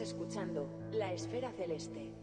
Escuchando 0.00 0.68
La 0.92 1.12
Esfera 1.12 1.52
Celeste. 1.52 2.14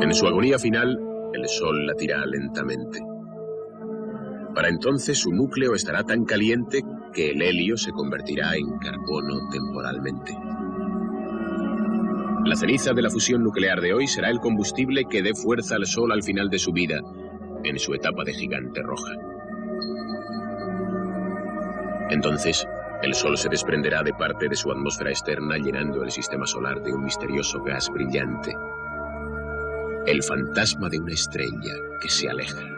En 0.00 0.14
su 0.14 0.26
agonía 0.26 0.58
final, 0.58 0.98
el 1.34 1.46
Sol 1.46 1.86
latirá 1.86 2.24
lentamente. 2.24 3.00
Para 4.54 4.68
entonces 4.68 5.18
su 5.18 5.30
núcleo 5.32 5.74
estará 5.74 6.02
tan 6.02 6.24
caliente 6.24 6.80
que 7.16 7.30
el 7.30 7.40
helio 7.40 7.78
se 7.78 7.92
convertirá 7.92 8.54
en 8.56 8.78
carbono 8.78 9.48
temporalmente. 9.50 10.36
La 12.44 12.54
ceniza 12.54 12.92
de 12.92 13.00
la 13.00 13.08
fusión 13.08 13.42
nuclear 13.42 13.80
de 13.80 13.94
hoy 13.94 14.06
será 14.06 14.28
el 14.28 14.38
combustible 14.38 15.06
que 15.06 15.22
dé 15.22 15.34
fuerza 15.34 15.76
al 15.76 15.86
Sol 15.86 16.12
al 16.12 16.22
final 16.22 16.50
de 16.50 16.58
su 16.58 16.72
vida, 16.72 17.00
en 17.64 17.78
su 17.78 17.94
etapa 17.94 18.22
de 18.22 18.34
gigante 18.34 18.82
roja. 18.82 19.14
Entonces, 22.10 22.68
el 23.02 23.14
Sol 23.14 23.38
se 23.38 23.48
desprenderá 23.48 24.02
de 24.02 24.12
parte 24.12 24.46
de 24.48 24.54
su 24.54 24.70
atmósfera 24.70 25.10
externa 25.10 25.56
llenando 25.56 26.04
el 26.04 26.10
sistema 26.10 26.46
solar 26.46 26.82
de 26.82 26.92
un 26.92 27.02
misterioso 27.02 27.62
gas 27.64 27.88
brillante, 27.88 28.54
el 30.06 30.22
fantasma 30.22 30.90
de 30.90 30.98
una 30.98 31.14
estrella 31.14 31.74
que 32.02 32.10
se 32.10 32.28
aleja. 32.28 32.75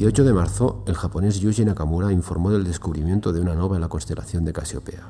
18 0.00 0.24
de 0.24 0.32
marzo, 0.32 0.82
el 0.86 0.94
japonés 0.94 1.40
Yuji 1.40 1.62
Nakamura 1.66 2.10
informó 2.10 2.50
del 2.50 2.64
descubrimiento 2.64 3.34
de 3.34 3.42
una 3.42 3.54
nova 3.54 3.76
en 3.76 3.82
la 3.82 3.90
constelación 3.90 4.46
de 4.46 4.54
Casiopea. 4.54 5.06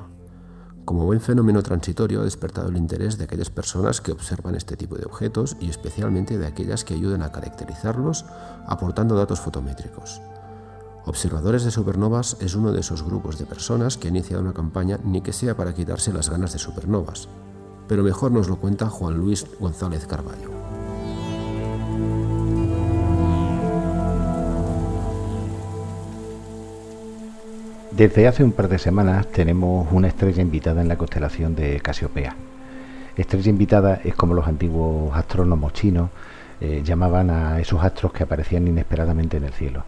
Como 0.83 1.05
buen 1.05 1.21
fenómeno 1.21 1.63
transitorio 1.63 2.19
ha 2.19 2.25
despertado 2.25 2.67
el 2.67 2.75
interés 2.75 3.17
de 3.17 3.23
aquellas 3.23 3.49
personas 3.49 4.01
que 4.01 4.11
observan 4.11 4.55
este 4.55 4.75
tipo 4.75 4.97
de 4.97 5.05
objetos 5.05 5.55
y 5.61 5.69
especialmente 5.69 6.37
de 6.37 6.45
aquellas 6.45 6.83
que 6.83 6.93
ayudan 6.93 7.21
a 7.21 7.31
caracterizarlos 7.31 8.25
aportando 8.67 9.15
datos 9.15 9.39
fotométricos. 9.39 10.21
Observadores 11.05 11.63
de 11.63 11.71
supernovas 11.71 12.35
es 12.41 12.55
uno 12.55 12.73
de 12.73 12.81
esos 12.81 13.01
grupos 13.01 13.39
de 13.39 13.45
personas 13.45 13.95
que 13.95 14.09
ha 14.09 14.11
iniciado 14.11 14.43
una 14.43 14.53
campaña 14.53 14.99
ni 15.05 15.21
que 15.21 15.31
sea 15.31 15.55
para 15.55 15.73
quitarse 15.73 16.11
las 16.11 16.29
ganas 16.29 16.51
de 16.51 16.59
supernovas, 16.59 17.29
pero 17.87 18.03
mejor 18.03 18.33
nos 18.33 18.49
lo 18.49 18.57
cuenta 18.57 18.89
Juan 18.89 19.17
Luis 19.17 19.45
González 19.57 20.05
Carballo. 20.05 20.60
Desde 27.91 28.25
hace 28.25 28.41
un 28.45 28.53
par 28.53 28.69
de 28.69 28.79
semanas 28.79 29.27
tenemos 29.27 29.85
una 29.91 30.07
estrella 30.07 30.41
invitada 30.41 30.81
en 30.81 30.87
la 30.87 30.97
constelación 30.97 31.55
de 31.55 31.81
Casiopea. 31.81 32.37
Estrella 33.17 33.49
invitada 33.49 33.99
es 34.05 34.15
como 34.15 34.33
los 34.33 34.47
antiguos 34.47 35.13
astrónomos 35.13 35.73
chinos 35.73 36.09
eh, 36.61 36.83
llamaban 36.85 37.29
a 37.29 37.59
esos 37.59 37.83
astros 37.83 38.13
que 38.13 38.23
aparecían 38.23 38.65
inesperadamente 38.65 39.35
en 39.35 39.43
el 39.43 39.51
cielo. 39.51 39.83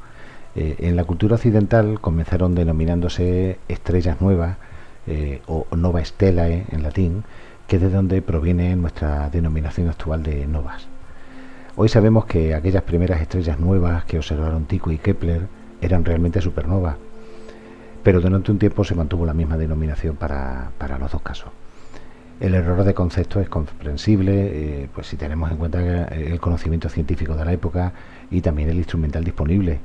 Eh, 0.53 0.75
en 0.79 0.97
la 0.97 1.05
cultura 1.05 1.35
occidental 1.35 2.01
comenzaron 2.01 2.55
denominándose 2.55 3.57
estrellas 3.69 4.19
nuevas 4.19 4.57
eh, 5.07 5.41
o 5.47 5.65
nova 5.73 6.03
stellae 6.03 6.65
en 6.71 6.83
latín, 6.83 7.23
que 7.67 7.77
es 7.77 7.81
de 7.81 7.89
donde 7.89 8.21
proviene 8.21 8.75
nuestra 8.75 9.29
denominación 9.29 9.87
actual 9.87 10.23
de 10.23 10.45
novas. 10.45 10.87
Hoy 11.77 11.87
sabemos 11.87 12.25
que 12.25 12.53
aquellas 12.53 12.83
primeras 12.83 13.21
estrellas 13.21 13.61
nuevas 13.61 14.03
que 14.03 14.17
observaron 14.17 14.65
Tycho 14.65 14.91
y 14.91 14.97
Kepler 14.97 15.47
eran 15.81 16.03
realmente 16.03 16.41
supernovas, 16.41 16.97
pero 18.03 18.21
durante 18.21 18.51
un 18.51 18.59
tiempo 18.59 18.83
se 18.83 18.95
mantuvo 18.95 19.25
la 19.25 19.33
misma 19.33 19.57
denominación 19.57 20.15
para, 20.15 20.71
para 20.77 20.99
los 20.99 21.11
dos 21.11 21.21
casos. 21.21 21.49
El 22.39 22.55
error 22.55 22.83
de 22.83 22.93
concepto 22.93 23.39
es 23.39 23.47
comprensible, 23.47 24.83
eh, 24.83 24.89
pues 24.93 25.07
si 25.07 25.15
tenemos 25.15 25.49
en 25.51 25.57
cuenta 25.57 26.05
el 26.05 26.39
conocimiento 26.39 26.89
científico 26.89 27.35
de 27.35 27.45
la 27.45 27.53
época 27.53 27.93
y 28.29 28.41
también 28.41 28.69
el 28.69 28.77
instrumental 28.77 29.23
disponible 29.23 29.79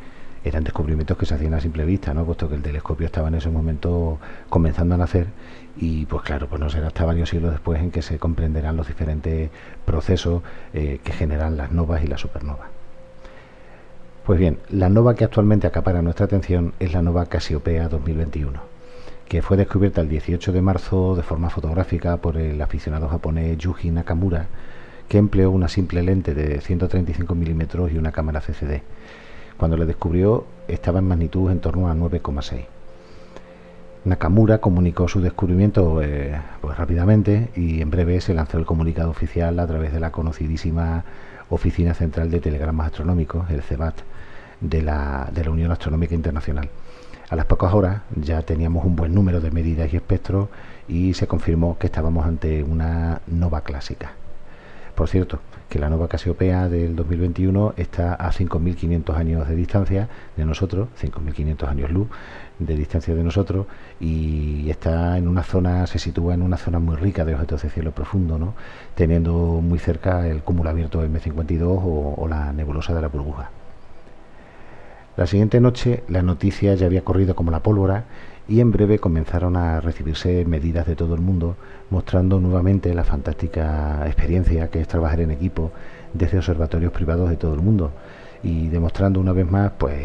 eran 0.45 0.65
descubrimientos 0.65 1.17
que 1.17 1.27
se 1.27 1.35
hacían 1.35 1.55
a 1.55 1.61
simple 1.61 1.85
vista, 1.85 2.15
¿no? 2.15 2.25
puesto 2.25 2.49
que 2.49 2.55
el 2.55 2.63
telescopio 2.63 3.07
estaba 3.07 3.29
en 3.29 3.35
ese 3.35 3.51
momento 3.51 4.19
comenzando 4.49 4.95
a 4.95 4.99
nacer 4.99 5.29
y 5.77 6.07
pues 6.07 6.23
claro, 6.23 6.49
pues 6.49 6.61
no 6.61 6.71
será 6.71 6.89
hasta 6.89 7.05
varios 7.05 7.29
siglos 7.29 7.53
después 7.53 7.81
en 7.81 7.91
que 7.91 8.03
se 8.03 8.19
comprenderán 8.19 8.77
los 8.77 8.89
diferentes 8.89 9.51
procesos 9.85 10.43
eh, 10.73 11.01
que 11.05 11.13
generan 11.13 11.57
las 11.57 11.71
novas 11.73 12.03
y 12.03 12.07
las 12.07 12.21
supernovas. 12.21 12.78
Pues 14.29 14.39
bien, 14.39 14.59
la 14.69 14.91
nova 14.91 15.15
que 15.15 15.25
actualmente 15.25 15.67
acapara 15.67 16.03
nuestra 16.03 16.27
atención 16.27 16.75
es 16.81 16.93
la 16.93 17.01
nova 17.01 17.25
Casiopea 17.25 17.89
2021, 17.89 18.61
que 19.27 19.41
fue 19.41 19.57
descubierta 19.57 20.03
el 20.03 20.11
18 20.11 20.53
de 20.53 20.61
marzo 20.61 21.17
de 21.17 21.23
forma 21.23 21.49
fotográfica 21.49 22.19
por 22.19 22.37
el 22.37 22.61
aficionado 22.61 23.09
japonés 23.09 23.57
Yuji 23.57 23.91
Nakamura, 23.91 24.49
que 25.09 25.17
empleó 25.17 25.51
una 25.51 25.69
simple 25.69 26.03
lente 26.03 26.35
de 26.35 26.61
135 26.61 27.35
milímetros 27.35 27.91
y 27.91 27.97
una 27.97 28.13
cámara 28.13 28.43
CCD 28.43 28.83
cuando 29.57 29.79
le 29.79 29.87
descubrió 29.87 30.45
estaba 30.69 30.99
en 30.99 31.09
magnitud 31.09 31.51
en 31.51 31.61
torno 31.61 31.89
a 31.89 31.95
9,6. 31.95 32.67
Nakamura 34.05 34.59
comunicó 34.59 35.09
su 35.09 35.23
descubrimiento 35.23 36.03
eh, 36.03 36.39
pues 36.61 36.77
rápidamente 36.77 37.49
y 37.57 37.81
en 37.81 37.89
breve 37.89 38.21
se 38.21 38.35
lanzó 38.35 38.59
el 38.59 38.67
comunicado 38.67 39.09
oficial 39.09 39.59
a 39.59 39.67
través 39.67 39.91
de 39.91 40.01
la 40.01 40.13
conocidísima 40.13 41.07
Oficina 41.49 41.95
Central 41.95 42.31
de 42.31 42.41
Telegramas 42.41 42.89
Astronómicos, 42.89 43.49
el 43.51 43.63
CEBAT, 43.63 43.95
de 44.61 44.83
la, 44.83 45.29
de 45.33 45.45
la 45.45 45.51
Unión 45.51 45.71
Astronómica 45.71 46.15
Internacional. 46.15 46.69
A 47.31 47.37
las 47.37 47.47
pocas 47.47 47.75
horas 47.75 48.03
ya 48.17 48.43
teníamos 48.43 48.85
un 48.85 48.97
buen 48.97 49.15
número 49.15 49.41
de 49.41 49.51
medidas 49.51 49.93
y 49.93 49.97
espectros 49.97 50.49
y 50.89 51.15
se 51.15 51.27
confirmó 51.27 51.77
que 51.79 51.87
estábamos 51.87 52.25
ante 52.25 52.63
una 52.63 53.21
nova 53.27 53.61
clásica. 53.61 54.13
Por 54.95 55.09
cierto, 55.09 55.39
que 55.69 55.79
la 55.79 55.91
nueva 55.91 56.09
Casiopea 56.09 56.69
del 56.69 56.97
2021 56.97 57.75
está 57.77 58.15
a 58.15 58.33
5.500 58.33 59.15
años 59.15 59.47
de 59.47 59.55
distancia 59.55 60.09
de 60.37 60.45
nosotros, 60.45 60.89
5.500 61.01 61.69
años 61.69 61.91
luz 61.91 62.09
de 62.59 62.75
distancia 62.75 63.15
de 63.15 63.23
nosotros 63.23 63.67
y 64.01 64.69
está 64.71 65.19
en 65.19 65.29
una 65.29 65.43
zona, 65.43 65.87
se 65.87 65.99
sitúa 65.99 66.35
en 66.35 66.43
una 66.43 66.57
zona 66.57 66.79
muy 66.79 66.97
rica 66.97 67.25
de 67.25 67.35
objetos 67.35 67.63
de 67.63 67.71
cielo 67.71 67.93
profundo, 67.93 68.39
¿no? 68.39 68.55
teniendo 68.95 69.61
muy 69.63 69.79
cerca 69.79 70.27
el 70.27 70.43
cúmulo 70.43 70.71
abierto 70.71 71.05
M52 71.05 71.63
o, 71.63 72.15
o 72.17 72.27
la 72.27 72.53
nebulosa 72.53 72.95
de 72.95 73.03
la 73.03 73.09
burbuja. 73.09 73.51
La 75.19 75.27
siguiente 75.27 75.61
noche 75.61 76.05
la 76.07 76.23
noticia 76.23 76.77
ya 76.77 76.87
había 76.87 77.03
corrido 77.03 77.35
como 77.35 77.51
la 77.51 77.61
pólvora 77.61 78.05
y 78.47 78.61
en 78.61 78.71
breve 78.71 79.01
comenzaron 79.01 79.57
a 79.57 79.81
recibirse 79.81 80.45
medidas 80.45 80.87
de 80.87 80.95
todo 80.95 81.17
el 81.17 81.21
mundo, 81.21 81.57
mostrando 81.91 82.39
nuevamente 82.39 82.95
la 82.95 83.03
fantástica 83.03 84.05
experiencia 84.07 84.69
que 84.69 84.81
es 84.81 84.87
trabajar 84.87 85.21
en 85.21 85.33
equipo 85.33 85.73
desde 86.15 86.39
observatorios 86.39 86.93
privados 86.93 87.31
de 87.31 87.37
todo 87.37 87.53
el 87.55 87.63
mundo 87.63 87.91
y 88.45 88.69
demostrando 88.69 89.19
una 89.19 89.33
vez 89.33 89.51
más 89.51 89.73
pues 89.77 90.05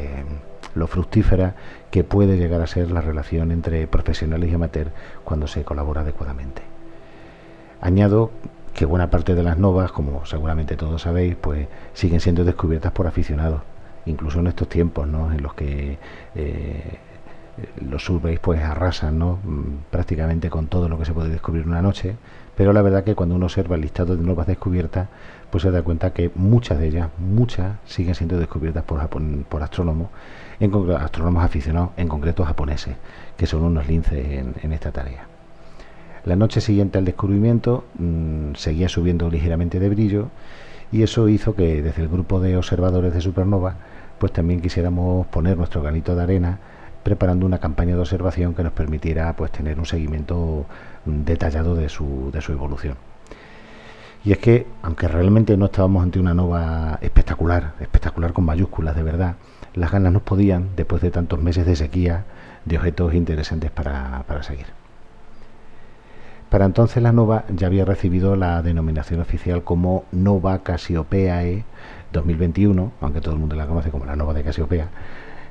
lo 0.74 0.88
fructífera 0.88 1.58
que 1.92 2.04
puede 2.04 2.36
llegar 2.36 2.62
a 2.62 2.68
ser 2.68 2.90
la 2.90 3.02
relación 3.02 3.52
entre 3.52 3.86
profesionales 3.86 4.50
y 4.50 4.56
amateurs 4.56 4.90
cuando 5.24 5.46
se 5.46 5.64
colabora 5.64 6.02
adecuadamente. 6.02 6.64
Añado 7.82 8.32
que 8.74 8.86
buena 8.86 9.12
parte 9.12 9.36
de 9.36 9.44
las 9.44 9.60
novas, 9.60 9.92
como 9.92 10.26
seguramente 10.26 10.76
todos 10.76 11.04
sabéis, 11.04 11.36
pues 11.36 11.68
siguen 11.94 12.20
siendo 12.20 12.44
descubiertas 12.44 12.94
por 12.94 13.06
aficionados, 13.06 13.62
incluso 14.06 14.40
en 14.40 14.48
estos 14.48 14.70
tiempos, 14.70 15.08
¿no? 15.08 15.32
en 15.32 15.42
los 15.42 15.54
que 15.54 15.98
eh, 16.36 16.98
los 17.88 18.04
surveys 18.04 18.40
pues 18.40 18.62
arrasan 18.62 19.20
¿no? 19.20 19.40
Mm, 19.44 19.92
prácticamente 19.92 20.50
con 20.50 20.68
todo 20.68 20.90
lo 20.90 20.98
que 20.98 21.06
se 21.06 21.14
puede 21.14 21.30
descubrir 21.30 21.68
una 21.68 21.82
noche, 21.82 22.16
pero 22.56 22.74
la 22.74 22.82
verdad 22.82 23.04
que 23.04 23.16
cuando 23.16 23.36
uno 23.36 23.46
observa 23.46 23.76
el 23.76 23.82
listado 23.82 24.16
de 24.16 24.24
novas 24.24 24.48
descubiertas, 24.48 25.08
pues 25.50 25.64
se 25.64 25.72
da 25.72 25.82
cuenta 25.82 26.14
que 26.14 26.32
muchas 26.36 26.80
de 26.80 26.88
ellas, 26.88 27.10
muchas, 27.18 27.78
siguen 27.86 28.16
siendo 28.16 28.40
descubiertas 28.40 28.84
por, 28.84 29.08
por 29.08 29.64
astrónomos, 29.64 30.10
en 30.60 30.72
astrónomos 30.94 31.44
aficionados, 31.44 31.92
en 31.98 32.08
concreto 32.08 32.46
japoneses, 32.46 32.96
que 33.38 33.46
son 33.46 33.64
unos 33.64 33.88
linces 33.88 34.46
en, 34.64 34.74
esta 34.74 34.92
tarea. 34.92 35.28
La 36.26 36.36
noche 36.36 36.62
siguiente 36.62 36.98
al 36.98 37.06
descubrimiento 37.06 37.86
mmm, 38.00 38.54
seguía 38.56 38.88
subiendo 38.88 39.30
ligeramente 39.30 39.80
de 39.80 39.90
brillo 39.90 40.30
y 40.92 41.04
eso 41.04 41.28
hizo 41.28 41.56
que 41.56 41.82
desde 41.82 42.04
el 42.04 42.08
grupo 42.08 42.40
de 42.40 42.56
observadores 42.56 43.14
de 43.14 43.22
supernova 43.22 43.76
pues 44.24 44.32
también 44.32 44.62
quisiéramos 44.62 45.28
poner 45.28 45.58
nuestro 45.58 45.82
granito 45.82 46.16
de 46.16 46.24
arena 46.24 46.58
preparando 47.04 47.46
una 47.46 47.58
campaña 47.58 47.94
de 47.94 48.00
observación 48.00 48.54
que 48.54 48.64
nos 48.64 48.72
permitiera 48.72 49.36
pues, 49.36 49.52
tener 49.52 49.78
un 49.78 49.86
seguimiento 49.86 50.66
detallado 51.04 51.76
de 51.76 51.90
su, 51.90 52.32
evolución. 52.48 52.96
Y 54.24 54.32
es 54.32 54.38
que, 54.38 54.66
aunque 54.82 55.10
realmente 55.10 55.58
no 55.58 55.66
estábamos 55.66 56.04
ante 56.04 56.22
una 56.22 56.34
nova 56.34 57.00
espectacular, 57.02 57.74
espectacular 57.82 58.32
con 58.32 58.46
mayúsculas 58.46 58.96
de 58.96 59.04
verdad, 59.04 59.36
las 59.74 59.92
ganas 59.92 60.14
nos 60.14 60.22
podían, 60.22 60.70
después 60.78 61.02
de 61.02 61.12
tantos 61.12 61.42
meses 61.42 61.66
de 61.66 61.76
sequía, 61.76 62.24
de 62.64 62.78
objetos 62.78 63.14
interesantes 63.16 63.72
para, 63.72 64.24
para 64.26 64.42
seguir. 64.42 64.68
Para 66.50 66.64
entonces 66.64 67.04
la 67.04 67.12
nova 67.12 67.44
ya 67.54 67.68
había 67.68 67.84
recibido 67.84 68.38
la 68.38 68.62
denominación 68.62 69.20
oficial 69.20 69.66
como 69.66 70.06
Nova 70.14 70.64
Cassiopeiae 70.64 71.66
2021, 72.14 72.94
aunque 73.02 73.20
todo 73.20 73.34
el 73.34 73.40
mundo 73.40 73.56
la 73.58 73.68
conoce 73.68 73.92
como 73.92 74.06
la 74.06 74.16
nova 74.16 74.34
de 74.34 74.44
Casiopea, 74.44 74.88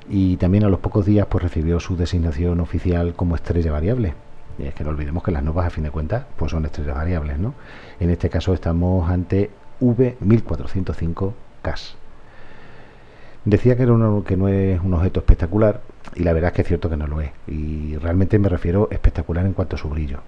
y 0.09 0.37
también 0.39 0.65
a 0.65 0.69
los 0.69 0.81
pocos 0.81 1.05
días 1.05 1.27
pues 1.29 1.43
recibió 1.43 1.79
su 1.79 1.97
designación 1.97 2.61
oficial 2.61 3.15
como 3.15 3.35
estrella 3.35 3.71
variable. 3.71 4.15
Y 4.59 4.65
es 4.65 4.75
que 4.75 4.85
no 4.85 4.91
olvidemos 4.91 5.23
que 5.23 5.31
las 5.31 5.43
novas 5.43 5.67
a 5.67 5.71
fin 5.71 5.85
de 5.85 5.91
cuentas 5.91 6.25
pues 6.37 6.51
son 6.51 6.65
estrellas 6.65 6.95
variables, 6.95 7.39
¿no? 7.39 7.55
En 8.01 8.11
este 8.11 8.31
caso 8.31 8.55
estamos 8.55 9.11
ante 9.11 9.51
V1405 9.81 11.33
CAS. 11.63 11.97
Decía 13.45 13.77
que, 13.77 13.83
era 13.83 13.93
uno, 13.93 14.23
que 14.25 14.37
no 14.37 14.49
es 14.49 14.81
un 14.81 14.95
objeto 14.95 15.21
espectacular 15.21 15.81
y 16.15 16.23
la 16.23 16.33
verdad 16.33 16.51
es 16.51 16.55
que 16.55 16.63
es 16.63 16.69
cierto 16.69 16.89
que 16.89 16.97
no 16.97 17.07
lo 17.07 17.21
es. 17.21 17.31
Y 17.47 17.97
realmente 17.97 18.39
me 18.39 18.49
refiero 18.49 18.89
espectacular 18.91 19.47
en 19.47 19.53
cuanto 19.53 19.77
a 19.77 19.79
su 19.79 19.89
brillo 19.89 20.21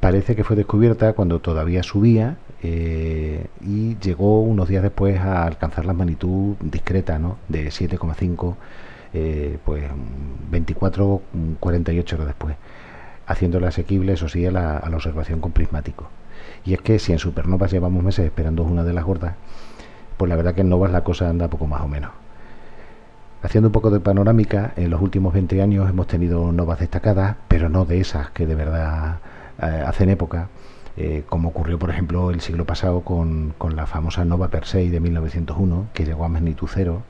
parece 0.00 0.36
que 0.36 0.44
fue 0.44 0.56
descubierta 0.56 1.12
cuando 1.12 1.40
todavía 1.40 1.82
subía 1.82 2.36
eh, 2.62 3.46
y 3.60 3.96
llegó 3.98 4.42
unos 4.42 4.68
días 4.68 4.82
después 4.82 5.18
a 5.20 5.44
alcanzar 5.44 5.86
la 5.86 5.92
magnitud 5.92 6.56
discreta 6.60 7.18
¿no? 7.18 7.38
de 7.48 7.68
7,5 7.68 8.54
eh, 9.14 9.58
pues 9.64 9.84
24 10.50 11.22
48 11.60 12.16
horas 12.16 12.26
después 12.26 12.56
haciéndola 13.26 13.68
asequible 13.68 14.12
eso 14.12 14.28
sí 14.28 14.44
a 14.46 14.50
la, 14.50 14.82
observación 14.94 15.40
con 15.40 15.52
prismático 15.52 16.08
y 16.64 16.74
es 16.74 16.80
que 16.80 16.98
si 16.98 17.12
en 17.12 17.18
supernovas 17.18 17.72
llevamos 17.72 18.02
meses 18.02 18.24
esperando 18.24 18.62
una 18.62 18.84
de 18.84 18.92
las 18.92 19.04
gordas 19.04 19.34
pues 20.16 20.28
la 20.28 20.36
verdad 20.36 20.54
que 20.54 20.60
en 20.60 20.68
novas 20.68 20.90
la 20.90 21.04
cosa 21.04 21.28
anda 21.28 21.48
poco 21.48 21.66
más 21.66 21.82
o 21.82 21.88
menos 21.88 22.10
Haciendo 23.40 23.68
un 23.68 23.72
poco 23.72 23.90
de 23.90 24.00
panorámica, 24.00 24.72
en 24.74 24.90
los 24.90 25.00
últimos 25.00 25.32
20 25.32 25.62
años 25.62 25.88
hemos 25.88 26.08
tenido 26.08 26.50
novas 26.50 26.80
destacadas, 26.80 27.36
pero 27.46 27.68
no 27.68 27.84
de 27.84 28.00
esas 28.00 28.30
que 28.30 28.46
de 28.46 28.56
verdad 28.56 29.20
eh, 29.60 29.84
hacen 29.86 30.10
época, 30.10 30.48
eh, 30.96 31.24
como 31.28 31.48
ocurrió 31.50 31.78
por 31.78 31.90
ejemplo 31.90 32.30
el 32.30 32.40
siglo 32.40 32.64
pasado 32.64 33.02
con, 33.02 33.54
la 33.74 33.86
famosa 33.86 34.24
Nova 34.24 34.48
Persei 34.48 34.88
de 34.88 35.00
1901, 35.00 35.88
que 35.94 36.04
llegó 36.04 36.24
a 36.24 36.28
magnitud 36.28 36.68
cero, 36.72 37.02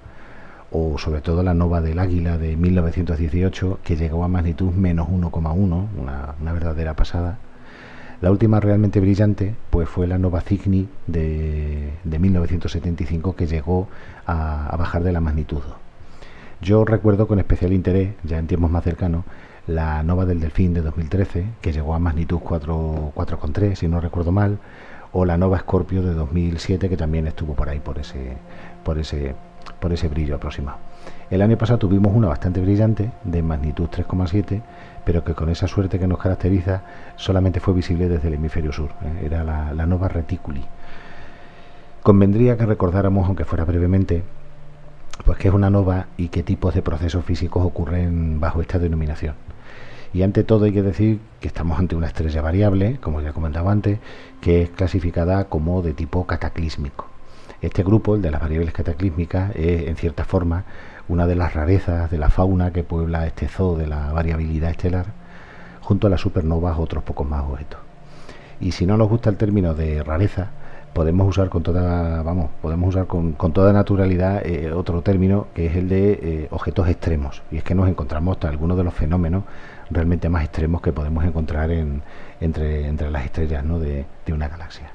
o 0.70 0.98
sobre 0.98 1.20
todo 1.20 1.42
la 1.42 1.54
Nova 1.54 1.80
del 1.80 1.98
Águila 1.98 2.36
de 2.38 2.56
1918, 2.56 3.80
que 3.82 3.96
llegó 3.96 4.24
a 4.24 4.28
magnitud 4.28 4.72
menos 4.72 5.08
1,1, 5.08 5.88
una, 5.96 6.34
una 6.40 6.52
verdadera 6.52 6.94
pasada. 6.94 7.38
La 8.20 8.30
última 8.30 8.60
realmente 8.60 8.98
brillante 9.00 9.54
pues 9.70 9.88
fue 9.88 10.06
la 10.06 10.18
Nova 10.18 10.40
Cygni 10.40 10.88
de, 11.06 11.92
de 12.02 12.18
1975 12.18 13.36
que 13.36 13.46
llegó 13.46 13.88
a, 14.26 14.66
a, 14.66 14.76
bajar 14.76 15.04
de 15.04 15.12
la 15.12 15.20
magnitud. 15.20 15.62
Yo 16.60 16.84
recuerdo 16.84 17.28
con 17.28 17.38
especial 17.38 17.72
interés, 17.72 18.14
ya 18.24 18.38
en 18.38 18.48
tiempos 18.48 18.70
más 18.70 18.82
cercanos, 18.82 19.24
la 19.68 20.02
Nova 20.02 20.24
del 20.24 20.40
Delfín 20.40 20.72
de 20.72 20.80
2013, 20.80 21.44
que 21.60 21.72
llegó 21.72 21.94
a 21.94 21.98
magnitud 21.98 22.38
4,3, 22.38 23.74
si 23.74 23.86
no 23.86 24.00
recuerdo 24.00 24.32
mal, 24.32 24.58
o 25.12 25.26
la 25.26 25.36
Nova 25.36 25.58
Scorpio 25.58 26.02
de 26.02 26.14
2007, 26.14 26.88
que 26.88 26.96
también 26.96 27.26
estuvo 27.26 27.54
por 27.54 27.68
ahí, 27.68 27.78
por 27.78 27.98
ese, 27.98 28.38
por 28.82 28.98
ese, 28.98 29.34
por 29.78 29.92
ese 29.92 30.08
brillo 30.08 30.36
aproximado. 30.36 30.78
El 31.30 31.42
año 31.42 31.58
pasado 31.58 31.78
tuvimos 31.78 32.14
una 32.14 32.28
bastante 32.28 32.62
brillante, 32.62 33.10
de 33.24 33.42
magnitud 33.42 33.88
3,7, 33.88 34.62
pero 35.04 35.22
que 35.22 35.34
con 35.34 35.50
esa 35.50 35.68
suerte 35.68 35.98
que 35.98 36.06
nos 36.06 36.18
caracteriza 36.18 36.82
solamente 37.16 37.60
fue 37.60 37.74
visible 37.74 38.08
desde 38.08 38.28
el 38.28 38.34
hemisferio 38.34 38.72
sur. 38.72 38.90
¿eh? 39.02 39.26
Era 39.26 39.44
la, 39.44 39.74
la 39.74 39.84
Nova 39.84 40.08
Reticuli. 40.08 40.64
Convendría 42.02 42.56
que 42.56 42.64
recordáramos, 42.64 43.26
aunque 43.26 43.44
fuera 43.44 43.66
brevemente, 43.66 44.22
pues 45.26 45.36
qué 45.36 45.48
es 45.48 45.54
una 45.54 45.68
nova 45.68 46.06
y 46.16 46.28
qué 46.28 46.42
tipos 46.42 46.74
de 46.74 46.80
procesos 46.80 47.22
físicos 47.24 47.66
ocurren 47.66 48.40
bajo 48.40 48.62
esta 48.62 48.78
denominación. 48.78 49.34
Y 50.12 50.22
ante 50.22 50.44
todo 50.44 50.64
hay 50.64 50.72
que 50.72 50.82
decir 50.82 51.20
que 51.40 51.48
estamos 51.48 51.78
ante 51.78 51.94
una 51.94 52.06
estrella 52.06 52.40
variable, 52.40 52.98
como 53.00 53.20
ya 53.20 53.32
comentaba 53.32 53.70
antes, 53.70 53.98
que 54.40 54.62
es 54.62 54.70
clasificada 54.70 55.44
como 55.44 55.82
de 55.82 55.92
tipo 55.92 56.26
cataclísmico. 56.26 57.06
Este 57.60 57.82
grupo, 57.82 58.14
el 58.14 58.22
de 58.22 58.30
las 58.30 58.40
variables 58.40 58.72
cataclísmicas, 58.72 59.54
es 59.56 59.88
en 59.88 59.96
cierta 59.96 60.24
forma 60.24 60.64
una 61.08 61.26
de 61.26 61.34
las 61.34 61.54
rarezas 61.54 62.10
de 62.10 62.18
la 62.18 62.30
fauna 62.30 62.72
que 62.72 62.84
puebla 62.84 63.26
este 63.26 63.48
zoo 63.48 63.76
de 63.76 63.86
la 63.86 64.12
variabilidad 64.12 64.70
estelar, 64.70 65.06
junto 65.80 66.06
a 66.06 66.10
las 66.10 66.20
supernovas 66.20 66.78
otros 66.78 67.02
pocos 67.02 67.26
más 67.26 67.44
objetos. 67.44 67.80
Y 68.60 68.72
si 68.72 68.86
no 68.86 68.96
nos 68.96 69.08
gusta 69.08 69.30
el 69.30 69.36
término 69.36 69.74
de 69.74 70.02
rareza, 70.02 70.50
podemos 70.92 71.28
usar 71.28 71.48
con 71.48 71.62
toda 71.62 72.22
vamos 72.22 72.50
podemos 72.60 72.88
usar 72.88 73.06
con, 73.06 73.34
toda 73.34 73.72
naturalidad 73.72 74.44
eh, 74.44 74.72
otro 74.72 75.02
término 75.02 75.46
que 75.54 75.66
es 75.66 75.76
el 75.76 75.88
de 75.88 76.12
eh, 76.12 76.48
objetos 76.50 76.88
extremos 76.88 77.42
y 77.52 77.58
es 77.58 77.62
que 77.62 77.74
nos 77.74 77.88
encontramos 77.88 78.36
hasta 78.36 78.48
algunos 78.48 78.76
de 78.76 78.84
los 78.84 78.94
fenómenos 78.94 79.44
realmente 79.90 80.28
más 80.28 80.44
extremos 80.44 80.82
que 80.82 80.92
podemos 80.92 81.24
encontrar 81.24 81.70
en, 81.70 82.02
entre, 82.40 82.86
entre 82.86 83.10
las 83.10 83.24
estrellas 83.24 83.64
¿no? 83.64 83.78
de, 83.78 84.06
una 84.32 84.48
galaxia. 84.48 84.90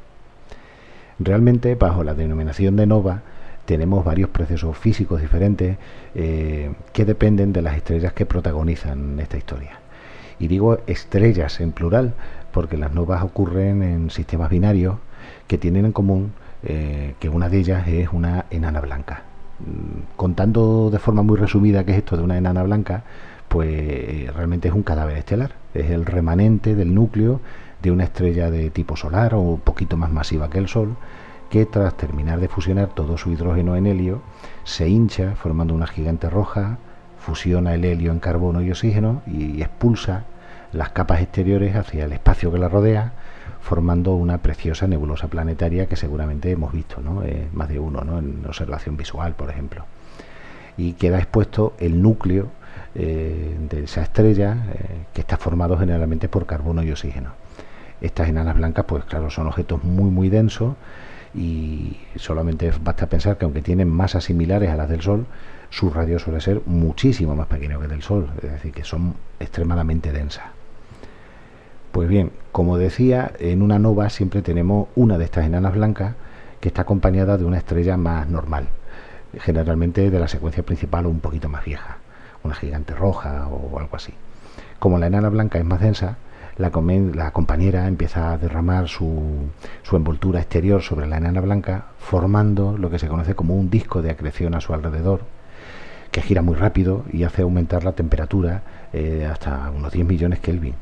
Realmente, 1.19 1.75
bajo 1.75 2.03
la 2.03 2.13
denominación 2.13 2.75
de 2.75 2.85
nova, 2.85 3.21
tenemos 3.65 4.03
varios 4.03 4.29
procesos 4.29 4.77
físicos 4.77 5.21
diferentes 5.21 5.77
eh, 6.15 6.73
que 6.91 7.05
dependen 7.05 7.53
de 7.53 7.61
las 7.61 7.77
estrellas 7.77 8.13
que 8.13 8.25
protagonizan 8.25 9.19
esta 9.19 9.37
historia. 9.37 9.79
Y 10.39 10.47
digo 10.47 10.79
estrellas 10.87 11.59
en 11.61 11.71
plural, 11.71 12.13
porque 12.51 12.77
las 12.77 12.93
novas 12.93 13.23
ocurren 13.23 13.83
en 13.83 14.09
sistemas 14.09 14.49
binarios 14.49 14.97
que 15.47 15.57
tienen 15.57 15.85
en 15.85 15.91
común 15.91 16.33
eh, 16.63 17.15
que 17.19 17.29
una 17.29 17.49
de 17.49 17.59
ellas 17.59 17.87
es 17.87 18.09
una 18.11 18.45
enana 18.49 18.81
blanca. 18.81 19.23
Mm, 19.59 20.15
contando 20.15 20.89
de 20.91 20.99
forma 20.99 21.23
muy 21.23 21.37
resumida 21.37 21.83
qué 21.83 21.91
es 21.91 21.97
esto 21.99 22.17
de 22.17 22.23
una 22.23 22.37
enana 22.37 22.63
blanca, 22.63 23.03
pues 23.53 23.69
eh, 23.71 24.31
realmente 24.35 24.67
es 24.67 24.73
un 24.73 24.81
cadáver 24.81 25.15
estelar, 25.15 25.51
es 25.75 25.91
el 25.91 26.07
remanente 26.07 26.73
del 26.73 26.95
núcleo 26.95 27.39
de 27.83 27.91
una 27.91 28.05
estrella 28.05 28.49
de 28.49 28.71
tipo 28.71 28.97
solar 28.97 29.35
o 29.35 29.41
un 29.41 29.59
poquito 29.59 29.95
más 29.95 30.09
masiva 30.09 30.49
que 30.49 30.57
el 30.57 30.67
Sol, 30.67 30.95
que 31.51 31.67
tras 31.67 31.95
terminar 31.95 32.39
de 32.39 32.47
fusionar 32.47 32.87
todo 32.95 33.15
su 33.15 33.29
hidrógeno 33.29 33.75
en 33.75 33.85
helio, 33.85 34.23
se 34.63 34.89
hincha 34.89 35.35
formando 35.35 35.75
una 35.75 35.85
gigante 35.85 36.31
roja, 36.31 36.79
fusiona 37.19 37.75
el 37.75 37.85
helio 37.85 38.11
en 38.11 38.19
carbono 38.19 38.59
y 38.63 38.71
oxígeno 38.71 39.21
y 39.27 39.61
expulsa 39.61 40.23
las 40.71 40.89
capas 40.89 41.21
exteriores 41.21 41.75
hacia 41.75 42.05
el 42.05 42.13
espacio 42.13 42.51
que 42.51 42.57
la 42.57 42.69
rodea, 42.69 43.13
formando 43.61 44.15
una 44.15 44.39
preciosa 44.39 44.87
nebulosa 44.87 45.27
planetaria 45.27 45.85
que 45.85 45.95
seguramente 45.95 46.49
hemos 46.49 46.73
visto, 46.73 47.01
¿no? 47.01 47.21
Eh, 47.21 47.49
más 47.53 47.69
de 47.69 47.77
uno, 47.77 48.01
¿no? 48.01 48.17
en 48.17 48.43
observación 48.47 48.97
visual, 48.97 49.35
por 49.35 49.51
ejemplo. 49.51 49.85
Y 50.75 50.93
queda 50.93 51.19
expuesto 51.19 51.75
el 51.77 52.01
núcleo 52.01 52.49
eh, 52.95 53.57
de 53.69 53.85
esa 53.85 54.03
estrella 54.03 54.55
eh, 54.71 55.05
que 55.13 55.21
está 55.21 55.37
formado 55.37 55.77
generalmente 55.79 56.29
por 56.29 56.45
carbono 56.45 56.83
y 56.83 56.91
oxígeno. 56.91 57.31
Estas 58.01 58.29
enanas 58.29 58.55
blancas, 58.55 58.85
pues 58.85 59.03
claro, 59.05 59.31
son 59.31 59.47
objetos 59.47 59.83
muy 59.83 60.11
muy 60.11 60.29
densos 60.29 60.75
y 61.33 61.97
solamente 62.17 62.71
basta 62.83 63.07
pensar 63.07 63.37
que 63.37 63.45
aunque 63.45 63.63
tienen 63.63 63.89
masas 63.89 64.25
similares 64.25 64.69
a 64.69 64.75
las 64.75 64.89
del 64.89 65.01
Sol, 65.01 65.25
su 65.71 65.89
radio 65.89 66.19
suele 66.19 66.39
ser 66.39 66.61
muchísimo 66.67 67.35
más 67.35 67.47
pequeño 67.47 67.79
que 67.79 67.85
el 67.85 67.91
del 67.91 68.03
Sol, 68.03 68.29
es 68.43 68.51
decir, 68.51 68.71
que 68.71 68.83
son 68.83 69.15
extremadamente 69.39 70.11
densas. 70.11 70.45
Pues 71.91 72.07
bien, 72.07 72.31
como 72.51 72.77
decía, 72.77 73.31
en 73.39 73.63
una 73.63 73.79
nova 73.79 74.11
siempre 74.11 74.43
tenemos 74.43 74.89
una 74.95 75.17
de 75.17 75.25
estas 75.25 75.45
enanas 75.45 75.73
blancas 75.73 76.13
que 76.59 76.67
está 76.67 76.83
acompañada 76.83 77.37
de 77.37 77.45
una 77.45 77.57
estrella 77.57 77.97
más 77.97 78.29
normal, 78.29 78.67
generalmente 79.39 80.11
de 80.11 80.19
la 80.19 80.27
secuencia 80.27 80.61
principal 80.61 81.07
o 81.07 81.09
un 81.09 81.21
poquito 81.21 81.49
más 81.49 81.65
vieja 81.65 82.02
una 82.43 82.55
gigante 82.55 82.93
roja 82.93 83.47
o 83.47 83.79
algo 83.79 83.95
así. 83.95 84.13
Como 84.79 84.99
la 84.99 85.07
enana 85.07 85.29
blanca 85.29 85.59
es 85.59 85.65
más 85.65 85.79
densa, 85.79 86.17
la, 86.57 86.71
compañera 87.31 87.87
empieza 87.87 88.31
a 88.31 88.37
derramar 88.37 88.87
su, 88.87 89.49
su, 89.81 89.95
envoltura 89.95 90.39
exterior 90.39 90.81
sobre 90.81 91.07
la 91.07 91.17
enana 91.17 91.41
blanca, 91.41 91.85
formando 91.97 92.77
lo 92.77 92.89
que 92.89 92.99
se 92.99 93.07
conoce 93.07 93.33
como 93.33 93.55
un 93.55 93.69
disco 93.69 94.01
de 94.01 94.11
acreción 94.11 94.53
a 94.53 94.61
su 94.61 94.73
alrededor, 94.73 95.21
que 96.11 96.21
gira 96.21 96.43
muy 96.43 96.55
rápido 96.55 97.05
y 97.11 97.23
hace 97.23 97.41
aumentar 97.41 97.83
la 97.83 97.93
temperatura 97.93 98.61
eh, 98.93 99.27
hasta 99.29 99.71
unos 99.71 99.91
10 99.91 100.05
millones 100.05 100.39
Kelvin. 100.39 100.75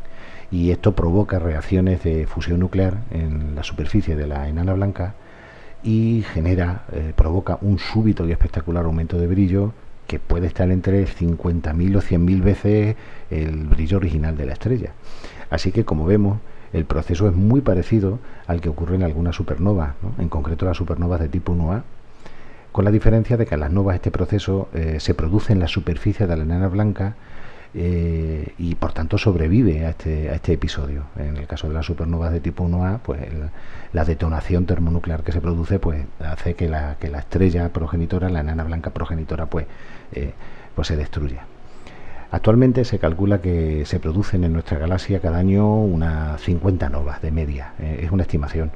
Y 0.52 0.72
esto 0.72 0.94
provoca 0.94 1.40
reacciones 1.40 2.04
de 2.04 2.28
fusión 2.28 2.60
nuclear 2.60 2.98
en 3.12 3.56
la 3.56 3.64
superficie 3.64 4.18
de 4.18 4.28
la 4.28 4.50
enana 4.50 4.74
blanca 4.74 5.14
y 5.84 6.26
genera, 6.34 6.84
eh, 6.92 7.14
provoca 7.16 7.58
un 7.62 7.80
súbito 7.80 8.28
y 8.28 8.34
espectacular 8.34 8.84
aumento 8.84 9.18
de 9.18 9.28
brillo 9.28 9.74
que 10.12 10.20
puede 10.20 10.46
estar 10.46 10.70
entre 10.72 11.06
50.000 11.08 11.96
o 11.96 12.02
100.000 12.02 12.44
veces 12.44 12.98
el 13.30 13.68
brillo 13.68 13.96
original 13.96 14.36
de 14.36 14.46
la 14.46 14.52
estrella. 14.52 14.92
Así 15.50 15.72
que 15.72 15.86
como 15.86 16.06
vemos, 16.06 16.40
el 16.74 16.84
proceso 16.84 17.30
es 17.30 17.34
muy 17.34 17.62
parecido 17.62 18.20
al 18.46 18.60
que 18.60 18.68
ocurre 18.68 18.96
en 18.96 19.04
algunas 19.04 19.38
supernovas, 19.38 19.94
en 20.20 20.28
concreto 20.28 20.66
las 20.66 20.76
supernovas 20.76 21.22
de 21.22 21.30
tipo 21.30 21.56
1A, 21.56 21.84
con 22.74 22.84
la 22.84 22.92
diferencia 22.92 23.38
de 23.38 23.46
que 23.46 23.54
en 23.54 23.62
las 23.62 23.72
novas 23.72 23.96
este 23.96 24.12
proceso 24.12 24.68
eh, 24.74 24.98
se 25.00 25.14
produce 25.14 25.54
en 25.54 25.60
la 25.60 25.70
superficie 25.70 26.28
de 26.28 26.36
la 26.36 26.44
enana 26.44 26.68
blanca 26.68 27.16
eh, 27.74 28.54
y 28.58 28.76
por 28.76 28.92
tanto 28.92 29.18
sobrevive 29.18 29.86
a 29.86 29.92
este, 29.92 30.30
a 30.30 30.34
este 30.34 30.52
episodio. 30.52 31.06
En 31.16 31.38
el 31.38 31.48
caso 31.48 31.70
de 31.70 31.74
las 31.74 31.86
supernovas 31.86 32.34
de 32.34 32.42
tipo 32.42 32.66
1A, 32.66 33.00
pues 33.00 33.22
la 33.94 34.04
detonación 34.04 34.66
termonuclear 34.66 35.24
que 35.24 35.32
se 35.32 35.40
produce 35.40 35.80
pues 35.80 36.06
hace 36.20 36.56
que 36.56 36.68
la, 36.68 36.98
que 37.00 37.10
la 37.10 37.20
estrella 37.20 37.70
progenitora, 37.70 38.28
la 38.30 38.42
enana 38.42 38.66
blanca 38.66 38.90
progenitora, 38.90 39.46
pues, 39.46 39.68
eh, 40.14 40.34
pues 40.76 40.88
se 40.88 40.98
destruya. 40.98 41.46
Actualmente 42.32 42.86
se 42.86 42.98
calcula 42.98 43.42
que 43.42 43.86
se 43.86 44.00
producen 44.00 44.44
en 44.44 44.54
nuestra 44.54 44.78
galaxia 44.78 45.20
cada 45.20 45.38
año 45.38 45.82
unas 45.82 46.40
50 46.42 46.90
novas 46.90 47.22
de 47.22 47.32
media, 47.32 47.74
eh, 47.80 48.02
es 48.04 48.12
una 48.12 48.24
estimación. 48.24 48.72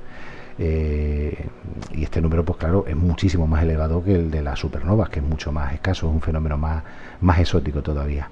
Eh, 0.58 1.48
y 1.94 2.04
este 2.04 2.22
número, 2.22 2.44
pues 2.44 2.58
claro, 2.58 2.86
es 2.88 2.96
muchísimo 2.96 3.48
más 3.48 3.64
elevado 3.64 4.04
que 4.04 4.16
el 4.16 4.32
de 4.32 4.42
las 4.42 4.60
supernovas, 4.60 5.10
que 5.10 5.20
es 5.20 5.26
mucho 5.26 5.52
más 5.52 5.74
escaso, 5.74 6.08
es 6.08 6.14
un 6.14 6.22
fenómeno 6.22 6.58
más, 6.58 6.84
más 7.22 7.40
exótico 7.40 7.82
todavía. 7.82 8.30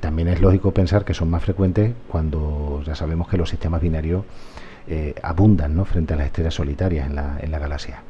También 0.00 0.26
es 0.26 0.40
lógico 0.40 0.72
pensar 0.72 1.04
que 1.04 1.14
son 1.14 1.30
más 1.30 1.44
frecuentes 1.44 1.92
cuando 2.08 2.82
ya 2.84 2.96
sabemos 2.96 3.28
que 3.28 3.36
los 3.36 3.48
sistemas 3.48 3.80
binarios 3.80 4.24
abundan 5.22 5.76
¿no? 5.76 5.84
frente 5.84 6.14
a 6.14 6.16
las 6.16 6.26
estrellas 6.26 6.54
solitarias 6.54 7.06
en 7.06 7.14
la, 7.14 7.38
en 7.40 7.52
la 7.52 7.60
galaxia. 7.60 8.02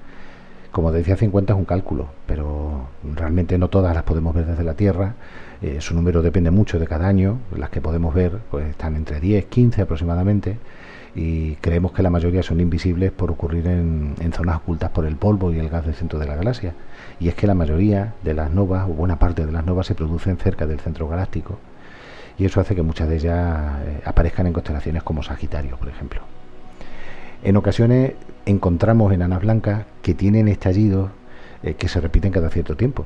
Como 0.73 0.93
decía, 0.93 1.17
50 1.17 1.53
es 1.53 1.59
un 1.59 1.65
cálculo, 1.65 2.07
pero 2.27 2.89
realmente 3.17 3.59
no 3.59 3.69
todas 3.69 3.95
las 3.95 4.05
podemos 4.05 4.35
ver 4.35 4.47
desde 4.47 4.65
la 4.65 4.75
Tierra 4.75 5.15
eh, 5.63 5.77
su 5.81 5.95
número 5.95 6.23
depende 6.23 6.51
mucho 6.51 6.79
de 6.79 6.87
cada 6.87 7.07
año, 7.07 7.39
las 7.55 7.69
que 7.69 7.83
podemos 7.83 8.15
ver 8.15 8.39
pues 8.51 8.67
están 8.71 8.97
entre 8.97 9.21
10, 9.21 9.45
15 9.47 9.83
aproximadamente 9.83 10.57
y 11.15 11.57
creemos 11.57 11.93
que 11.93 12.03
la 12.03 12.09
mayoría 12.09 12.43
son 12.43 12.61
invisibles 12.61 13.13
por 13.13 13.31
ocurrir 13.31 13.67
en, 13.67 14.15
zonas 14.33 14.57
ocultas 14.57 14.91
por 14.91 15.05
el 15.05 15.17
polvo 15.17 15.53
y 15.53 15.59
el 15.59 15.69
gas 15.69 15.85
del 15.85 15.95
centro 15.95 16.19
de 16.19 16.27
la 16.27 16.37
galaxia. 16.37 16.73
Y 17.19 17.29
es 17.29 17.35
que 17.35 17.47
la 17.47 17.55
mayoría 17.55 18.15
de 18.23 18.33
las 18.33 18.51
novas, 18.51 18.89
o 18.89 18.93
buena 18.93 19.19
parte 19.19 19.45
de 19.45 19.53
las 19.53 19.67
novas, 19.67 19.87
se 19.87 19.95
producen 19.95 20.39
cerca 20.39 20.67
del 20.67 20.81
centro 20.81 21.09
galáctico 21.09 21.59
y 22.39 22.47
eso 22.47 22.61
hace 22.61 22.75
que 22.75 22.83
muchas 22.83 23.09
de 23.09 23.17
ellas 23.17 23.81
eh, 23.85 24.01
aparezcan 24.07 24.47
en 24.47 24.55
constelaciones 24.55 25.03
como 25.03 25.23
Sagitario, 25.23 25.77
por 25.77 25.89
ejemplo. 25.89 26.23
En 27.43 27.57
ocasiones 27.57 28.13
encontramos 28.47 29.13
enanas 29.13 29.41
blancas 29.41 29.87
que 30.03 30.15
tienen 30.15 30.49
estallidos 30.49 31.11
eh, 31.63 31.75
que 31.75 31.89
se 31.89 32.01
repiten 32.01 32.33
cada 32.33 32.51
cierto 32.51 32.77
tiempo. 32.77 33.05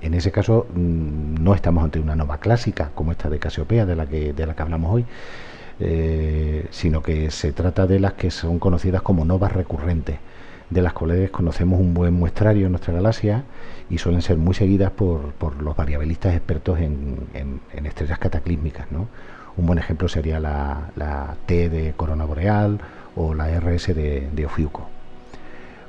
En 0.00 0.14
ese 0.14 0.30
caso 0.30 0.66
mm, 0.74 1.42
no 1.42 1.54
estamos 1.54 1.84
ante 1.84 2.00
una 2.00 2.16
nova 2.16 2.38
clásica 2.38 2.90
como 2.94 3.12
esta 3.12 3.28
de 3.28 3.38
Casiopea 3.38 3.86
de 3.86 3.96
la 3.96 4.06
que, 4.06 4.32
de 4.32 4.46
la 4.46 4.54
que 4.54 4.62
hablamos 4.62 4.94
hoy, 4.94 5.06
eh, 5.80 6.66
sino 6.70 7.02
que 7.02 7.30
se 7.30 7.52
trata 7.52 7.86
de 7.86 8.00
las 8.00 8.12
que 8.14 8.30
son 8.30 8.58
conocidas 8.58 9.02
como 9.02 9.24
novas 9.24 9.52
recurrentes, 9.52 10.18
de 10.68 10.82
las 10.82 10.92
cuales 10.92 11.30
conocemos 11.30 11.80
un 11.80 11.94
buen 11.94 12.14
muestrario 12.14 12.66
en 12.66 12.72
nuestra 12.72 12.94
galaxia 12.94 13.44
y 13.88 13.98
suelen 13.98 14.22
ser 14.22 14.36
muy 14.36 14.54
seguidas 14.54 14.92
por, 14.92 15.32
los 15.60 15.76
variabilistas 15.76 16.34
expertos 16.34 16.78
en, 16.78 17.60
estrellas 17.84 18.18
cataclísmicas. 18.18 18.86
Un 19.56 19.66
buen 19.66 19.78
ejemplo 19.78 20.08
sería 20.08 20.40
la, 20.40 21.36
T 21.46 21.68
de 21.68 21.92
Corona 21.96 22.24
Boreal 22.24 22.80
o 23.16 23.34
la 23.34 23.48
RS 23.48 23.94
de, 23.94 24.28
de 24.32 24.46
Ofiuco. 24.46 24.88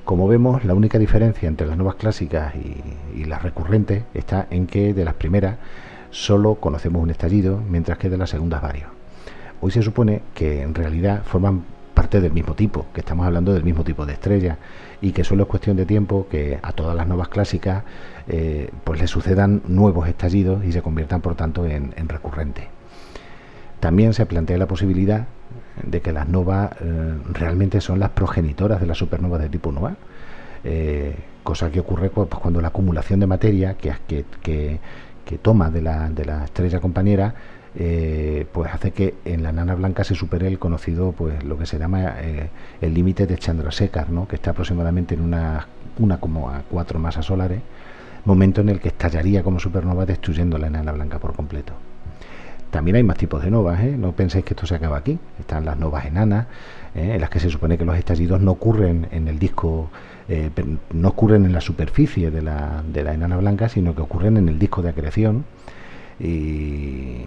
Como 0.04 0.28
vemos, 0.28 0.66
la 0.66 0.74
única 0.74 0.98
diferencia 0.98 1.48
entre 1.48 1.68
las 1.68 1.78
nuevas 1.78 1.96
clásicas 1.96 2.54
y, 2.56 3.24
las 3.26 3.44
recurrentes 3.44 4.04
está 4.14 4.48
en 4.50 4.68
que 4.68 4.94
de 4.94 5.06
las 5.06 5.14
primeras 5.14 5.58
solo 6.10 6.56
conocemos 6.56 7.02
un 7.02 7.12
estallido, 7.12 7.62
mientras 7.70 7.98
que 7.98 8.10
de 8.10 8.18
las 8.18 8.32
segundas 8.32 8.62
varios. 8.62 8.90
Hoy 9.62 9.72
se 9.72 9.82
supone 9.84 10.22
que 10.34 10.64
en 10.64 10.74
realidad 10.74 11.24
forman 11.24 11.64
parte 11.94 12.20
del 12.20 12.34
mismo 12.34 12.56
tipo, 12.56 12.88
que 12.94 13.02
estamos 13.02 13.26
hablando 13.26 13.54
del 13.54 13.64
mismo 13.64 13.84
tipo 13.84 14.06
de 14.06 14.14
estrella 14.14 14.58
y 15.02 15.12
que 15.12 15.24
solo 15.24 15.44
es 15.44 15.50
cuestión 15.50 15.78
de 15.78 15.86
tiempo 15.86 16.28
que 16.30 16.60
a 16.62 16.74
todas 16.74 16.96
las 16.96 17.08
nuevas 17.08 17.30
clásicas 17.30 17.84
eh, 18.28 18.70
pues 18.84 19.00
le 19.00 19.08
sucedan 19.08 19.62
nuevos 19.68 20.10
estallidos 20.10 20.66
y 20.66 20.72
se 20.72 20.82
conviertan 20.82 21.22
por 21.22 21.36
tanto 21.36 21.66
en, 21.66 21.94
en 21.96 22.10
recurrentes. 22.10 22.66
También 23.82 24.14
se 24.14 24.28
plantea 24.28 24.60
la 24.60 24.68
posibilidad 24.68 25.26
de 25.84 26.02
que 26.02 26.12
las 26.12 26.30
novas 26.30 26.72
eh, 26.82 27.18
realmente 27.34 27.82
son 27.82 28.00
las 28.00 28.12
progenitoras 28.12 28.80
de 28.80 28.86
las 28.86 29.00
supernovas 29.00 29.42
de 29.42 29.50
tipo 29.50 29.72
nova, 29.72 29.96
eh, 30.64 31.16
cosa 31.42 31.72
que 31.72 31.80
ocurre 31.80 32.12
pues, 32.12 32.30
cuando 32.30 32.62
la 32.62 32.68
acumulación 32.68 33.20
de 33.20 33.26
materia 33.26 33.76
que, 33.76 33.96
toma 35.42 35.72
de 35.72 35.82
la, 35.82 36.12
de 36.12 36.26
la, 36.26 36.44
estrella 36.46 36.80
compañera 36.80 37.34
eh, 37.74 38.46
pues 38.52 38.72
hace 38.72 38.92
que 38.92 39.16
en 39.26 39.42
la 39.42 39.52
nana 39.52 39.74
blanca 39.74 40.04
se 40.04 40.14
supere 40.14 40.48
el 40.48 40.60
conocido 40.60 41.14
pues 41.14 41.44
lo 41.44 41.58
que 41.58 41.66
se 41.66 41.80
llama 41.80 42.18
el 42.82 42.94
límite 42.94 43.26
de 43.26 43.38
Chandrasekhar, 43.40 44.12
¿no? 44.12 44.28
que 44.28 44.36
está 44.36 44.52
aproximadamente 44.52 45.16
en 45.16 45.22
una, 45.22 45.66
una 45.98 46.20
como 46.20 46.52
a 46.52 46.62
cuatro 46.70 47.00
masas 47.00 47.26
solares, 47.26 47.62
momento 48.26 48.62
en 48.62 48.70
el 48.70 48.80
que 48.80 48.90
estallaría 48.90 49.42
como 49.42 49.60
supernova 49.60 50.06
destruyendo 50.06 50.60
la 50.60 50.68
enana 50.68 50.92
blanca 50.92 51.18
por 51.18 51.34
completo. 51.34 51.74
También 52.72 52.96
hay 52.96 53.04
más 53.04 53.18
tipos 53.18 53.44
de 53.44 53.52
novas, 53.52 53.82
¿eh? 53.82 53.96
no 53.98 54.14
penséis 54.14 54.46
que 54.46 54.54
esto 54.54 54.66
se 54.66 54.76
acaba 54.76 54.98
aquí. 54.98 55.20
Están 55.40 55.66
las 55.66 55.78
novas 55.78 56.06
enanas, 56.06 56.48
¿eh? 56.96 57.16
en 57.16 57.22
las 57.22 57.30
que 57.30 57.42
se 57.42 57.50
supone 57.50 57.78
que 57.78 57.84
los 57.84 57.98
estallidos 57.98 58.40
no 58.40 58.52
ocurren 58.52 59.08
en 59.12 59.28
el 59.28 59.38
disco, 59.40 59.90
eh, 60.30 60.50
no 60.94 61.10
ocurren 61.10 61.46
en 61.46 61.52
la 61.52 61.60
superficie 61.60 62.32
de 62.32 62.42
la, 62.42 62.82
de 62.88 63.04
la 63.04 63.14
enana 63.14 63.36
blanca, 63.38 63.68
sino 63.68 63.94
que 63.94 64.02
ocurren 64.02 64.38
en 64.38 64.48
el 64.48 64.58
disco 64.58 64.82
de 64.82 64.90
acreción. 64.90 65.44
Y 66.18 67.26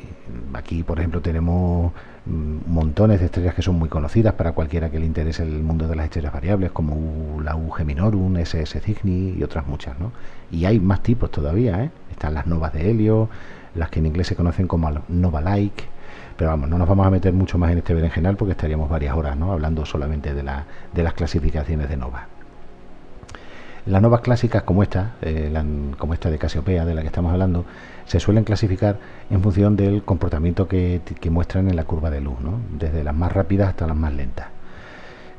aquí, 0.54 0.82
por 0.82 0.98
ejemplo, 0.98 1.20
tenemos 1.20 1.92
mm, 2.24 2.72
montones 2.72 3.20
de 3.20 3.26
estrellas 3.26 3.54
que 3.54 3.60
son 3.60 3.74
muy 3.74 3.90
conocidas 3.90 4.34
para 4.34 4.52
cualquiera 4.52 4.90
que 4.90 4.98
le 4.98 5.04
interese 5.04 5.42
el 5.42 5.62
mundo 5.62 5.88
de 5.88 5.96
las 5.96 6.04
estrellas 6.06 6.32
variables, 6.32 6.70
como 6.70 7.42
la 7.42 7.54
UG 7.54 7.84
Minorum, 7.84 8.38
SS 8.38 8.80
Cygni 8.80 9.34
y 9.38 9.42
otras 9.42 9.66
muchas. 9.66 9.98
¿no? 9.98 10.12
Y 10.50 10.64
hay 10.64 10.80
más 10.80 11.02
tipos 11.02 11.30
todavía, 11.30 11.90
están 12.10 12.32
las 12.32 12.46
novas 12.46 12.72
de 12.72 12.90
helio, 12.90 13.28
las 13.74 13.90
que 13.90 13.98
en 13.98 14.06
inglés 14.06 14.26
se 14.26 14.36
conocen 14.36 14.66
como 14.66 14.90
Nova 15.08 15.40
Like. 15.40 15.84
Pero 16.36 16.50
vamos, 16.50 16.68
no 16.68 16.78
nos 16.78 16.88
vamos 16.88 17.06
a 17.06 17.10
meter 17.10 17.32
mucho 17.32 17.58
más 17.58 17.70
en 17.70 17.78
este 17.78 17.94
berenjenal 17.94 18.36
porque 18.36 18.52
estaríamos 18.52 18.88
varias 18.90 19.16
horas 19.16 19.36
¿no? 19.36 19.52
hablando 19.52 19.86
solamente 19.86 20.34
de, 20.34 20.42
la, 20.42 20.64
de 20.92 21.02
las 21.02 21.14
clasificaciones 21.14 21.88
de 21.88 21.96
nova. 21.96 22.26
Las 23.86 24.00
novas 24.00 24.22
clásicas 24.22 24.62
como 24.62 24.82
esta, 24.82 25.12
eh, 25.20 25.52
como 25.98 26.14
esta 26.14 26.30
de 26.30 26.38
Casiopea, 26.38 26.86
de 26.86 26.94
la 26.94 27.02
que 27.02 27.08
estamos 27.08 27.32
hablando, 27.32 27.66
se 28.06 28.18
suelen 28.18 28.44
clasificar 28.44 28.98
en 29.30 29.42
función 29.42 29.76
del 29.76 30.02
comportamiento 30.02 30.66
que, 30.66 31.02
muestran 31.30 31.68
en 31.68 31.76
la 31.76 31.84
curva 31.84 32.10
de 32.10 32.22
luz, 32.22 32.40
¿no? 32.40 32.60
desde 32.78 33.04
las 33.04 33.14
más 33.14 33.30
rápidas 33.30 33.68
hasta 33.68 33.86
las 33.86 33.96
más 33.96 34.14
lentas. 34.14 34.46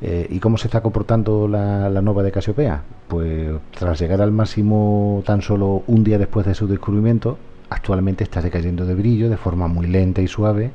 Eh, 0.01 0.27
¿Y 0.29 0.39
cómo 0.39 0.57
se 0.57 0.67
está 0.67 0.81
comportando 0.81 1.47
la, 1.47 1.89
la, 1.89 2.01
nova 2.01 2.21
de 2.21 2.31
Casiopea? 2.31 2.83
Pues 3.07 3.51
tras 3.77 3.99
llegar 3.99 4.21
al 4.21 4.31
máximo 4.31 5.23
tan 5.25 5.41
solo 5.41 5.83
un 5.87 6.03
día 6.03 6.19
después 6.19 6.45
de 6.45 6.53
su 6.53 6.67
descubrimiento, 6.67 7.39
actualmente 7.69 8.23
está 8.23 8.41
decayendo 8.41 8.85
de 8.85 8.95
brillo 8.95 9.29
de 9.29 9.37
forma 9.37 9.67
muy 9.67 9.87
lenta 9.87 10.21
y 10.21 10.27
suave 10.27 10.71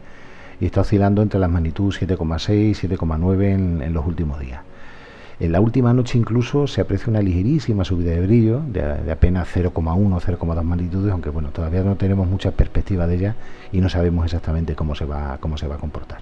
y 0.61 0.67
está 0.67 0.83
oscilando 0.83 1.23
entre 1.23 1.41
las 1.41 1.51
magnitudes 1.51 2.01
7,6 2.03 2.53
y 2.53 2.89
7,9 2.89 3.85
en, 3.85 3.93
los 3.93 4.07
últimos 4.07 4.39
días. 4.41 4.61
En 5.39 5.53
la 5.53 5.61
última 5.61 5.95
noche 5.95 6.19
incluso 6.19 6.67
se 6.67 6.83
aprecia 6.83 7.09
una 7.09 7.23
ligerísima 7.23 7.83
subida 7.83 8.11
de 8.11 8.21
brillo 8.21 8.61
de, 8.61 9.11
apenas 9.11 9.49
0,1 9.57 9.73
o 9.73 10.21
0,2 10.21 10.63
magnitudes, 10.63 11.13
aunque 11.13 11.31
bueno, 11.31 11.49
todavía 11.49 11.83
no 11.83 11.97
tenemos 11.97 12.29
mucha 12.29 12.51
perspectiva 12.51 13.07
de 13.07 13.15
ella 13.15 13.37
y 13.73 13.81
no 13.81 13.89
sabemos 13.89 14.27
exactamente 14.27 14.75
cómo 14.75 14.95
se 14.95 15.07
va, 15.07 15.39
cómo 15.41 15.57
se 15.57 15.67
va 15.67 15.77
a 15.77 15.79
comportar. 15.79 16.21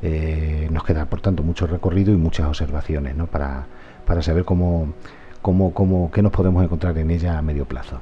Eh, 0.00 0.68
nos 0.70 0.84
queda, 0.84 1.04
por 1.06 1.20
tanto, 1.20 1.42
mucho 1.42 1.66
recorrido 1.66 2.12
y 2.12 2.16
muchas 2.16 2.46
observaciones 2.46 3.16
¿no? 3.16 3.26
para, 3.26 3.66
para 4.06 4.22
saber 4.22 4.44
cómo, 4.44 4.94
cómo, 5.42 5.74
cómo, 5.74 6.10
qué 6.10 6.22
nos 6.22 6.32
podemos 6.32 6.64
encontrar 6.64 6.96
en 6.96 7.10
ella 7.10 7.36
a 7.36 7.42
medio 7.42 7.66
plazo. 7.66 8.00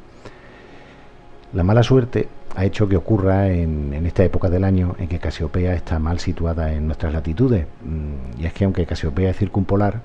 La 1.53 1.63
mala 1.63 1.83
suerte 1.83 2.29
ha 2.57 2.65
hecho 2.65 2.89
que 2.89 2.97
ocurra 2.97 3.49
en, 3.49 3.93
esta 4.07 4.25
época 4.25 4.49
del 4.49 4.65
año 4.65 4.97
en 4.99 5.09
que 5.09 5.19
Casiopea 5.19 5.75
está 5.75 5.99
mal 5.99 6.19
situada 6.19 6.73
en 6.73 6.87
nuestras 6.87 7.13
latitudes. 7.13 7.67
Mm, 7.85 8.41
y 8.43 8.47
es 8.47 8.53
que 8.53 8.65
aunque 8.65 8.87
Casiopea 8.87 9.31
es 9.31 9.37
circumpolar, 9.37 10.01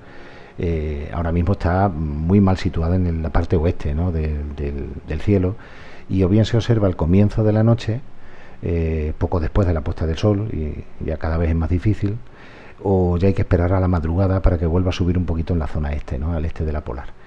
eh, 0.58 1.10
ahora 1.12 1.32
mismo 1.32 1.52
está 1.52 1.88
muy 1.88 2.40
mal 2.40 2.58
situada 2.58 2.96
en 2.96 3.22
la 3.22 3.30
parte 3.30 3.56
oeste 3.56 3.94
del, 3.94 5.20
cielo 5.20 5.56
y 6.08 6.22
o 6.22 6.28
bien 6.28 6.44
se 6.44 6.56
observa 6.56 6.86
al 6.86 6.96
comienzo 6.96 7.42
de 7.42 7.52
la 7.52 7.62
noche, 7.62 8.00
eh, 8.62 9.14
poco 9.18 9.40
después 9.40 9.66
de 9.66 9.72
la 9.74 9.80
puesta 9.80 10.06
del 10.06 10.18
sol, 10.18 10.48
y 10.52 10.84
ya 11.04 11.16
cada 11.16 11.38
vez 11.38 11.50
es 11.50 11.56
más 11.56 11.70
difícil, 11.70 12.18
o 12.82 13.16
ya 13.16 13.28
hay 13.28 13.34
que 13.34 13.42
esperar 13.42 13.72
a 13.72 13.80
la 13.80 13.88
madrugada 13.88 14.42
para 14.42 14.58
que 14.58 14.66
vuelva 14.66 14.90
a 14.90 14.92
subir 14.92 15.16
un 15.16 15.24
poquito 15.24 15.52
en 15.54 15.58
la 15.58 15.66
zona 15.68 15.92
este, 15.92 16.18
¿no? 16.18 16.32
al 16.32 16.44
este 16.44 16.64
de 16.64 16.72
la 16.72 16.82
polar. 16.82 17.21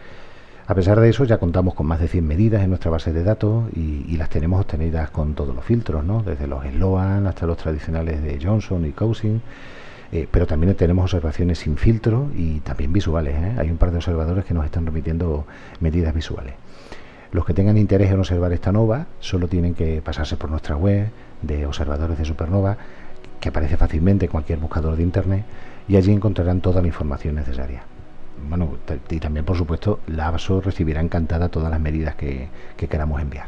A 0.67 0.73
pesar 0.73 0.99
de 0.99 1.07
eso, 1.09 1.25
ya 1.25 1.37
contamos 1.37 1.75
con 1.75 1.85
más 1.85 1.99
de 1.99 2.07
100 2.07 2.25
medidas 2.25 2.63
en 2.63 2.69
nuestra 2.69 2.89
base 2.89 3.13
de 3.13 3.23
datos 3.23 3.65
y, 3.75 4.17
las 4.17 4.29
tenemos 4.29 4.61
obtenidas 4.61 5.11
con 5.11 5.35
todos 5.35 5.53
los 5.53 5.63
filtros, 5.63 6.03
¿no? 6.03 6.23
desde 6.23 6.47
los 6.47 6.65
Sloan 6.65 7.27
hasta 7.27 7.45
los 7.45 7.57
tradicionales 7.57 8.23
de 8.23 8.39
Johnson 8.43 8.83
y 8.85 8.91
Cousin. 8.91 9.43
Eh, 10.11 10.27
pero 10.31 10.47
también 10.47 10.73
tenemos 10.73 11.03
observaciones 11.03 11.59
sin 11.59 11.77
filtro 11.77 12.31
y 12.35 12.61
también 12.61 12.91
visuales. 12.91 13.35
¿eh? 13.35 13.55
Hay 13.59 13.69
un 13.69 13.77
par 13.77 13.91
de 13.91 13.97
observadores 13.97 14.43
que 14.45 14.55
nos 14.55 14.65
están 14.65 14.87
remitiendo 14.87 15.45
medidas 15.81 16.15
visuales. 16.15 16.55
Los 17.31 17.45
que 17.45 17.53
tengan 17.53 17.77
interés 17.77 18.11
en 18.11 18.17
observar 18.17 18.51
esta 18.51 18.71
nova 18.71 19.05
solo 19.19 19.47
tienen 19.47 19.75
que 19.75 20.01
pasarse 20.01 20.35
por 20.35 20.49
nuestra 20.49 20.75
web 20.75 21.09
de 21.43 21.67
observadores 21.67 22.17
de 22.17 22.25
supernova, 22.25 22.77
que 23.39 23.49
aparece 23.49 23.77
fácilmente 23.77 24.25
en 24.25 24.31
cualquier 24.31 24.57
buscador 24.57 24.95
de 24.95 25.03
internet, 25.03 25.45
y 25.87 25.95
allí 25.97 26.11
encontrarán 26.11 26.61
toda 26.61 26.81
la 26.81 26.87
información 26.87 27.35
necesaria 27.35 27.83
bueno, 28.49 28.77
y 29.09 29.19
también 29.19 29.45
por 29.45 29.57
supuesto 29.57 29.99
la 30.07 30.27
ABSO 30.27 30.61
recibirá 30.61 31.01
encantada 31.01 31.49
todas 31.49 31.69
las 31.71 31.79
medidas 31.79 32.15
que, 32.15 32.49
queramos 32.77 33.21
enviar. 33.21 33.47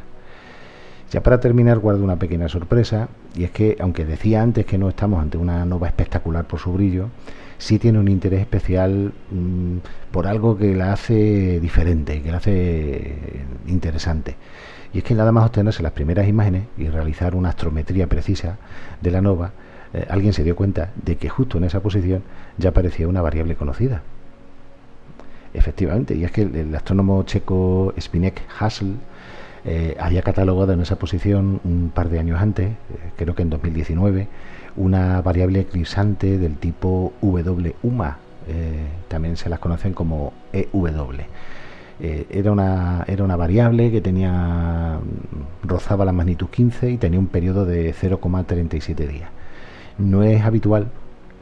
Ya 1.12 1.24
para 1.24 1.39
terminar, 1.39 1.79
guardo 1.79 2.03
una 2.03 2.17
pequeña 2.17 2.50
sorpresa, 2.50 3.08
y 3.34 3.46
es 3.46 3.51
que, 3.51 3.77
aunque 3.79 4.06
decía 4.06 4.41
antes 4.41 4.65
que 4.65 4.77
no 4.77 4.89
estamos 4.89 5.22
ante 5.22 5.38
una 5.38 5.63
nova 5.65 5.88
espectacular 5.88 6.46
por 6.46 6.60
su 6.60 6.74
brillo, 6.74 7.10
sí 7.58 7.79
tiene 7.79 8.00
un 8.00 8.08
interés 8.10 8.41
especial 8.41 9.13
mm, 9.32 9.77
por 10.12 10.27
algo 10.27 10.58
que 10.58 10.75
la 10.75 10.94
hace 10.94 11.60
diferente, 11.62 12.22
que 12.22 12.32
la 12.32 12.38
hace 12.38 13.46
interesante. 13.67 14.36
Y 14.94 15.00
es 15.00 15.03
que 15.03 15.15
nada 15.15 15.32
más 15.32 15.46
obtenerse 15.46 15.84
las 15.84 15.91
primeras 15.94 16.27
imágenes 16.27 16.63
y 16.77 16.89
realizar 16.89 17.36
una 17.36 17.50
astrometría 17.50 18.08
precisa 18.08 18.58
de 19.01 19.12
la 19.12 19.22
nova, 19.22 19.51
eh, 19.94 20.06
alguien 20.10 20.34
se 20.34 20.44
dio 20.44 20.56
cuenta 20.56 20.91
de 20.96 21.17
que 21.17 21.29
justo 21.29 21.58
en 21.58 21.63
esa 21.63 21.79
posición 21.82 22.24
ya 22.58 22.70
aparecía 22.70 23.08
una 23.08 23.22
variable 23.22 23.56
conocida. 23.56 24.01
Efectivamente, 25.57 26.15
y 26.15 26.23
es 26.23 26.31
que 26.31 26.43
el, 26.43 26.73
astrónomo 26.75 27.23
checo 27.23 27.93
Spinek 27.99 28.41
Hassel 28.59 28.95
eh, 29.65 29.97
había 29.99 30.21
catalogado 30.21 30.71
en 30.73 30.81
esa 30.81 30.97
posición 30.97 31.59
un 31.63 31.91
par 31.93 32.09
de 32.09 32.19
años 32.19 32.39
antes, 32.39 32.67
eh, 32.69 32.75
creo 33.17 33.35
que 33.35 33.41
en 33.41 33.49
2019, 33.49 34.27
una 34.75 35.21
variable 35.21 35.61
eclipsante 35.61 36.37
del 36.37 36.57
tipo 36.57 37.13
WUMA, 37.21 38.19
también 39.09 39.35
se 39.35 39.49
las 39.49 39.59
conocen 39.59 39.91
como 39.91 40.31
EW. 40.53 41.25
era, 41.99 42.51
una, 42.53 43.03
era 43.05 43.25
una 43.25 43.35
variable 43.35 43.91
que 43.91 43.99
tenía 43.99 44.99
rozaba 45.63 46.05
la 46.05 46.13
magnitud 46.13 46.47
15 46.47 46.91
y 46.91 46.97
tenía 46.97 47.19
un 47.19 47.27
periodo 47.27 47.65
de 47.65 47.93
0,37 47.93 48.95
días 49.05 49.29
no 49.97 50.23
es 50.23 50.43
habitual 50.43 50.89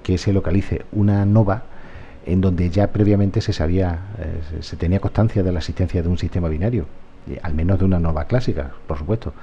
que 0.04 0.18
se 0.18 0.34
localice 0.34 0.84
una 0.92 1.26
nova 1.26 1.64
en 2.26 2.42
donde 2.42 2.70
ya 2.70 2.88
previamente 2.88 3.42
se 3.42 3.54
sabía, 3.54 4.00
eh, 4.20 4.62
se 4.62 4.76
tenía 4.78 5.00
constancia 5.00 5.44
de 5.44 5.52
la 5.52 5.60
existencia 5.60 6.02
de 6.02 6.10
un 6.10 6.18
sistema 6.18 6.48
binario, 6.50 6.86
al 7.42 7.54
menos 7.54 7.80
de 7.80 7.86
una 7.86 8.00
nova 8.00 8.26
clásica, 8.26 8.72
por 8.88 8.98
supuesto. 8.98 9.34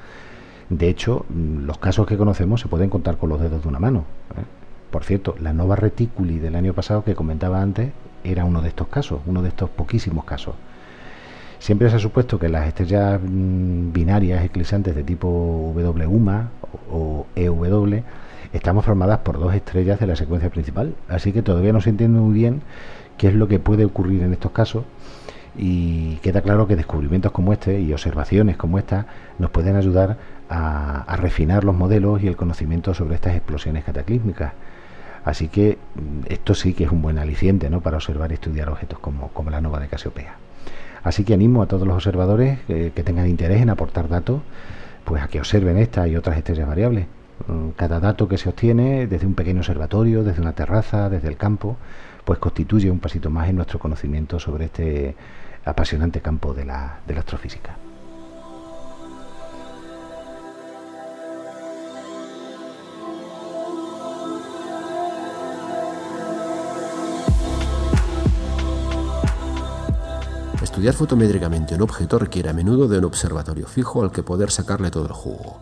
De 0.69 0.89
hecho, 0.89 1.25
mm, 1.29 1.65
los 1.65 1.79
casos 1.79 2.07
que 2.07 2.17
conocemos 2.17 2.61
se 2.61 2.69
pueden 2.69 2.91
contar 2.91 3.19
con 3.19 3.29
los 3.29 3.41
dedos 3.41 3.63
de 3.63 3.69
una 3.69 3.79
mano. 3.79 4.05
¿eh? 4.37 4.43
Por 4.91 5.05
cierto, 5.05 5.35
la 5.41 5.53
nova 5.53 5.77
reticuli 5.77 6.39
del 6.39 6.57
año 6.57 6.75
pasado 6.75 7.05
que 7.05 7.15
comentaba 7.15 7.63
antes 7.63 7.93
era 8.25 8.45
uno 8.45 8.63
de 8.63 8.69
estos 8.69 8.89
casos, 8.89 9.21
uno 9.27 9.43
de 9.43 9.49
estos 9.49 9.71
poquísimos 9.71 10.25
casos. 10.25 10.55
Siempre 11.59 11.89
se 11.91 11.97
ha 11.97 11.99
supuesto 12.01 12.39
que 12.39 12.49
las 12.49 12.67
estrellas 12.67 13.21
mm, 13.23 13.93
binarias 13.93 14.45
eclipsantes 14.45 14.95
de 14.95 15.05
tipo 15.05 15.29
WUMA 15.29 16.51
o 16.91 17.27
EW 17.37 18.03
estamos 18.53 18.85
formadas 18.85 19.19
por 19.21 19.39
dos 19.39 19.55
estrellas 19.55 20.01
de 20.01 20.07
la 20.07 20.17
secuencia 20.17 20.51
principal, 20.51 20.95
así 21.09 21.33
que 21.33 21.43
todavía 21.43 21.73
no 21.73 21.81
se 21.81 21.91
entiende 21.91 22.21
muy 22.21 22.35
bien 22.35 22.63
qué 23.19 23.29
es 23.29 23.35
lo 23.35 23.49
que 23.49 23.59
puede 23.59 23.85
ocurrir 23.85 24.23
en 24.23 24.33
estos 24.33 24.53
casos 24.53 24.85
y 25.57 26.17
queda 26.17 26.41
claro 26.41 26.67
que 26.67 26.77
descubrimientos 26.77 27.33
como 27.33 27.53
este 27.53 27.81
y 27.81 27.93
observaciones 27.93 28.57
como 28.57 28.79
esta 28.79 29.07
nos 29.39 29.51
pueden 29.51 29.77
ayudar 29.77 30.17
a, 30.49 31.17
refinar 31.17 31.65
los 31.65 31.75
modelos 31.75 32.23
y 32.23 32.27
el 32.27 32.37
conocimiento 32.37 32.95
sobre 32.95 33.15
estas 33.15 33.35
explosiones 33.35 33.85
cataclísmicas. 33.85 34.53
Así 35.25 35.49
que 35.49 35.79
mm, 35.95 36.33
esto 36.33 36.55
sí 36.55 36.75
que 36.75 36.85
es 36.85 36.91
un 36.91 37.01
buen 37.01 37.19
aliciente 37.19 37.71
¿no? 37.71 37.81
para 37.81 37.97
observar 37.97 38.33
y 38.33 38.35
estudiar 38.35 38.69
objetos 38.69 38.99
como, 38.99 39.29
como 39.29 39.51
la 39.51 39.61
nova 39.61 39.81
de 39.81 39.89
Casiopea. 39.89 40.37
Así 41.05 41.25
que 41.25 41.35
animo 41.35 41.63
a 41.63 41.67
todos 41.67 41.87
los 41.87 41.97
observadores 41.97 42.61
que 42.67 43.03
tengan 43.05 43.27
interés 43.27 43.61
en 43.61 43.71
aportar 43.71 44.09
datos, 44.09 44.41
pues 45.05 45.21
a 45.21 45.27
que 45.27 45.41
observen 45.41 45.77
esta 45.79 46.07
y 46.07 46.15
otras 46.17 46.37
estrellas 46.37 46.69
variables. 46.69 47.07
Mm, 47.47 47.71
cada 47.71 48.01
dato 48.01 48.29
que 48.29 48.39
se 48.39 48.49
obtiene 48.49 49.07
desde 49.07 49.27
un 49.27 49.35
pequeño 49.35 49.61
observatorio, 49.61 50.23
desde 50.23 50.41
una 50.41 50.53
terraza, 50.53 51.09
desde 51.09 51.29
el 51.29 51.37
campo, 51.37 51.77
pues 52.25 52.39
constituye 52.39 52.91
un 52.91 53.01
pasito 53.01 53.31
más 53.31 53.49
en 53.49 53.57
nuestro 53.57 53.79
conocimiento 53.79 54.39
sobre 54.39 54.67
este 54.67 55.17
apasionante 55.65 56.21
campo 56.21 56.55
de 56.55 56.65
la, 56.65 57.01
astrofísica. 57.17 57.77
Estudiar 70.63 70.95
fotométricamente 70.95 71.75
un 71.75 71.83
objeto 71.83 72.19
requiere 72.19 72.49
a 72.49 72.53
menudo 72.53 72.89
de 72.89 72.99
un 72.99 73.05
observatorio 73.05 73.67
fijo 73.67 74.03
al 74.03 74.11
que 74.11 74.23
poder 74.23 74.51
sacarle 74.51 74.91
todo 74.91 75.07
el 75.07 75.13
jugo. 75.13 75.61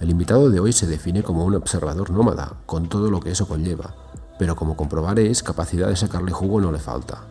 El 0.00 0.10
invitado 0.10 0.50
de 0.50 0.58
hoy 0.58 0.72
se 0.72 0.88
define 0.88 1.22
como 1.22 1.44
un 1.44 1.54
observador 1.54 2.10
nómada, 2.10 2.54
con 2.66 2.88
todo 2.88 3.10
lo 3.10 3.20
que 3.20 3.30
eso 3.30 3.46
conlleva, 3.46 3.94
pero 4.38 4.56
como 4.56 4.76
comprobaréis, 4.76 5.42
capacidad 5.42 5.88
de 5.88 5.94
sacarle 5.94 6.32
jugo 6.32 6.60
no 6.60 6.72
le 6.72 6.80
falta. 6.80 7.24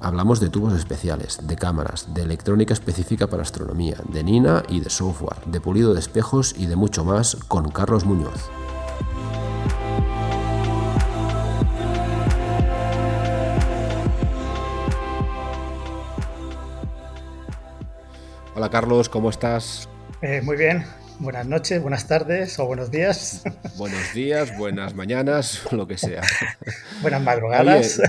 Hablamos 0.00 0.40
de 0.40 0.48
tubos 0.48 0.72
especiales, 0.72 1.46
de 1.46 1.56
cámaras, 1.56 2.14
de 2.14 2.22
electrónica 2.22 2.72
específica 2.72 3.26
para 3.26 3.42
astronomía, 3.42 3.98
de 4.08 4.24
NINA 4.24 4.62
y 4.68 4.80
de 4.80 4.88
software, 4.88 5.44
de 5.44 5.60
pulido 5.60 5.92
de 5.92 6.00
espejos 6.00 6.54
y 6.56 6.66
de 6.66 6.76
mucho 6.76 7.04
más 7.04 7.36
con 7.46 7.70
Carlos 7.70 8.06
Muñoz. 8.06 8.50
Hola 18.54 18.70
Carlos, 18.70 19.10
¿cómo 19.10 19.28
estás? 19.28 19.86
Eh, 20.22 20.40
muy 20.42 20.56
bien, 20.56 20.86
buenas 21.18 21.46
noches, 21.46 21.80
buenas 21.80 22.06
tardes 22.06 22.58
o 22.58 22.66
buenos 22.66 22.90
días. 22.90 23.44
Buenos 23.76 24.14
días, 24.14 24.56
buenas 24.56 24.94
mañanas, 24.94 25.70
lo 25.72 25.86
que 25.86 25.98
sea. 25.98 26.22
Buenas 27.02 27.22
madrugadas. 27.22 28.00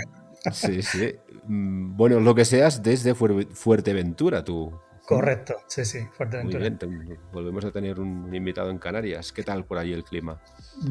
sí, 0.53 0.81
sí. 0.81 1.15
Mm, 1.47 1.95
bueno, 1.95 2.19
lo 2.19 2.33
que 2.35 2.45
seas 2.45 2.81
desde 2.83 3.15
Fuerteventura, 3.15 4.43
tú. 4.43 4.79
Correcto, 5.05 5.55
sí, 5.67 5.85
sí, 5.85 5.99
Fuerteventura. 6.13 6.69
Muy 6.87 7.05
bien, 7.05 7.19
volvemos 7.31 7.63
a 7.65 7.71
tener 7.71 7.99
un 7.99 8.33
invitado 8.33 8.69
en 8.69 8.77
Canarias. 8.77 9.31
¿Qué 9.31 9.43
tal 9.43 9.65
por 9.65 9.77
ahí 9.77 9.93
el 9.93 10.03
clima? 10.03 10.41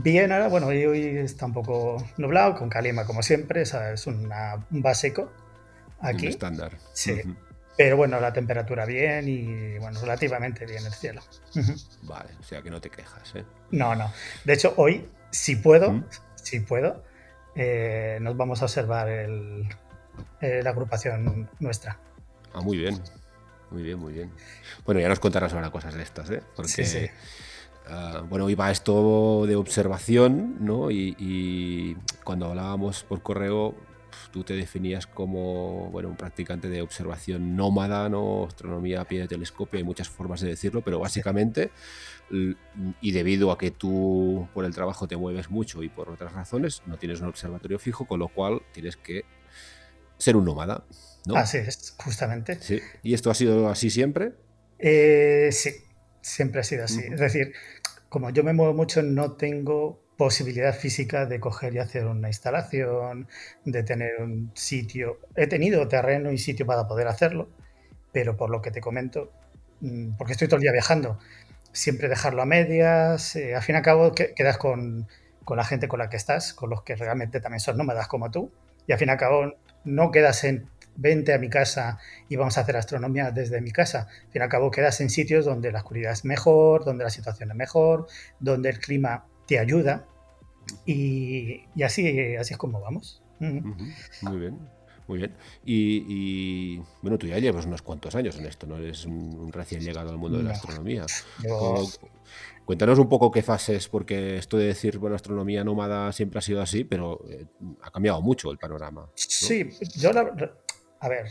Bien, 0.03 0.33
ahora, 0.33 0.49
bueno, 0.49 0.69
hoy 0.69 1.05
está 1.19 1.47
un 1.47 1.53
poco 1.53 2.05
nublado, 2.17 2.55
con 2.57 2.69
calima 2.69 3.05
como 3.05 3.23
siempre, 3.23 3.63
es 3.63 4.07
un 4.07 4.31
básico 4.71 5.31
aquí. 6.01 6.27
Un 6.27 6.33
estándar. 6.33 6.73
Sí. 6.93 7.23
Pero 7.77 7.97
bueno, 7.97 8.19
la 8.21 8.33
temperatura 8.33 8.87
bien 8.87 9.29
y 9.29 9.79
bueno, 9.79 10.01
relativamente 10.01 10.65
bien 10.65 10.85
el 10.87 10.93
cielo. 10.93 11.21
Vale, 12.03 12.31
o 12.41 12.43
sea 12.43 12.63
que 12.63 12.71
no 12.71 12.81
te 12.81 12.91
quejas, 12.91 13.35
¿eh? 13.35 13.45
No, 13.71 13.95
no. 13.95 14.11
De 14.45 14.55
hecho, 14.55 14.73
hoy, 14.77 15.09
si 15.31 15.57
puedo, 15.57 16.03
si 16.37 16.61
puedo, 16.61 17.05
eh, 17.55 18.19
nos 18.23 18.37
vamos 18.37 18.63
a 18.63 18.65
observar 18.65 19.09
el, 19.09 19.69
eh, 20.41 20.61
la 20.63 20.71
agrupación 20.71 21.49
nuestra. 21.61 21.99
Ah, 22.55 22.61
muy 22.61 22.79
bien. 22.79 23.01
Muy 23.71 23.83
bien, 23.83 23.99
muy 23.99 24.13
bien. 24.13 24.33
Bueno, 24.85 25.01
ya 25.01 25.09
nos 25.09 25.21
contarás 25.21 25.53
ahora 25.53 25.71
cosas 25.71 25.95
de 25.95 26.03
estas, 26.03 26.31
¿eh? 26.31 26.43
Porque, 26.55 26.71
sí, 26.71 26.85
sí. 26.85 27.11
Uh, 27.89 28.25
bueno, 28.27 28.49
iba 28.51 28.71
esto 28.71 29.47
de 29.47 29.55
observación, 29.57 30.57
¿no? 30.61 30.91
Y, 30.91 31.15
y, 31.19 31.97
cuando 32.25 32.47
hablábamos 32.47 33.05
por 33.05 33.23
correo, 33.23 33.75
tú 34.31 34.45
te 34.45 34.55
definías 34.55 35.07
como 35.07 35.91
bueno, 35.91 36.09
un 36.09 36.17
practicante 36.17 36.69
de 36.69 36.83
observación 36.83 37.57
nómada, 37.57 38.09
¿no? 38.09 38.47
astronomía 38.47 39.01
a 39.01 39.05
pie 39.05 39.21
de 39.21 39.29
telescopio, 39.29 39.79
hay 39.79 39.85
muchas 39.85 40.09
formas 40.09 40.41
de 40.41 40.49
decirlo, 40.49 40.83
pero 40.83 40.99
básicamente, 40.99 41.71
y 43.01 43.13
debido 43.13 43.51
a 43.53 43.59
que 43.59 43.71
tú 43.71 44.49
por 44.55 44.65
el 44.65 44.75
trabajo 44.75 45.07
te 45.07 45.17
mueves 45.17 45.51
mucho 45.51 45.83
y 45.83 45.89
por 45.89 46.11
otras 46.11 46.33
razones, 46.33 46.83
no 46.87 46.99
tienes 46.99 47.21
un 47.21 47.29
observatorio 47.29 47.79
fijo, 47.79 48.07
con 48.07 48.21
lo 48.21 48.29
cual 48.29 48.63
tienes 48.73 48.97
que 48.97 49.25
ser 50.19 50.37
un 50.37 50.45
nómada. 50.45 50.85
¿no? 51.27 51.37
Así 51.37 51.59
es, 51.59 51.95
justamente. 51.99 52.59
Sí. 52.61 52.81
¿Y 53.03 53.15
esto 53.15 53.31
ha 53.31 53.35
sido 53.35 53.69
así 53.69 53.91
siempre? 53.91 54.33
Eh, 54.79 55.49
sí, 55.53 55.71
siempre 56.21 56.61
ha 56.61 56.65
sido 56.65 56.85
así. 56.85 57.03
Es 57.11 57.21
decir, 57.21 57.53
como 58.09 58.31
yo 58.31 58.45
me 58.45 58.53
muevo 58.53 58.75
mucho, 58.75 59.03
no 59.03 59.33
tengo 59.33 60.06
posibilidad 60.17 60.75
física 60.75 61.27
de 61.27 61.41
coger 61.41 61.75
y 61.75 61.79
hacer 61.79 62.07
una 62.07 62.29
instalación, 62.29 63.29
de 63.65 63.83
tener 63.83 64.23
un 64.23 64.51
sitio. 64.55 65.21
He 65.35 65.47
tenido 65.47 65.87
terreno 65.89 66.33
y 66.33 66.39
sitio 66.39 66.67
para 66.67 66.87
poder 66.87 67.07
hacerlo, 67.09 67.49
pero 68.13 68.37
por 68.37 68.51
lo 68.51 68.63
que 68.63 68.71
te 68.71 68.81
comento, 68.81 69.33
mm, 69.81 70.17
porque 70.17 70.33
estoy 70.33 70.49
todo 70.49 70.57
el 70.57 70.63
día 70.63 70.73
viajando, 70.73 71.19
siempre 71.73 72.09
dejarlo 72.09 72.43
a 72.43 72.47
medias, 72.47 73.37
eh, 73.37 73.55
al 73.55 73.63
fin 73.63 73.75
y 73.75 73.79
al 73.79 73.85
cabo 73.85 74.13
quedas 74.13 74.57
con, 74.59 75.07
con, 75.45 75.59
la 75.59 75.65
gente 75.65 75.89
con 75.89 75.99
la 75.99 76.09
que 76.09 76.17
estás, 76.17 76.55
con 76.55 76.71
los 76.71 76.83
que 76.83 76.97
realmente 76.97 77.41
también 77.41 77.61
son 77.61 77.77
nómadas 77.77 78.09
como 78.09 78.31
tú, 78.31 78.51
y 78.87 78.93
al 78.93 78.99
fin 78.99 79.09
y 79.09 79.13
al 79.13 79.19
cabo 79.19 79.55
no 79.85 80.11
quedas 80.11 80.45
en 80.45 80.69
vente 80.97 81.35
a 81.35 81.39
mi 81.39 81.51
casa 81.51 81.99
y 82.29 82.37
vamos 82.37 82.57
a 82.57 82.63
hacer 82.63 82.77
astronomía 82.77 83.31
desde 83.31 83.61
mi 83.61 83.71
casa. 83.71 84.09
Al 84.09 84.33
fin 84.33 84.41
y 84.41 84.45
al 84.45 84.49
cabo 84.49 84.71
quedas 84.71 85.01
en 85.01 85.11
sitios 85.11 85.45
donde 85.45 85.71
la 85.73 85.81
oscuridad 85.81 86.13
es 86.13 86.25
mejor, 86.25 86.85
donde 86.85 87.05
la 87.05 87.11
situación 87.11 87.51
es 87.51 87.57
mejor, 87.57 88.07
donde 88.41 88.71
el 88.71 88.81
clima 88.81 89.27
te 89.47 89.59
ayuda. 89.59 90.07
Y, 90.85 91.63
así, 91.83 92.37
así 92.37 92.55
es 92.55 92.59
como 92.59 92.81
vamos. 92.81 93.23
Muy 93.39 94.39
bien. 94.39 94.77
Muy 95.09 95.19
bien. 95.19 95.35
Y, 95.65 96.79
bueno, 97.01 97.17
tú 97.19 97.27
ya 97.27 97.39
llevas 97.39 97.67
unos 97.67 97.83
cuantos 97.83 98.15
años 98.15 98.37
en 98.39 98.47
esto, 98.47 98.67
¿no? 98.67 98.77
Eres 98.77 99.07
un, 99.07 99.53
recién 99.53 99.81
llegado 99.81 100.11
al 100.11 100.19
mundo 100.19 100.39
de 100.39 100.45
la 100.45 100.53
astronomía. 100.53 101.07
Cuéntanos 102.65 102.99
un 102.99 103.09
poco 103.09 103.31
qué 103.31 103.43
fases, 103.43 103.89
porque 103.89 104.39
esto 104.39 104.57
de 104.57 104.67
decir, 104.67 104.99
bueno, 104.99 105.15
astronomía 105.15 105.63
nómada 105.63 106.13
siempre 106.13 106.41
ha 106.41 106.43
sido 106.43 106.61
así, 106.61 106.83
pero 106.83 107.25
eh, 107.31 107.47
ha 107.83 107.93
cambiado 107.93 108.21
mucho 108.21 108.51
el 108.51 108.59
panorama. 108.59 109.09
Sí, 109.15 109.71
yo 109.95 110.13
la, 110.13 110.53
a 110.99 111.09
ver, 111.09 111.27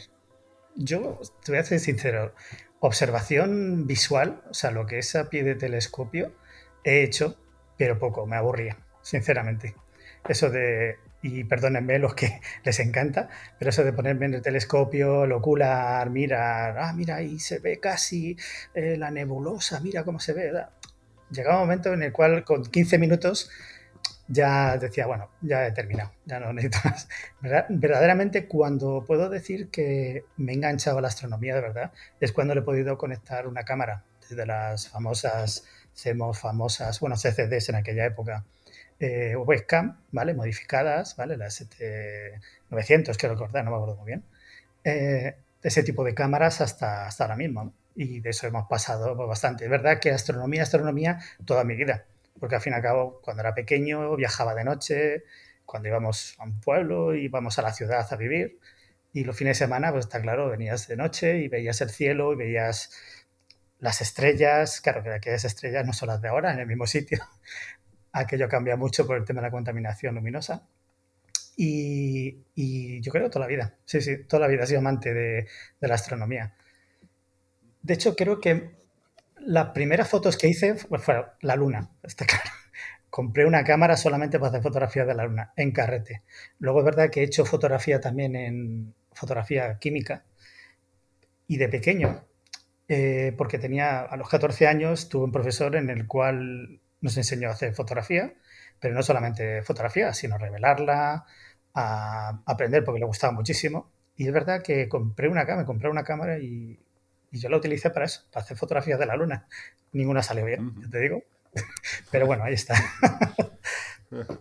yo 0.75 1.19
te 1.43 1.51
voy 1.51 1.59
a 1.59 1.63
ser 1.65 1.81
sincero, 1.81 2.33
observación 2.79 3.85
visual, 3.85 4.43
o 4.49 4.53
sea, 4.53 4.71
lo 4.71 4.85
que 4.85 4.99
es 4.99 5.13
a 5.17 5.29
pie 5.29 5.43
de 5.43 5.55
telescopio, 5.55 6.31
he 6.85 7.03
hecho, 7.03 7.37
pero 7.77 7.99
poco, 7.99 8.25
me 8.25 8.35
aburría, 8.35 8.77
sinceramente. 9.01 9.75
Eso 10.27 10.49
de, 10.49 10.97
y 11.21 11.43
perdónenme 11.43 11.99
los 11.99 12.13
que 12.13 12.39
les 12.63 12.79
encanta, 12.79 13.29
pero 13.57 13.69
eso 13.69 13.83
de 13.83 13.93
ponerme 13.93 14.27
en 14.27 14.35
el 14.35 14.41
telescopio, 14.41 15.23
el 15.23 15.31
ocular, 15.31 16.09
mirar, 16.09 16.77
ah, 16.79 16.93
mira, 16.93 17.17
ahí 17.17 17.39
se 17.39 17.59
ve 17.59 17.79
casi 17.79 18.37
eh, 18.73 18.95
la 18.97 19.11
nebulosa, 19.11 19.79
mira 19.79 20.03
cómo 20.03 20.19
se 20.19 20.33
ve. 20.33 20.51
Llegaba 21.31 21.57
un 21.57 21.63
momento 21.63 21.93
en 21.93 22.03
el 22.03 22.11
cual 22.11 22.43
con 22.43 22.63
15 22.63 22.99
minutos 22.99 23.49
ya 24.27 24.77
decía, 24.77 25.05
bueno, 25.05 25.29
ya 25.41 25.67
he 25.67 25.71
terminado, 25.71 26.11
ya 26.25 26.39
no 26.39 26.53
necesito 26.53 26.89
más. 26.89 27.07
Verdaderamente, 27.69 28.47
cuando 28.47 29.03
puedo 29.05 29.29
decir 29.29 29.69
que 29.69 30.25
me 30.37 30.51
he 30.51 30.55
enganchado 30.55 30.99
a 30.99 31.01
la 31.01 31.07
astronomía 31.07 31.55
de 31.55 31.61
verdad, 31.61 31.91
es 32.19 32.31
cuando 32.31 32.53
le 32.53 32.61
he 32.61 32.63
podido 32.63 32.97
conectar 32.97 33.47
una 33.47 33.63
cámara, 33.63 34.03
desde 34.27 34.45
las 34.45 34.89
famosas 34.89 35.65
CMOS, 35.95 36.39
famosas, 36.39 36.99
bueno, 36.99 37.15
CCDs 37.15 37.69
en 37.69 37.75
aquella 37.75 38.05
época, 38.05 38.45
eh, 38.99 39.35
webcam, 39.35 39.99
¿vale? 40.11 40.33
Modificadas, 40.33 41.15
¿vale? 41.15 41.37
Las 41.37 41.65
900, 42.69 43.17
quiero 43.17 43.35
recordar, 43.35 43.63
no 43.65 43.71
me 43.71 43.77
acuerdo 43.77 43.95
muy 43.95 44.07
bien. 44.07 44.23
Eh, 44.83 45.35
ese 45.63 45.83
tipo 45.83 46.03
de 46.03 46.13
cámaras 46.13 46.61
hasta, 46.61 47.07
hasta 47.07 47.23
ahora 47.23 47.35
mismo, 47.35 47.73
Y 47.95 48.19
de 48.19 48.29
eso 48.31 48.45
hemos 48.47 48.67
pasado 48.67 49.15
bastante. 49.15 49.65
Es 49.65 49.71
verdad 49.71 49.99
que 49.99 50.11
astronomía, 50.11 50.63
astronomía, 50.63 51.19
toda 51.45 51.63
mi 51.63 51.75
vida 51.75 52.05
porque 52.39 52.55
al 52.55 52.61
fin 52.61 52.73
y 52.73 52.75
al 52.75 52.81
cabo, 52.81 53.21
cuando 53.23 53.41
era 53.41 53.53
pequeño, 53.53 54.15
viajaba 54.15 54.55
de 54.55 54.63
noche, 54.63 55.23
cuando 55.65 55.89
íbamos 55.89 56.35
a 56.39 56.43
un 56.43 56.59
pueblo, 56.59 57.15
íbamos 57.15 57.57
a 57.59 57.61
la 57.61 57.73
ciudad 57.73 58.05
a 58.11 58.15
vivir, 58.15 58.59
y 59.13 59.23
los 59.23 59.37
fines 59.37 59.57
de 59.57 59.65
semana, 59.65 59.91
pues 59.91 60.05
está 60.05 60.21
claro, 60.21 60.49
venías 60.49 60.87
de 60.87 60.97
noche 60.97 61.37
y 61.39 61.47
veías 61.47 61.79
el 61.81 61.89
cielo 61.89 62.33
y 62.33 62.35
veías 62.35 62.91
las 63.79 64.01
estrellas, 64.01 64.81
claro 64.81 65.03
que 65.03 65.11
aquellas 65.11 65.45
estrellas 65.45 65.85
no 65.85 65.93
son 65.93 66.09
las 66.09 66.21
de 66.21 66.29
ahora, 66.29 66.53
en 66.53 66.59
el 66.59 66.67
mismo 66.67 66.87
sitio. 66.87 67.19
Aquello 68.11 68.47
cambia 68.47 68.77
mucho 68.77 69.05
por 69.05 69.17
el 69.17 69.25
tema 69.25 69.41
de 69.41 69.47
la 69.47 69.51
contaminación 69.51 70.15
luminosa. 70.15 70.67
Y, 71.57 72.43
y, 72.53 73.01
yo 73.01 73.11
creo 73.11 73.29
toda 73.29 73.45
la 73.45 73.49
vida, 73.49 73.75
sí, 73.85 74.01
sí, 74.01 74.23
toda 74.25 74.41
la 74.41 74.47
vida 74.47 74.63
he 74.63 74.67
sido 74.67 74.79
amante 74.79 75.13
de, 75.13 75.47
de 75.79 75.87
la 75.87 75.95
astronomía. 75.95 76.53
De 77.81 77.93
hecho, 77.93 78.15
creo 78.15 78.41
que 78.41 78.71
las 79.37 79.67
primeras 79.69 80.09
fotos 80.09 80.37
que 80.37 80.47
hice 80.47 80.75
fue 80.75 81.25
la 81.41 81.55
luna, 81.55 81.91
está 82.03 82.25
claro. 82.25 82.49
Compré 83.09 83.45
una 83.45 83.63
cámara 83.63 83.95
solamente 83.95 84.39
para 84.39 84.49
hacer 84.49 84.61
fotografías 84.61 85.07
de 85.07 85.15
la 85.15 85.25
luna, 85.25 85.53
en 85.55 85.71
carrete. 85.71 86.23
Luego 86.59 86.79
es 86.79 86.85
verdad 86.85 87.09
que 87.09 87.21
he 87.21 87.23
hecho 87.23 87.45
fotografía 87.45 88.01
también 88.01 88.35
en 88.35 88.93
fotografía 89.13 89.77
química. 89.79 90.25
Y 91.47 91.57
de 91.57 91.69
pequeño, 91.69 92.25
eh, 92.87 93.33
porque 93.37 93.59
tenía 93.59 94.01
a 94.01 94.17
los 94.17 94.29
14 94.29 94.67
años, 94.67 95.09
tuve 95.09 95.25
un 95.25 95.31
profesor 95.31 95.75
en 95.75 95.89
el 95.89 96.07
cual 96.07 96.79
nos 97.01 97.17
enseñó 97.17 97.49
a 97.49 97.53
hacer 97.53 97.73
fotografía, 97.73 98.33
pero 98.79 98.93
no 98.93 99.03
solamente 99.03 99.61
fotografía, 99.63 100.13
sino 100.13 100.37
revelarla, 100.37 101.25
a 101.73 102.41
aprender 102.45 102.83
porque 102.83 102.99
le 102.99 103.05
gustaba 103.05 103.33
muchísimo. 103.33 103.91
Y 104.15 104.27
es 104.27 104.33
verdad 104.33 104.61
que 104.63 104.87
compré 104.87 105.27
una 105.27 105.45
cámara, 105.45 105.65
compré 105.65 105.89
una 105.89 106.03
cámara 106.03 106.39
y 106.39 106.79
y 107.35 107.39
yo 107.39 107.49
la 107.49 107.57
utilicé 107.57 107.89
para 107.89 108.05
eso, 108.05 108.21
para 108.31 108.45
hacer 108.45 108.55
fotografías 108.55 108.97
de 108.97 109.05
la 109.05 109.17
luna. 109.17 109.45
Ninguna 109.91 110.23
salió 110.23 110.45
bien, 110.45 110.89
te 110.89 110.99
digo. 111.01 111.21
Pero 112.11 112.25
bueno, 112.27 112.43
ahí 112.43 112.53
está. 112.53 112.75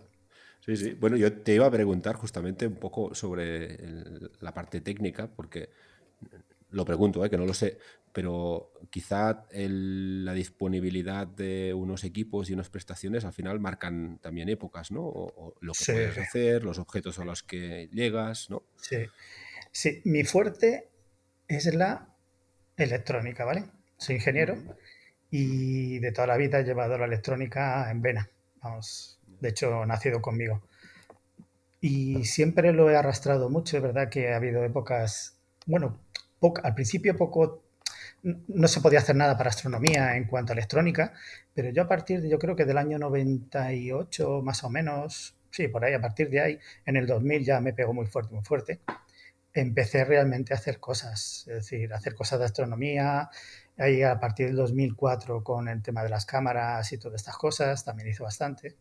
Sí, 0.61 0.75
sí. 0.77 0.97
Bueno, 0.99 1.15
yo 1.15 1.31
te 1.31 1.53
iba 1.53 1.67
a 1.67 1.69
preguntar 1.69 2.15
justamente 2.15 2.65
un 2.65 2.77
poco 2.77 3.13
sobre 3.13 3.77
la 4.39 4.51
parte 4.51 4.81
técnica, 4.81 5.27
porque 5.27 5.69
lo 6.75 6.83
pregunto, 6.83 7.23
¿eh? 7.23 7.29
que 7.29 7.37
no 7.37 7.45
lo 7.45 7.53
sé, 7.53 7.77
pero 8.11 8.73
quizá 8.89 9.45
la 9.53 10.33
disponibilidad 10.33 11.25
de 11.25 11.73
unos 11.73 12.03
equipos 12.03 12.49
y 12.49 12.53
unas 12.53 12.69
prestaciones 12.69 13.23
al 13.23 13.31
final 13.31 13.61
marcan 13.61 14.19
también 14.21 14.49
épocas, 14.49 14.91
¿no? 14.91 15.01
O, 15.01 15.55
lo 15.61 15.71
que 15.71 15.93
puedes 15.93 16.17
hacer, 16.17 16.65
los 16.65 16.77
objetos 16.77 17.17
a 17.19 17.23
los 17.23 17.43
que 17.43 17.89
llegas, 17.93 18.49
¿no? 18.49 18.63
Sí. 18.75 18.97
Sí, 19.71 20.01
mi 20.03 20.25
fuerte 20.25 20.89
es 21.47 21.73
la 21.73 22.13
electrónica, 22.75 23.45
¿vale? 23.45 23.65
Soy 23.97 24.15
ingeniero 24.15 24.57
y 25.31 25.99
de 25.99 26.11
toda 26.11 26.27
la 26.27 26.37
vida 26.37 26.59
he 26.59 26.65
llevado 26.65 26.97
la 26.97 27.05
electrónica 27.05 27.89
en 27.89 28.01
vena. 28.01 28.29
Vamos, 28.61 29.17
de 29.39 29.49
hecho, 29.49 29.85
nacido 29.85 30.21
conmigo. 30.21 30.61
Y 31.79 32.25
siempre 32.25 32.73
lo 32.73 32.89
he 32.89 32.97
arrastrado 32.97 33.49
mucho. 33.49 33.77
Es 33.77 33.83
verdad 33.83 34.09
que 34.09 34.33
ha 34.33 34.37
habido 34.37 34.63
épocas, 34.63 35.37
bueno, 35.65 36.04
al 36.63 36.73
principio 36.73 37.15
poco, 37.15 37.63
no 38.23 38.67
se 38.67 38.81
podía 38.81 38.99
hacer 38.99 39.15
nada 39.15 39.37
para 39.37 39.49
astronomía 39.49 40.15
en 40.15 40.25
cuanto 40.25 40.51
a 40.53 40.55
electrónica, 40.55 41.13
pero 41.53 41.69
yo 41.69 41.83
a 41.83 41.87
partir 41.87 42.21
de, 42.21 42.29
yo 42.29 42.39
creo 42.39 42.55
que 42.55 42.65
del 42.65 42.77
año 42.77 42.97
98 42.97 44.41
más 44.43 44.63
o 44.63 44.69
menos, 44.69 45.37
sí, 45.51 45.67
por 45.67 45.85
ahí, 45.85 45.93
a 45.93 46.01
partir 46.01 46.29
de 46.29 46.41
ahí, 46.41 46.59
en 46.85 46.97
el 46.97 47.07
2000 47.07 47.45
ya 47.45 47.59
me 47.61 47.73
pegó 47.73 47.93
muy 47.93 48.07
fuerte, 48.07 48.33
muy 48.33 48.43
fuerte 48.43 48.81
empecé 49.55 50.03
realmente 50.03 50.53
a 50.53 50.57
hacer 50.57 50.79
cosas, 50.79 51.45
es 51.47 51.55
decir, 51.55 51.93
hacer 51.93 52.13
cosas 52.13 52.39
de 52.39 52.45
astronomía. 52.45 53.29
Ahí 53.77 54.03
a 54.03 54.19
partir 54.19 54.47
del 54.47 54.57
2004 54.57 55.43
con 55.43 55.67
el 55.69 55.81
tema 55.81 56.03
de 56.03 56.09
las 56.09 56.25
cámaras 56.25 56.91
y 56.91 56.97
todas 56.97 57.21
estas 57.21 57.37
cosas, 57.37 57.83
también 57.83 58.09
hice 58.09 58.21
bastante. 58.21 58.75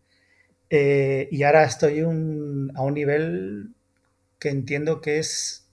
Eh, 0.68 1.29
y 1.31 1.42
ahora 1.44 1.64
estoy 1.64 2.00
a 2.00 2.07
un 2.09 2.94
nivel 2.94 3.74
que 4.38 4.48
entiendo 4.50 5.00
que 5.00 5.18
es, 5.18 5.63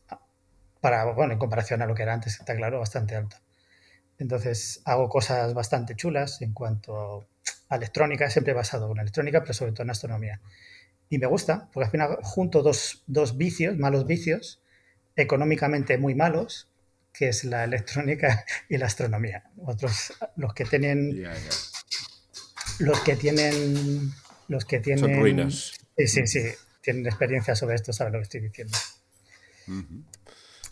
para, 0.81 1.05
bueno, 1.05 1.33
en 1.33 1.39
comparación 1.39 1.81
a 1.81 1.85
lo 1.85 1.95
que 1.95 2.03
era 2.03 2.13
antes, 2.13 2.39
está 2.39 2.55
claro, 2.55 2.79
bastante 2.79 3.15
alto. 3.15 3.37
Entonces 4.17 4.81
hago 4.85 5.09
cosas 5.09 5.53
bastante 5.53 5.95
chulas 5.95 6.41
en 6.41 6.53
cuanto 6.53 7.27
a 7.69 7.75
electrónica, 7.75 8.29
siempre 8.29 8.51
he 8.51 8.55
basado 8.55 8.91
en 8.91 8.99
electrónica, 8.99 9.41
pero 9.41 9.53
sobre 9.53 9.71
todo 9.71 9.83
en 9.83 9.91
astronomía. 9.91 10.41
Y 11.09 11.17
me 11.17 11.27
gusta, 11.27 11.69
porque 11.73 11.85
al 11.85 11.91
final 11.91 12.17
junto 12.21 12.61
dos, 12.61 13.03
dos 13.07 13.37
vicios, 13.37 13.77
malos 13.77 14.05
vicios, 14.05 14.61
económicamente 15.15 15.97
muy 15.97 16.15
malos, 16.15 16.67
que 17.13 17.29
es 17.29 17.43
la 17.43 17.63
electrónica 17.63 18.45
y 18.69 18.77
la 18.77 18.85
astronomía. 18.85 19.43
Otros, 19.57 20.13
los 20.35 20.53
que 20.53 20.65
tienen... 20.65 21.23
Los 22.79 22.99
que 23.01 23.15
tienen... 23.15 24.11
Los 24.47 24.65
que 24.65 24.79
tienen... 24.79 25.03
Son 25.03 25.19
ruinas. 25.19 25.73
Sí, 25.97 26.07
sí, 26.07 26.27
sí. 26.27 26.43
Tienen 26.81 27.05
experiencia 27.05 27.55
sobre 27.55 27.75
esto, 27.75 27.91
saben 27.93 28.13
lo 28.13 28.19
que 28.19 28.23
estoy 28.23 28.41
diciendo. 28.41 28.77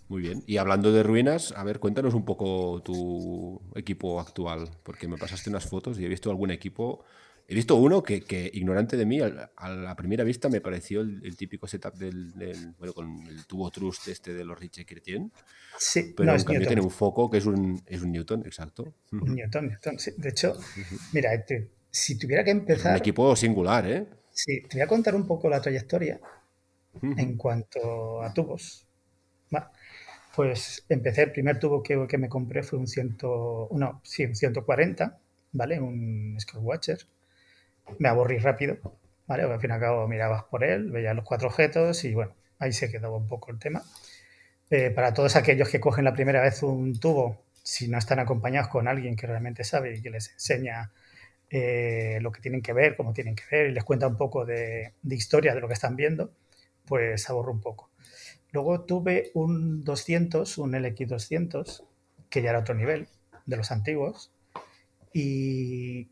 Muy 0.09 0.21
bien. 0.21 0.43
Y 0.45 0.57
hablando 0.57 0.91
de 0.91 1.03
ruinas, 1.03 1.53
a 1.55 1.63
ver, 1.63 1.79
cuéntanos 1.79 2.13
un 2.13 2.25
poco 2.25 2.81
tu 2.83 3.61
equipo 3.75 4.19
actual, 4.19 4.69
porque 4.83 5.07
me 5.07 5.17
pasaste 5.17 5.49
unas 5.49 5.65
fotos 5.67 5.97
y 5.99 6.05
he 6.05 6.09
visto 6.09 6.29
algún 6.29 6.51
equipo 6.51 7.05
He 7.51 7.55
visto 7.55 7.75
uno 7.77 8.03
que, 8.03 8.51
ignorante 8.53 8.95
de 8.95 9.07
mí, 9.07 9.19
a, 9.21 9.69
la 9.69 9.95
primera 9.95 10.23
vista 10.23 10.49
me 10.49 10.61
pareció 10.61 11.01
el, 11.01 11.35
típico 11.35 11.65
setup 11.65 11.95
del, 11.95 12.31
bueno, 12.77 12.93
con 12.93 13.25
el 13.25 13.47
tubo 13.47 13.71
trust 13.71 14.07
este 14.07 14.35
de 14.35 14.45
los 14.45 14.59
Richie 14.59 14.85
Chrétien. 14.85 15.31
Sí, 15.75 16.13
pero 16.15 16.37
no, 16.37 16.43
tiene 16.43 16.79
un 16.79 16.91
foco 16.91 17.27
que 17.27 17.39
es 17.39 17.47
un, 17.47 17.81
es 17.87 18.03
un 18.03 18.11
Newton, 18.11 18.43
exacto. 18.45 18.93
Un 19.11 19.33
Newton, 19.33 19.67
Newton, 19.67 19.97
sí. 19.97 20.11
De 20.17 20.29
hecho, 20.29 20.55
mira, 21.11 21.31
si 21.89 22.19
tuviera 22.19 22.43
que 22.43 22.51
empezar... 22.51 22.91
un 22.91 22.99
equipo 22.99 23.35
singular, 23.35 23.89
¿eh? 23.89 24.05
Sí, 24.29 24.61
te 24.69 24.77
voy 24.77 24.81
a 24.81 24.87
contar 24.87 25.15
un 25.15 25.25
poco 25.25 25.49
la 25.49 25.59
trayectoria 25.59 26.21
en 27.01 27.35
cuanto 27.35 28.21
a 28.21 28.31
tubos. 28.31 28.85
Pues 30.39 30.85
empecé, 30.87 31.23
el 31.23 31.33
primer 31.33 31.59
tubo 31.59 31.83
que, 31.83 32.17
me 32.17 32.29
compré 32.29 32.63
fue 32.63 32.79
un, 32.79 32.87
ciento, 32.87 33.67
no, 33.73 33.99
sí, 34.05 34.23
un 34.23 34.37
140, 34.37 35.19
¿vale? 35.51 35.81
Un 35.81 36.37
Skywatcher 36.39 36.99
me 37.97 38.07
aburrí 38.07 38.37
rápido, 38.37 38.77
¿vale? 39.27 39.43
al 39.43 39.59
fin 39.59 39.71
y 39.71 39.73
al 39.73 39.81
cabo 39.81 40.07
mirabas 40.07 40.43
por 40.45 40.63
él, 40.63 40.91
veías 40.91 41.13
los 41.13 41.25
cuatro 41.25 41.49
objetos 41.49 42.05
y 42.05 42.13
bueno, 42.13 42.37
ahí 42.57 42.71
se 42.71 42.89
quedaba 42.89 43.17
un 43.17 43.27
poco 43.27 43.51
el 43.51 43.59
tema. 43.59 43.83
Eh, 44.69 44.91
para 44.91 45.13
todos 45.13 45.35
aquellos 45.35 45.67
que 45.67 45.81
cogen 45.81 46.05
la 46.05 46.13
primera 46.13 46.41
vez 46.41 46.63
un 46.63 46.97
tubo, 46.97 47.43
si 47.61 47.89
no 47.89 47.97
están 47.97 48.19
acompañados 48.19 48.69
con 48.69 48.87
alguien 48.87 49.17
que 49.17 49.27
realmente 49.27 49.65
sabe 49.65 49.97
y 49.97 50.01
que 50.01 50.09
les 50.09 50.31
enseña 50.31 50.93
eh, 51.49 52.19
lo 52.21 52.31
que 52.31 52.39
tienen 52.39 52.61
que 52.61 52.71
ver, 52.71 52.95
cómo 52.95 53.11
tienen 53.11 53.35
que 53.35 53.43
ver 53.51 53.71
y 53.71 53.73
les 53.73 53.83
cuenta 53.83 54.07
un 54.07 54.15
poco 54.15 54.45
de, 54.45 54.93
de 55.01 55.15
historia 55.15 55.53
de 55.53 55.59
lo 55.59 55.67
que 55.67 55.73
están 55.73 55.97
viendo, 55.97 56.31
pues 56.85 57.29
aburro 57.29 57.51
un 57.51 57.59
poco. 57.59 57.88
Luego 58.51 58.81
tuve 58.81 59.31
un 59.33 59.83
200, 59.83 60.57
un 60.57 60.71
LX200, 60.73 61.83
que 62.29 62.41
ya 62.41 62.51
era 62.51 62.59
otro 62.59 62.75
nivel 62.75 63.07
de 63.45 63.57
los 63.57 63.71
antiguos, 63.71 64.31
y 65.13 66.09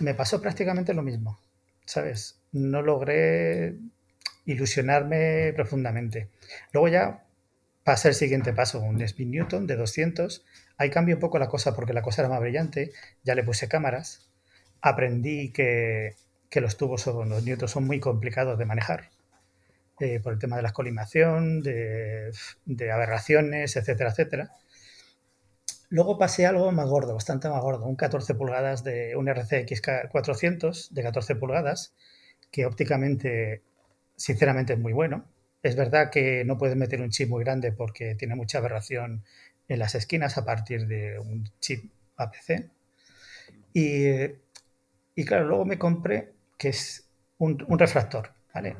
me 0.00 0.14
pasó 0.14 0.40
prácticamente 0.40 0.94
lo 0.94 1.02
mismo, 1.02 1.38
¿sabes? 1.84 2.40
No 2.52 2.82
logré 2.82 3.76
ilusionarme 4.44 5.52
profundamente. 5.54 6.28
Luego 6.72 6.88
ya 6.88 7.24
pasa 7.84 8.08
el 8.08 8.14
siguiente 8.14 8.52
paso, 8.52 8.80
un 8.80 9.00
Spin 9.02 9.30
Newton 9.30 9.66
de 9.66 9.76
200. 9.76 10.44
Ahí 10.78 10.90
cambió 10.90 11.16
un 11.16 11.20
poco 11.20 11.38
la 11.38 11.48
cosa 11.48 11.74
porque 11.74 11.92
la 11.92 12.02
cosa 12.02 12.22
era 12.22 12.28
más 12.28 12.40
brillante, 12.40 12.92
ya 13.24 13.34
le 13.34 13.44
puse 13.44 13.68
cámaras, 13.68 14.30
aprendí 14.80 15.52
que, 15.52 16.14
que 16.50 16.60
los 16.60 16.76
tubos 16.76 17.06
o 17.06 17.24
los 17.24 17.44
Newton 17.44 17.68
son 17.68 17.86
muy 17.86 18.00
complicados 18.00 18.58
de 18.58 18.66
manejar. 18.66 19.10
Eh, 19.98 20.20
por 20.20 20.34
el 20.34 20.38
tema 20.38 20.56
de 20.56 20.62
la 20.62 20.72
colimación, 20.72 21.62
de, 21.62 22.30
aberraciones, 22.92 23.76
etcétera, 23.76 24.10
etcétera. 24.10 24.50
Luego 25.88 26.18
pasé 26.18 26.44
algo 26.44 26.70
más 26.72 26.86
gordo, 26.86 27.14
bastante 27.14 27.48
más 27.48 27.62
gordo, 27.62 27.86
un 27.86 27.96
14 27.96 28.34
pulgadas 28.34 28.84
de 28.84 29.16
un 29.16 29.28
RCX 29.28 29.80
400 30.10 30.92
de 30.92 31.02
14 31.02 31.36
pulgadas, 31.36 31.94
que 32.50 32.66
ópticamente, 32.66 33.62
sinceramente, 34.16 34.74
es 34.74 34.78
muy 34.78 34.92
bueno. 34.92 35.24
Es 35.62 35.76
verdad 35.76 36.10
que 36.10 36.44
no 36.44 36.58
puedes 36.58 36.76
meter 36.76 37.00
un 37.00 37.10
chip 37.10 37.30
muy 37.30 37.42
grande 37.42 37.72
porque 37.72 38.14
tiene 38.16 38.34
mucha 38.34 38.58
aberración 38.58 39.24
en 39.68 39.78
las 39.78 39.94
esquinas 39.94 40.36
a 40.36 40.44
partir 40.44 40.86
de 40.86 41.18
un 41.18 41.50
chip 41.60 41.90
APC. 42.16 42.68
Y, 43.72 44.08
y 45.14 45.24
claro, 45.24 45.46
luego 45.46 45.64
me 45.64 45.78
compré, 45.78 46.34
que 46.58 46.68
es 46.68 47.08
un, 47.38 47.64
un 47.66 47.78
refractor, 47.78 48.30
¿vale? 48.52 48.76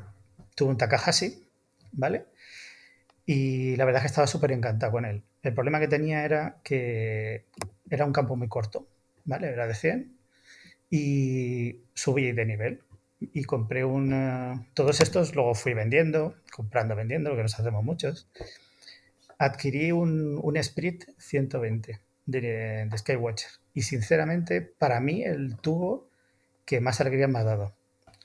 Tuve 0.57 0.69
un 0.71 0.77
Takahashi, 0.77 1.47
¿vale? 1.91 2.25
Y 3.27 3.75
la 3.75 3.85
verdad 3.85 3.99
es 3.99 4.03
que 4.05 4.07
estaba 4.07 4.25
súper 4.25 4.51
encantado 4.51 4.91
con 4.91 5.05
él. 5.05 5.21
El 5.43 5.53
problema 5.53 5.79
que 5.79 5.87
tenía 5.87 6.25
era 6.25 6.57
que 6.63 7.45
era 7.91 8.05
un 8.05 8.11
campo 8.11 8.35
muy 8.35 8.47
corto, 8.47 8.87
¿vale? 9.23 9.49
Era 9.49 9.67
de 9.67 9.75
100 9.75 10.17
y 10.89 11.81
subí 11.93 12.31
de 12.31 12.45
nivel. 12.47 12.81
Y 13.19 13.43
compré 13.43 13.85
un... 13.85 14.67
Todos 14.73 14.99
estos 14.99 15.35
luego 15.35 15.53
fui 15.53 15.75
vendiendo, 15.75 16.33
comprando, 16.51 16.95
vendiendo, 16.95 17.29
lo 17.29 17.35
que 17.35 17.43
nos 17.43 17.59
hacemos 17.59 17.83
muchos. 17.83 18.27
Adquirí 19.37 19.91
un, 19.91 20.39
un 20.41 20.57
Sprint 20.57 21.03
120 21.19 21.99
de, 22.25 22.41
de 22.41 22.97
Skywatcher. 22.97 23.51
Y 23.75 23.83
sinceramente, 23.83 24.61
para 24.63 24.99
mí, 25.01 25.23
el 25.23 25.57
tubo 25.57 26.09
que 26.65 26.81
más 26.81 26.99
alegría 26.99 27.27
me 27.27 27.37
ha 27.37 27.43
dado. 27.43 27.75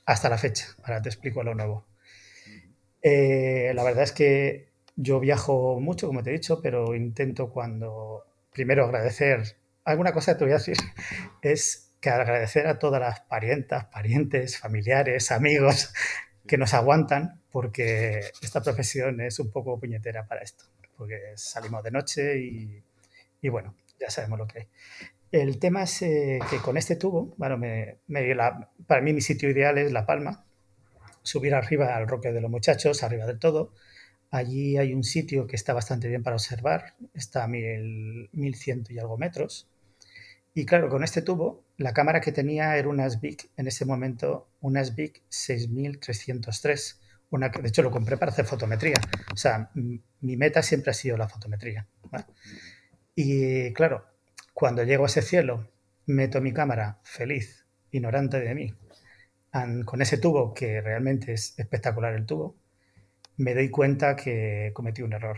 Hasta 0.07 0.29
la 0.29 0.39
fecha. 0.39 0.65
Ahora 0.81 0.99
te 0.99 1.09
explico 1.09 1.43
lo 1.43 1.53
nuevo. 1.53 1.85
Eh, 3.03 3.73
la 3.75 3.83
verdad 3.83 4.03
es 4.03 4.13
que 4.13 4.69
yo 4.95 5.19
viajo 5.19 5.79
mucho, 5.79 6.07
como 6.07 6.23
te 6.23 6.29
he 6.29 6.33
dicho, 6.33 6.61
pero 6.61 6.95
intento 6.95 7.49
cuando, 7.51 8.25
primero 8.51 8.85
agradecer, 8.85 9.57
alguna 9.83 10.13
cosa 10.13 10.33
que 10.33 10.39
te 10.39 10.45
voy 10.45 10.53
a 10.53 10.57
decir, 10.57 10.77
es 11.41 11.91
que 11.99 12.09
agradecer 12.09 12.67
a 12.67 12.79
todas 12.79 13.01
las 13.01 13.21
parientas, 13.21 13.85
parientes, 13.85 14.57
familiares, 14.57 15.31
amigos 15.31 15.93
que 16.47 16.57
nos 16.57 16.73
aguantan, 16.73 17.41
porque 17.51 18.21
esta 18.41 18.61
profesión 18.61 19.21
es 19.21 19.39
un 19.39 19.51
poco 19.51 19.79
puñetera 19.79 20.27
para 20.27 20.41
esto, 20.41 20.65
porque 20.97 21.19
salimos 21.35 21.83
de 21.83 21.91
noche 21.91 22.39
y, 22.39 22.83
y 23.41 23.49
bueno, 23.49 23.75
ya 23.99 24.09
sabemos 24.09 24.39
lo 24.39 24.47
que 24.47 24.59
hay. 24.59 24.67
El 25.31 25.59
tema 25.59 25.83
es 25.83 26.01
eh, 26.03 26.39
que 26.49 26.57
con 26.57 26.77
este 26.77 26.95
tubo, 26.95 27.33
bueno, 27.37 27.57
me, 27.57 27.97
me 28.07 28.35
la, 28.35 28.69
para 28.85 29.01
mí 29.01 29.13
mi 29.13 29.21
sitio 29.21 29.49
ideal 29.49 29.77
es 29.77 29.91
La 29.91 30.05
Palma, 30.05 30.45
subir 31.23 31.55
arriba 31.55 31.95
al 31.95 32.07
Roque 32.07 32.31
de 32.31 32.41
los 32.41 32.51
Muchachos, 32.51 33.03
arriba 33.03 33.25
del 33.25 33.39
todo, 33.39 33.73
Allí 34.33 34.77
hay 34.77 34.95
un 34.95 35.03
sitio 35.03 35.45
que 35.45 35.55
está 35.55 35.73
bastante 35.73 36.07
bien 36.07 36.23
para 36.23 36.35
observar, 36.35 36.95
está 37.13 37.43
a 37.43 37.47
1100 37.47 38.85
y 38.89 38.97
algo 38.97 39.15
metros. 39.15 39.69
Y 40.55 40.65
claro, 40.65 40.89
con 40.89 41.03
este 41.03 41.21
tubo, 41.21 41.63
la 41.77 41.93
cámara 41.93 42.19
que 42.19 42.31
tenía 42.31 42.75
era 42.75 42.89
una 42.89 43.07
SBIC, 43.07 43.51
en 43.57 43.67
ese 43.67 43.85
momento 43.85 44.49
una 44.59 44.83
SBIC 44.83 45.21
6303, 45.29 46.99
una 47.29 47.51
que 47.51 47.61
de 47.61 47.67
hecho 47.67 47.83
lo 47.83 47.91
compré 47.91 48.17
para 48.17 48.31
hacer 48.31 48.45
fotometría. 48.45 48.99
O 49.31 49.37
sea, 49.37 49.69
mi 49.75 50.01
meta 50.35 50.63
siempre 50.63 50.89
ha 50.89 50.95
sido 50.95 51.15
la 51.15 51.29
fotometría. 51.29 51.85
Y 53.13 53.71
claro, 53.73 54.03
cuando 54.55 54.83
llego 54.83 55.03
a 55.03 55.07
ese 55.07 55.21
cielo, 55.21 55.69
meto 56.07 56.41
mi 56.41 56.53
cámara 56.53 56.97
feliz, 57.03 57.67
ignorante 57.91 58.39
de 58.39 58.55
mí, 58.55 58.73
con 59.85 60.01
ese 60.01 60.17
tubo, 60.17 60.53
que 60.53 60.81
realmente 60.81 61.33
es 61.33 61.57
espectacular 61.59 62.13
el 62.15 62.25
tubo, 62.25 62.55
me 63.37 63.53
doy 63.53 63.69
cuenta 63.69 64.15
que 64.15 64.71
cometí 64.73 65.01
un 65.01 65.13
error, 65.13 65.37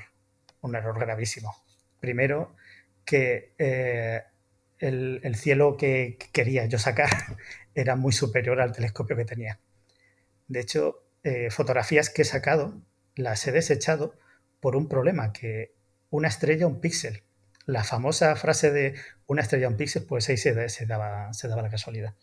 un 0.61 0.75
error 0.75 0.99
gravísimo. 0.99 1.53
Primero, 1.99 2.55
que 3.03 3.53
eh, 3.57 4.23
el, 4.79 5.19
el, 5.23 5.35
cielo 5.35 5.77
que 5.77 6.17
quería 6.31 6.65
yo 6.65 6.79
sacar 6.79 7.09
era 7.75 7.95
muy 7.95 8.13
superior 8.13 8.61
al 8.61 8.71
telescopio 8.71 9.15
que 9.15 9.25
tenía. 9.25 9.59
De 10.47 10.61
hecho, 10.61 11.03
eh, 11.23 11.49
fotografías 11.49 12.09
que 12.09 12.21
he 12.21 12.25
sacado 12.25 12.81
las 13.15 13.47
he 13.47 13.51
desechado 13.51 14.17
por 14.59 14.75
un 14.75 14.87
problema, 14.87 15.33
que 15.33 15.73
una 16.09 16.27
estrella, 16.27 16.67
un 16.67 16.79
píxel. 16.79 17.23
La 17.65 17.83
famosa 17.83 18.35
frase 18.35 18.71
de 18.71 18.95
una 19.27 19.41
estrella, 19.41 19.67
un 19.67 19.77
píxel, 19.77 20.05
pues 20.05 20.29
ahí 20.29 20.37
se, 20.37 20.69
se, 20.69 20.85
daba, 20.85 21.33
se 21.33 21.47
daba 21.47 21.61
la 21.61 21.69
casualidad. 21.69 22.13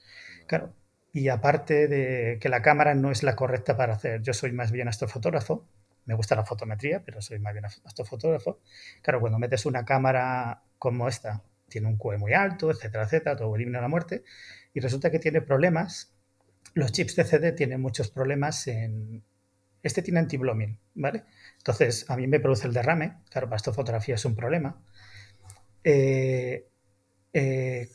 Claro, 0.47 0.75
y 1.13 1.29
aparte 1.29 1.89
de 1.89 2.39
que 2.41 2.49
la 2.49 2.63
cámara 2.63 2.95
no 2.95 3.11
es 3.11 3.23
la 3.23 3.37
correcta 3.37 3.77
para 3.77 3.95
hacer, 3.95 4.23
yo 4.23 4.33
soy 4.33 4.53
más 4.53 4.73
bien 4.73 4.89
astrofotógrafo, 4.89 5.67
me 6.05 6.15
gusta 6.15 6.35
la 6.35 6.45
fotometría, 6.45 7.03
pero 7.05 7.21
soy 7.21 7.39
más 7.39 7.53
bien 7.53 7.65
astrofotógrafo. 7.65 8.61
Claro, 9.03 9.21
cuando 9.21 9.39
metes 9.39 9.67
una 9.67 9.85
cámara 9.85 10.63
como 10.79 11.09
esta, 11.09 11.43
tiene 11.69 11.89
un 11.89 11.97
QE 11.97 12.19
muy 12.19 12.33
alto, 12.33 12.71
etcétera, 12.71 13.05
etcétera, 13.05 13.37
todo 13.37 13.55
elimina 13.55 13.81
la 13.81 13.89
muerte, 13.89 14.25
y 14.75 14.81
resulta 14.81 15.11
que 15.11 15.19
tiene 15.19 15.43
problemas. 15.43 16.13
Los 16.75 16.93
chips 16.93 17.15
TCD 17.15 17.55
tienen 17.55 17.81
muchos 17.81 18.11
problemas 18.11 18.67
en... 18.67 19.23
Este 19.83 20.01
tiene 20.01 20.21
anti-blooming, 20.21 20.79
¿vale? 20.95 21.25
Entonces, 21.59 22.09
a 22.09 22.17
mí 22.17 22.27
me 22.29 22.41
produce 22.41 22.69
el 22.69 22.73
derrame, 22.73 23.17
claro, 23.31 23.49
para 23.49 23.57
astrofotografía 23.57 24.15
es 24.15 24.25
un 24.25 24.37
problema. 24.37 24.81
Eh, 25.83 26.69
eh, 27.33 27.89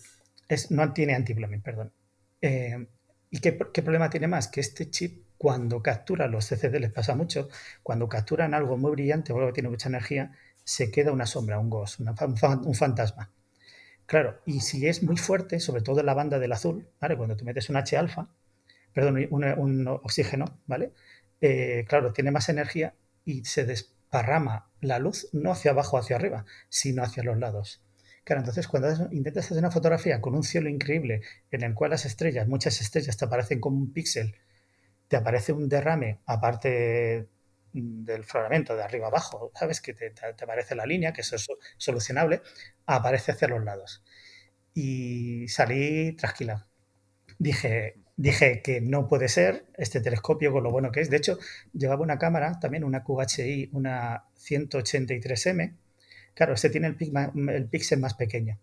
es, 0.49 0.71
no 0.71 0.91
tiene 0.91 1.15
anti-blooming, 1.15 1.61
perdón. 1.61 1.93
Eh, 2.41 2.87
¿Y 3.29 3.39
qué, 3.39 3.51
problema 3.51 4.09
tiene 4.09 4.27
más? 4.27 4.47
Que 4.47 4.61
este 4.61 4.89
chip, 4.89 5.25
cuando 5.37 5.81
captura 5.81 6.27
los 6.27 6.47
CCD, 6.47 6.79
les 6.79 6.91
pasa 6.91 7.15
mucho, 7.15 7.49
cuando 7.83 8.07
capturan 8.07 8.53
algo 8.53 8.77
muy 8.77 8.91
brillante 8.91 9.33
o 9.33 9.35
algo 9.37 9.47
que 9.47 9.53
tiene 9.53 9.69
mucha 9.69 9.89
energía, 9.89 10.31
se 10.63 10.91
queda 10.91 11.11
una 11.11 11.25
sombra, 11.25 11.59
un 11.59 11.69
ghost, 11.69 11.99
un 11.99 12.75
fantasma. 12.75 13.31
Claro, 14.05 14.39
y 14.45 14.61
si 14.61 14.87
es 14.87 15.03
muy 15.03 15.17
fuerte, 15.17 15.59
sobre 15.59 15.81
todo 15.81 15.99
en 15.99 16.05
la 16.05 16.13
banda 16.13 16.39
del 16.39 16.53
azul, 16.53 16.87
¿vale? 17.01 17.17
Cuando 17.17 17.35
tú 17.35 17.43
metes 17.43 17.69
un 17.69 17.75
H 17.75 17.97
alfa, 17.97 18.29
perdón, 18.93 19.27
un, 19.29 19.43
un 19.43 19.87
oxígeno, 19.87 20.45
¿vale? 20.65 20.93
Eh, 21.41 21.85
claro, 21.87 22.13
tiene 22.13 22.31
más 22.31 22.49
energía 22.49 22.95
y 23.25 23.43
se 23.43 23.65
desparrama 23.65 24.69
la 24.79 24.99
luz 24.99 25.29
no 25.33 25.51
hacia 25.51 25.71
abajo, 25.71 25.97
hacia 25.97 26.15
arriba, 26.15 26.45
sino 26.69 27.03
hacia 27.03 27.23
los 27.23 27.37
lados. 27.37 27.81
Claro, 28.27 28.41
entonces 28.41 28.67
cuando 28.67 28.89
intentas 29.13 29.45
hacer 29.45 29.59
una 29.59 29.71
fotografía 29.71 30.19
con 30.19 30.35
un 30.35 30.43
cielo 30.43 30.67
increíble 30.67 31.21
en 31.49 31.63
el 31.63 31.73
cual 31.73 31.91
las 31.91 32.03
estrellas, 32.05 32.45
muchas 32.45 32.81
estrellas 32.81 33.15
te 33.15 33.23
aparecen 33.23 33.61
como 33.61 33.77
un 33.77 33.93
píxel, 33.93 34.35
te 35.07 35.15
aparece 35.15 35.53
un 35.53 35.69
derrame 35.69 36.19
aparte 36.25 37.29
del 37.71 38.25
floramiento 38.25 38.75
de 38.75 38.83
arriba 38.83 39.07
abajo, 39.07 39.53
¿sabes? 39.55 39.79
Que 39.79 39.93
te, 39.93 40.09
te, 40.09 40.43
aparece 40.43 40.75
la 40.75 40.85
línea, 40.85 41.13
que 41.13 41.21
eso 41.21 41.37
es 41.37 41.47
solucionable, 41.77 42.41
aparece 42.85 43.31
hacia 43.31 43.47
los 43.47 43.63
lados. 43.63 44.03
Y 44.73 45.47
salí 45.47 46.11
tranquila. 46.17 46.67
Dije, 47.39 47.95
dije 48.17 48.61
que 48.61 48.81
no 48.81 49.07
puede 49.07 49.29
ser 49.29 49.67
este 49.77 50.01
telescopio 50.01 50.51
con 50.51 50.63
lo 50.65 50.71
bueno 50.71 50.91
que 50.91 50.99
es. 50.99 51.09
De 51.09 51.15
hecho, 51.15 51.39
llevaba 51.71 52.01
una 52.01 52.17
cámara, 52.17 52.59
también 52.59 52.83
una 52.83 53.05
QHI, 53.05 53.69
una 53.71 54.25
183M, 54.35 55.77
Claro, 56.37 56.53
este 56.53 56.69
tiene 56.69 56.95
el, 56.99 57.49
el 57.49 57.65
píxel 57.65 57.99
más 57.99 58.13
pequeño. 58.13 58.59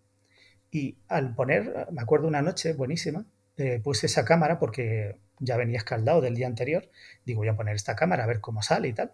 Y 0.71 0.95
al 1.09 1.35
poner, 1.35 1.87
me 1.91 2.01
acuerdo 2.01 2.25
una 2.25 2.41
noche 2.41 2.71
buenísima, 2.71 3.25
eh, 3.57 3.81
puse 3.83 4.05
esa 4.05 4.23
cámara 4.23 4.59
porque 4.59 5.17
ya 5.39 5.57
venía 5.57 5.79
escaldado 5.79 6.21
del 6.21 6.35
día 6.35 6.47
anterior. 6.47 6.89
Digo, 7.25 7.39
voy 7.39 7.49
a 7.49 7.57
poner 7.57 7.75
esta 7.75 7.97
cámara 7.97 8.23
a 8.23 8.27
ver 8.27 8.39
cómo 8.39 8.61
sale 8.61 8.87
y 8.87 8.93
tal. 8.93 9.11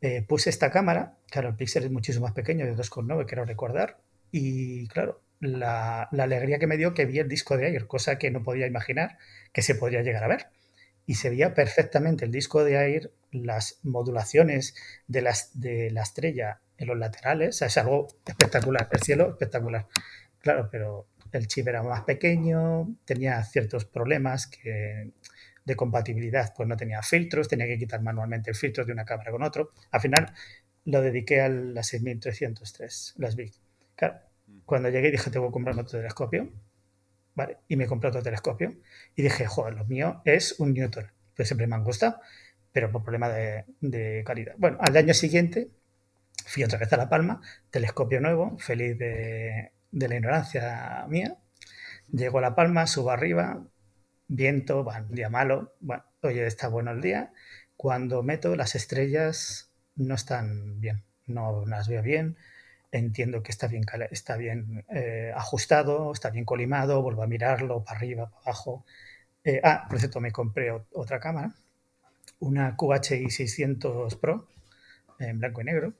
Eh, 0.00 0.22
puse 0.26 0.50
esta 0.50 0.72
cámara, 0.72 1.18
claro, 1.30 1.50
el 1.50 1.54
píxel 1.54 1.84
es 1.84 1.92
muchísimo 1.92 2.26
más 2.26 2.34
pequeño, 2.34 2.66
de 2.66 2.74
2,9, 2.74 3.26
quiero 3.26 3.44
recordar. 3.44 3.98
Y 4.32 4.88
claro, 4.88 5.20
la, 5.38 6.02
alegría 6.02 6.58
que 6.58 6.66
me 6.66 6.76
dio 6.76 6.94
que 6.94 7.04
vi 7.06 7.20
el 7.20 7.28
disco 7.28 7.56
de 7.56 7.66
aire, 7.66 7.86
cosa 7.86 8.18
que 8.18 8.32
no 8.32 8.42
podía 8.42 8.66
imaginar 8.66 9.18
que 9.52 9.62
se 9.62 9.76
podría 9.76 10.02
llegar 10.02 10.24
a 10.24 10.28
ver. 10.28 10.48
Y 11.06 11.14
se 11.14 11.30
veía 11.30 11.54
perfectamente 11.54 12.24
el 12.24 12.32
disco 12.32 12.64
de 12.64 12.76
aire, 12.76 13.10
las 13.30 13.78
modulaciones 13.84 14.74
de, 15.06 15.22
las, 15.22 15.60
de 15.60 15.92
la 15.92 16.02
estrella 16.02 16.60
en 16.78 16.88
los 16.88 16.98
laterales, 16.98 17.56
o 17.56 17.58
sea, 17.58 17.68
es 17.68 17.78
algo 17.78 18.08
espectacular, 18.26 18.88
el 18.90 19.00
cielo 19.00 19.30
espectacular. 19.30 19.86
Claro, 20.40 20.68
pero 20.70 21.06
el 21.32 21.46
chip 21.46 21.68
era 21.68 21.82
más 21.82 22.02
pequeño, 22.02 22.96
tenía 23.04 23.42
ciertos 23.44 23.84
problemas 23.84 24.46
que 24.46 25.10
de 25.64 25.76
compatibilidad, 25.76 26.52
pues 26.54 26.68
no 26.68 26.76
tenía 26.76 27.02
filtros, 27.02 27.48
tenía 27.48 27.66
que 27.66 27.78
quitar 27.78 28.02
manualmente 28.02 28.50
el 28.50 28.56
filtro 28.56 28.84
de 28.84 28.92
una 28.92 29.04
cámara 29.04 29.30
con 29.30 29.42
otro. 29.42 29.70
Al 29.90 30.00
final 30.00 30.32
lo 30.84 31.00
dediqué 31.00 31.40
a 31.40 31.48
la 31.48 31.82
6303, 31.82 33.14
las 33.16 33.34
Big. 33.34 33.52
Claro, 33.96 34.18
cuando 34.66 34.90
llegué 34.90 35.10
dije, 35.10 35.30
tengo 35.30 35.46
que 35.46 35.52
comprarme 35.52 35.82
otro 35.82 35.98
telescopio, 35.98 36.52
¿vale? 37.34 37.58
Y 37.68 37.76
me 37.76 37.86
compré 37.86 38.10
otro 38.10 38.22
telescopio 38.22 38.76
y 39.16 39.22
dije, 39.22 39.46
joder, 39.46 39.74
lo 39.74 39.86
mío 39.86 40.20
es 40.24 40.60
un 40.60 40.74
Newton, 40.74 41.10
pues 41.34 41.48
siempre 41.48 41.66
me 41.66 41.76
han 41.76 41.84
gustado, 41.84 42.20
pero 42.72 42.92
por 42.92 43.02
problema 43.02 43.30
de, 43.30 43.64
de 43.80 44.22
calidad. 44.26 44.54
Bueno, 44.58 44.76
al 44.80 44.96
año 44.96 45.14
siguiente 45.14 45.70
Fui 46.46 46.62
otra 46.62 46.78
vez 46.78 46.92
a 46.92 46.96
La 46.96 47.08
Palma, 47.08 47.40
telescopio 47.70 48.20
nuevo, 48.20 48.56
feliz 48.58 48.98
de, 48.98 49.72
la 49.90 50.14
ignorancia 50.14 51.06
mía. 51.08 51.36
Llego 52.12 52.38
a 52.38 52.42
La 52.42 52.54
Palma, 52.54 52.86
subo 52.86 53.10
arriba, 53.10 53.64
viento, 54.28 54.84
bueno, 54.84 55.06
un 55.08 55.14
día 55.14 55.30
malo, 55.30 55.74
bueno, 55.80 56.04
oye, 56.22 56.46
está 56.46 56.68
bueno 56.68 56.90
el 56.92 57.00
día. 57.00 57.32
cuando 57.76 58.22
meto 58.22 58.56
las 58.56 58.74
estrellas 58.74 59.70
no 59.96 60.14
están 60.14 60.80
bien, 60.80 61.04
no 61.26 61.64
las 61.66 61.88
veo 61.88 62.02
bien, 62.02 62.36
entiendo 62.92 63.42
que 63.42 63.50
está 63.52 63.66
bien, 63.66 63.84
está 64.10 64.36
bien 64.36 64.84
eh, 64.90 65.32
ajustado, 65.34 66.12
está 66.12 66.30
bien 66.30 66.44
colimado, 66.44 67.02
vuelvo 67.02 67.22
a 67.22 67.26
mirarlo 67.26 67.84
para 67.84 67.98
arriba, 67.98 68.30
para 68.30 68.42
abajo. 68.42 68.84
Eh, 69.44 69.60
ah, 69.64 69.86
por 69.88 69.98
cierto, 69.98 70.20
me 70.20 70.32
compré 70.32 70.70
otra 70.92 71.20
cámara, 71.20 71.54
una 72.40 72.76
QHI 72.76 73.30
600 73.30 74.16
Pro 74.16 74.48
en 75.18 75.38
blanco 75.40 75.60
y 75.62 75.64
negro. 75.64 75.94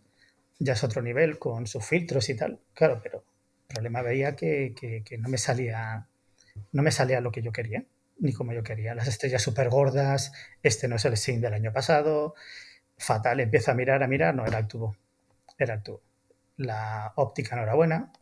Ya 0.58 0.74
es 0.74 0.84
otro 0.84 1.02
nivel 1.02 1.38
con 1.38 1.66
sus 1.66 1.84
filtros 1.84 2.28
y 2.30 2.36
tal, 2.36 2.60
claro, 2.74 3.00
pero 3.02 3.24
el 3.68 3.74
problema 3.74 4.02
veía 4.02 4.36
que, 4.36 4.74
que, 4.76 5.18
no 5.18 5.28
me 5.28 5.38
salía 5.38 6.08
no 6.72 6.82
me 6.82 6.92
salía 6.92 7.20
lo 7.20 7.32
que 7.32 7.42
yo 7.42 7.52
quería, 7.52 7.84
ni 8.18 8.32
como 8.32 8.52
yo 8.52 8.62
quería. 8.62 8.94
Las 8.94 9.08
estrellas 9.08 9.42
súper 9.42 9.68
gordas, 9.70 10.32
este 10.62 10.88
no 10.88 10.96
es 10.96 11.04
el 11.04 11.16
SIM 11.16 11.40
del 11.40 11.54
año 11.54 11.72
pasado, 11.72 12.34
fatal, 12.96 13.40
empiezo 13.40 13.72
a 13.72 13.74
mirar, 13.74 14.02
a 14.02 14.08
mirar, 14.08 14.34
no, 14.34 14.46
era 14.46 14.58
el 14.58 14.68
tubo, 14.68 14.96
era 15.58 15.74
el 15.74 15.82
tubo 15.82 16.02
la 16.56 17.12
óptica 17.16 17.56
no 17.56 17.62
era 17.62 17.74
buena, 17.74 18.12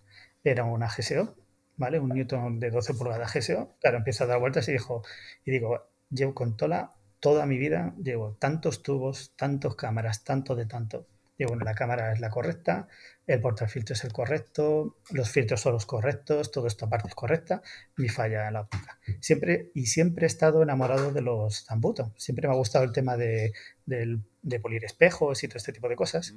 era 0.45 0.65
una 0.65 0.89
GSO, 0.89 1.37
¿vale? 1.77 1.99
Un 1.99 2.11
Newton 2.11 2.61
de 2.61 2.71
12 2.71 2.95
pulgadas 2.95 3.33
GSO. 3.33 3.77
Claro, 3.81 3.99
empiezo 3.99 4.25
a 4.25 4.27
dar 4.27 4.41
vueltas 4.41 4.69
y, 4.69 4.73
dijo, 4.73 5.03
y 5.45 5.51
digo, 5.51 5.87
llevo 6.11 6.35
con 6.35 6.57
toda, 6.57 6.95
toda 7.21 7.47
mi 7.47 7.59
vida, 7.59 7.95
llevo 8.03 8.35
tantos 8.35 8.83
tubos, 8.83 9.35
tantos 9.37 9.77
cámaras, 9.77 10.25
tanto 10.25 10.57
de 10.57 10.67
tanto. 10.67 11.07
Digo, 11.39 11.51
bueno, 11.51 11.65
la 11.65 11.75
cámara 11.75 12.13
es 12.13 12.21
la 12.21 12.31
correcta, 12.31 12.89
el 13.27 13.41
portafiltro 13.41 13.95
es 13.95 14.05
el 14.05 14.13
correcto, 14.13 14.99
los 15.11 15.31
filtros 15.31 15.61
son 15.61 15.73
los 15.73 15.87
correctos, 15.87 16.51
todo 16.51 16.67
esta 16.67 16.89
parte 16.89 17.09
es 17.09 17.15
correcta, 17.15 17.63
mi 17.97 18.09
falla 18.09 18.49
en 18.49 18.55
la 18.55 18.61
óptica. 18.63 18.99
Siempre, 19.21 19.71
y 19.75 19.87
siempre 19.87 20.25
he 20.25 20.27
estado 20.27 20.63
enamorado 20.63 21.13
de 21.13 21.23
los 21.23 21.65
Zambuto. 21.65 22.13
Siempre 22.17 22.49
me 22.49 22.55
ha 22.55 22.57
gustado 22.57 22.85
el 22.85 22.93
tema 22.93 23.17
de, 23.17 23.53
de, 23.87 24.61
pulir 24.61 24.85
espejos 24.85 25.43
y 25.43 25.49
todo 25.49 25.57
este 25.59 25.73
tipo 25.73 25.89
de 25.89 25.97
cosas. 25.97 26.35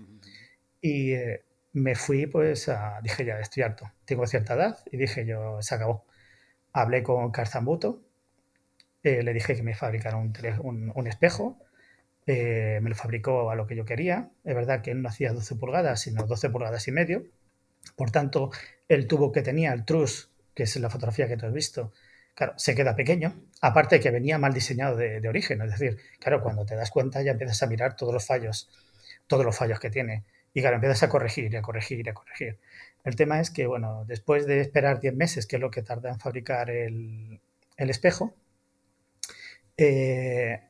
Y 0.82 1.14
eh, 1.14 1.44
me 1.74 1.96
fui, 1.96 2.26
pues, 2.28 2.70
a, 2.70 3.00
dije 3.04 3.26
ya, 3.26 3.40
estoy 3.40 3.64
harto, 3.64 3.92
tengo 4.06 4.26
cierta 4.28 4.54
edad 4.54 4.80
y 4.92 4.98
dije 4.98 5.26
yo, 5.26 5.62
se 5.62 5.76
acabó. 5.76 6.06
Hablé 6.72 7.04
con 7.04 7.32
Carzambuto, 7.32 8.02
eh, 9.04 9.24
le 9.24 9.34
dije 9.34 9.56
que 9.56 9.62
me 9.62 9.76
fabricara 9.76 10.18
un, 10.18 10.92
un, 10.96 11.08
espejo, 11.08 11.60
eh, 12.28 12.80
me 12.82 12.90
lo 12.90 12.96
fabricó 12.96 13.52
a 13.52 13.56
lo 13.56 13.68
que 13.68 13.76
yo 13.76 13.86
quería. 13.86 14.30
Es 14.44 14.56
verdad 14.56 14.82
que 14.82 14.92
él 14.92 15.02
no 15.02 15.10
hacía 15.10 15.34
12 15.34 15.56
pulgadas, 15.56 16.02
sino 16.02 16.26
12 16.26 16.50
pulgadas 16.50 16.88
y 16.88 16.92
medio. 16.92 17.24
Por 17.96 18.12
tanto, 18.12 18.52
el 18.88 19.08
tubo 19.08 19.32
que 19.32 19.42
tenía, 19.42 19.74
el 19.74 19.86
trus, 19.86 20.32
que 20.54 20.64
es 20.64 20.76
la 20.78 20.90
fotografía 20.90 21.28
que 21.28 21.38
tú 21.38 21.46
has 21.46 21.54
visto, 21.54 21.94
claro, 22.34 22.54
se 22.58 22.76
queda 22.76 22.96
pequeño. 22.96 23.36
Aparte 23.62 24.00
que 24.00 24.12
venía 24.12 24.38
mal 24.38 24.54
diseñado 24.54 24.96
de, 24.98 25.28
origen. 25.28 25.62
Es 25.62 25.72
decir, 25.72 25.98
claro, 26.20 26.42
cuando 26.42 26.66
te 26.66 26.76
das 26.76 26.92
cuenta 26.92 27.22
ya 27.22 27.32
empiezas 27.32 27.62
a 27.64 27.68
mirar 27.68 27.96
todos 27.96 28.14
los 28.14 28.26
fallos, 28.26 28.70
todos 29.28 29.46
los 29.46 29.56
fallos 29.58 29.80
que 29.80 29.90
tiene 29.90 30.24
y 30.56 30.62
claro, 30.62 30.76
empiezas 30.76 31.04
a 31.04 31.10
corregir 31.10 31.54
y 31.54 31.58
a 31.58 31.62
corregir 31.62 32.06
y 32.06 32.10
a 32.10 32.14
corregir. 32.14 32.58
El 33.04 33.16
tema 33.18 33.42
es 33.42 33.52
que, 33.52 33.68
bueno, 33.68 34.06
después 34.08 34.48
de 34.48 34.62
esperar 34.62 35.02
10 35.02 35.14
meses, 35.14 35.46
que 35.48 35.58
es 35.58 35.62
lo 35.62 35.70
que 35.70 35.82
tarda 35.82 36.10
en 36.10 36.20
fabricar 36.20 36.70
el, 36.70 37.42
espejo, 37.78 38.34
eh, 39.78 40.62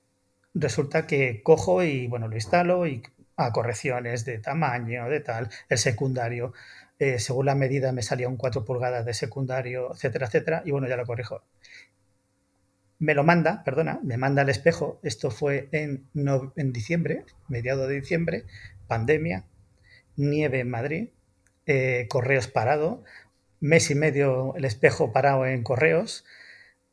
resulta 0.55 1.05
que 1.05 1.43
cojo 1.43 1.83
y, 1.83 2.07
bueno, 2.07 2.27
lo 2.27 2.35
instalo 2.35 2.87
y 2.87 3.03
a 3.37 3.51
correcciones 3.51 4.25
de 4.25 4.39
tamaño, 4.39 5.09
de 5.09 5.19
tal, 5.19 5.49
el 5.69 5.77
secundario, 5.77 6.53
eh, 6.97 7.19
según 7.19 7.47
la 7.47 7.55
medida 7.55 7.91
me 7.91 8.01
salía 8.01 8.29
un 8.29 8.37
4 8.37 8.63
pulgadas 8.65 9.05
de 9.05 9.13
secundario, 9.13 9.91
etcétera, 9.93 10.27
etcétera, 10.27 10.63
y 10.65 10.71
bueno, 10.71 10.87
ya 10.87 10.95
lo 10.97 11.05
corrijo. 11.05 11.43
Me 12.97 13.13
lo 13.13 13.23
manda, 13.23 13.63
perdona, 13.65 13.99
me 14.03 14.17
manda 14.17 14.41
el 14.41 14.49
espejo, 14.49 14.99
esto 15.03 15.29
fue 15.29 15.67
en, 15.73 16.07
en 16.55 16.71
diciembre, 16.71 17.25
mediado 17.49 17.87
de 17.87 17.95
diciembre, 17.99 18.45
pandemia, 18.87 19.43
nieve 20.15 20.61
en 20.61 20.69
Madrid, 20.69 21.09
eh, 21.65 22.07
correos 22.09 22.47
parado, 22.47 23.03
mes 23.59 23.89
y 23.91 23.95
medio 23.95 24.55
el 24.55 24.65
espejo 24.65 25.11
parado 25.11 25.45
en 25.45 25.63
correos. 25.63 26.23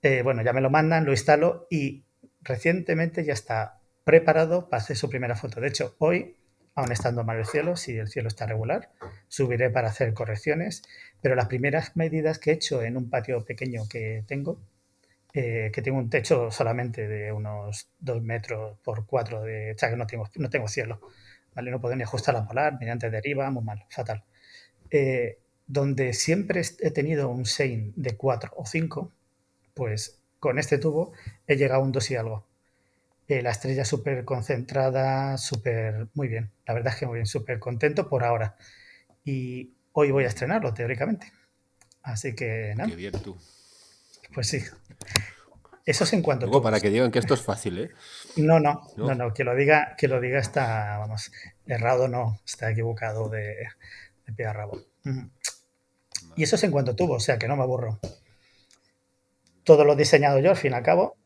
Eh, 0.03 0.22
bueno, 0.22 0.42
ya 0.42 0.53
me 0.53 0.61
lo 0.61 0.70
mandan, 0.70 1.05
lo 1.05 1.12
instalo 1.12 1.66
y 1.70 2.05
recientemente 2.43 3.25
ya 3.25 3.33
está 3.33 3.81
preparado 4.05 4.69
para 4.69 4.83
hacer 4.83 4.97
su 4.97 5.09
primera 5.09 5.37
foto. 5.37 5.61
De 5.61 5.69
hecho, 5.69 5.95
hoy, 5.99 6.37
aún 6.75 6.93
estando 6.93 7.25
mal 7.25 7.39
el 7.39 7.47
cielo, 7.47 7.77
si 7.77 7.97
el 7.97 8.09
cielo 8.09 8.29
está 8.29 8.47
regular, 8.47 8.91
subiré 9.29 9.71
para 9.71 9.89
hacer 9.89 10.13
correcciones. 10.15 10.83
Pero 11.21 11.35
las 11.35 11.47
primeras 11.47 11.97
medidas 11.97 12.39
que 12.39 12.51
he 12.51 12.55
hecho 12.55 12.83
en 12.83 12.97
un 12.97 13.11
patio 13.11 13.45
pequeño 13.45 13.89
que 13.89 14.25
tengo, 14.27 14.61
eh, 15.35 15.71
que 15.73 15.83
tengo 15.83 15.99
un 15.99 16.11
techo 16.11 16.51
solamente 16.51 17.09
de 17.09 17.33
unos 17.33 17.89
2 18.01 18.23
metros 18.23 18.79
por 18.83 19.07
4, 19.07 19.43
de, 19.43 19.73
o 19.73 19.79
sea 19.79 19.91
que 19.91 19.97
no 19.97 20.07
tengo, 20.07 20.29
no 20.37 20.51
tengo 20.51 20.69
cielo. 20.69 21.01
No 21.55 21.81
puedo 21.81 21.95
ni 21.97 22.03
ajustar 22.03 22.35
la 22.35 22.47
polar, 22.47 22.79
mediante 22.81 23.11
deriva, 23.11 23.51
muy 23.51 23.63
mal, 23.63 23.85
fatal. 23.91 24.25
Eh, 24.91 25.39
donde 25.67 26.13
siempre 26.13 26.63
he 26.81 26.91
tenido 26.91 27.29
un 27.29 27.47
Sein 27.47 27.93
de 27.97 28.17
4 28.17 28.53
o 28.57 28.67
5, 28.67 29.13
pues 29.75 30.22
con 30.43 30.59
este 30.59 30.77
tubo 30.77 31.13
he 31.47 31.55
llegado 31.55 31.83
a 31.83 31.85
un 31.85 31.93
2 31.93 32.11
y 32.11 32.17
algo. 32.17 32.45
Eh, 33.29 33.43
la 33.43 33.53
estrella 33.53 33.85
súper 33.85 34.25
concentrada, 34.25 35.39
súper 35.39 36.09
muy 36.15 36.27
bien. 36.27 36.51
La 36.67 36.75
verdad 36.75 36.93
es 36.93 36.99
que 36.99 37.07
muy 37.07 37.15
bien, 37.15 37.27
súper 37.27 37.61
contento 37.61 38.09
por 38.09 38.25
ahora. 38.25 38.57
Y 39.25 39.75
hoy 39.93 40.11
voy 40.11 40.25
a 40.25 40.27
estrenarlo, 40.27 40.75
teóricamente. 40.75 41.33
Así 42.03 42.35
que 42.35 42.75
nada. 42.77 42.91
Qué 42.91 42.97
bien 42.97 43.13
tú. 43.23 43.39
Pues 44.35 44.49
sí. 44.49 44.61
Eso 45.87 46.03
es 46.03 46.13
en 46.13 46.23
cuanto 46.23 46.47
Luego, 46.47 46.61
para 46.61 46.81
que 46.81 46.91
digan 46.91 47.13
que 47.13 47.21
esto 47.21 47.35
es 47.35 47.43
fácil, 47.43 47.79
¿eh? 47.79 47.91
No, 48.35 48.59
no, 48.59 48.83
no, 48.97 49.15
no, 49.15 49.33
que 49.33 49.45
lo 49.45 49.55
diga, 49.55 49.95
que 49.97 50.09
lo 50.09 50.21
diga 50.21 50.41
está, 50.41 50.99
vamos, 50.99 51.31
errado 51.67 52.09
no, 52.09 52.41
está 52.45 52.73
equivocado 52.73 53.29
de, 53.29 53.69
de 54.27 54.33
pie 54.33 54.47
a 54.47 54.53
rabo. 54.53 54.81
Y 56.35 56.43
eso 56.43 56.57
es 56.57 56.65
en 56.65 56.73
cuanto 56.73 56.97
tuvo, 56.97 57.15
o 57.15 57.21
sea 57.21 57.39
que 57.39 57.47
no 57.47 57.55
me 57.55 57.63
aburro. 57.63 58.01
Todo 59.64 59.85
lo 59.85 59.92
he 59.94 59.96
diseñado 59.96 60.38
yo, 60.40 60.51
al 60.51 60.57
fin 60.57 60.72
y 60.72 60.75
al 60.75 60.83
cabo, 60.83 61.16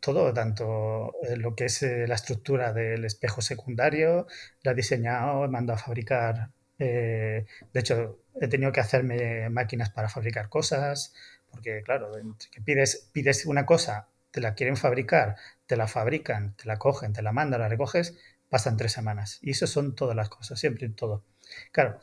todo, 0.00 0.32
tanto 0.34 1.12
lo 1.36 1.54
que 1.54 1.66
es 1.66 1.82
eh, 1.82 2.06
la 2.08 2.16
estructura 2.16 2.72
del 2.72 3.04
espejo 3.04 3.40
secundario, 3.40 4.26
lo 4.62 4.70
he 4.70 4.74
diseñado, 4.74 5.44
he 5.44 5.48
mandado 5.48 5.78
a 5.78 5.82
fabricar, 5.82 6.50
eh, 6.78 7.46
de 7.72 7.80
hecho, 7.80 8.18
he 8.40 8.48
tenido 8.48 8.72
que 8.72 8.80
hacerme 8.80 9.48
máquinas 9.50 9.90
para 9.90 10.08
fabricar 10.08 10.48
cosas, 10.48 11.14
porque, 11.50 11.82
claro, 11.84 12.10
que 12.50 12.60
pides, 12.62 13.10
pides 13.12 13.46
una 13.46 13.64
cosa, 13.66 14.08
te 14.32 14.40
la 14.40 14.54
quieren 14.54 14.76
fabricar, 14.76 15.36
te 15.66 15.76
la 15.76 15.86
fabrican, 15.86 16.56
te 16.56 16.66
la 16.66 16.78
cogen, 16.78 17.12
te 17.12 17.22
la 17.22 17.32
mandan, 17.32 17.60
la 17.60 17.68
recoges, 17.68 18.16
pasan 18.48 18.76
tres 18.76 18.92
semanas. 18.92 19.38
Y 19.42 19.50
eso 19.50 19.66
son 19.66 19.94
todas 19.94 20.16
las 20.16 20.28
cosas, 20.28 20.58
siempre 20.58 20.88
todo. 20.88 21.24
Claro. 21.70 22.00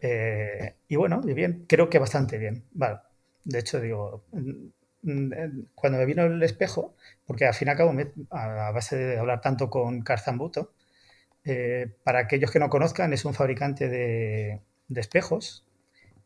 Eh, 0.00 0.76
y 0.88 0.96
bueno, 0.96 1.20
y 1.24 1.34
bien, 1.34 1.66
creo 1.68 1.88
que 1.90 1.98
bastante 1.98 2.38
bien. 2.38 2.64
Vale. 2.72 3.00
De 3.44 3.58
hecho, 3.60 3.80
digo, 3.80 4.24
cuando 5.74 5.98
me 5.98 6.06
vino 6.06 6.24
el 6.24 6.42
espejo, 6.42 6.94
porque 7.26 7.46
al 7.46 7.54
fin 7.54 7.68
y 7.68 7.70
al 7.70 7.76
cabo, 7.76 7.94
a 8.30 8.70
base 8.72 8.96
de 8.96 9.18
hablar 9.18 9.40
tanto 9.40 9.70
con 9.70 10.02
Carzambuto, 10.02 10.72
eh, 11.44 11.88
para 12.04 12.20
aquellos 12.20 12.50
que 12.50 12.58
no 12.58 12.68
conozcan, 12.68 13.12
es 13.12 13.24
un 13.24 13.34
fabricante 13.34 13.88
de, 13.88 14.60
de 14.88 15.00
espejos 15.00 15.64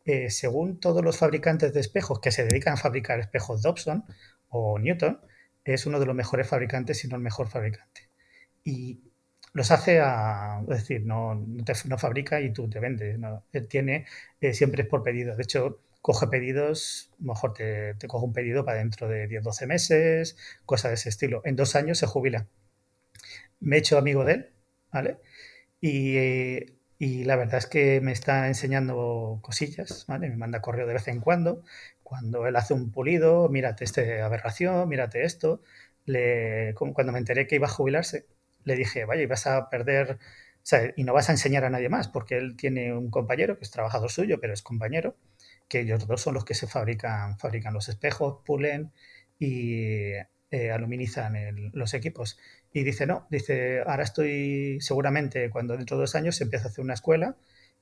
eh, 0.05 0.29
según 0.29 0.79
todos 0.79 1.03
los 1.03 1.17
fabricantes 1.17 1.73
de 1.73 1.79
espejos 1.79 2.19
que 2.19 2.31
se 2.31 2.43
dedican 2.43 2.73
a 2.73 2.77
fabricar 2.77 3.19
espejos 3.19 3.61
Dobson 3.61 4.03
o 4.49 4.77
Newton, 4.77 5.19
es 5.63 5.85
uno 5.85 5.99
de 5.99 6.05
los 6.05 6.15
mejores 6.15 6.47
fabricantes, 6.47 6.99
si 6.99 7.07
no 7.07 7.15
el 7.15 7.21
mejor 7.21 7.47
fabricante. 7.47 8.09
Y 8.65 8.99
los 9.53 9.71
hace 9.71 9.99
a, 10.01 10.61
es 10.63 10.79
decir, 10.79 11.05
no, 11.05 11.35
no, 11.35 11.97
fabrica 11.97 12.41
y 12.41 12.51
tú 12.51 12.69
te 12.69 12.79
vendes. 12.79 13.17
Él 13.53 13.67
tiene, 13.67 14.05
eh, 14.41 14.53
siempre 14.53 14.83
es 14.83 14.89
por 14.89 15.03
pedido. 15.03 15.35
De 15.35 15.43
hecho, 15.43 15.79
coge 16.03 16.27
pedidos, 16.27 17.11
mejor 17.19 17.53
te, 17.53 17.95
te 17.95 18.07
coge 18.07 18.25
un 18.25 18.33
pedido 18.33 18.65
para 18.65 18.77
dentro 18.79 19.07
de 19.09 19.27
10, 19.27 19.43
12 19.43 19.67
meses, 19.67 20.37
cosas 20.65 20.91
de 20.91 20.95
ese 20.95 21.09
estilo. 21.09 21.41
En 21.45 21.55
dos 21.55 21.75
años 21.75 21.97
se 21.97 22.05
jubila. 22.05 22.47
Me 23.59 23.77
he 23.77 23.79
hecho 23.79 23.97
amigo 23.97 24.25
de 24.25 24.33
él, 24.33 24.53
¿vale? 24.91 25.17
Y 25.81 26.17
y 27.03 27.25
la 27.25 27.35
verdad 27.35 27.57
es 27.57 27.67
que 27.67 27.99
me 27.99 28.13
está 28.13 28.47
enseñando 28.47 29.39
cosillas, 29.41 30.05
¿vale? 30.07 30.29
Me 30.29 30.37
manda 30.37 30.61
correo 30.61 30.87
de 30.87 30.93
vez 30.93 31.09
en 31.09 31.19
cuando. 31.19 31.61
Cuando 32.01 32.47
él 32.47 32.55
hace 32.55 32.73
un 32.73 32.91
pulido, 32.93 33.49
mírate 33.49 33.83
esta 33.83 34.01
aberración, 34.25 34.87
mírate 34.87 35.23
esto. 35.25 35.61
Le, 36.05 36.73
cuando 36.75 37.11
me 37.11 37.19
enteré 37.19 37.45
que 37.45 37.55
iba 37.55 37.67
a 37.67 37.69
jubilarse, 37.69 38.25
le 38.63 38.77
dije, 38.77 39.03
vaya, 39.03 39.21
y 39.21 39.25
vas 39.25 39.47
a 39.47 39.69
perder, 39.69 40.13
o 40.13 40.17
sea, 40.61 40.93
y 40.95 41.03
no 41.03 41.11
vas 41.13 41.27
a 41.27 41.33
enseñar 41.33 41.65
a 41.65 41.69
nadie 41.69 41.89
más, 41.89 42.07
porque 42.07 42.37
él 42.37 42.55
tiene 42.55 42.93
un 42.93 43.09
compañero 43.09 43.57
que 43.57 43.65
es 43.65 43.71
trabajador 43.71 44.09
suyo, 44.09 44.39
pero 44.39 44.53
es 44.53 44.61
compañero, 44.61 45.17
que 45.73 45.79
ellos 45.79 46.05
dos 46.05 46.21
son 46.21 46.35
los 46.35 46.45
que 46.45 46.53
se 46.53 46.67
fabrican, 46.67 47.39
fabrican 47.39 47.73
los 47.73 47.89
espejos, 47.89 48.43
pulen 48.45 48.91
y 49.39 50.11
eh, 50.51 50.69
aluminizan 50.71 51.33
los 51.73 51.95
equipos. 51.95 52.37
Y 52.71 52.83
dice, 52.83 53.07
no, 53.07 53.25
dice, 53.31 53.79
ahora 53.79 54.03
estoy 54.03 54.77
seguramente 54.81 55.49
cuando 55.49 55.75
dentro 55.75 55.97
de 55.97 56.01
dos 56.01 56.13
años 56.13 56.35
se 56.35 56.43
empieza 56.43 56.67
a 56.67 56.69
hacer 56.69 56.83
una 56.83 56.93
escuela 56.93 57.35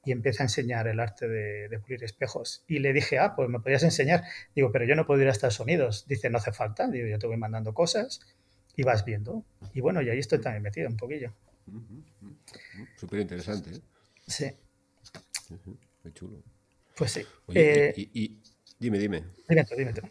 y 0.06 0.14
empieza 0.14 0.44
a 0.44 0.46
enseñar 0.46 0.88
el 0.88 1.02
arte 1.02 1.28
de, 1.28 1.80
pulir 1.80 2.02
espejos. 2.06 2.64
Y 2.66 2.80
le 2.80 2.94
dije, 2.94 3.20
ah, 3.20 3.36
pues 3.36 3.50
me 3.50 3.60
podías 3.60 3.84
enseñar. 3.84 4.24
Digo, 4.56 4.72
pero 4.72 4.86
yo 4.86 4.96
no 4.96 5.06
puedo 5.06 5.22
ir 5.22 5.28
a 5.28 5.32
Estados 5.32 5.60
Unidos. 5.60 6.06
Dice, 6.08 6.30
no 6.30 6.38
hace 6.38 6.54
falta. 6.54 6.88
Digo, 6.88 7.10
yo 7.10 7.20
te 7.20 7.28
voy 7.28 7.36
mandando 7.36 7.74
cosas 7.74 8.22
y 8.78 8.84
vas 8.84 9.04
viendo. 9.04 9.44
Y 9.74 9.82
bueno, 9.82 10.02
y 10.02 10.10
ahí 10.10 10.20
estoy 10.20 10.40
también 10.40 10.64
metido 10.64 10.88
un 10.88 10.96
poquillo. 10.96 11.34
Súper 12.96 13.20
interesante. 13.20 13.72
¿eh? 13.72 13.82
Sí. 14.28 14.50
Muy 16.06 16.14
chulo. 16.14 16.42
Pues 16.96 17.12
sí. 17.12 17.22
Oye, 17.48 17.90
Eh, 17.90 17.94
y, 17.98 18.24
y- 18.24 18.42
dime, 18.80 19.00
dime. 19.00 19.24
dime 19.48 19.66
tú, 19.66 19.76
dime 19.76 19.94
tú. 19.94 20.02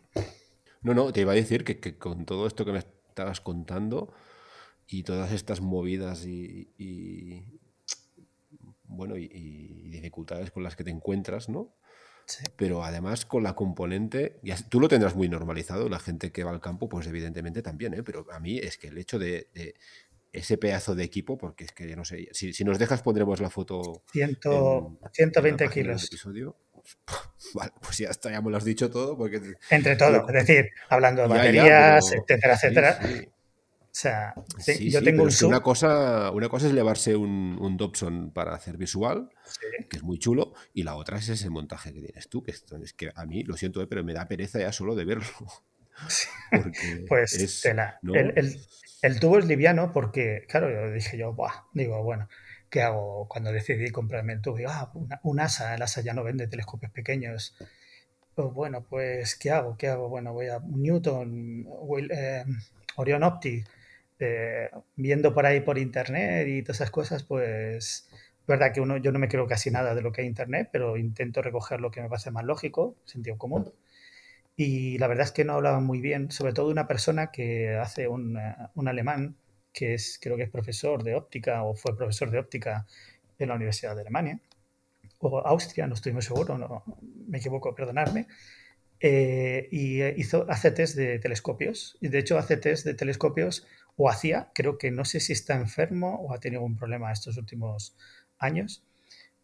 No, 0.83 0.95
no, 0.95 1.13
te 1.13 1.21
iba 1.21 1.33
a 1.33 1.35
decir 1.35 1.65
que, 1.65 1.79
que 1.79 1.99
con 1.99 2.25
todo 2.25 2.47
esto 2.47 2.65
que 2.65 2.73
me 2.73 2.79
estabas 2.79 3.41
contando 3.41 4.13
y 4.87 5.03
todas 5.03 5.33
estas 5.33 5.61
movidas 5.61 6.25
y, 6.27 6.73
y- 6.79 7.45
bueno, 8.85 9.17
y, 9.17 9.29
dificultades 9.91 10.51
con 10.51 10.63
las 10.63 10.75
que 10.77 10.85
te 10.85 10.91
encuentras, 10.91 11.49
¿no? 11.49 11.77
Sí. 12.27 12.45
Pero 12.57 12.85
además 12.85 13.27
con 13.27 13.43
la 13.43 13.55
componente, 13.55 14.39
ya, 14.43 14.57
tú 14.69 14.81
lo 14.81 14.89
tendrás 14.89 15.15
muy 15.17 15.29
normalizado, 15.29 15.89
la 15.89 15.99
gente 15.99 16.33
que 16.33 16.45
va 16.45 16.51
al 16.53 16.61
campo, 16.61 16.89
pues 16.89 17.07
evidentemente 17.07 17.61
también, 17.63 17.95
¿eh? 17.95 18.03
Pero 18.03 18.27
a 18.33 18.39
mí 18.41 18.59
es 18.59 18.79
que 18.79 18.89
el 18.89 18.99
hecho 18.99 19.19
de, 19.19 19.49
de 19.53 19.75
ese 20.33 20.57
pedazo 20.57 20.95
de 20.95 21.03
equipo, 21.05 21.37
porque 21.39 21.65
es 21.65 21.73
que 21.73 21.95
no 21.97 22.05
sé, 22.05 22.29
si, 22.33 22.53
si 22.53 22.65
nos 22.65 22.79
dejas 22.79 23.03
pondremos 23.03 23.41
la 23.41 23.51
foto 23.51 24.03
Ciento- 24.13 24.99
en- 25.03 25.11
120 25.13 25.65
en 25.65 25.69
la 25.69 25.71
página 25.71 25.89
del 25.89 25.97
kilos. 25.97 26.05
episodio. 26.07 26.57
Vale, 27.55 27.73
pues 27.83 27.99
ya 27.99 28.09
está, 28.11 28.31
ya 28.31 28.41
me 28.41 28.51
lo 28.51 28.57
has 28.57 28.65
dicho 28.65 28.91
todo, 28.91 29.17
porque 29.17 29.41
Entre 29.71 29.97
todo, 29.97 30.27
es 30.29 30.35
decir, 30.47 30.71
hablando 30.89 31.23
de 31.23 31.29
Ya, 31.29 31.35
ya, 31.35 31.41
baterías, 31.41 32.07
pero- 32.11 32.23
etcétera, 32.23 32.55
etcétera. 32.55 32.99
sí. 33.03 33.29
O 33.83 33.93
sea, 33.93 34.35
Sí, 34.59 34.89
yo 34.89 35.03
tengo 35.03 35.25
un 35.25 35.33
sub. 35.33 35.49
una 35.49 35.61
cosa, 35.61 36.31
una 36.31 36.49
cosa 36.49 36.69
es 36.69 36.73
llevarse 36.73 37.17
un, 37.17 37.59
un 37.61 37.77
Dobson 37.77 38.31
para 38.33 38.55
hacer 38.55 38.77
visual, 38.77 39.31
que 39.89 39.97
es 39.97 40.03
muy 40.05 40.17
chulo, 40.21 40.53
y 40.73 40.85
la 40.85 40.95
otra 40.95 41.19
es 41.19 41.29
ese 41.29 41.51
montaje 41.51 41.93
que 41.93 42.01
tienes 42.01 42.29
tú, 42.29 42.41
que 42.45 42.53
es 42.53 42.65
que 42.97 43.11
a 43.13 43.27
mí, 43.27 43.43
lo 43.43 43.57
siento, 43.57 43.83
eh, 43.83 43.89
pero 43.89 44.05
me 44.05 44.15
da 44.15 44.29
pereza 44.29 44.61
ya 44.61 44.71
solo 44.73 44.95
de 44.95 45.05
verlo. 45.07 45.25
Porque 46.51 47.05
Pues 47.09 47.33
es, 47.35 47.61
tela. 47.63 47.99
¿no? 48.03 48.15
El, 48.15 48.33
el- 48.37 48.61
el 49.03 49.19
tubo 49.19 49.39
es 49.39 49.47
liviano 49.47 49.93
porque, 49.93 50.45
claro, 50.47 50.71
yo 50.71 50.93
dije 50.93 51.17
yo, 51.19 51.33
Buah", 51.33 51.65
digo, 51.73 52.03
bueno, 52.05 52.29
¿qué 52.71 52.83
hago 52.83 53.29
cuando 53.29 53.53
decidí 53.53 53.91
comprarme 53.91 54.35
el 54.35 54.41
tubo? 54.43 54.59
Ah, 54.69 54.93
un 55.25 55.41
ASA, 55.41 55.75
el 55.75 55.83
ASA 55.83 56.01
ya 56.03 56.15
no 56.15 56.25
vende 56.25 56.47
telescopios 56.49 56.93
pequeños. 56.93 57.55
Pues 58.35 58.53
bueno, 58.55 58.85
pues, 58.89 59.37
¿qué 59.37 59.51
hago? 59.51 59.77
¿Qué 59.77 59.89
hago? 59.89 60.09
Bueno, 60.09 60.33
voy 60.33 60.49
a 60.49 60.61
Newton, 60.61 61.67
eh, 62.11 62.45
Orion 62.97 63.23
Optic, 63.25 63.67
eh, 64.19 64.71
viendo 64.97 65.35
por 65.35 65.47
ahí 65.47 65.61
por 65.61 65.79
internet 65.79 66.47
y 66.49 66.63
todas 66.63 66.79
esas 66.79 66.91
cosas, 66.91 67.25
pues, 67.25 68.09
es 68.41 68.47
verdad 68.47 68.73
que 68.73 68.81
uno, 68.81 68.97
yo 68.99 69.13
no 69.13 69.19
me 69.19 69.29
creo 69.29 69.47
casi 69.47 69.71
nada 69.71 69.95
de 69.95 70.03
lo 70.03 70.13
que 70.13 70.23
hay 70.23 70.27
internet, 70.29 70.71
pero 70.73 70.97
intento 70.97 71.43
recoger 71.43 71.81
lo 71.81 71.91
que 71.91 72.03
me 72.03 72.09
parece 72.09 72.31
más 72.31 72.45
lógico, 72.45 72.97
sentido 73.05 73.37
común. 73.39 73.73
Y 74.57 74.99
la 74.99 75.09
verdad 75.09 75.25
es 75.27 75.33
que 75.33 75.45
no 75.45 75.55
hablaba 75.55 75.81
muy 75.81 76.01
bien, 76.01 76.31
sobre 76.31 76.53
todo 76.53 76.71
una 76.71 76.87
persona 76.89 77.31
que 77.33 77.77
hace 77.77 78.09
un, 78.09 78.37
eh, 78.39 78.57
un 78.75 78.89
alemán, 78.89 79.37
que 79.73 79.95
es, 79.95 80.19
creo 80.21 80.37
que 80.37 80.45
es 80.45 80.51
profesor 80.51 81.03
de 81.03 81.15
óptica 81.15 81.63
o 81.65 81.75
fue 81.75 81.97
profesor 81.97 82.31
de 82.31 82.39
óptica 82.39 82.87
en 83.39 83.49
la 83.49 83.55
Universidad 83.55 83.95
de 83.95 84.03
Alemania, 84.03 84.41
o 85.19 85.39
Austria, 85.41 85.87
no 85.87 85.95
estoy 85.95 86.13
muy 86.13 86.23
seguro, 86.23 86.59
no, 86.59 86.85
me 87.29 87.39
equivoco, 87.39 87.75
perdonadme. 87.75 88.27
eh, 89.01 89.69
y 89.71 90.03
eh, 90.03 90.15
hizo, 90.17 90.47
hace 90.51 90.71
test 90.73 90.97
de 90.97 91.19
telescopios. 91.19 91.97
Y 92.01 92.09
de 92.09 92.19
hecho 92.21 92.39
hace 92.39 92.57
test 92.57 92.85
de 92.87 92.95
telescopios, 92.95 93.67
o 93.97 94.09
hacía, 94.11 94.51
creo 94.55 94.79
que 94.79 94.91
no 94.91 95.05
sé 95.05 95.21
si 95.21 95.33
está 95.33 95.55
enfermo 95.57 96.17
o 96.21 96.33
ha 96.35 96.41
tenido 96.41 96.63
un 96.63 96.77
problema 96.77 97.13
estos 97.13 97.37
últimos 97.37 97.97
años. 98.39 98.85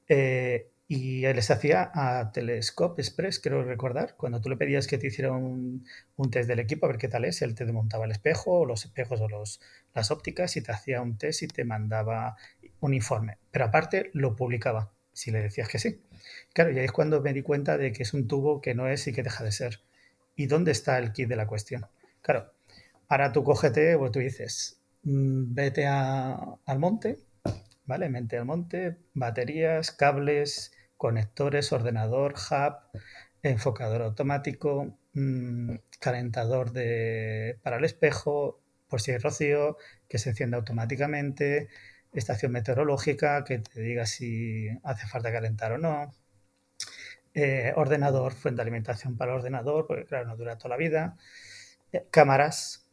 eh, 0.09 0.68
y 0.89 1.22
les 1.22 1.51
hacía 1.51 1.91
a 1.95 2.30
Telescope 2.32 3.03
Express, 3.03 3.41
creo 3.41 3.64
recordar, 3.64 4.14
cuando 4.16 4.41
tú 4.41 4.49
le 4.49 4.57
pedías 4.57 4.87
que 4.87 4.99
te 4.99 5.09
hiciera 5.09 5.32
un, 5.32 5.84
un 6.16 6.30
test 6.30 6.49
del 6.49 6.61
equipo, 6.61 6.87
a 6.87 6.91
ver 6.91 6.99
qué 6.99 7.09
tal 7.09 7.24
es, 7.24 7.43
él 7.43 7.55
te 7.57 7.64
desmontaba 7.64 8.05
el 8.05 8.12
espejo, 8.12 8.61
o 8.61 8.66
los 8.66 8.84
espejos 8.84 9.20
o 9.20 9.28
los, 9.28 9.61
las 9.95 10.11
ópticas, 10.12 10.57
y 10.57 10.62
te 10.62 10.70
hacía 10.72 11.03
un 11.03 11.18
test 11.18 11.43
y 11.43 11.49
te 11.49 11.64
mandaba 11.64 12.37
un 12.80 12.95
informe. 12.95 13.39
Pero 13.51 13.64
aparte 13.64 14.11
lo 14.14 14.37
publicaba, 14.37 14.93
si 15.12 15.30
le 15.32 15.43
decías 15.43 15.68
que 15.68 15.78
sí. 15.80 16.01
Claro, 16.53 16.70
y 16.70 16.78
ahí 16.78 16.84
es 16.84 16.93
cuando 16.93 17.20
me 17.20 17.32
di 17.32 17.43
cuenta 17.43 17.76
de 17.78 17.93
que 17.93 18.03
es 18.05 18.14
un 18.14 18.28
tubo 18.28 18.61
que 18.61 18.74
no 18.74 18.87
es 18.89 19.07
y 19.09 19.12
que 19.12 19.22
deja 19.24 19.43
de 19.45 19.53
ser. 19.53 19.80
¿Y 20.37 20.47
dónde 20.47 20.70
está 20.72 20.99
el 20.99 21.12
kit 21.12 21.28
de 21.28 21.37
la 21.37 21.47
cuestión? 21.47 21.87
Claro, 22.22 22.53
ahora 23.09 23.32
tú 23.32 23.45
cógete, 23.45 23.95
o 23.97 24.11
tú 24.11 24.20
dices, 24.20 24.80
mm, 25.05 25.55
vete 25.55 25.87
a- 25.87 26.57
al 26.66 26.78
monte, 26.78 27.18
¿vale? 27.87 28.09
Mente 28.09 28.39
al 28.39 28.45
monte, 28.45 28.97
baterías, 29.14 29.93
cables, 29.93 30.72
conectores, 30.97 31.72
ordenador, 31.72 32.34
hub, 32.51 33.01
enfocador 33.42 34.03
automático, 34.03 34.99
mm, 35.14 35.76
calentador 36.01 36.72
de, 36.72 37.59
para 37.62 37.76
el 37.78 37.84
espejo, 37.84 38.61
por 38.88 39.01
si 39.01 39.12
hay 39.12 39.18
rocío, 39.18 39.76
que 40.09 40.18
se 40.18 40.30
encienda 40.30 40.57
automáticamente, 40.59 41.68
estación 42.12 42.53
meteorológica, 42.53 43.44
que 43.44 43.59
te 43.59 43.80
diga 43.80 44.07
si 44.07 44.68
hace 44.84 45.07
falta 45.07 45.32
calentar 45.32 45.72
o 45.72 45.78
no, 45.78 46.12
eh, 47.34 47.72
ordenador, 47.76 48.32
fuente 48.32 48.57
de 48.57 48.62
alimentación 48.62 49.16
para 49.16 49.32
el 49.32 49.38
ordenador, 49.38 49.86
porque 49.86 50.07
claro, 50.07 50.26
no 50.26 50.36
dura 50.36 50.57
toda 50.57 50.70
la 50.70 50.76
vida, 50.78 51.16
eh, 51.92 52.07
cámaras, 52.11 52.86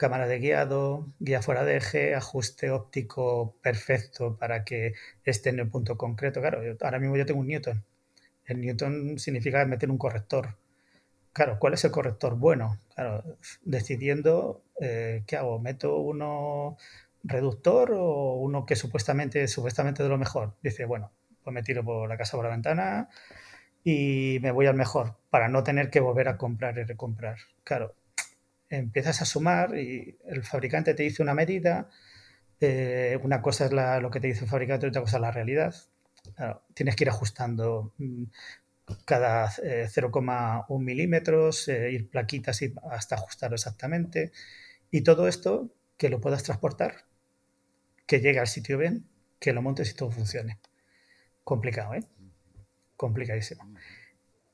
cámara 0.00 0.26
de 0.26 0.38
guiado, 0.38 1.06
guía 1.18 1.42
fuera 1.42 1.62
de 1.64 1.76
eje, 1.76 2.14
ajuste 2.14 2.70
óptico 2.70 3.54
perfecto 3.62 4.38
para 4.38 4.64
que 4.64 4.94
esté 5.24 5.50
en 5.50 5.60
el 5.60 5.68
punto 5.68 5.98
concreto. 5.98 6.40
Claro, 6.40 6.62
ahora 6.80 6.98
mismo 6.98 7.18
yo 7.18 7.26
tengo 7.26 7.40
un 7.40 7.48
Newton. 7.48 7.84
El 8.46 8.62
Newton 8.62 9.18
significa 9.18 9.64
meter 9.66 9.90
un 9.90 9.98
corrector. 9.98 10.56
Claro, 11.34 11.58
¿cuál 11.58 11.74
es 11.74 11.84
el 11.84 11.90
corrector 11.90 12.36
bueno? 12.36 12.78
Claro, 12.94 13.22
decidiendo 13.62 14.62
eh, 14.80 15.22
qué 15.26 15.36
hago, 15.36 15.60
meto 15.60 15.98
uno 15.98 16.78
reductor 17.22 17.92
o 17.92 18.36
uno 18.36 18.64
que 18.64 18.76
supuestamente 18.76 19.46
supuestamente 19.48 20.02
de 20.02 20.08
lo 20.08 20.16
mejor. 20.18 20.54
Dice, 20.62 20.86
bueno, 20.86 21.12
pues 21.44 21.52
me 21.52 21.62
tiro 21.62 21.84
por 21.84 22.08
la 22.08 22.16
casa 22.16 22.38
por 22.38 22.46
la 22.46 22.52
ventana 22.52 23.10
y 23.84 24.38
me 24.42 24.50
voy 24.50 24.66
al 24.66 24.76
mejor 24.76 25.16
para 25.30 25.48
no 25.48 25.62
tener 25.62 25.90
que 25.90 26.00
volver 26.00 26.28
a 26.28 26.38
comprar 26.38 26.78
y 26.78 26.84
recomprar. 26.84 27.36
Claro, 27.64 27.94
empiezas 28.70 29.22
a 29.22 29.26
sumar 29.26 29.76
y 29.78 30.18
el 30.26 30.44
fabricante 30.44 30.94
te 30.94 31.02
dice 31.04 31.22
una 31.22 31.34
medida, 31.34 31.90
eh, 32.60 33.18
una 33.24 33.42
cosa 33.42 33.66
es 33.66 33.72
la- 33.72 34.00
lo 34.00 34.10
que 34.10 34.20
te 34.20 34.28
dice 34.28 34.44
el 34.44 34.50
fabricante 34.50 34.86
y 34.86 34.90
otra 34.90 35.02
cosa 35.02 35.18
es 35.18 35.22
la 35.22 35.32
realidad. 35.32 35.74
Tienes 36.74 36.96
que 36.96 37.04
ir 37.04 37.10
ajustando 37.10 37.92
mm, 37.98 38.24
cada 39.06 39.52
eh, 39.62 39.88
0,1 39.90 40.84
milímetros, 40.84 41.68
eh, 41.68 41.92
ir 41.92 42.10
plaquitas 42.10 42.62
y 42.62 42.74
hasta 42.90 43.16
ajustarlo 43.16 43.56
exactamente. 43.56 44.32
Y 44.90 45.02
todo 45.02 45.28
esto 45.28 45.70
que 45.98 46.10
lo 46.10 46.20
puedas 46.20 46.42
transportar, 46.44 47.06
que 48.06 48.20
llegue 48.20 48.40
al 48.40 48.46
sitio 48.48 48.78
bien, 48.78 49.06
que 49.38 49.52
lo 49.52 49.62
montes 49.62 49.90
y 49.90 49.94
todo 49.94 50.10
funcione. 50.10 50.58
Complicado, 51.44 51.94
¿eh? 51.94 52.04
Complicadísimo. 52.96 53.64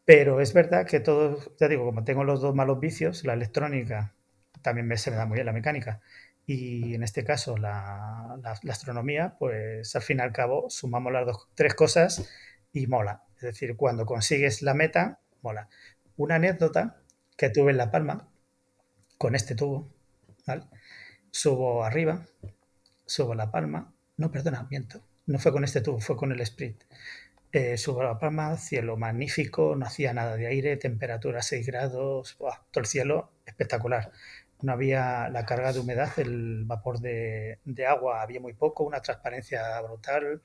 Pero 0.07 0.41
es 0.41 0.55
verdad 0.55 0.87
que 0.87 1.01
todo, 1.01 1.39
ya 1.59 1.69
digo, 1.69 1.85
como 1.85 2.05
tengo 2.05 2.25
los 2.25 2.41
dos 2.41 2.55
malos 2.55 2.81
vicios, 2.81 3.25
la 3.25 3.35
electrónica 3.35 4.15
también 4.63 4.87
me, 4.87 4.97
se 4.97 5.11
me 5.11 5.17
da 5.17 5.27
muy 5.27 5.37
bien 5.37 5.47
la 5.47 5.53
mecánica. 5.53 6.01
Y 6.47 6.95
en 6.95 7.03
este 7.03 7.25
caso 7.25 7.57
la, 7.57 8.39
la- 8.43 8.73
astronomía, 8.73 9.37
pues 9.39 9.95
al 9.97 10.03
fin 10.03 10.19
y 10.19 10.23
al 10.23 10.33
cabo 10.33 10.71
sumamos 10.71 11.13
las 11.13 11.27
dos, 11.27 11.49
tres 11.55 11.75
cosas 11.75 12.29
y 12.73 12.87
mola. 12.87 13.25
Es 13.37 13.43
decir, 13.43 13.77
cuando 13.77 14.07
consigues 14.07 14.63
la 14.63 14.75
meta, 14.75 15.21
mola. 15.43 15.69
Una 16.17 16.37
anécdota 16.37 16.97
que 17.37 17.51
tuve 17.51 17.73
en 17.73 17.79
La 17.79 17.91
Palma 17.91 18.29
con 19.19 19.35
este 19.37 19.55
tubo. 19.57 19.89
Subo 21.31 21.85
arriba, 21.85 22.27
subo 23.07 23.35
La 23.35 23.51
Palma, 23.51 23.93
no, 24.19 24.31
perdona, 24.33 24.67
miento, 24.71 25.03
no 25.27 25.39
fue 25.39 25.53
con 25.53 25.65
este 25.65 25.81
tubo, 25.83 26.01
fue 26.01 26.17
con 26.17 26.33
el 26.33 26.41
Sprint. 26.43 26.83
Eh, 27.59 27.79
subo 27.79 28.03
a 28.03 28.05
La 28.05 28.19
Palma, 28.19 28.59
cielo 28.59 28.99
magnífico, 28.99 29.77
no 29.77 29.87
hacía 29.87 30.13
nada 30.13 30.37
de 30.37 30.47
aire, 30.47 30.77
temperatura 30.77 31.41
6 31.41 31.67
grados, 31.67 32.37
todo 32.37 32.83
el 32.83 32.85
cielo 32.85 33.33
espectacular. 33.47 34.13
No 34.61 34.73
había 34.73 35.31
la 35.31 35.47
carga 35.47 35.73
de 35.73 35.81
humedad, 35.81 36.11
el 36.19 36.65
vapor 36.67 37.01
de, 37.01 37.59
de 37.65 37.87
agua 37.87 38.21
había 38.21 38.41
muy 38.41 38.53
poco, 38.53 38.85
una 38.85 39.01
transparencia 39.01 39.81
brutal, 39.81 40.43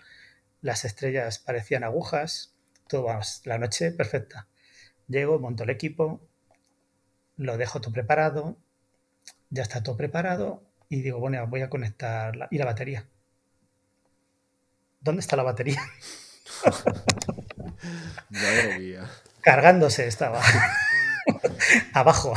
las 0.62 0.86
estrellas 0.86 1.40
parecían 1.40 1.84
agujas, 1.84 2.56
todo, 2.88 3.04
vamos, 3.04 3.42
la 3.44 3.58
noche 3.58 3.92
perfecta. 3.92 4.48
Llego, 5.10 5.38
monto 5.38 5.64
el 5.66 5.70
equipo, 5.70 6.22
lo 7.36 7.58
dejo 7.58 7.82
todo 7.82 7.92
preparado, 7.92 8.56
ya 9.50 9.64
está 9.64 9.84
todo 9.84 9.98
preparado 9.98 10.64
y 10.88 11.02
digo, 11.02 11.20
bueno, 11.20 11.46
voy 11.48 11.60
a 11.62 11.70
conectar 11.70 12.38
la, 12.38 12.48
y 12.52 12.58
la 12.58 12.64
batería. 12.64 13.06
¿Dónde 15.02 15.20
está 15.20 15.36
la 15.36 15.44
batería? 15.44 15.82
Madre 18.30 18.80
mía. 18.80 19.10
Cargándose 19.42 20.08
estaba. 20.08 20.42
Abajo. 21.94 22.34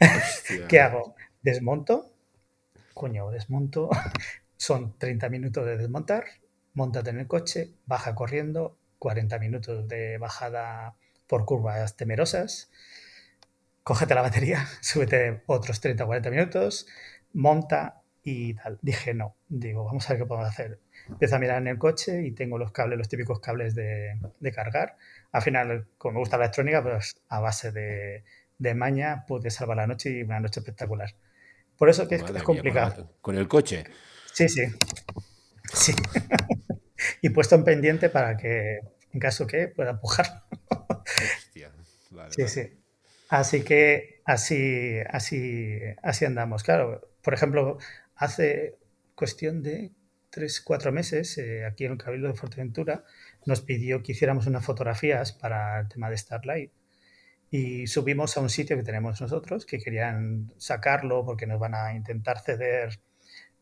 Hostia. 0.00 0.66
¿Qué 0.68 0.80
hago? 0.80 1.14
¿Desmonto? 1.42 2.12
Coño, 2.94 3.30
desmonto. 3.30 3.90
Son 4.56 4.98
30 4.98 5.28
minutos 5.28 5.64
de 5.66 5.76
desmontar. 5.76 6.24
Móntate 6.74 7.10
en 7.10 7.18
el 7.18 7.26
coche, 7.26 7.74
baja 7.86 8.14
corriendo, 8.14 8.76
40 8.98 9.38
minutos 9.38 9.88
de 9.88 10.18
bajada 10.18 10.96
por 11.26 11.44
curvas 11.44 11.96
temerosas. 11.96 12.70
Cógete 13.82 14.14
la 14.14 14.22
batería, 14.22 14.66
súbete 14.80 15.42
otros 15.46 15.80
30 15.80 16.04
o 16.04 16.06
40 16.06 16.30
minutos, 16.30 16.86
monta, 17.32 18.02
y 18.28 18.54
tal. 18.54 18.78
Dije, 18.82 19.14
no, 19.14 19.36
digo, 19.48 19.84
vamos 19.84 20.08
a 20.08 20.12
ver 20.12 20.22
qué 20.22 20.26
podemos 20.26 20.50
hacer. 20.50 20.80
Empiezo 21.08 21.36
a 21.36 21.38
mirar 21.38 21.58
en 21.58 21.68
el 21.68 21.78
coche 21.78 22.22
y 22.26 22.32
tengo 22.32 22.58
los 22.58 22.72
cables, 22.72 22.98
los 22.98 23.08
típicos 23.08 23.40
cables 23.40 23.74
de, 23.74 24.18
de 24.40 24.52
cargar. 24.52 24.96
Al 25.32 25.42
final, 25.42 25.86
como 25.96 26.14
me 26.14 26.18
gusta 26.20 26.36
la 26.36 26.44
electrónica, 26.44 26.82
pues 26.82 27.20
a 27.28 27.40
base 27.40 27.72
de, 27.72 28.24
de 28.58 28.74
maña 28.74 29.24
pude 29.26 29.50
salvar 29.50 29.78
la 29.78 29.86
noche 29.86 30.10
y 30.10 30.22
una 30.22 30.40
noche 30.40 30.60
espectacular. 30.60 31.14
Por 31.76 31.88
eso 31.88 32.08
que 32.08 32.16
es, 32.16 32.22
es 32.22 32.42
complicado. 32.42 33.14
con, 33.20 33.36
el 33.36 33.48
coche. 33.48 33.84
Sí, 34.32 34.48
sí. 34.48 34.62
Sí. 35.70 35.92
y 37.20 37.28
puesto 37.28 37.54
en 37.54 37.62
pendiente 37.62 38.08
para 38.08 38.38
que, 38.38 38.78
en 39.12 39.20
caso 39.20 39.46
que, 39.46 39.68
pueda 39.68 39.90
empujar. 39.90 40.44
sí, 42.30 42.48
sí. 42.48 42.80
Así 43.28 43.62
que 43.62 44.22
así, 44.24 44.96
así, 45.10 45.78
así 46.02 46.24
andamos. 46.24 46.62
Claro, 46.62 47.06
por 47.22 47.34
ejemplo, 47.34 47.76
hace 48.16 48.78
cuestión 49.14 49.62
de 49.62 49.90
tres, 50.30 50.60
cuatro 50.60 50.92
meses, 50.92 51.38
eh, 51.38 51.64
aquí 51.64 51.84
en 51.84 51.92
el 51.92 51.98
Cabildo 51.98 52.28
de 52.28 52.34
Fuerteventura, 52.34 53.04
nos 53.46 53.60
pidió 53.60 54.02
que 54.02 54.12
hiciéramos 54.12 54.46
unas 54.46 54.64
fotografías 54.64 55.32
para 55.32 55.80
el 55.80 55.88
tema 55.88 56.10
de 56.10 56.18
Starlight 56.18 56.72
y 57.50 57.86
subimos 57.86 58.36
a 58.36 58.40
un 58.40 58.50
sitio 58.50 58.76
que 58.76 58.82
tenemos 58.82 59.20
nosotros, 59.20 59.64
que 59.64 59.78
querían 59.78 60.52
sacarlo 60.58 61.24
porque 61.24 61.46
nos 61.46 61.58
van 61.58 61.74
a 61.74 61.94
intentar 61.94 62.40
ceder, 62.40 63.00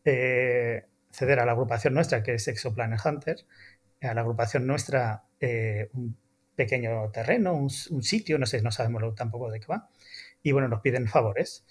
eh, 0.03 0.85
ceder 1.11 1.39
a 1.39 1.45
la 1.45 1.53
agrupación 1.53 1.93
nuestra, 1.93 2.21
que 2.23 2.33
es 2.35 2.47
Exoplanet 2.47 2.99
Hunter, 3.05 3.45
a 4.01 4.13
la 4.13 4.21
agrupación 4.21 4.67
nuestra 4.67 5.23
eh, 5.39 5.89
un 5.93 6.17
pequeño 6.55 7.09
terreno, 7.11 7.53
un, 7.53 7.69
sitio, 7.69 8.37
no 8.39 8.45
sé, 8.45 8.61
no 8.61 8.71
sabemos 8.71 9.15
tampoco 9.15 9.51
de 9.51 9.59
qué 9.59 9.67
va, 9.67 9.89
y 10.43 10.51
bueno, 10.51 10.67
nos 10.67 10.81
piden 10.81 11.07
favores. 11.07 11.65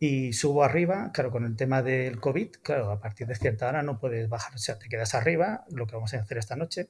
Y 0.00 0.32
subo 0.32 0.62
arriba, 0.62 1.10
claro, 1.12 1.30
con 1.30 1.44
el 1.44 1.56
tema 1.56 1.82
del 1.82 2.20
COVID, 2.20 2.56
claro, 2.62 2.90
a 2.90 3.00
partir 3.00 3.26
de 3.26 3.34
cierta 3.34 3.68
hora 3.68 3.82
no 3.82 3.98
puedes 3.98 4.28
bajar, 4.28 4.54
o 4.54 4.58
sea, 4.58 4.78
te 4.78 4.88
quedas 4.88 5.14
arriba, 5.14 5.64
lo 5.70 5.86
que 5.86 5.96
vamos 5.96 6.14
a 6.14 6.18
hacer 6.18 6.38
esta 6.38 6.54
noche, 6.54 6.88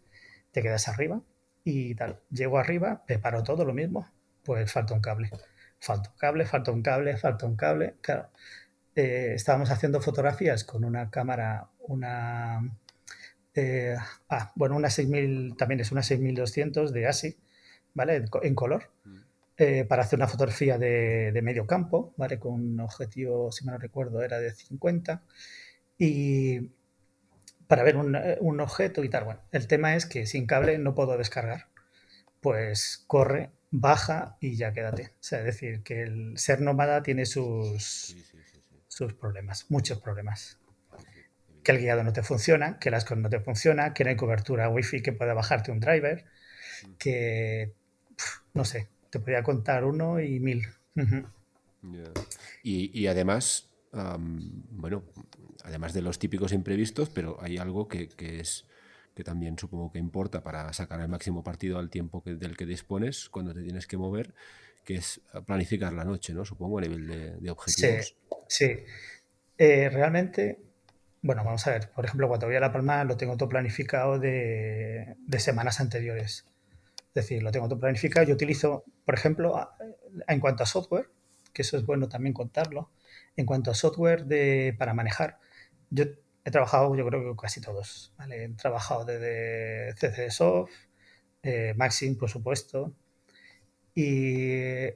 te 0.52 0.62
quedas 0.62 0.88
arriba 0.88 1.22
y 1.64 1.94
tal. 1.94 2.20
Llego 2.30 2.59
arriba, 2.59 3.04
preparo 3.06 3.42
todo 3.42 3.64
lo 3.64 3.72
mismo, 3.72 4.11
pues 4.44 4.70
falta 4.70 4.94
un 4.94 5.00
cable. 5.00 5.30
Falta 5.80 6.11
un 6.11 6.16
cable, 6.18 6.44
falta 6.44 6.72
un 6.72 6.82
cable, 6.82 7.16
falta 7.16 7.46
un 7.46 7.56
cable. 7.56 7.94
Claro, 8.02 8.30
eh, 8.94 9.32
estábamos 9.34 9.70
haciendo 9.70 10.00
fotografías 10.00 10.64
con 10.64 10.84
una 10.84 11.11
cámara, 11.11 11.68
una... 11.80 12.61
Eh, 13.54 13.96
ah, 14.28 14.52
bueno, 14.54 14.76
una 14.76 14.90
6000, 14.90 15.56
también 15.56 15.80
es 15.80 15.92
una 15.92 16.02
6200 16.02 16.92
de 16.92 17.06
ASI, 17.06 17.38
¿vale? 17.94 18.24
En 18.42 18.54
color, 18.54 18.90
mm. 19.04 19.16
Eh, 19.59 19.84
para 19.84 20.02
hacer 20.02 20.18
una 20.18 20.28
fotografía 20.28 20.78
de, 20.78 21.38
medio 21.42 21.66
campo, 21.66 22.14
¿vale? 22.16 22.38
Con 22.38 22.52
un 22.54 22.80
objetivo, 22.80 23.50
si 23.50 23.64
me 23.64 23.72
no 23.72 23.78
recuerdo, 23.78 24.22
era 24.22 24.38
de 24.38 24.54
50. 24.54 25.24
Y 25.98 26.70
para 27.66 27.82
ver 27.82 27.96
un, 27.96 28.16
un 28.40 28.61
objeto 28.61 29.02
y 29.02 29.11
tal. 29.11 29.24
Bueno, 29.24 29.40
el 29.50 29.66
tema 29.66 29.96
es 29.96 30.06
que 30.06 30.26
sin 30.26 30.46
cable 30.46 30.78
no 30.78 30.94
puedo 30.94 31.18
descargar. 31.18 31.66
Pues 32.40 33.04
corre 33.09 33.50
baja 33.72 34.36
y 34.40 34.56
ya 34.56 34.72
quédate. 34.72 35.12
O 35.14 35.22
sea, 35.22 35.40
es 35.40 35.46
decir, 35.46 35.82
que 35.82 36.02
el 36.02 36.38
ser 36.38 36.61
nómada 36.61 37.02
tiene 37.02 37.26
sus, 37.26 38.16
sus 38.86 39.14
problemas, 39.14 39.66
muchos 39.70 40.00
problemas. 40.00 40.61
Que 41.64 41.72
el 41.72 41.78
guiado 41.78 42.04
no 42.04 42.12
te 42.12 42.22
funciona, 42.22 42.78
que 42.78 42.92
las 42.92 43.04
cosas 43.04 43.18
no 43.18 43.28
te 43.28 43.40
funciona, 43.40 43.92
que 43.92 44.04
no 44.04 44.11
hay 44.11 44.16
cobertura 44.16 44.68
wifi 44.68 45.02
que 45.02 45.12
pueda 45.12 45.34
bajarte 45.34 45.72
un 45.72 45.80
driver, 45.80 46.24
que 46.98 47.74
no 48.54 48.64
sé, 48.64 48.88
te 49.11 49.18
podría 49.18 49.42
contar 49.42 49.84
uno 49.84 50.20
y 50.20 50.40
mil. 50.40 50.66
y, 52.62 53.06
además, 53.06 53.68
bueno, 53.92 55.04
además 55.64 55.92
de 55.92 56.02
los 56.02 56.18
típicos 56.18 56.52
imprevistos, 56.52 57.09
pero 57.11 57.38
hay 57.40 57.59
algo 57.59 57.88
que, 57.88 58.09
que 58.09 58.40
es 58.40 58.66
que 59.18 59.24
también 59.24 59.59
supongo 59.59 59.90
que 59.90 59.98
importa 59.98 60.44
para 60.44 60.72
sacar 60.72 61.00
el 61.00 61.09
máximo 61.09 61.42
partido 61.42 61.80
al 61.80 61.90
tiempo 61.90 62.22
que, 62.22 62.36
del 62.36 62.56
que 62.56 62.66
dispones 62.66 63.28
cuando 63.28 63.52
te 63.52 63.64
tienes 63.64 63.88
que 63.88 63.96
mover, 63.96 64.32
que 64.84 64.94
es 64.94 65.20
planificar 65.44 65.92
la 65.92 66.04
noche, 66.04 66.32
¿no? 66.32 66.44
Supongo 66.44 66.78
a 66.78 66.82
nivel 66.82 67.09
de, 67.40 67.50
objetivos. 67.50 68.14
Sí, 68.46 68.66
sí. 68.68 68.84
Eh, 69.59 69.88
realmente, 69.88 70.61
bueno, 71.20 71.42
vamos 71.42 71.66
a 71.66 71.72
ver, 71.72 71.90
por 71.90 72.04
ejemplo, 72.04 72.28
cuando 72.28 72.46
voy 72.46 72.54
a 72.54 72.61
La 72.61 72.70
Palma 72.70 73.02
lo 73.02 73.16
tengo 73.16 73.36
todo 73.36 73.48
planificado 73.48 74.20
de, 74.20 75.16
de 75.18 75.38
semanas 75.40 75.80
anteriores. 75.80 76.46
Es 77.09 77.14
decir, 77.14 77.42
lo 77.42 77.50
tengo 77.50 77.68
todo 77.68 77.80
planificado. 77.80 78.26
Yo 78.26 78.34
utilizo, 78.34 78.84
por 79.04 79.14
ejemplo, 79.14 79.68
en 80.26 80.40
cuanto 80.40 80.62
a 80.62 80.66
software, 80.66 81.11
que 81.52 81.62
eso 81.62 81.76
es 81.76 81.84
bueno 81.84 82.09
también 82.09 82.34
contarlo, 82.34 82.90
en 83.36 83.46
cuanto 83.46 83.70
a 83.70 83.74
software 83.74 84.24
de, 84.26 84.74
para 84.78 84.94
manejar, 84.94 85.38
yo 85.90 86.04
He 86.48 86.50
trabajado, 86.50 86.96
yo 86.96 87.06
creo 87.06 87.36
que 87.36 87.42
casi 87.42 87.61
todos. 87.61 88.14
He 88.30 88.48
trabajado 88.56 89.04
desde 89.04 89.92
CCSoft, 90.00 90.72
eh, 91.42 91.74
Maxim, 91.76 92.16
por 92.16 92.30
supuesto, 92.30 92.94
y 93.94 94.46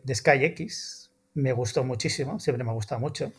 de 0.03 0.15
SkyX. 0.15 1.13
Me 1.35 1.53
gustó 1.53 1.85
muchísimo, 1.85 2.41
siempre 2.41 2.65
me 2.65 2.71
ha 2.71 2.73
gustado 2.73 3.03
mucho. 3.03 3.35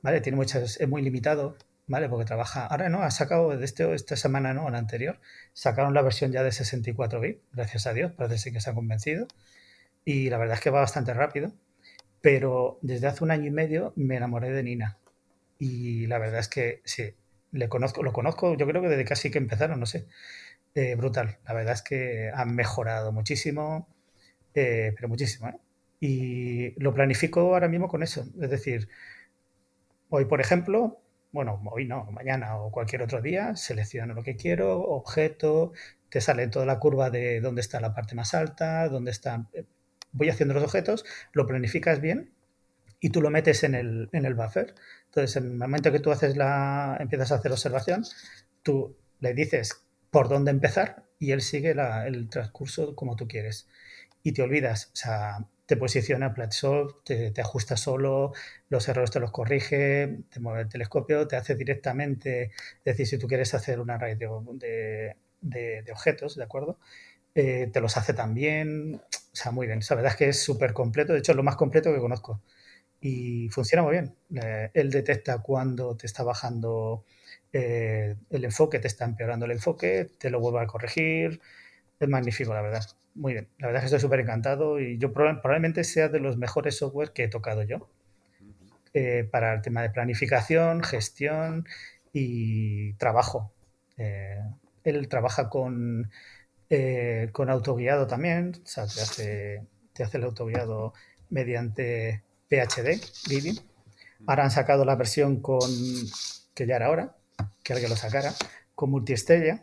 ¿vale? 0.00 0.22
Tiene 0.22 0.36
muchas, 0.36 0.80
es 0.80 0.88
muy 0.88 1.02
limitado, 1.02 1.58
¿vale? 1.92 2.08
Porque 2.08 2.24
trabaja. 2.24 2.66
Ahora 2.66 2.88
no, 2.88 3.02
ha 3.02 3.10
sacado 3.10 3.54
de 3.54 3.64
este, 3.64 3.92
esta 3.94 4.16
semana, 4.16 4.54
no, 4.54 4.68
la 4.70 4.78
anterior, 4.78 5.20
sacaron 5.52 5.92
la 5.92 6.00
versión 6.00 6.32
ya 6.32 6.42
de 6.42 6.50
64 6.50 7.20
bits, 7.20 7.42
gracias 7.52 7.86
a 7.86 7.92
Dios, 7.92 8.12
parece 8.12 8.50
que 8.50 8.60
se 8.60 8.70
han 8.70 8.76
convencido. 8.76 9.28
Y 10.04 10.30
la 10.30 10.38
verdad 10.38 10.54
es 10.56 10.62
que 10.62 10.70
va 10.70 10.80
bastante 10.80 11.12
rápido. 11.12 11.52
Pero 12.22 12.78
desde 12.82 13.08
hace 13.08 13.22
un 13.24 13.30
año 13.30 13.46
y 13.46 13.50
medio 13.50 13.92
me 13.96 14.16
enamoré 14.16 14.50
de 14.50 14.62
Nina. 14.62 14.98
Y 15.58 16.06
la 16.06 16.18
verdad 16.18 16.40
es 16.40 16.48
que 16.48 16.80
sí, 16.84 17.14
le 17.50 17.68
conozco, 17.68 18.02
lo 18.02 18.12
conozco, 18.12 18.56
yo 18.56 18.66
creo 18.66 18.80
que 18.80 18.88
desde 18.88 19.04
casi 19.04 19.30
que 19.30 19.38
empezaron, 19.38 19.78
no 19.78 19.86
sé. 19.86 20.06
Eh, 20.74 20.94
brutal. 20.94 21.38
La 21.46 21.52
verdad 21.52 21.74
es 21.74 21.82
que 21.82 22.30
han 22.34 22.54
mejorado 22.54 23.12
muchísimo, 23.12 23.86
eh, 24.54 24.92
pero 24.96 25.08
muchísimo. 25.08 25.48
¿eh? 25.50 25.58
Y 26.00 26.80
lo 26.82 26.94
planifico 26.94 27.40
ahora 27.40 27.68
mismo 27.68 27.88
con 27.88 28.02
eso. 28.02 28.24
Es 28.40 28.50
decir, 28.50 28.88
hoy, 30.08 30.24
por 30.24 30.40
ejemplo, 30.40 31.01
bueno, 31.32 31.60
hoy 31.72 31.86
no, 31.86 32.04
mañana 32.12 32.56
o 32.56 32.70
cualquier 32.70 33.02
otro 33.02 33.22
día, 33.22 33.56
selecciono 33.56 34.14
lo 34.14 34.22
que 34.22 34.36
quiero, 34.36 34.80
objeto, 34.80 35.72
te 36.10 36.20
sale 36.20 36.46
toda 36.48 36.66
la 36.66 36.78
curva 36.78 37.10
de 37.10 37.40
dónde 37.40 37.62
está 37.62 37.80
la 37.80 37.94
parte 37.94 38.14
más 38.14 38.34
alta, 38.34 38.88
dónde 38.88 39.10
está. 39.10 39.48
Voy 40.12 40.28
haciendo 40.28 40.52
los 40.54 40.62
objetos, 40.62 41.04
lo 41.32 41.46
planificas 41.46 42.00
bien 42.02 42.34
y 43.00 43.10
tú 43.10 43.22
lo 43.22 43.30
metes 43.30 43.64
en 43.64 43.74
el, 43.74 44.10
en 44.12 44.26
el 44.26 44.34
buffer. 44.34 44.74
Entonces, 45.06 45.36
en 45.36 45.44
el 45.44 45.56
momento 45.56 45.90
que 45.90 46.00
tú 46.00 46.12
haces 46.12 46.36
la, 46.36 46.98
empiezas 47.00 47.32
a 47.32 47.36
hacer 47.36 47.50
observación, 47.50 48.04
tú 48.62 48.96
le 49.20 49.32
dices 49.32 49.80
por 50.10 50.28
dónde 50.28 50.50
empezar 50.50 51.04
y 51.18 51.32
él 51.32 51.40
sigue 51.40 51.74
el 52.06 52.28
transcurso 52.28 52.94
como 52.94 53.16
tú 53.16 53.26
quieres. 53.26 53.68
Y 54.22 54.32
te 54.32 54.42
olvidas, 54.42 54.90
o 54.92 54.96
sea, 54.96 55.38
te 55.66 55.76
posiciona 55.76 56.34
Platsoft, 56.34 57.04
te, 57.04 57.30
te 57.30 57.40
ajusta 57.40 57.76
solo, 57.76 58.32
los 58.68 58.88
errores 58.88 59.10
te 59.10 59.20
los 59.20 59.30
corrige, 59.30 60.18
te 60.30 60.40
mueve 60.40 60.62
el 60.62 60.68
telescopio, 60.68 61.26
te 61.28 61.36
hace 61.36 61.54
directamente, 61.54 62.44
es 62.44 62.84
decir, 62.84 63.06
si 63.06 63.18
tú 63.18 63.26
quieres 63.28 63.54
hacer 63.54 63.80
una 63.80 63.98
red 63.98 64.18
de, 64.18 65.16
de, 65.40 65.92
objetos, 65.92 66.36
¿de 66.36 66.44
acuerdo? 66.44 66.78
Eh, 67.34 67.70
te 67.72 67.80
los 67.80 67.96
hace 67.96 68.14
también, 68.14 68.96
o 68.96 69.36
sea, 69.36 69.52
muy 69.52 69.66
bien. 69.66 69.80
la 69.88 69.96
verdad 69.96 70.12
es 70.12 70.18
que 70.18 70.28
es 70.28 70.42
súper 70.42 70.72
completo, 70.72 71.12
de 71.12 71.20
hecho 71.20 71.32
es 71.32 71.36
lo 71.36 71.42
más 71.42 71.56
completo 71.56 71.92
que 71.92 72.00
conozco 72.00 72.40
y 73.02 73.48
funciona 73.50 73.82
muy 73.82 73.92
bien. 73.92 74.14
Eh, 74.42 74.70
él 74.74 74.90
detecta 74.90 75.38
cuando 75.42 75.96
te 75.96 76.06
está 76.06 76.22
bajando 76.22 77.04
eh, 77.52 78.16
el 78.30 78.44
enfoque, 78.44 78.78
te 78.78 78.86
está 78.86 79.04
empeorando 79.04 79.44
el 79.44 79.52
enfoque, 79.52 80.08
te 80.18 80.30
lo 80.30 80.40
vuelve 80.40 80.60
a 80.60 80.66
corregir. 80.66 81.40
Es 82.02 82.08
magnífico, 82.08 82.52
la 82.52 82.62
verdad. 82.62 82.84
Muy 83.14 83.32
bien. 83.32 83.48
La 83.58 83.68
verdad 83.68 83.84
es 83.84 83.90
que 83.90 83.94
estoy 83.94 84.08
súper 84.08 84.18
encantado 84.18 84.80
y 84.80 84.98
yo 84.98 85.12
probablemente 85.12 85.84
sea 85.84 86.08
de 86.08 86.18
los 86.18 86.36
mejores 86.36 86.76
software 86.76 87.12
que 87.12 87.22
he 87.24 87.28
tocado 87.28 87.62
yo 87.62 87.88
eh, 88.92 89.28
para 89.30 89.54
el 89.54 89.62
tema 89.62 89.82
de 89.82 89.90
planificación, 89.90 90.82
gestión 90.82 91.64
y 92.12 92.94
trabajo. 92.94 93.52
él 93.96 95.06
trabaja 95.08 95.48
con, 95.48 96.10
con 97.30 97.50
autoguiado 97.50 98.08
también, 98.08 98.60
o 98.64 98.66
sea, 98.66 98.86
te 98.86 99.00
hace, 99.00 99.62
te 99.92 100.02
hace 100.02 100.18
el 100.18 100.24
autoguiado 100.24 100.94
mediante 101.30 102.24
PHD 102.48 103.00
Living. 103.28 103.60
Ahora 104.26 104.42
han 104.42 104.50
sacado 104.50 104.84
la 104.84 104.96
versión 104.96 105.40
con, 105.40 105.70
que 106.52 106.66
ya 106.66 106.74
era 106.74 106.90
hora, 106.90 107.14
que 107.62 107.74
alguien 107.74 107.90
lo 107.90 107.96
sacara, 107.96 108.34
con 108.74 108.90
multiestrella, 108.90 109.62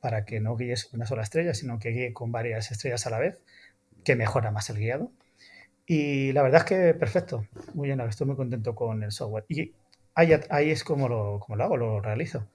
para 0.00 0.24
que 0.24 0.40
no 0.40 0.56
guíes 0.56 0.92
una 0.92 1.06
sola 1.06 1.22
estrella, 1.22 1.54
sino 1.54 1.78
que 1.78 1.90
guíe 1.90 2.12
con 2.12 2.32
varias 2.32 2.70
estrellas 2.70 3.06
a 3.06 3.10
la 3.10 3.18
vez, 3.18 3.42
que 4.04 4.16
mejora 4.16 4.50
más 4.50 4.70
el 4.70 4.78
guiado. 4.78 5.12
Y 5.86 6.32
la 6.32 6.42
verdad 6.42 6.60
es 6.62 6.64
que 6.66 6.94
perfecto, 6.94 7.46
muy 7.74 7.88
bien, 7.88 8.00
estoy 8.02 8.26
muy 8.26 8.36
contento 8.36 8.74
con 8.74 9.02
el 9.02 9.12
software. 9.12 9.44
Y 9.48 9.74
ahí, 10.14 10.32
ahí 10.50 10.70
es 10.70 10.84
como 10.84 11.08
lo, 11.08 11.40
como 11.40 11.56
lo 11.56 11.64
hago, 11.64 11.76
lo 11.76 12.00
realizo. 12.00 12.46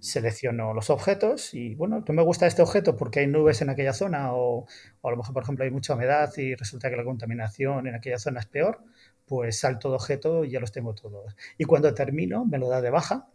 selecciono 0.00 0.74
los 0.74 0.90
objetos 0.90 1.54
y 1.54 1.74
bueno, 1.74 2.04
tú 2.04 2.12
me 2.12 2.22
gusta 2.22 2.46
este 2.46 2.62
objeto 2.62 2.96
porque 2.96 3.20
hay 3.20 3.26
nubes 3.26 3.62
en 3.62 3.70
aquella 3.70 3.92
zona 3.92 4.34
o, 4.34 4.66
a 5.02 5.10
lo 5.10 5.16
mejor, 5.16 5.34
por 5.34 5.42
ejemplo, 5.42 5.64
hay 5.64 5.70
mucha 5.70 5.94
humedad 5.94 6.32
y 6.36 6.54
resulta 6.54 6.90
que 6.90 6.96
la 6.96 7.04
contaminación 7.04 7.86
en 7.86 7.94
aquella 7.94 8.18
zona 8.18 8.40
es 8.40 8.46
peor, 8.46 8.80
pues 9.26 9.58
salto 9.60 9.90
de 9.90 9.96
objeto 9.96 10.44
y 10.44 10.50
ya 10.50 10.60
los 10.60 10.72
tengo 10.72 10.94
todos. 10.94 11.36
Y 11.58 11.64
cuando 11.64 11.92
termino, 11.94 12.44
me 12.46 12.58
lo 12.58 12.68
da 12.68 12.80
de 12.80 12.90
baja 12.90 13.28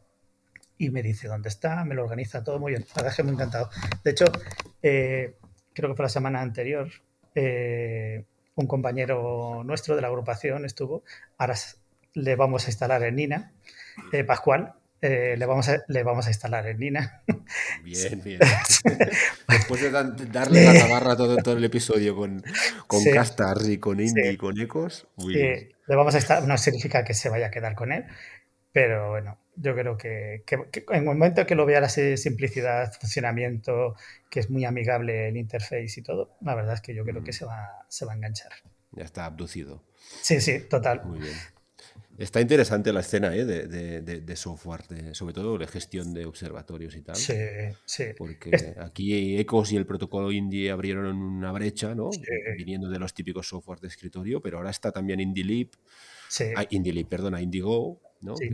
y 0.80 0.89
me 0.89 1.03
dice 1.03 1.27
dónde 1.27 1.49
está, 1.49 1.84
me 1.84 1.93
lo 1.93 2.05
organiza 2.05 2.43
todo 2.43 2.57
muy 2.57 2.71
bien. 2.71 2.86
La 2.89 2.95
verdad 2.95 3.11
es 3.11 3.17
que 3.17 3.23
me 3.23 3.30
ha 3.30 3.34
encantado. 3.34 3.69
De 4.03 4.11
hecho, 4.11 4.25
eh, 4.82 5.36
creo 5.73 5.89
que 5.89 5.95
fue 5.95 6.05
la 6.05 6.09
semana 6.09 6.41
anterior, 6.41 6.89
eh, 7.36 8.23
un 8.55 8.65
compañero 8.65 9.63
nuestro 9.63 9.95
de 9.95 10.01
la 10.01 10.07
agrupación 10.07 10.65
estuvo, 10.65 11.03
ahora 11.38 11.55
le 12.13 12.36
vamos 12.36 12.65
a 12.65 12.69
instalar 12.69 13.03
en 13.03 13.15
Nina, 13.15 13.51
eh, 14.13 14.23
Pascual, 14.23 14.73
eh, 15.01 15.36
le, 15.38 15.45
vamos 15.45 15.69
a, 15.69 15.82
le 15.88 16.03
vamos 16.03 16.27
a 16.27 16.30
instalar 16.30 16.65
en 16.67 16.77
Nina. 16.80 17.23
Bien, 17.84 18.21
bien. 18.23 18.39
Después 19.47 19.82
de 19.82 19.91
darle 19.91 20.65
la 20.65 20.73
tabarra 20.73 21.15
todo, 21.15 21.38
todo 21.38 21.57
el 21.57 21.63
episodio 21.63 22.15
con, 22.15 22.43
con 22.86 23.03
Castars 23.05 23.67
y 23.69 23.80
con 23.80 23.99
Indy 23.99 24.30
y 24.30 24.38
con 24.38 24.59
Ecos, 24.59 25.07
Le 25.17 25.69
vamos 25.88 26.13
a 26.13 26.17
instalar, 26.17 26.47
no 26.47 26.57
significa 26.57 27.03
que 27.03 27.13
se 27.13 27.30
vaya 27.30 27.47
a 27.47 27.51
quedar 27.51 27.75
con 27.75 27.91
él, 27.91 28.05
pero 28.72 29.09
bueno, 29.09 29.38
yo 29.55 29.76
creo 29.76 29.97
que, 29.97 30.43
que, 30.45 30.55
en 30.55 30.95
el 30.95 31.03
momento 31.03 31.45
que 31.45 31.55
lo 31.55 31.65
vea 31.65 31.82
la 31.82 31.89
simplicidad, 31.89 32.93
funcionamiento, 32.93 33.95
que 34.30 34.39
es 34.39 34.49
muy 34.49 34.65
amigable 34.65 35.30
el 35.30 35.38
interface 35.38 35.99
y 35.99 36.01
todo, 36.03 36.38
la 36.41 36.55
verdad 36.55 36.76
es 36.76 36.82
que 36.82 36.93
yo 36.93 37.03
creo 37.03 37.24
que 37.24 37.34
se 37.34 37.45
va, 37.45 37.86
se 37.88 38.05
va 38.05 38.13
a 38.13 38.15
enganchar. 38.15 38.51
Ya 38.91 39.03
está 39.03 39.26
abducido. 39.26 39.84
Sí, 40.22 40.41
sí, 40.41 40.61
total. 40.61 41.03
Muy 41.05 41.20
bien. 41.20 41.36
Está 42.20 42.41
interesante 42.41 42.91
la 42.91 42.99
escena 42.99 43.34
¿eh? 43.34 43.45
de, 43.45 44.36
software, 44.36 44.84
sobre 45.13 45.34
todo 45.34 45.57
de 45.57 45.67
gestión 45.67 46.13
de 46.13 46.26
observatorios 46.26 46.93
y 46.97 47.01
tal. 47.01 47.15
Sí, 47.15 47.34
sí. 47.86 48.07
Porque 48.17 48.76
aquí 48.78 49.38
ECOS 49.38 49.72
y 49.72 49.78
el 49.78 49.86
protocolo 49.86 50.30
Indie 50.30 50.70
abrieron 50.70 51.15
una 51.15 51.53
brecha, 51.53 51.95
¿no? 51.95 52.09
Viniendo 52.57 52.89
de 52.89 52.99
los 52.99 53.13
típicos 53.13 53.47
software 53.47 53.80
de 53.80 53.88
escritorio, 53.88 54.41
pero 54.41 54.57
ahora 54.57 54.70
está 54.70 54.91
también 54.91 55.22
IndieLib, 55.22 55.70
sí. 56.28 56.45
ah, 56.57 56.65
IndieLib, 56.70 57.07
perdona, 57.07 57.41
Indigo, 57.41 58.01
¿no? 58.22 58.36
Sí. 58.36 58.49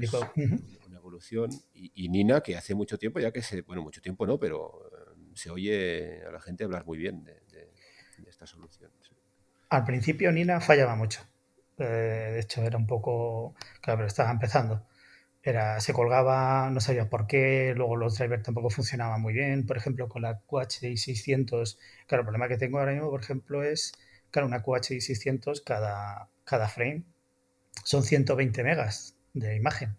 Una 0.88 0.98
evolución. 0.98 1.50
Y, 1.74 2.10
Nina, 2.10 2.42
que 2.42 2.56
hace 2.58 2.76
mucho 2.76 2.98
tiempo 2.98 3.20
ya 3.20 3.32
que 3.32 3.42
se, 3.42 3.62
bueno, 3.62 3.82
mucho 3.82 4.02
tiempo 4.02 4.26
no, 4.26 4.40
pero 4.40 4.90
eh, 4.92 5.32
se 5.34 5.50
oye 5.50 6.24
a 6.28 6.32
la 6.32 6.42
gente 6.42 6.64
hablar 6.64 6.86
muy 6.86 6.98
bien 6.98 7.24
de, 7.24 7.44
esta 8.28 8.48
solución. 8.48 8.92
Al 9.70 9.84
principio 9.84 10.32
Nina 10.32 10.60
fallaba 10.60 10.96
mucho 10.96 11.22
eh, 11.78 11.84
de 12.34 12.40
hecho, 12.40 12.62
era 12.64 12.78
un 12.78 12.88
poco. 12.88 13.56
Claro, 13.82 14.00
pero 14.00 14.08
estaba 14.08 14.32
empezando. 14.32 14.86
Era, 15.44 15.80
se 15.80 15.94
colgaba, 15.94 16.70
no 16.72 16.80
sabía 16.82 17.10
por 17.10 17.28
qué, 17.28 17.74
luego 17.76 17.96
los 17.98 18.18
drivers 18.18 18.44
tampoco 18.44 18.70
funcionaban 18.70 19.22
muy 19.22 19.34
bien. 19.34 19.66
Por 19.66 19.78
ejemplo, 19.78 20.10
con 20.10 20.22
la 20.24 20.40
QHD 20.40 20.96
600, 20.96 21.78
claro, 22.08 22.22
el 22.22 22.26
problema 22.26 22.48
que 22.48 22.58
tengo 22.58 22.80
ahora 22.80 22.94
mismo, 22.94 23.10
por 23.12 23.22
ejemplo, 23.22 23.64
es, 23.64 23.94
claro, 24.32 24.48
una 24.48 24.64
QHD 24.64 25.00
600, 25.02 25.62
cada, 25.62 26.30
cada 26.46 26.68
frame 26.68 27.04
son 27.84 28.04
120 28.04 28.64
megas 28.64 29.15
de 29.36 29.56
imagen, 29.56 29.96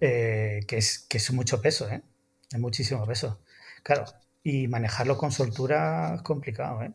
eh, 0.00 0.60
que, 0.68 0.76
es, 0.76 0.98
que 1.08 1.16
es 1.16 1.32
mucho 1.32 1.62
peso, 1.62 1.88
¿eh? 1.90 2.02
Es 2.52 2.58
muchísimo 2.58 3.06
peso. 3.06 3.40
Claro, 3.82 4.04
y 4.42 4.68
manejarlo 4.68 5.16
con 5.16 5.32
soltura 5.32 6.14
es 6.16 6.22
complicado, 6.22 6.82
¿eh? 6.82 6.92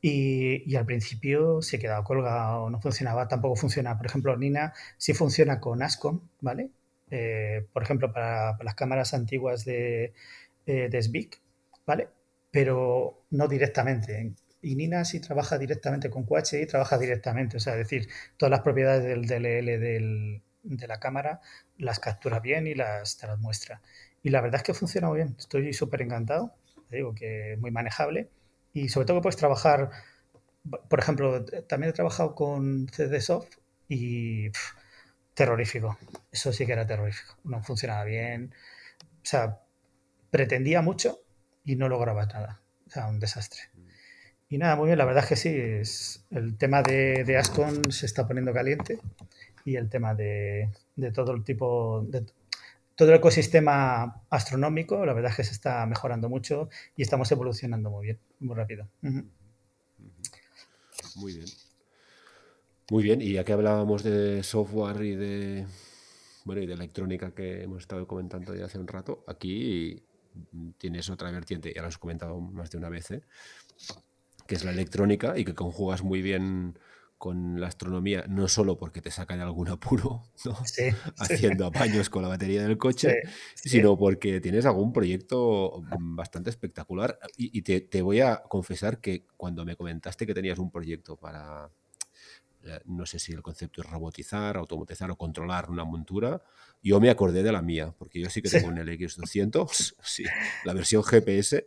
Y, 0.00 0.76
al 0.76 0.86
principio 0.86 1.60
se 1.62 1.78
quedaba 1.78 2.04
colgado, 2.04 2.70
no 2.70 2.80
funcionaba, 2.80 3.26
tampoco 3.28 3.56
funciona. 3.56 3.96
Por 3.96 4.06
ejemplo, 4.06 4.36
Nina 4.36 4.72
sí 4.96 5.12
funciona 5.14 5.60
con 5.60 5.82
ASCOM, 5.82 6.20
¿vale? 6.40 6.70
Eh, 7.10 7.66
por 7.72 7.82
ejemplo, 7.82 8.12
para, 8.12 8.56
las 8.62 8.74
cámaras 8.74 9.14
antiguas 9.14 9.64
de, 9.64 10.12
eh, 10.66 10.88
de 10.90 11.02
SBIC, 11.02 11.40
¿vale? 11.86 12.08
Pero 12.50 13.24
no 13.30 13.48
directamente. 13.48 14.34
Y 14.62 14.76
Nina 14.76 15.04
sí 15.04 15.20
trabaja 15.20 15.58
directamente 15.58 16.10
con 16.10 16.24
QHI, 16.24 16.66
trabaja 16.66 16.98
directamente, 16.98 17.56
o 17.56 17.60
sea, 17.60 17.74
es 17.74 17.80
decir, 17.80 18.08
todas 18.36 18.50
las 18.50 18.60
propiedades 18.60 19.04
del 19.04 19.26
DLL 19.26 19.80
del, 19.80 20.42
de 20.76 20.86
la 20.86 21.00
cámara 21.00 21.40
las 21.76 21.98
captura 21.98 22.40
bien 22.40 22.66
y 22.66 22.74
las, 22.74 23.16
te 23.16 23.26
las 23.26 23.38
muestra. 23.38 23.80
Y 24.22 24.30
la 24.30 24.40
verdad 24.40 24.56
es 24.56 24.62
que 24.64 24.74
funciona 24.74 25.08
muy 25.08 25.18
bien, 25.18 25.34
estoy 25.38 25.72
súper 25.72 26.02
encantado, 26.02 26.54
te 26.88 26.96
digo 26.96 27.14
que 27.14 27.56
muy 27.60 27.70
manejable 27.70 28.28
y 28.72 28.88
sobre 28.88 29.06
todo 29.06 29.18
que 29.18 29.22
puedes 29.22 29.36
trabajar, 29.36 29.90
por 30.88 30.98
ejemplo, 30.98 31.44
también 31.66 31.90
he 31.90 31.94
trabajado 31.94 32.34
con 32.34 32.86
CDSoft 32.86 33.56
y 33.88 34.50
terrorífico. 35.34 35.98
Eso 36.30 36.52
sí 36.52 36.66
que 36.66 36.72
era 36.72 36.86
terrorífico. 36.86 37.36
No 37.44 37.62
funcionaba 37.62 38.04
bien. 38.04 38.52
O 39.02 39.24
sea, 39.24 39.60
pretendía 40.30 40.82
mucho 40.82 41.20
y 41.64 41.76
no 41.76 41.88
lograba 41.88 42.26
nada. 42.26 42.60
O 42.86 42.90
sea, 42.90 43.06
un 43.06 43.20
desastre. 43.20 43.60
Y 44.48 44.58
nada, 44.58 44.76
muy 44.76 44.86
bien, 44.86 44.98
la 44.98 45.04
verdad 45.04 45.24
es 45.24 45.28
que 45.28 45.36
sí, 45.36 45.48
es, 45.50 46.24
el 46.30 46.56
tema 46.56 46.82
de, 46.82 47.24
de 47.24 47.36
Ascon 47.36 47.92
se 47.92 48.06
está 48.06 48.26
poniendo 48.26 48.52
caliente 48.52 48.98
y 49.68 49.76
el 49.76 49.90
tema 49.90 50.14
de, 50.14 50.70
de 50.96 51.12
todo 51.12 51.32
el 51.32 51.44
tipo, 51.44 52.02
de, 52.08 52.24
todo 52.96 53.10
el 53.10 53.16
ecosistema 53.16 54.22
astronómico, 54.30 55.04
la 55.04 55.12
verdad 55.12 55.30
es 55.30 55.36
que 55.36 55.44
se 55.44 55.52
está 55.52 55.84
mejorando 55.86 56.30
mucho 56.30 56.70
y 56.96 57.02
estamos 57.02 57.30
evolucionando 57.30 57.90
muy 57.90 58.06
bien, 58.06 58.18
muy 58.40 58.56
rápido. 58.56 58.88
Muy 61.16 61.34
bien. 61.34 61.46
Muy 62.90 63.02
bien, 63.02 63.20
y 63.20 63.32
ya 63.32 63.44
que 63.44 63.52
hablábamos 63.52 64.02
de 64.02 64.42
software 64.42 65.02
y 65.02 65.14
de 65.14 65.66
bueno 66.46 66.62
y 66.62 66.66
de 66.66 66.72
electrónica 66.72 67.34
que 67.34 67.62
hemos 67.62 67.82
estado 67.82 68.06
comentando 68.06 68.54
ya 68.54 68.64
hace 68.64 68.78
un 68.78 68.88
rato, 68.88 69.22
aquí 69.28 70.02
tienes 70.78 71.10
otra 71.10 71.30
vertiente, 71.30 71.74
ya 71.74 71.82
lo 71.82 71.88
has 71.88 71.98
comentado 71.98 72.40
más 72.40 72.70
de 72.70 72.78
una 72.78 72.88
vez, 72.88 73.10
¿eh? 73.10 73.22
que 74.46 74.54
es 74.54 74.64
la 74.64 74.70
electrónica 74.70 75.36
y 75.36 75.44
que 75.44 75.54
conjugas 75.54 76.02
muy 76.02 76.22
bien 76.22 76.78
con 77.18 77.60
la 77.60 77.66
astronomía, 77.66 78.24
no 78.28 78.46
solo 78.46 78.78
porque 78.78 79.02
te 79.02 79.10
saca 79.10 79.36
de 79.36 79.42
algún 79.42 79.68
apuro, 79.68 80.22
haciendo 81.18 81.66
apaños 81.66 82.08
con 82.08 82.22
la 82.22 82.28
batería 82.28 82.62
del 82.62 82.78
coche, 82.78 83.22
sino 83.56 83.98
porque 83.98 84.40
tienes 84.40 84.64
algún 84.66 84.92
proyecto 84.92 85.82
bastante 85.98 86.50
espectacular. 86.50 87.18
Y, 87.36 87.62
te, 87.62 88.02
voy 88.02 88.20
a 88.20 88.42
confesar 88.48 89.00
que 89.00 89.26
cuando 89.36 89.64
me 89.64 89.74
comentaste 89.74 90.26
que 90.26 90.34
tenías 90.34 90.60
un 90.60 90.70
proyecto 90.70 91.16
para, 91.16 91.68
eh, 92.62 92.80
no 92.84 93.04
sé 93.04 93.18
si 93.18 93.32
el 93.32 93.42
concepto 93.42 93.82
es 93.82 93.90
robotizar, 93.90 94.56
automatizar 94.56 95.10
o 95.10 95.16
controlar 95.16 95.70
una 95.70 95.84
montura, 95.84 96.40
yo 96.80 97.00
me 97.00 97.10
acordé 97.10 97.42
de 97.42 97.50
la 97.50 97.62
mía, 97.62 97.92
porque 97.98 98.20
yo 98.20 98.30
sí 98.30 98.40
que 98.42 98.48
tengo 98.48 98.68
un 98.68 98.76
LX200, 98.76 99.94
sí, 100.04 100.24
la 100.64 100.72
versión 100.72 101.02
GPS, 101.02 101.66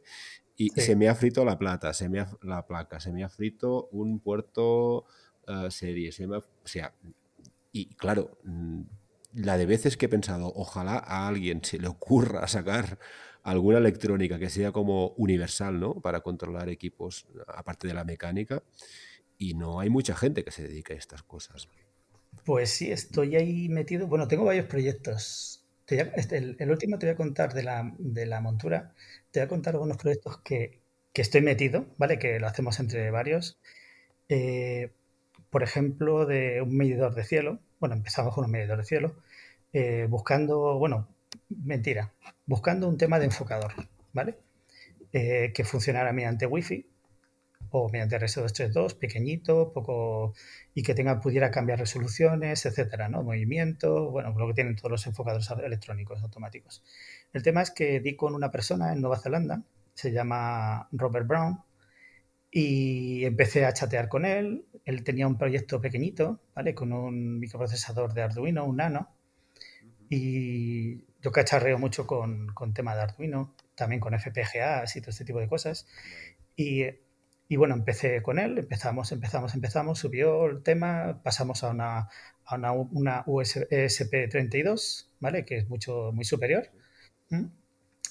y 0.55 0.69
se 0.69 0.95
me 0.95 1.09
ha 1.09 1.15
frito 1.15 1.43
la 1.43 1.57
plata, 1.57 1.93
se 1.93 2.07
me 2.07 2.21
ha, 2.21 2.29
la 2.41 2.65
placa, 2.67 2.99
se 2.99 3.11
me 3.11 3.23
ha 3.23 3.29
frito 3.29 3.87
un 3.91 4.19
puerto 4.19 5.05
series. 5.69 6.19
O 6.19 6.43
sea, 6.65 6.93
y 7.71 7.93
claro, 7.95 8.37
mm, 8.43 8.81
la 9.35 9.57
de 9.57 9.65
veces 9.65 9.97
que 9.97 10.07
he 10.07 10.09
pensado, 10.09 10.51
ojalá 10.55 10.97
a 10.97 11.27
alguien 11.27 11.63
se 11.63 11.77
le 11.79 11.87
ocurra 11.87 12.47
sacar 12.47 12.99
alguna 13.43 13.79
electrónica 13.79 14.37
que 14.37 14.49
sea 14.49 14.71
como 14.71 15.09
universal, 15.17 15.79
¿no? 15.79 15.95
Para 15.95 16.21
controlar 16.21 16.69
equipos, 16.69 17.27
aparte 17.47 17.87
de 17.87 17.93
la 17.93 18.03
mecánica. 18.03 18.63
Y 19.37 19.55
no 19.55 19.79
hay 19.79 19.89
mucha 19.89 20.15
gente 20.15 20.43
que 20.43 20.51
se 20.51 20.63
dedique 20.63 20.93
a 20.93 20.97
estas 20.97 21.23
cosas. 21.23 21.67
Pues 22.45 22.69
sí, 22.69 22.91
estoy 22.91 23.35
ahí 23.35 23.69
metido. 23.69 24.07
Bueno, 24.07 24.27
tengo 24.27 24.45
varios 24.45 24.65
proyectos. 24.65 25.65
Este, 25.87 26.37
el, 26.37 26.71
último 26.71 26.99
te 26.99 27.07
voy 27.07 27.13
a 27.13 27.17
contar 27.17 27.53
de 27.53 27.63
la, 27.63 27.91
de 27.97 28.25
la 28.27 28.39
montura. 28.39 28.93
Te 29.31 29.39
voy 29.39 29.45
a 29.45 29.49
contar 29.49 29.73
algunos 29.73 29.97
proyectos 29.97 30.37
que, 30.41 30.79
que 31.11 31.21
estoy 31.21 31.41
metido, 31.41 31.87
¿vale? 31.97 32.19
Que 32.19 32.39
lo 32.39 32.47
hacemos 32.47 32.79
entre 32.79 33.09
varios. 33.09 33.59
Eh, 34.29 34.91
por 35.51 35.63
ejemplo, 35.63 36.25
de 36.25 36.61
un 36.61 36.75
medidor 36.75 37.13
de 37.13 37.23
cielo. 37.23 37.59
Bueno, 37.79 37.95
empezamos 37.95 38.33
con 38.33 38.45
un 38.45 38.51
medidor 38.51 38.77
de 38.79 38.85
cielo, 38.85 39.15
eh, 39.73 40.07
buscando, 40.09 40.79
bueno, 40.79 41.07
mentira, 41.49 42.13
buscando 42.45 42.87
un 42.87 42.97
tema 42.97 43.19
de 43.19 43.25
enfocador, 43.25 43.73
¿vale? 44.13 44.37
Eh, 45.13 45.51
que 45.53 45.63
funcionara 45.65 46.13
mediante 46.13 46.47
Wi-Fi 46.47 46.87
o 47.71 47.89
mediante 47.89 48.17
RS232, 48.17 48.97
pequeñito, 48.97 49.71
poco 49.73 50.33
y 50.73 50.83
que 50.83 50.93
tenga, 50.93 51.19
pudiera 51.19 51.51
cambiar 51.51 51.79
resoluciones, 51.79 52.65
etcétera, 52.65 53.09
¿no? 53.09 53.23
Movimiento, 53.23 54.09
bueno, 54.09 54.33
lo 54.37 54.47
que 54.47 54.53
tienen 54.53 54.75
todos 54.75 54.91
los 54.91 55.07
enfocadores 55.07 55.49
electrónicos 55.63 56.21
automáticos. 56.23 56.83
El 57.33 57.43
tema 57.43 57.61
es 57.61 57.71
que 57.71 57.99
di 57.99 58.15
con 58.15 58.35
una 58.35 58.51
persona 58.51 58.93
en 58.93 59.01
Nueva 59.01 59.19
Zelanda, 59.19 59.63
se 59.93 60.11
llama 60.11 60.87
Robert 60.91 61.27
Brown, 61.27 61.61
y 62.51 63.23
empecé 63.25 63.65
a 63.65 63.73
chatear 63.73 64.09
con 64.09 64.25
él. 64.25 64.65
Él 64.85 65.03
tenía 65.03 65.27
un 65.27 65.37
proyecto 65.37 65.79
pequeñito, 65.79 66.41
¿vale? 66.53 66.75
Con 66.75 66.91
un 66.91 67.39
microprocesador 67.39 68.13
de 68.13 68.23
Arduino, 68.23 68.65
un 68.65 68.77
nano. 68.77 69.09
Y 70.09 71.05
yo 71.21 71.31
cacharreo 71.31 71.77
mucho 71.77 72.05
con, 72.05 72.47
con 72.47 72.73
tema 72.73 72.93
de 72.95 73.01
Arduino, 73.01 73.55
también 73.75 74.01
con 74.01 74.13
FPGAs 74.19 74.95
y 74.97 75.01
todo 75.01 75.11
este 75.11 75.23
tipo 75.23 75.39
de 75.39 75.47
cosas. 75.47 75.87
Y, 76.55 76.83
y, 77.47 77.55
bueno, 77.55 77.75
empecé 77.75 78.21
con 78.21 78.37
él, 78.39 78.57
empezamos, 78.57 79.11
empezamos, 79.11 79.55
empezamos, 79.55 79.99
subió 79.99 80.45
el 80.47 80.63
tema, 80.63 81.21
pasamos 81.23 81.63
a 81.63 81.69
una, 81.69 82.09
a 82.45 82.55
una, 82.55 82.73
una 82.73 83.25
USP32, 83.25 85.07
¿vale? 85.19 85.45
Que 85.45 85.57
es 85.57 85.69
mucho, 85.69 86.11
muy 86.13 86.25
superior. 86.25 86.69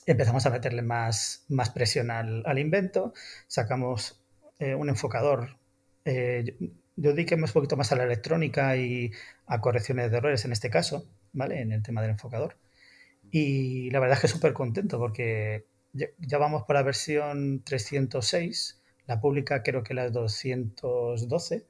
empezamos 0.07 0.47
a 0.47 0.51
meterle 0.51 0.82
más, 0.82 1.45
más 1.49 1.70
presión 1.70 2.11
al, 2.11 2.59
invento, 2.59 3.12
sacamos 3.47 4.20
eh, 4.61 4.75
un 4.75 4.89
enfocador. 4.89 5.57
Eh, 6.05 6.57
yo 6.97 7.13
dediquemos 7.13 7.51
un 7.51 7.55
poquito 7.55 7.77
más 7.77 7.93
a 7.93 7.97
la 7.97 8.05
electrónica 8.05 8.77
y 8.77 9.11
a 9.47 9.61
correcciones 9.61 10.11
de 10.11 10.19
errores 10.19 10.45
en 10.45 10.53
este 10.53 10.71
caso, 10.71 11.07
¿vale? 11.33 11.61
En 11.61 11.73
el 11.73 11.83
tema 11.83 12.03
del 12.03 12.11
enfocador. 12.11 12.57
Y 13.31 13.91
la 13.91 14.01
verdad 14.01 14.17
es 14.19 14.23
que 14.23 14.29
súper 14.29 14.53
contento 14.53 14.99
porque 14.99 15.65
ya, 15.93 16.39
vamos 16.39 16.65
por 16.65 16.77
la 16.77 16.83
versión 16.83 17.63
306, 17.65 18.81
la 19.07 19.21
pública 19.21 19.63
creo 19.63 19.83
que 19.83 19.95
la 19.95 20.11
212. 20.11 21.65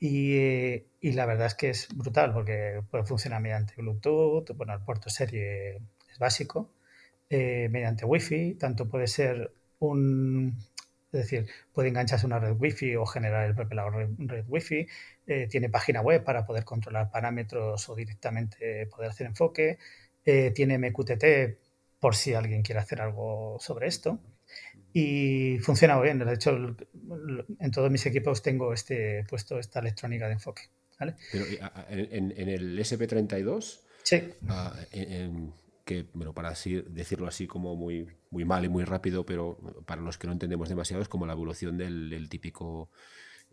Y, 0.00 0.82
y, 1.00 1.12
la 1.12 1.24
verdad 1.24 1.46
es 1.46 1.54
que 1.54 1.70
es 1.70 1.88
brutal 1.94 2.32
porque 2.34 2.82
puede 2.90 3.04
funcionar 3.04 3.40
mediante 3.40 3.74
Bluetooth, 3.76 4.50
bueno, 4.56 4.74
el 4.74 4.80
puerto 4.80 5.08
serie 5.08 5.76
es 6.10 6.18
básico, 6.18 6.70
eh, 7.30 7.68
mediante 7.70 8.04
Wi-Fi, 8.04 8.54
tanto 8.54 8.88
puede 8.88 9.06
ser 9.06 9.52
un, 9.78 10.58
es 11.18 11.30
decir, 11.30 11.46
puede 11.72 11.88
engancharse 11.88 12.26
a 12.26 12.28
una 12.28 12.38
red 12.38 12.56
Wi-Fi 12.58 12.96
o 12.96 13.06
generar 13.06 13.46
el 13.46 13.54
propio 13.54 13.90
red, 13.90 14.08
red 14.18 14.44
Wi-Fi, 14.48 14.86
eh, 15.26 15.48
tiene 15.48 15.70
página 15.70 16.00
web 16.00 16.24
para 16.24 16.44
poder 16.44 16.64
controlar 16.64 17.10
parámetros 17.10 17.88
o 17.88 17.94
directamente 17.94 18.86
poder 18.86 19.10
hacer 19.10 19.26
enfoque, 19.26 19.78
eh, 20.24 20.50
tiene 20.54 20.78
MQTT 20.78 21.58
por 22.00 22.16
si 22.16 22.34
alguien 22.34 22.62
quiere 22.62 22.80
hacer 22.80 23.00
algo 23.00 23.56
sobre 23.60 23.86
esto. 23.86 24.18
Y 24.92 25.58
funciona 25.60 25.96
muy 25.96 26.04
bien. 26.04 26.18
De 26.18 26.34
hecho, 26.34 26.50
en 26.52 27.70
todos 27.72 27.90
mis 27.90 28.06
equipos 28.06 28.42
tengo 28.42 28.72
este 28.72 29.24
puesto 29.28 29.58
esta 29.58 29.80
electrónica 29.80 30.26
de 30.26 30.34
enfoque. 30.34 30.62
¿vale? 31.00 31.14
Pero 31.32 31.44
en, 31.88 32.30
el 32.48 32.78
SP32, 32.78 33.80
sí. 34.02 34.22
Ah, 34.48 34.76
que, 35.84 36.06
bueno, 36.14 36.32
para 36.32 36.50
así, 36.50 36.82
decirlo 36.88 37.26
así 37.26 37.46
como 37.46 37.76
muy, 37.76 38.08
muy 38.30 38.44
mal 38.44 38.64
y 38.64 38.68
muy 38.68 38.84
rápido, 38.84 39.26
pero 39.26 39.58
para 39.86 40.00
los 40.00 40.18
que 40.18 40.26
no 40.26 40.32
entendemos 40.32 40.68
demasiado, 40.68 41.02
es 41.02 41.08
como 41.08 41.26
la 41.26 41.32
evolución 41.32 41.76
del 41.76 42.28
típico 42.28 42.90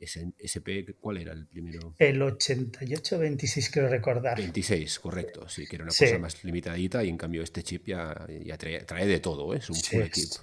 SP, 0.02 0.98
¿cuál 1.00 1.18
era 1.18 1.34
el 1.34 1.46
primero? 1.48 1.94
El 2.00 2.22
88-26, 2.22 3.70
creo 3.72 3.88
recordar. 3.88 4.38
26, 4.38 5.00
correcto, 5.00 5.48
sí, 5.48 5.68
que 5.68 5.76
era 5.76 5.86
una 5.86 5.94
cosa 5.94 6.18
más 6.18 6.44
limitadita 6.44 7.04
y 7.04 7.10
en 7.10 7.18
cambio 7.18 7.44
este 7.44 7.64
chip 7.64 7.88
ya, 7.88 8.28
ya 8.44 8.58
trae, 8.58 9.06
de 9.06 9.20
todo, 9.20 9.54
¿eh? 9.54 9.58
es 9.58 9.70
un 9.70 9.76
full 9.76 10.02
equipo. 10.02 10.36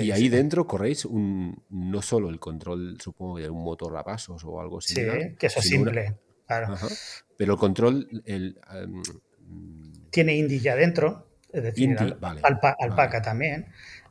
y 0.00 0.10
ahí 0.10 0.28
dentro 0.28 0.66
corréis 0.66 1.04
un, 1.04 1.62
no 1.70 2.02
solo 2.02 2.28
el 2.28 2.38
control, 2.38 2.98
supongo, 3.00 3.38
de 3.38 3.48
un 3.48 3.62
motor 3.62 3.96
a 3.96 4.04
pasos 4.04 4.42
o 4.44 4.60
algo 4.60 4.80
similar. 4.80 5.22
Sí, 5.22 5.36
que 5.38 5.46
eso 5.46 5.60
es 5.60 5.66
simple, 5.66 6.14
claro. 6.46 6.76
Pero 7.36 7.54
el 7.54 7.58
control... 7.58 8.22
El, 8.26 8.58
Tiene 10.10 10.36
Indy 10.36 10.60
ya 10.60 10.76
dentro, 10.76 11.26
es 11.52 11.62
decir, 11.62 11.96
alpaca 12.42 13.22
también. 13.22 13.66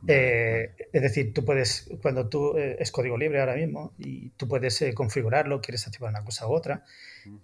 Eh, 0.08 0.72
es 0.92 1.02
decir, 1.02 1.34
tú 1.34 1.44
puedes, 1.44 1.90
cuando 2.00 2.28
tú 2.28 2.56
eh, 2.56 2.76
es 2.78 2.92
código 2.92 3.16
libre 3.16 3.40
ahora 3.40 3.56
mismo 3.56 3.92
y 3.98 4.30
tú 4.30 4.46
puedes 4.46 4.80
eh, 4.82 4.94
configurarlo, 4.94 5.60
quieres 5.60 5.86
activar 5.86 6.10
una 6.10 6.24
cosa 6.24 6.46
u 6.46 6.52
otra. 6.52 6.84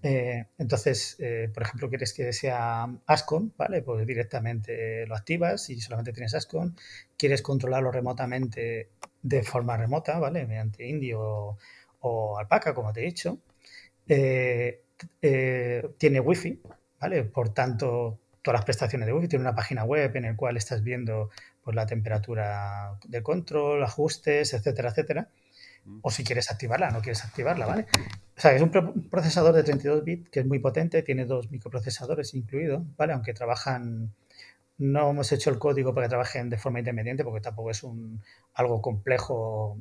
entonces, 0.03 1.17
por 1.53 1.63
ejemplo, 1.63 1.89
quieres 1.89 2.13
que 2.15 2.33
sea 2.33 2.87
Ascon, 3.07 3.53
¿vale? 3.57 3.83
Pues 3.83 4.07
directamente 4.07 5.07
lo 5.07 5.17
activas 5.17 5.71
y 5.71 5.81
solamente 5.81 6.13
tienes 6.13 6.35
Ascon. 6.35 6.77
Quieres 7.17 7.43
controlarlo 7.43 7.91
remotamente 7.91 8.91
de 9.23 9.43
forma 9.43 9.77
remota, 9.77 10.19
¿vale? 10.19 10.47
Mediante 10.47 10.87
Indio 10.87 11.21
o, 11.21 11.59
o 12.01 12.39
Alpaca, 12.39 12.75
como 12.75 12.93
te 12.93 13.01
he 13.01 13.05
dicho. 13.05 13.39
tiene 14.07 16.21
Wi-Fi, 16.21 16.61
¿vale? 17.01 17.25
Por 17.25 17.53
tanto, 17.53 18.21
todas 18.43 18.59
las 18.59 18.65
prestaciones 18.65 19.07
de 19.07 19.13
Wi-Fi. 19.13 19.29
Tiene 19.29 19.45
una 19.45 19.55
página 19.55 19.85
web 19.85 20.15
en 20.17 20.25
la 20.25 20.37
cual 20.37 20.57
estás 20.57 20.83
viendo 20.83 21.31
pues, 21.63 21.75
la 21.75 21.87
temperatura 21.87 22.99
de 23.07 23.23
control, 23.23 23.83
ajustes, 23.83 24.53
etcétera, 24.53 24.91
etcétera. 24.91 25.29
O 26.03 26.11
si 26.11 26.23
quieres 26.23 26.51
activarla, 26.51 26.91
no 26.91 27.01
quieres 27.01 27.25
activarla, 27.25 27.67
¿vale? 27.67 27.87
O 28.37 28.41
sea, 28.41 28.53
es 28.53 28.63
un 28.63 28.71
procesador 29.11 29.55
de 29.55 29.65
32 29.65 30.05
bits 30.05 30.31
que 30.31 30.41
es 30.41 30.47
muy 30.47 30.61
potente, 30.61 31.03
tiene 31.03 31.25
dos 31.25 31.51
microprocesadores 31.51 32.35
incluidos, 32.35 32.85
¿vale? 32.97 33.13
Aunque 33.15 33.35
trabajan, 33.35 34.15
no 34.79 35.11
hemos 35.11 35.33
hecho 35.33 35.51
el 35.51 35.59
código 35.59 35.93
para 35.93 36.07
que 36.07 36.11
trabajen 36.11 36.51
de 36.51 36.57
forma 36.57 36.79
independiente 36.79 37.25
porque 37.25 37.41
tampoco 37.41 37.71
es 37.71 37.83
un 37.83 38.23
algo 38.55 38.81
complejo, 38.81 39.79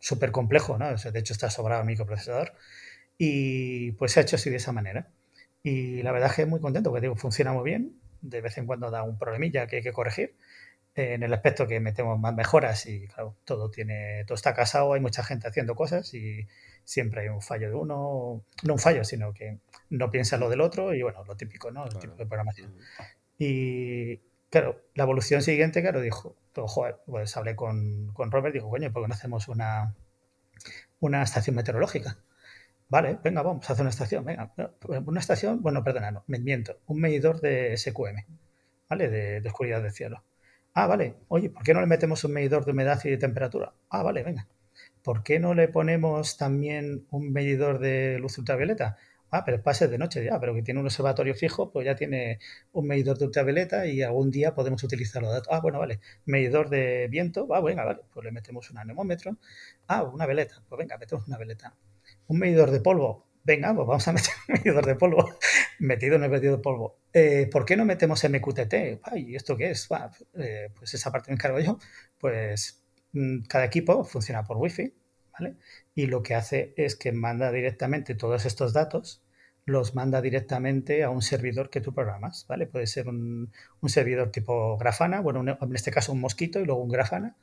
súper 0.00 0.32
complejo, 0.32 0.78
¿no? 0.78 0.94
de 0.94 1.18
hecho 1.18 1.32
está 1.32 1.48
sobrado 1.48 1.82
el 1.82 1.86
microprocesador. 1.86 2.52
Y 3.16 3.92
pues 3.92 4.12
se 4.12 4.20
ha 4.20 4.22
hecho 4.22 4.36
así 4.36 4.50
de 4.50 4.56
esa 4.56 4.72
manera. 4.72 5.08
Y 5.62 6.02
la 6.02 6.12
verdad 6.12 6.30
es 6.30 6.36
que 6.36 6.46
muy 6.46 6.60
contento, 6.60 6.90
porque 6.90 7.02
digo, 7.02 7.16
funciona 7.16 7.52
muy 7.52 7.64
bien. 7.64 8.00
De 8.22 8.40
vez 8.40 8.58
en 8.58 8.66
cuando 8.66 8.90
da 8.90 9.02
un 9.02 9.18
problemilla 9.18 9.66
que 9.66 9.76
hay 9.76 9.82
que 9.82 9.92
corregir. 9.92 10.36
Eh, 10.94 11.14
en 11.14 11.22
el 11.22 11.32
aspecto 11.32 11.68
que 11.68 11.78
metemos 11.78 12.18
más 12.18 12.34
mejoras 12.34 12.86
y 12.86 13.06
claro, 13.06 13.36
todo 13.44 13.70
tiene, 13.70 14.24
todo 14.26 14.34
está 14.34 14.54
casado, 14.54 14.92
hay 14.92 15.00
mucha 15.00 15.22
gente 15.22 15.46
haciendo 15.46 15.76
cosas 15.76 16.12
y 16.14 16.48
siempre 16.84 17.22
hay 17.22 17.28
un 17.28 17.40
fallo 17.40 17.68
de 17.68 17.76
uno, 17.76 18.42
no 18.64 18.72
un 18.72 18.78
fallo, 18.78 19.04
sino 19.04 19.32
que 19.32 19.58
no 19.88 20.10
piensa 20.10 20.36
lo 20.36 20.48
del 20.50 20.60
otro 20.60 20.92
y 20.92 21.02
bueno, 21.02 21.24
lo 21.24 21.36
típico, 21.36 21.70
¿no? 21.70 21.86
El 21.86 21.96
tipo 21.96 22.16
de 22.16 22.26
programación. 22.26 22.74
Y 23.38 24.16
claro, 24.50 24.82
la 24.94 25.04
evolución 25.04 25.42
siguiente, 25.42 25.80
claro, 25.80 26.00
dijo, 26.00 26.36
pues, 26.52 26.70
joder, 26.70 26.96
pues 27.06 27.36
hablé 27.36 27.54
con, 27.54 28.12
con 28.12 28.32
Robert, 28.32 28.52
dijo, 28.52 28.68
coño, 28.68 28.92
¿por 28.92 29.02
qué 29.04 29.08
no 29.08 29.14
hacemos 29.14 29.46
una, 29.48 29.94
una 30.98 31.22
estación 31.22 31.54
meteorológica? 31.54 32.18
Vale, 32.90 33.18
venga, 33.22 33.42
vamos 33.42 33.70
a 33.70 33.74
una 33.80 33.90
estación. 33.90 34.24
Venga, 34.24 34.52
una 35.06 35.20
estación, 35.20 35.62
bueno, 35.62 35.84
perdona, 35.84 36.10
no, 36.10 36.24
me 36.26 36.40
miento. 36.40 36.80
Un 36.88 37.00
medidor 37.00 37.40
de 37.40 37.76
SQM, 37.76 38.26
¿vale? 38.88 39.08
De, 39.08 39.48
oscuridad 39.48 39.82
del 39.82 39.92
cielo. 39.92 40.24
Ah, 40.74 40.86
vale. 40.88 41.16
Oye, 41.28 41.50
¿por 41.50 41.62
qué 41.62 41.72
no 41.74 41.80
le 41.80 41.86
metemos 41.86 42.24
un 42.24 42.32
medidor 42.32 42.64
de 42.64 42.72
humedad 42.72 43.00
y 43.04 43.10
de 43.10 43.16
temperatura? 43.18 43.72
Ah, 43.90 44.02
vale, 44.02 44.24
venga. 44.24 44.48
¿Por 45.02 45.22
qué 45.22 45.38
no 45.40 45.54
le 45.54 45.68
ponemos 45.68 46.36
también 46.36 47.06
un 47.10 47.32
medidor 47.32 47.78
de 47.78 48.18
luz 48.18 48.38
ultravioleta? 48.38 48.96
Ah, 49.30 49.44
pero 49.44 49.62
pase 49.62 49.88
de 49.88 49.98
noche 49.98 50.24
ya, 50.24 50.40
pero 50.40 50.54
que 50.54 50.62
tiene 50.62 50.80
un 50.80 50.86
observatorio 50.86 51.34
fijo, 51.34 51.70
pues 51.72 51.86
ya 51.86 51.94
tiene 51.96 52.40
un 52.72 52.86
medidor 52.88 53.18
de 53.18 53.26
ultravioleta 53.26 53.86
y 53.86 54.02
algún 54.02 54.30
día 54.32 54.54
podemos 54.54 54.82
utilizar 54.82 55.22
los 55.22 55.32
datos. 55.32 55.48
Ah, 55.52 55.60
bueno, 55.60 55.78
vale. 55.78 56.00
Medidor 56.26 56.68
de 56.70 57.08
viento, 57.08 57.46
ah, 57.54 57.60
venga, 57.60 57.84
vale. 57.84 58.00
Pues 58.12 58.24
le 58.24 58.32
metemos 58.32 58.70
un 58.70 58.78
anemómetro. 58.78 59.36
Ah, 59.86 60.02
una 60.02 60.26
veleta. 60.26 60.62
Pues 60.68 60.78
venga, 60.78 60.98
metemos 60.98 61.26
una 61.28 61.38
veleta 61.38 61.74
un 62.30 62.38
medidor 62.38 62.70
de 62.70 62.80
polvo. 62.80 63.26
Venga, 63.42 63.74
pues 63.74 63.86
vamos 63.86 64.06
a 64.06 64.12
meter 64.12 64.32
un 64.48 64.54
medidor 64.54 64.86
de 64.86 64.94
polvo 64.94 65.38
metido 65.80 66.16
en 66.16 66.24
el 66.24 66.30
medidor 66.30 66.58
de 66.58 66.62
polvo. 66.62 66.98
Eh, 67.12 67.48
¿Por 67.50 67.64
qué 67.64 67.76
no 67.76 67.84
metemos 67.84 68.22
MQTT? 68.22 68.74
¿Y 69.16 69.34
esto 69.34 69.56
qué 69.56 69.70
es? 69.70 69.88
Eh, 70.34 70.68
pues 70.76 70.94
esa 70.94 71.10
parte 71.10 71.30
me 71.30 71.34
encargo 71.34 71.58
yo. 71.58 71.78
Pues 72.18 72.82
mm, 73.12 73.42
cada 73.48 73.64
equipo 73.64 74.04
funciona 74.04 74.44
por 74.44 74.58
Wi-Fi, 74.58 74.94
¿vale? 75.32 75.56
Y 75.94 76.06
lo 76.06 76.22
que 76.22 76.34
hace 76.36 76.72
es 76.76 76.94
que 76.94 77.12
manda 77.12 77.50
directamente 77.50 78.14
todos 78.14 78.46
estos 78.46 78.72
datos, 78.72 79.22
los 79.64 79.94
manda 79.96 80.22
directamente 80.22 81.02
a 81.02 81.10
un 81.10 81.22
servidor 81.22 81.68
que 81.70 81.80
tú 81.80 81.92
programas, 81.92 82.46
¿vale? 82.48 82.66
Puede 82.66 82.86
ser 82.86 83.08
un, 83.08 83.52
un 83.80 83.88
servidor 83.88 84.30
tipo 84.30 84.78
Grafana, 84.78 85.20
bueno, 85.20 85.40
en 85.60 85.74
este 85.74 85.90
caso 85.90 86.12
un 86.12 86.20
mosquito 86.20 86.60
y 86.60 86.64
luego 86.64 86.82
un 86.82 86.90
Grafana, 86.90 87.36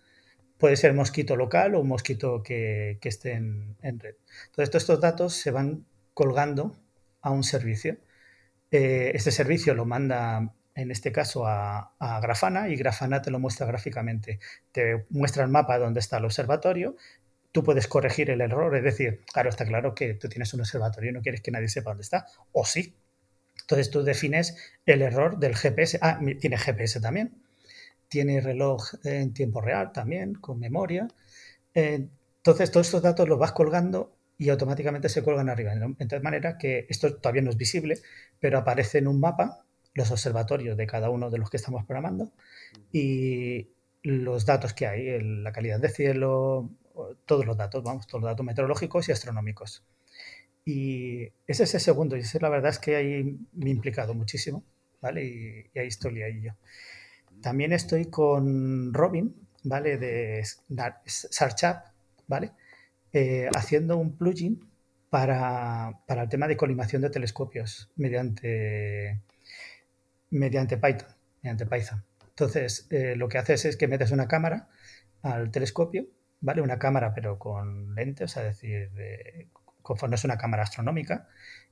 puede 0.57 0.75
ser 0.75 0.93
mosquito 0.93 1.35
local 1.35 1.75
o 1.75 1.81
un 1.81 1.87
mosquito 1.87 2.43
que, 2.43 2.99
esté 3.01 3.33
en, 3.33 3.75
red. 3.81 4.15
Entonces, 4.47 4.69
todos 4.69 4.83
estos 4.83 5.01
datos 5.01 5.33
se 5.33 5.51
van 5.51 5.85
colgando 6.13 6.75
a 7.21 7.31
un 7.31 7.43
servicio. 7.43 7.97
Eh, 8.71 9.11
este 9.13 9.31
servicio 9.31 9.73
lo 9.75 9.85
manda, 9.85 10.53
en 10.75 10.91
este 10.91 11.11
caso, 11.11 11.47
a, 11.47 11.93
Grafana 12.21 12.69
y 12.69 12.75
Grafana 12.75 13.21
te 13.21 13.31
lo 13.31 13.39
muestra 13.39 13.67
gráficamente. 13.67 14.39
Te 14.71 15.05
muestra 15.09 15.43
el 15.43 15.49
mapa 15.49 15.77
donde 15.77 15.99
está 15.99 16.17
el 16.17 16.25
observatorio. 16.25 16.95
Tú 17.51 17.63
puedes 17.63 17.87
corregir 17.87 18.29
el 18.29 18.41
error, 18.41 18.75
es 18.75 18.83
decir, 18.83 19.23
claro, 19.31 19.49
está 19.49 19.65
claro 19.65 19.95
que 19.95 20.13
tú 20.15 20.27
tienes 20.27 20.53
un 20.53 20.59
observatorio 20.61 21.11
y 21.11 21.13
no 21.13 21.21
quieres 21.21 21.41
que 21.41 21.51
nadie 21.51 21.69
sepa 21.69 21.91
dónde 21.91 22.03
está, 22.03 22.27
o 22.51 22.65
sí. 22.65 22.95
Entonces 23.61 23.89
tú 23.89 24.03
defines 24.03 24.55
el 24.85 25.01
error 25.01 25.39
del 25.39 25.55
GPS. 25.55 25.97
Ah, 26.01 26.19
tiene 26.39 26.57
GPS 26.57 26.99
también 27.01 27.46
tiene 28.07 28.41
reloj 28.41 28.93
en 29.03 29.33
tiempo 29.33 29.61
real 29.61 29.91
también, 29.91 30.35
con 30.35 30.59
memoria. 30.59 31.07
entonces, 31.73 32.71
todos 32.71 32.87
estos 32.87 33.01
datos 33.01 33.27
los 33.27 33.39
vas 33.39 33.51
colgando 33.51 34.17
y 34.37 34.49
automáticamente 34.49 35.09
se 35.09 35.23
cuelgan 35.23 35.49
arriba. 35.49 35.73
De 35.75 36.05
tal 36.05 36.21
manera 36.21 36.57
que 36.57 36.85
esto 36.89 37.15
todavía 37.15 37.41
no 37.41 37.49
es 37.49 37.57
visible, 37.57 37.99
pero 38.39 38.59
aparece 38.59 38.99
en 38.99 39.07
un 39.07 39.19
mapa 39.19 39.65
los 39.93 40.11
observatorios 40.11 40.77
de 40.77 40.87
cada 40.87 41.09
uno 41.09 41.29
de 41.31 41.39
los 41.39 41.49
que 41.49 41.57
estamos 41.57 41.85
programando 41.85 42.31
y 42.91 43.69
los 44.03 44.45
datos 44.45 44.73
que 44.73 44.85
hay, 44.85 45.19
la 45.21 45.51
calidad 45.51 45.79
de 45.79 45.89
cielo, 45.89 46.69
todos 47.25 47.45
los 47.45 47.57
datos, 47.57 47.83
vamos, 47.83 48.07
todos 48.07 48.21
los 48.21 48.31
datos 48.31 48.45
meteorológicos 48.45 49.09
y 49.09 49.11
astronómicos. 49.11 49.83
Y 50.65 51.23
ese 51.47 51.63
es 51.63 51.73
el 51.73 51.81
segundo, 51.81 52.15
y 52.15 52.19
ese 52.19 52.39
la 52.39 52.49
verdad 52.49 52.69
es 52.71 52.79
que 52.79 52.95
ahí 52.95 53.37
me 53.53 53.69
he 53.69 53.73
implicado 53.73 54.13
muchísimo, 54.13 54.63
¿vale? 55.01 55.25
Y, 55.25 55.69
y 55.73 55.79
ahí 55.79 55.87
estoy 55.87 56.21
ahí 56.21 56.41
yo. 56.41 56.51
También 57.41 57.73
estoy 57.73 58.05
con 58.05 58.93
Robin, 58.93 59.35
¿vale? 59.63 59.97
De 59.97 60.43
Sarchap, 61.05 61.87
¿vale? 62.27 62.51
Eh, 63.13 63.49
haciendo 63.55 63.97
un 63.97 64.17
plugin 64.17 64.69
para, 65.09 65.99
el 66.07 66.29
tema 66.29 66.47
de 66.47 66.57
colimación 66.57 67.01
de 67.01 67.09
telescopios 67.09 67.89
mediante, 67.95 69.21
mediante 70.29 70.77
Python. 70.77 71.09
Mediante 71.41 71.65
Python 71.65 72.03
Entonces, 72.29 72.87
eh, 72.89 73.15
lo 73.15 73.29
que 73.29 73.37
haces 73.37 73.65
es 73.65 73.77
que 73.77 73.87
metes 73.87 74.11
una 74.11 74.27
cámara 74.27 74.69
al 75.21 75.51
telescopio, 75.51 76.07
¿vale? 76.41 76.61
Una 76.61 76.79
cámara 76.79 77.13
pero 77.13 77.39
con 77.39 77.95
lentes, 77.95 78.37
es 78.37 78.43
decir, 78.43 78.91
de, 78.91 79.47
conforme 79.81 80.15
es 80.15 80.23
una 80.25 80.37
cámara 80.37 80.63
astronómica, 80.63 81.27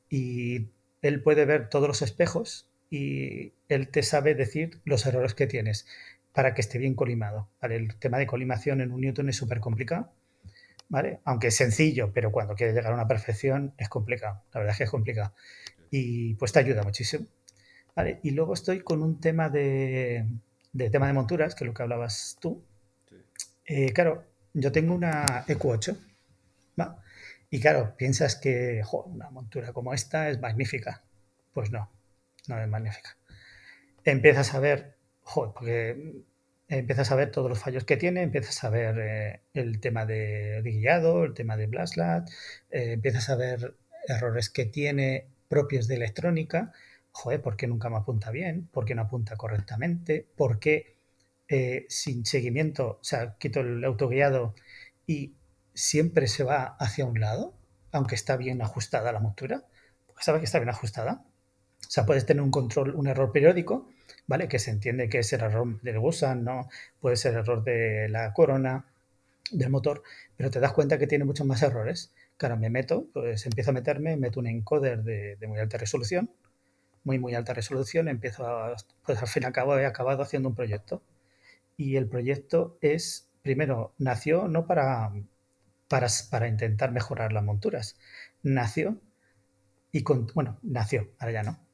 y 0.09 0.69
él 1.01 1.21
puede 1.21 1.45
ver 1.45 1.69
todos 1.69 1.87
los 1.87 2.01
espejos 2.01 2.69
y 2.89 3.53
él 3.69 3.89
te 3.89 4.03
sabe 4.03 4.35
decir 4.35 4.79
los 4.85 5.05
errores 5.05 5.33
que 5.33 5.47
tienes 5.47 5.87
para 6.33 6.53
que 6.53 6.61
esté 6.61 6.77
bien 6.77 6.95
colimado. 6.95 7.49
El 7.61 7.95
tema 7.95 8.17
de 8.17 8.27
colimación 8.27 8.81
en 8.81 8.91
un 8.91 9.01
Newton 9.01 9.29
es 9.29 9.37
súper 9.37 9.59
complicado, 9.59 10.11
¿vale? 10.89 11.19
Aunque 11.23 11.47
es 11.47 11.55
sencillo, 11.55 12.11
pero 12.13 12.31
cuando 12.31 12.55
quieres 12.55 12.75
llegar 12.75 12.91
a 12.91 12.95
una 12.95 13.07
perfección 13.07 13.73
es 13.77 13.89
complicado. 13.89 14.43
La 14.53 14.59
verdad 14.59 14.73
es 14.73 14.77
que 14.77 14.83
es 14.83 14.89
complicado. 14.89 15.33
Y 15.89 16.35
pues 16.35 16.51
te 16.51 16.59
ayuda 16.59 16.83
muchísimo. 16.83 17.25
¿vale? 17.95 18.19
Y 18.23 18.31
luego 18.31 18.53
estoy 18.53 18.81
con 18.81 19.01
un 19.01 19.19
tema 19.19 19.49
de, 19.49 20.25
tema 20.91 21.07
de 21.07 21.13
monturas, 21.13 21.55
que 21.55 21.63
es 21.63 21.67
lo 21.67 21.73
que 21.73 21.83
hablabas 21.83 22.37
tú. 22.39 22.63
Eh, 23.65 23.93
claro, 23.93 24.25
yo 24.53 24.71
tengo 24.71 24.93
una 24.93 25.45
EQ8, 25.47 25.97
¿va? 26.79 27.01
Y 27.49 27.59
claro, 27.59 27.95
piensas 27.95 28.35
que 28.35 28.81
una 29.05 29.29
montura 29.29 29.71
como 29.73 29.93
esta 29.93 30.29
es 30.29 30.39
magnífica. 30.39 31.03
Pues 31.53 31.71
no, 31.71 31.89
no 32.49 32.61
es 32.61 32.67
magnífica. 32.67 33.17
Empiezas 34.03 34.53
a 34.53 34.59
ver, 34.59 34.97
joder, 35.21 35.53
porque 35.53 36.23
empiezas 36.67 37.11
a 37.11 37.15
ver 37.15 37.31
todos 37.31 37.49
los 37.49 37.59
fallos 37.59 37.83
que 37.85 37.97
tiene, 37.97 38.23
empiezas 38.23 38.63
a 38.63 38.69
ver 38.69 38.97
eh, 38.99 39.41
el 39.53 39.79
tema 39.79 40.05
de, 40.05 40.61
guiado, 40.63 41.23
el 41.23 41.33
tema 41.33 41.57
de 41.57 41.67
Blastlat, 41.67 42.29
eh, 42.69 42.93
empiezas 42.93 43.29
a 43.29 43.35
ver 43.35 43.75
errores 44.07 44.49
que 44.49 44.65
tiene 44.65 45.27
propios 45.47 45.87
de 45.87 45.95
electrónica. 45.95 46.71
Joder, 47.11 47.41
¿por 47.41 47.55
qué 47.55 47.67
nunca 47.67 47.89
me 47.89 47.97
apunta 47.97 48.31
bien? 48.31 48.67
¿Por 48.67 48.85
qué 48.85 48.95
no 48.95 49.03
apunta 49.03 49.35
correctamente? 49.35 50.27
¿Por 50.35 50.59
qué 50.59 50.97
eh, 51.47 51.85
sin 51.89 52.25
seguimiento, 52.25 52.99
o 52.99 53.03
sea, 53.03 53.35
quito 53.37 53.61
el 53.61 53.83
autoguiado 53.83 54.55
y 55.05 55.35
siempre 55.73 56.27
se 56.27 56.43
va 56.43 56.75
hacia 56.79 57.05
un 57.05 57.19
lado, 57.19 57.57
aunque 57.91 58.15
está 58.15 58.37
bien 58.37 58.61
ajustada 58.61 59.11
la 59.11 59.19
montura? 59.19 59.65
Porque 60.07 60.23
sabe 60.23 60.39
que 60.39 60.45
está 60.45 60.59
bien 60.59 60.69
ajustada. 60.69 61.25
O 61.81 61.89
sea, 61.89 62.05
puedes 62.05 62.25
tener 62.25 62.41
un 62.43 62.51
control, 62.51 62.95
un 62.95 63.07
error 63.07 63.31
periódico, 63.31 63.89
¿vale? 64.27 64.47
Que 64.47 64.59
se 64.59 64.71
entiende 64.71 65.09
que 65.09 65.19
es 65.19 65.33
el 65.33 65.41
error 65.41 65.81
del 65.81 65.99
gusan, 65.99 66.43
¿no? 66.43 66.69
Puede 66.99 67.15
ser 67.15 67.33
el 67.33 67.39
error 67.39 67.63
de 67.63 68.09
la 68.09 68.33
corona, 68.33 68.85
del 69.51 69.69
motor, 69.69 70.03
pero 70.35 70.49
te 70.49 70.59
das 70.59 70.73
cuenta 70.73 70.97
que 70.97 71.07
tiene 71.07 71.25
muchos 71.25 71.45
más 71.45 71.61
errores. 71.61 72.11
Claro, 72.37 72.57
me 72.57 72.69
meto, 72.69 73.07
pues 73.13 73.45
empiezo 73.45 73.71
a 73.71 73.73
meterme, 73.73 74.17
meto 74.17 74.39
un 74.39 74.47
encoder 74.47 75.03
de, 75.03 75.37
muy 75.47 75.59
alta 75.59 75.77
resolución, 75.77 76.29
muy, 77.03 77.19
muy 77.19 77.35
alta 77.35 77.53
resolución, 77.53 78.07
empiezo 78.07 78.45
a, 78.47 78.75
pues 79.05 79.21
al 79.21 79.27
fin 79.27 79.43
y 79.43 79.45
al 79.47 79.53
cabo 79.53 79.77
he 79.77 79.85
acabado 79.85 80.23
haciendo 80.23 80.49
un 80.49 80.55
proyecto. 80.55 81.01
Y 81.77 81.97
el 81.97 82.07
proyecto 82.07 82.77
es, 82.81 83.29
primero, 83.43 83.93
nació 83.97 84.47
no 84.47 84.65
para, 84.67 85.11
para, 85.87 86.07
para 86.31 86.47
intentar 86.47 86.91
mejorar 86.91 87.33
las 87.33 87.43
monturas, 87.43 87.97
nació 88.43 88.99
y 89.91 90.03
bueno, 90.33 90.59
nació, 90.61 91.09
ahora 91.19 91.31
ya 91.31 91.43
no, 91.43 91.64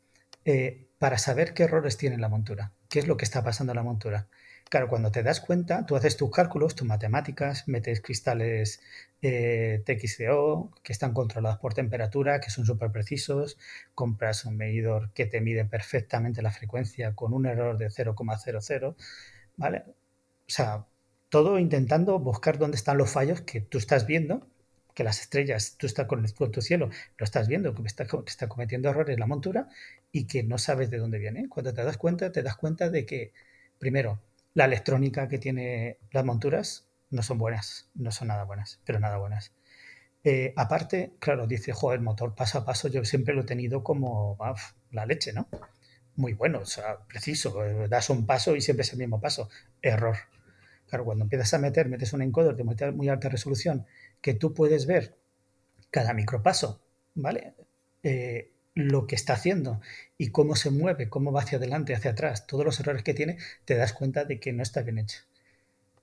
eh, 0.45 0.87
para 0.97 1.17
saber 1.17 1.53
qué 1.53 1.63
errores 1.63 1.97
tiene 1.97 2.17
la 2.17 2.29
montura, 2.29 2.73
qué 2.89 2.99
es 2.99 3.07
lo 3.07 3.17
que 3.17 3.25
está 3.25 3.43
pasando 3.43 3.71
en 3.73 3.77
la 3.77 3.83
montura. 3.83 4.27
Claro, 4.69 4.87
cuando 4.87 5.11
te 5.11 5.23
das 5.23 5.41
cuenta, 5.41 5.85
tú 5.85 5.95
haces 5.95 6.15
tus 6.15 6.31
cálculos, 6.31 6.75
tus 6.75 6.87
matemáticas, 6.87 7.67
metes 7.67 8.01
cristales 8.01 8.81
eh, 9.21 9.83
TXCO 9.85 10.71
que 10.83 10.93
están 10.93 11.13
controlados 11.13 11.59
por 11.59 11.73
temperatura, 11.73 12.39
que 12.39 12.49
son 12.49 12.65
súper 12.65 12.91
precisos, 12.91 13.57
compras 13.95 14.45
un 14.45 14.57
medidor 14.57 15.11
que 15.13 15.25
te 15.25 15.41
mide 15.41 15.65
perfectamente 15.65 16.41
la 16.41 16.51
frecuencia 16.51 17.15
con 17.15 17.33
un 17.33 17.47
error 17.47 17.77
de 17.77 17.89
0,00, 17.89 18.95
¿vale? 19.57 19.83
O 19.87 19.93
sea, 20.47 20.85
todo 21.29 21.59
intentando 21.59 22.19
buscar 22.19 22.57
dónde 22.57 22.77
están 22.77 22.97
los 22.97 23.09
fallos 23.11 23.41
que 23.41 23.61
tú 23.61 23.77
estás 23.77 24.05
viendo 24.05 24.47
que 24.93 25.03
las 25.03 25.21
estrellas, 25.21 25.75
tú 25.77 25.87
estás 25.87 26.07
con, 26.07 26.25
tu 26.51 26.61
cielo, 26.61 26.89
lo 27.17 27.23
estás 27.23 27.47
viendo, 27.47 27.73
que 27.73 27.81
está, 27.83 28.05
que 28.05 28.17
está 28.27 28.47
cometiendo 28.47 28.89
errores 28.89 29.19
la 29.19 29.27
montura 29.27 29.69
y 30.11 30.25
que 30.25 30.43
no 30.43 30.57
sabes 30.57 30.89
de 30.89 30.97
dónde 30.97 31.19
viene. 31.19 31.47
Cuando 31.49 31.73
te 31.73 31.83
das 31.83 31.97
cuenta, 31.97 32.31
te 32.31 32.43
das 32.43 32.55
cuenta 32.55 32.89
de 32.89 33.05
que, 33.05 33.33
primero, 33.79 34.21
la 34.53 34.65
electrónica 34.65 35.27
que 35.27 35.37
tiene 35.39 35.97
las 36.11 36.25
monturas 36.25 36.87
no 37.09 37.23
son 37.23 37.37
buenas, 37.37 37.89
no 37.93 38.11
son 38.11 38.29
nada 38.29 38.43
buenas, 38.43 38.79
pero 38.85 38.99
nada 38.99 39.17
buenas. 39.17 39.53
Eh, 40.23 40.53
aparte, 40.55 41.13
claro, 41.19 41.47
dice, 41.47 41.73
joder, 41.73 41.99
el 41.99 42.05
motor 42.05 42.35
paso 42.35 42.59
a 42.59 42.65
paso, 42.65 42.87
yo 42.87 43.03
siempre 43.05 43.33
lo 43.33 43.41
he 43.41 43.45
tenido 43.45 43.83
como 43.83 44.37
la 44.91 45.05
leche, 45.05 45.33
¿no? 45.33 45.47
Muy 46.15 46.33
bueno, 46.33 46.59
o 46.59 46.65
sea, 46.65 46.99
preciso, 47.07 47.65
eh, 47.65 47.87
das 47.87 48.09
un 48.09 48.25
paso 48.25 48.55
y 48.55 48.61
siempre 48.61 48.83
es 48.83 48.93
el 48.93 48.99
mismo 48.99 49.19
paso. 49.19 49.49
Error. 49.81 50.17
Claro, 50.87 51.05
cuando 51.05 51.23
empiezas 51.23 51.53
a 51.53 51.57
meter, 51.57 51.87
metes 51.87 52.13
un 52.13 52.21
encoder 52.21 52.55
de 52.55 52.91
muy 52.91 53.09
alta 53.09 53.29
resolución 53.29 53.87
que 54.21 54.33
tú 54.33 54.53
puedes 54.53 54.85
ver 54.85 55.17
cada 55.89 56.13
micropaso, 56.13 56.81
¿vale? 57.15 57.53
Eh, 58.03 58.51
lo 58.73 59.05
que 59.05 59.15
está 59.15 59.33
haciendo 59.33 59.81
y 60.17 60.29
cómo 60.29 60.55
se 60.55 60.71
mueve, 60.71 61.09
cómo 61.09 61.31
va 61.31 61.41
hacia 61.41 61.57
adelante, 61.57 61.93
hacia 61.93 62.11
atrás, 62.11 62.47
todos 62.47 62.63
los 62.63 62.79
errores 62.79 63.03
que 63.03 63.13
tiene, 63.13 63.37
te 63.65 63.75
das 63.75 63.93
cuenta 63.93 64.23
de 64.23 64.39
que 64.39 64.53
no 64.53 64.63
está 64.63 64.81
bien 64.81 64.97
hecha. 64.97 65.25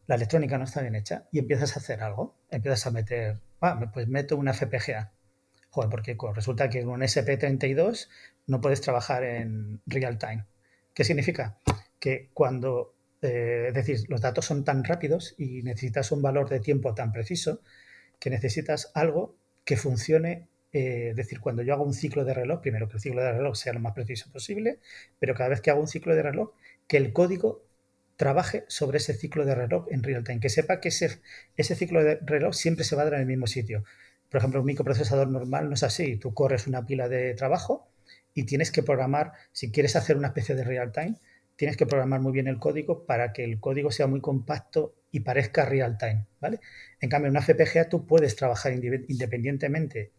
La 0.07 0.17
electrónica 0.17 0.59
no 0.59 0.65
está 0.65 0.83
bien 0.83 0.95
hecha 0.95 1.27
y 1.33 1.39
empiezas 1.39 1.77
a 1.77 1.81
hacer 1.81 2.03
algo, 2.03 2.35
empiezas 2.51 2.87
a 2.87 2.91
meter, 2.91 3.41
ah, 3.61 3.91
pues 3.93 4.09
meto 4.09 4.37
una 4.37 4.53
FPGA. 4.53 5.13
Joder, 5.71 5.91
porque 5.91 6.17
resulta 6.35 6.71
que 6.71 6.83
con 6.83 6.95
un 6.95 7.03
SP32 7.03 8.09
no 8.47 8.61
puedes 8.61 8.81
trabajar 8.81 9.23
en 9.23 9.81
real 9.87 10.19
time. 10.19 10.47
¿Qué 10.95 11.05
significa? 11.05 11.59
Que 12.01 12.31
cuando, 12.33 12.95
eh, 13.21 13.67
es 13.69 13.75
decir, 13.75 14.01
los 14.09 14.21
datos 14.23 14.47
son 14.47 14.65
tan 14.65 14.83
rápidos 14.83 15.35
y 15.37 15.63
necesitas 15.63 16.11
un 16.11 16.23
valor 16.23 16.49
de 16.49 16.61
tiempo 16.61 16.95
tan 16.95 17.13
preciso, 17.13 17.61
que 18.19 18.31
necesitas 18.31 18.91
algo 18.95 19.37
que 19.65 19.77
funcione, 19.77 20.49
eh, 20.73 21.09
es 21.11 21.17
decir, 21.17 21.41
cuando 21.41 21.63
yo 21.63 21.75
hago 21.75 21.85
un 21.85 21.95
ciclo 21.95 22.25
de 22.25 22.35
reloj, 22.35 22.61
primero 22.61 22.89
que 22.89 22.97
el 22.97 23.01
ciclo 23.01 23.23
de 23.23 23.33
reloj 23.33 23.57
sea 23.57 23.73
lo 23.73 23.81
más 23.81 23.95
preciso 23.95 24.31
posible, 24.31 24.79
pero 25.19 25.35
cada 25.35 25.51
vez 25.51 25.61
que 25.61 25.71
hago 25.71 25.81
un 25.81 25.89
ciclo 25.89 26.15
de 26.15 26.23
reloj, 26.23 26.53
que 26.87 26.97
el 26.97 27.13
código 27.13 27.65
trabaje 28.17 28.65
sobre 28.69 28.99
ese 28.99 29.15
ciclo 29.15 29.45
de 29.45 29.55
reloj 29.55 29.87
en 29.91 30.03
real 30.03 30.25
time, 30.25 30.41
que 30.41 30.49
sepa 30.49 30.81
que 30.81 30.89
ese, 30.89 31.21
ese 31.57 31.75
ciclo 31.77 32.03
de 32.03 32.17
reloj 32.17 32.55
siempre 32.55 32.85
se 32.85 32.97
va 32.97 33.03
a 33.03 33.05
dar 33.05 33.15
en 33.15 33.21
el 33.21 33.27
mismo 33.27 33.47
sitio. 33.47 33.85
Por 34.29 34.39
ejemplo, 34.39 34.61
un 34.61 34.67
microprocesador 34.67 35.29
normal 35.29 35.69
no 35.69 35.75
es 35.75 35.83
así. 35.83 36.17
Tú 36.17 36.35
corres 36.35 36.67
una 36.67 36.85
pila 36.85 37.09
de 37.09 37.35
trabajo 37.35 37.89
y 38.35 38.45
tienes 38.45 38.71
que 38.71 38.83
programar, 38.83 39.33
si 39.53 39.71
quieres 39.71 39.97
hacer 39.97 40.17
una 40.17 40.29
especie 40.29 40.55
de 40.55 40.65
real 40.65 40.93
time, 40.93 41.15
tienes 41.57 41.77
que 41.77 41.87
programar 41.87 42.21
muy 42.21 42.33
bien 42.33 42.49
el 42.49 42.59
código 42.59 43.07
para 43.07 43.33
que 43.33 43.45
el 43.45 43.59
código 43.61 43.91
sea 43.91 44.07
muy 44.07 44.21
compacto 44.21 44.95
y 45.11 45.21
parezca 45.21 45.65
real 45.65 45.97
time, 45.99 46.27
¿vale? 46.41 46.61
En 47.01 47.09
cambio, 47.09 47.29
en 47.29 47.37
una 47.37 47.43
FPGA 47.43 47.89
tú 47.89 48.07
puedes 48.07 48.37
trabajar 48.37 48.73
independientemente 48.73 50.13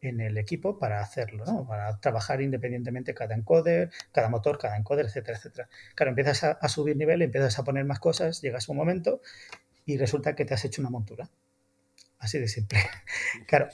en 0.00 0.20
el 0.20 0.36
equipo 0.36 0.78
para 0.78 1.00
hacerlo, 1.00 1.44
¿no? 1.46 1.66
Para 1.66 1.98
trabajar 1.98 2.42
independientemente 2.42 3.14
cada 3.14 3.34
encoder, 3.34 3.90
cada 4.12 4.28
motor, 4.28 4.58
cada 4.58 4.76
encoder, 4.76 5.06
etcétera, 5.06 5.38
etcétera. 5.38 5.68
Claro, 5.94 6.10
empiezas 6.10 6.44
a, 6.44 6.68
subir 6.68 6.96
nivel, 6.96 7.22
empiezas 7.22 7.58
a 7.58 7.64
poner 7.64 7.84
más 7.84 8.00
cosas, 8.00 8.42
llegas 8.42 8.68
a 8.68 8.72
un 8.72 8.78
momento 8.78 9.22
y 9.86 9.96
resulta 9.96 10.34
que 10.34 10.44
te 10.44 10.54
has 10.54 10.64
hecho 10.64 10.82
una 10.82 10.90
montura. 10.90 11.30
Así 12.18 12.38
de 12.38 12.48
simple. 12.48 12.78
claro. 13.46 13.68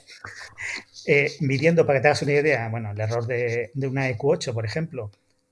Eh, 1.05 1.31
midiendo, 1.41 1.85
para 1.85 1.99
que 1.99 2.03
te 2.03 2.07
hagas 2.09 2.21
una 2.21 2.33
idea, 2.33 2.69
bueno, 2.69 2.91
el 2.91 2.99
error 2.99 3.27
de, 3.27 3.71
de 3.73 3.87
una 3.87 4.09
EQ8, 4.09 4.53
por 4.53 4.65
ejemplo, 4.65 5.11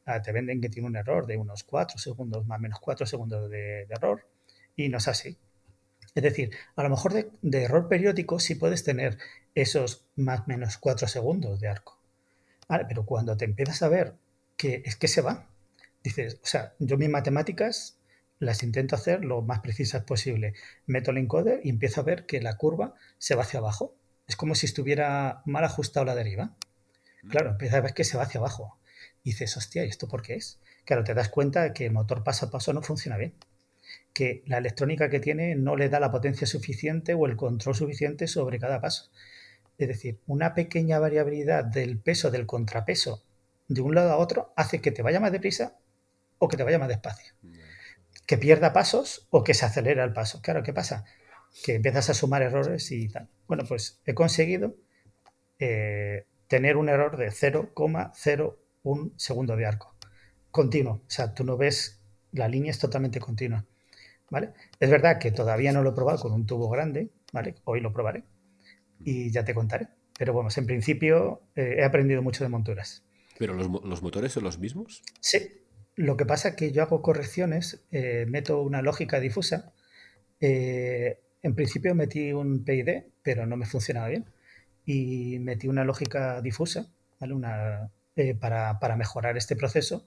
Ah, 0.10 0.24
te 0.24 0.32
venden 0.32 0.60
que 0.60 0.70
tiene 0.70 0.88
un 0.88 0.96
error 0.96 1.28
de 1.28 1.38
unos 1.38 1.64
4 1.64 2.00
segundos, 2.00 2.44
más 2.48 2.58
o 2.58 2.62
menos 2.62 2.80
4 2.80 3.06
segundos 3.06 3.48
de, 3.48 3.84
error, 3.84 4.26
y 4.84 4.90
no 4.90 4.98
es 4.98 5.08
así. 5.08 5.38
Es 6.16 6.24
decir, 6.24 6.52
a 6.76 6.84
lo 6.84 6.90
mejor 6.90 7.14
de, 7.14 7.64
error 7.64 7.88
periódico 7.90 8.40
sí 8.40 8.56
puedes 8.56 8.84
tener 8.84 9.18
esos 9.56 10.06
más 10.16 10.42
o 10.42 10.44
menos 10.48 10.78
4 10.78 11.08
segundos 11.08 11.60
de 11.60 11.68
arco. 11.68 12.00
pero 12.88 13.06
cuando 13.06 13.36
te 13.36 13.46
empiezas 13.46 13.82
a 13.82 13.90
ver 13.90 14.16
que 14.56 14.82
es 14.86 14.96
que 14.96 15.08
se 15.08 15.22
va, 15.22 15.50
dices, 16.04 16.40
o 16.44 16.46
sea, 16.46 16.74
yo 16.80 16.98
mis 16.98 17.10
matemáticas 17.10 17.98
las 18.40 18.64
intento 18.64 18.96
hacer 18.96 19.26
lo 19.26 19.42
más 19.42 19.60
precisas 19.60 20.04
posible. 20.04 20.54
Meto 20.86 21.12
el 21.12 21.18
encoder 21.18 21.60
y 21.64 21.70
empiezo 21.70 22.00
a 22.00 22.06
ver 22.06 22.26
que 22.26 22.42
la 22.42 22.56
curva 22.56 22.96
se 23.18 23.36
va 23.36 23.44
hacia 23.44 23.60
abajo. 23.60 23.96
Es 24.28 24.38
como 24.38 24.56
si 24.56 24.66
estuviera 24.66 25.42
mal 25.46 25.66
ajustado 25.66 26.06
la 26.06 26.16
deriva. 26.16 26.56
Claro, 27.30 27.50
empieza 27.52 27.78
a 27.78 27.82
ver 27.82 27.94
que 27.94 28.06
se 28.06 28.16
va 28.16 28.24
hacia 28.24 28.40
abajo. 28.40 28.78
Y 29.24 29.32
dices, 29.32 29.58
hostia, 29.58 29.84
¿y 29.84 29.90
esto 29.90 30.08
por 30.08 30.22
qué 30.22 30.36
es? 30.36 30.60
Claro, 30.86 31.04
te 31.04 31.14
das 31.14 31.28
cuenta 31.28 31.64
de 31.64 31.74
que 31.74 31.86
el 31.86 31.92
motor 31.92 32.24
paso 32.24 32.46
a 32.46 32.52
paso 32.52 32.72
no 32.72 32.82
funciona 32.82 33.18
bien. 33.18 33.34
Que 34.14 34.44
la 34.46 34.58
electrónica 34.58 35.10
que 35.10 35.20
tiene 35.20 35.56
no 35.56 35.76
le 35.76 35.90
da 35.90 36.00
la 36.00 36.12
potencia 36.12 36.48
suficiente 36.48 37.14
o 37.14 37.26
el 37.26 37.36
control 37.36 37.76
suficiente 37.76 38.28
sobre 38.28 38.60
cada 38.60 38.82
paso. 38.82 39.12
Es 39.78 39.88
decir, 39.88 40.20
una 40.28 40.54
pequeña 40.54 41.00
variabilidad 41.00 41.64
del 41.64 42.00
peso, 42.00 42.32
del 42.32 42.46
contrapeso 42.46 43.24
de 43.68 43.82
un 43.82 43.96
lado 43.96 44.12
a 44.12 44.18
otro 44.18 44.52
hace 44.56 44.82
que 44.82 44.92
te 44.92 45.02
vaya 45.02 45.20
más 45.20 45.32
deprisa 45.32 45.78
o 46.38 46.48
que 46.48 46.58
te 46.58 46.64
vaya 46.64 46.80
más 46.80 46.90
despacio. 46.90 47.34
Que 48.26 48.38
pierda 48.38 48.74
pasos 48.74 49.28
o 49.30 49.44
que 49.44 49.54
se 49.54 49.66
acelera 49.66 50.04
el 50.04 50.14
paso. 50.14 50.42
Claro, 50.42 50.64
¿qué 50.64 50.74
pasa? 50.74 51.06
Que 51.64 51.76
empiezas 51.76 52.10
a 52.10 52.14
sumar 52.14 52.42
errores 52.42 52.92
y 52.92 53.08
tal. 53.10 53.30
Bueno, 53.48 53.64
pues 53.68 54.00
he 54.06 54.14
conseguido 54.14 54.76
eh, 55.60 56.26
tener 56.48 56.78
un 56.78 56.90
error 56.90 57.18
de 57.18 57.30
0,0 57.30 58.56
un 58.84 59.14
segundo 59.18 59.56
de 59.56 59.66
arco 59.66 59.96
continuo. 60.52 60.94
O 60.94 61.10
sea, 61.10 61.34
tú 61.34 61.44
no 61.44 61.58
ves 61.58 62.02
la 62.32 62.48
línea 62.48 62.72
es 62.72 62.80
totalmente 62.80 63.20
continua. 63.20 63.66
¿Vale? 64.30 64.52
Es 64.80 64.90
verdad 64.90 65.20
que 65.20 65.32
todavía 65.32 65.72
no 65.72 65.82
lo 65.82 65.92
he 65.92 65.94
probado 65.94 66.20
con 66.20 66.34
un 66.34 66.46
tubo 66.46 66.70
grande, 66.70 67.10
¿vale? 67.34 67.56
Hoy 67.64 67.82
lo 67.82 67.92
probaré 67.92 68.24
y 69.04 69.32
ya 69.32 69.44
te 69.44 69.54
contaré. 69.54 69.88
Pero 70.18 70.34
bueno, 70.34 70.50
en 70.56 70.66
principio 70.66 71.42
eh, 71.56 71.76
he 71.78 71.84
aprendido 71.84 72.22
mucho 72.22 72.44
de 72.44 72.50
monturas. 72.50 73.04
¿Pero 73.38 73.54
los, 73.54 74.02
motores 74.02 74.34
son 74.34 74.44
los 74.44 74.60
mismos? 74.60 75.02
Sí. 75.22 75.62
Lo 75.96 76.18
que 76.18 76.26
pasa 76.26 76.50
es 76.50 76.56
que 76.56 76.72
yo 76.72 76.84
hago 76.84 77.02
correcciones, 77.02 77.86
eh, 77.92 78.26
meto 78.28 78.62
una 78.62 78.82
lógica 78.82 79.20
difusa. 79.20 79.74
Eh, 80.42 81.20
en 81.42 81.56
principio 81.56 81.96
metí 81.96 82.34
un 82.34 82.66
PID, 82.66 83.04
pero 83.24 83.46
no 83.46 83.56
me 83.56 83.66
funcionaba 83.66 84.10
bien. 84.10 84.26
Y 84.86 85.40
metí 85.40 85.70
una 85.70 85.86
lógica 85.86 86.42
difusa, 86.42 86.92
¿vale? 87.20 87.34
Una, 87.34 87.90
para, 88.42 88.80
para 88.80 88.98
mejorar 88.98 89.38
este 89.38 89.56
proceso. 89.56 90.06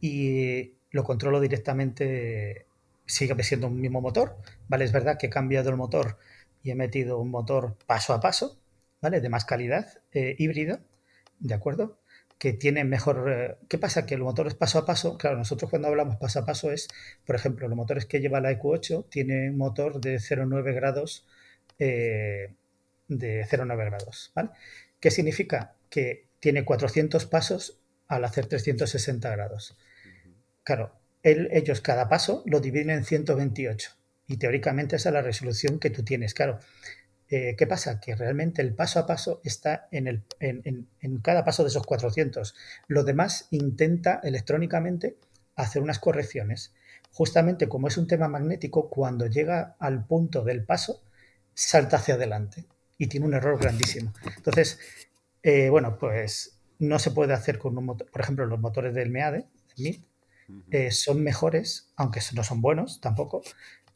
Y 0.00 0.72
lo 0.90 1.04
controlo 1.04 1.40
directamente 1.40 2.66
sigue 3.06 3.42
siendo 3.42 3.66
un 3.68 3.80
mismo 3.80 4.00
motor, 4.00 4.36
¿vale? 4.68 4.84
Es 4.84 4.92
verdad 4.92 5.18
que 5.18 5.26
he 5.26 5.30
cambiado 5.30 5.70
el 5.70 5.76
motor 5.76 6.18
y 6.62 6.70
he 6.70 6.74
metido 6.74 7.18
un 7.18 7.30
motor 7.30 7.76
paso 7.86 8.14
a 8.14 8.20
paso, 8.20 8.58
¿vale? 9.00 9.20
De 9.20 9.28
más 9.28 9.44
calidad, 9.44 10.00
eh, 10.12 10.34
híbrido, 10.38 10.80
¿de 11.38 11.54
acuerdo? 11.54 11.98
Que 12.38 12.52
tiene 12.52 12.84
mejor... 12.84 13.30
Eh, 13.30 13.56
¿Qué 13.68 13.78
pasa? 13.78 14.06
Que 14.06 14.14
el 14.14 14.22
motor 14.22 14.46
es 14.46 14.54
paso 14.54 14.78
a 14.78 14.86
paso, 14.86 15.18
claro, 15.18 15.36
nosotros 15.36 15.70
cuando 15.70 15.88
hablamos 15.88 16.16
paso 16.16 16.40
a 16.40 16.46
paso 16.46 16.72
es, 16.72 16.88
por 17.26 17.36
ejemplo, 17.36 17.68
los 17.68 17.76
motores 17.76 18.06
que 18.06 18.20
lleva 18.20 18.40
la 18.40 18.52
EQ8 18.52 19.08
tiene 19.08 19.50
un 19.50 19.58
motor 19.58 20.00
de 20.00 20.16
0,9 20.16 20.74
grados, 20.74 21.26
eh, 21.78 22.54
de 23.08 23.44
0,9 23.46 23.76
grados, 23.86 24.32
¿vale? 24.34 24.50
¿Qué 25.00 25.10
significa? 25.10 25.74
Que 25.90 26.26
tiene 26.40 26.64
400 26.64 27.26
pasos 27.26 27.78
al 28.08 28.24
hacer 28.24 28.46
360 28.46 29.30
grados. 29.30 29.76
Claro, 30.62 30.92
ellos 31.24 31.80
cada 31.80 32.08
paso 32.08 32.42
lo 32.46 32.60
dividen 32.60 32.90
en 32.90 33.04
128 33.04 33.90
y 34.26 34.36
teóricamente 34.36 34.96
esa 34.96 35.08
es 35.08 35.12
la 35.14 35.22
resolución 35.22 35.78
que 35.78 35.90
tú 35.90 36.04
tienes. 36.04 36.34
Claro, 36.34 36.58
eh, 37.28 37.56
¿qué 37.56 37.66
pasa? 37.66 38.00
Que 38.00 38.14
realmente 38.14 38.62
el 38.62 38.74
paso 38.74 38.98
a 38.98 39.06
paso 39.06 39.40
está 39.44 39.88
en, 39.90 40.06
el, 40.06 40.24
en, 40.40 40.88
en, 41.00 41.18
cada 41.18 41.44
paso 41.44 41.62
de 41.62 41.70
esos 41.70 41.84
400. 41.86 42.54
Lo 42.88 43.04
demás 43.04 43.48
intenta 43.50 44.20
electrónicamente 44.22 45.16
hacer 45.56 45.82
unas 45.82 45.98
correcciones. 45.98 46.74
Justamente 47.12 47.68
como 47.68 47.88
es 47.88 47.96
un 47.96 48.06
tema 48.06 48.28
magnético, 48.28 48.88
cuando 48.90 49.26
llega 49.26 49.76
al 49.78 50.04
punto 50.06 50.42
del 50.44 50.64
paso, 50.64 51.02
salta 51.54 51.96
hacia 51.96 52.14
adelante 52.14 52.64
y 52.98 53.06
tiene 53.06 53.26
un 53.26 53.34
error 53.34 53.58
grandísimo. 53.58 54.12
Entonces, 54.36 54.78
eh, 55.42 55.68
bueno, 55.70 55.96
pues 55.98 56.58
no 56.78 56.98
se 56.98 57.12
puede 57.12 57.32
hacer 57.32 57.58
con 57.58 57.76
un 57.78 57.84
motor, 57.84 58.10
por 58.10 58.20
ejemplo, 58.20 58.46
los 58.46 58.60
motores 58.60 58.94
del 58.94 59.10
MEADE, 59.10 59.46
eh, 60.70 60.90
son 60.90 61.22
mejores, 61.22 61.88
aunque 61.96 62.20
no 62.34 62.44
son 62.44 62.60
buenos 62.60 63.00
tampoco, 63.00 63.42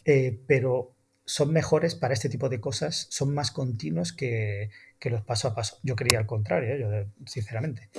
eh, 0.04 0.38
pero 0.46 0.94
son 1.24 1.52
mejores 1.52 1.94
para 1.94 2.14
este 2.14 2.28
tipo 2.28 2.48
de 2.48 2.60
cosas, 2.60 3.06
son 3.10 3.34
más 3.34 3.50
continuos 3.50 4.12
que, 4.12 4.70
los 5.02 5.22
paso 5.22 5.48
a 5.48 5.54
paso. 5.54 5.78
Yo 5.82 5.94
creía 5.94 6.18
al 6.18 6.26
contrario, 6.26 6.74
¿eh? 6.74 6.80
yo, 6.80 7.26
sinceramente, 7.26 7.90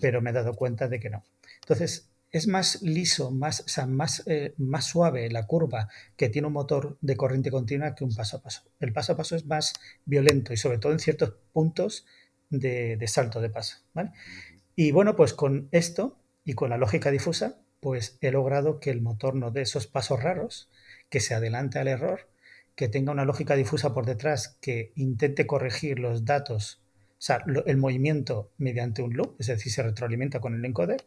pero 0.00 0.20
me 0.20 0.30
he 0.30 0.32
dado 0.32 0.54
cuenta 0.54 0.88
de 0.88 1.00
que 1.00 1.10
no. 1.10 1.24
Entonces, 1.62 2.10
es 2.30 2.48
más 2.48 2.82
liso, 2.82 3.30
más, 3.30 3.64
más, 3.86 4.24
más 4.58 4.84
suave 4.84 5.30
la 5.30 5.46
curva 5.46 5.88
que 6.16 6.28
tiene 6.28 6.48
un 6.48 6.54
motor 6.54 6.98
de 7.00 7.16
corriente 7.16 7.50
continua 7.50 7.94
que 7.94 8.04
un 8.04 8.14
paso 8.14 8.38
a 8.38 8.42
paso. 8.42 8.62
El 8.80 8.92
paso 8.92 9.12
a 9.12 9.16
paso 9.16 9.36
es 9.36 9.46
más 9.46 9.72
violento 10.04 10.52
y 10.52 10.56
sobre 10.56 10.78
todo 10.78 10.92
en 10.92 10.98
ciertos 10.98 11.34
puntos 11.52 12.06
de, 12.50 12.96
de 12.96 13.06
salto 13.06 13.40
de 13.40 13.50
paso. 13.50 13.78
¿vale? 13.94 14.10
Y 14.74 14.90
bueno, 14.90 15.14
pues 15.14 15.32
con 15.32 15.68
esto 15.70 16.18
y 16.44 16.54
con 16.54 16.70
la 16.70 16.76
lógica 16.76 17.10
difusa, 17.10 17.56
pues 17.84 18.16
he 18.22 18.30
logrado 18.30 18.80
que 18.80 18.88
el 18.88 19.02
motor 19.02 19.34
no 19.34 19.50
dé 19.50 19.60
esos 19.60 19.86
pasos 19.86 20.22
raros, 20.22 20.70
que 21.10 21.20
se 21.20 21.34
adelante 21.34 21.78
al 21.78 21.86
error, 21.86 22.30
que 22.74 22.88
tenga 22.88 23.12
una 23.12 23.26
lógica 23.26 23.56
difusa 23.56 23.92
por 23.92 24.06
detrás 24.06 24.56
que 24.62 24.92
intente 24.94 25.46
corregir 25.46 25.98
los 25.98 26.24
datos, 26.24 26.80
o 27.10 27.16
sea, 27.18 27.44
el 27.66 27.76
movimiento 27.76 28.50
mediante 28.56 29.02
un 29.02 29.12
loop, 29.14 29.36
es 29.38 29.48
decir, 29.48 29.70
se 29.70 29.82
retroalimenta 29.82 30.40
con 30.40 30.54
el 30.54 30.64
encoder. 30.64 31.04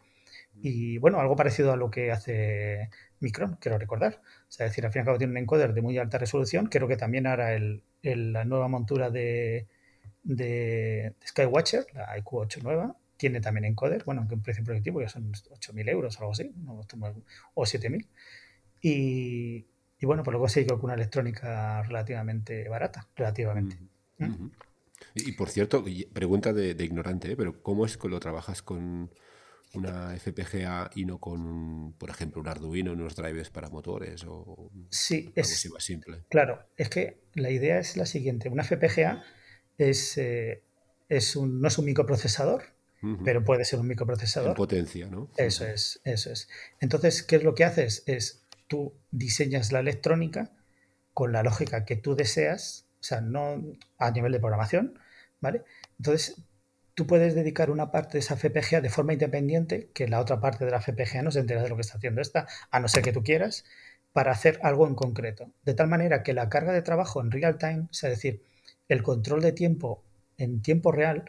Y 0.61 0.99
bueno, 0.99 1.19
algo 1.19 1.35
parecido 1.35 1.71
a 1.71 1.77
lo 1.77 1.89
que 1.89 2.11
hace 2.11 2.91
Micron, 3.21 3.57
quiero 3.59 3.79
recordar. 3.79 4.21
O 4.47 4.51
sea, 4.51 4.67
es 4.67 4.73
decir, 4.73 4.85
al 4.85 4.91
fin 4.91 4.99
y 4.99 5.01
al 5.01 5.05
cabo 5.07 5.17
tiene 5.17 5.31
un 5.31 5.37
encoder 5.37 5.73
de 5.73 5.81
muy 5.81 5.97
alta 5.97 6.19
resolución. 6.19 6.67
Creo 6.67 6.87
que 6.87 6.97
también 6.97 7.25
ahora 7.25 7.55
el, 7.55 7.81
la 8.03 8.45
nueva 8.45 8.67
montura 8.67 9.09
de, 9.09 9.65
de, 10.21 11.15
de 11.19 11.27
Skywatcher, 11.27 11.87
la 11.95 12.15
IQ8 12.19 12.61
nueva, 12.61 12.95
tiene 13.17 13.41
también 13.41 13.65
encoder, 13.65 14.03
bueno, 14.03 14.21
aunque 14.21 14.35
un 14.35 14.43
precio 14.43 14.63
proyectivo 14.63 15.01
ya 15.01 15.09
son 15.09 15.31
8.000 15.33 15.89
euros 15.89 16.15
o 16.17 16.19
algo 16.19 16.31
así, 16.31 16.53
o 17.53 17.63
7.000. 17.63 18.07
Y, 18.81 19.65
y 19.99 20.05
bueno, 20.05 20.23
pues 20.23 20.33
luego 20.33 20.47
sí 20.47 20.61
que 20.61 20.67
con 20.67 20.85
una 20.85 20.93
electrónica 20.93 21.81
relativamente 21.83 22.69
barata, 22.69 23.07
relativamente. 23.15 23.77
¿Mm? 24.19 24.47
Y, 25.15 25.31
por 25.33 25.49
cierto, 25.49 25.83
pregunta 26.13 26.53
de, 26.53 26.71
ignorante, 26.83 27.31
¿eh? 27.31 27.35
pero 27.35 27.61
¿cómo 27.61 27.85
es 27.85 27.97
que 27.97 28.07
lo 28.07 28.19
trabajas 28.19 28.61
con 28.61 29.11
una 29.73 30.15
FPGA 30.17 30.91
y 30.95 31.05
no 31.05 31.19
con, 31.19 31.93
por 31.93 32.09
ejemplo, 32.09 32.41
un 32.41 32.47
Arduino, 32.47 32.93
unos 32.93 33.15
drivers 33.15 33.49
para 33.49 33.69
motores 33.69 34.23
o 34.27 34.71
sí, 34.89 35.31
es, 35.35 35.69
más 35.71 35.83
simple? 35.83 36.23
Claro, 36.29 36.67
es 36.77 36.89
que 36.89 37.19
la 37.33 37.49
idea 37.49 37.79
es 37.79 37.97
la 37.97 38.05
siguiente. 38.05 38.49
Una 38.49 38.63
FPGA 38.63 39.23
es, 39.77 40.17
eh, 40.17 40.63
es 41.09 41.35
un, 41.35 41.61
no 41.61 41.67
es 41.67 41.77
un 41.77 41.85
microprocesador, 41.85 42.63
pero 43.23 43.43
puede 43.43 43.65
ser 43.65 43.79
un 43.79 43.87
microprocesador. 43.87 44.49
En 44.49 44.55
potencia, 44.55 45.07
¿no? 45.07 45.29
Eso 45.37 45.65
es, 45.65 45.99
eso 46.03 46.31
es. 46.31 46.49
Entonces, 46.79 47.23
¿qué 47.23 47.37
es 47.37 47.43
lo 47.43 47.55
que 47.55 47.63
haces? 47.63 48.03
Es 48.05 48.43
tú 48.67 48.93
diseñas 49.11 49.71
la 49.71 49.79
electrónica 49.79 50.51
con 51.13 51.31
la 51.31 51.43
lógica 51.43 51.85
que 51.85 51.95
tú 51.95 52.15
deseas, 52.15 52.85
o 52.99 53.03
sea, 53.03 53.21
no 53.21 53.63
a 53.97 54.11
nivel 54.11 54.31
de 54.31 54.39
programación, 54.39 54.99
¿vale? 55.39 55.63
Entonces, 55.97 56.41
tú 56.93 57.07
puedes 57.07 57.35
dedicar 57.35 57.69
una 57.71 57.91
parte 57.91 58.13
de 58.13 58.19
esa 58.19 58.35
FPGA 58.35 58.81
de 58.81 58.89
forma 58.89 59.13
independiente, 59.13 59.89
que 59.93 60.07
la 60.07 60.19
otra 60.19 60.39
parte 60.39 60.65
de 60.65 60.71
la 60.71 60.81
FPGA 60.81 61.21
no 61.21 61.31
se 61.31 61.39
entera 61.39 61.63
de 61.63 61.69
lo 61.69 61.75
que 61.75 61.81
está 61.81 61.97
haciendo 61.97 62.21
esta, 62.21 62.47
a 62.71 62.79
no 62.79 62.87
ser 62.87 63.03
que 63.03 63.13
tú 63.13 63.23
quieras, 63.23 63.65
para 64.13 64.31
hacer 64.31 64.59
algo 64.63 64.87
en 64.87 64.95
concreto. 64.95 65.51
De 65.63 65.73
tal 65.73 65.87
manera 65.87 66.23
que 66.23 66.33
la 66.33 66.49
carga 66.49 66.73
de 66.73 66.81
trabajo 66.81 67.21
en 67.21 67.31
real 67.31 67.57
time, 67.57 67.87
es 67.91 68.01
decir, 68.01 68.43
el 68.89 69.03
control 69.03 69.41
de 69.41 69.51
tiempo 69.51 70.03
en 70.37 70.61
tiempo 70.61 70.91
real, 70.91 71.25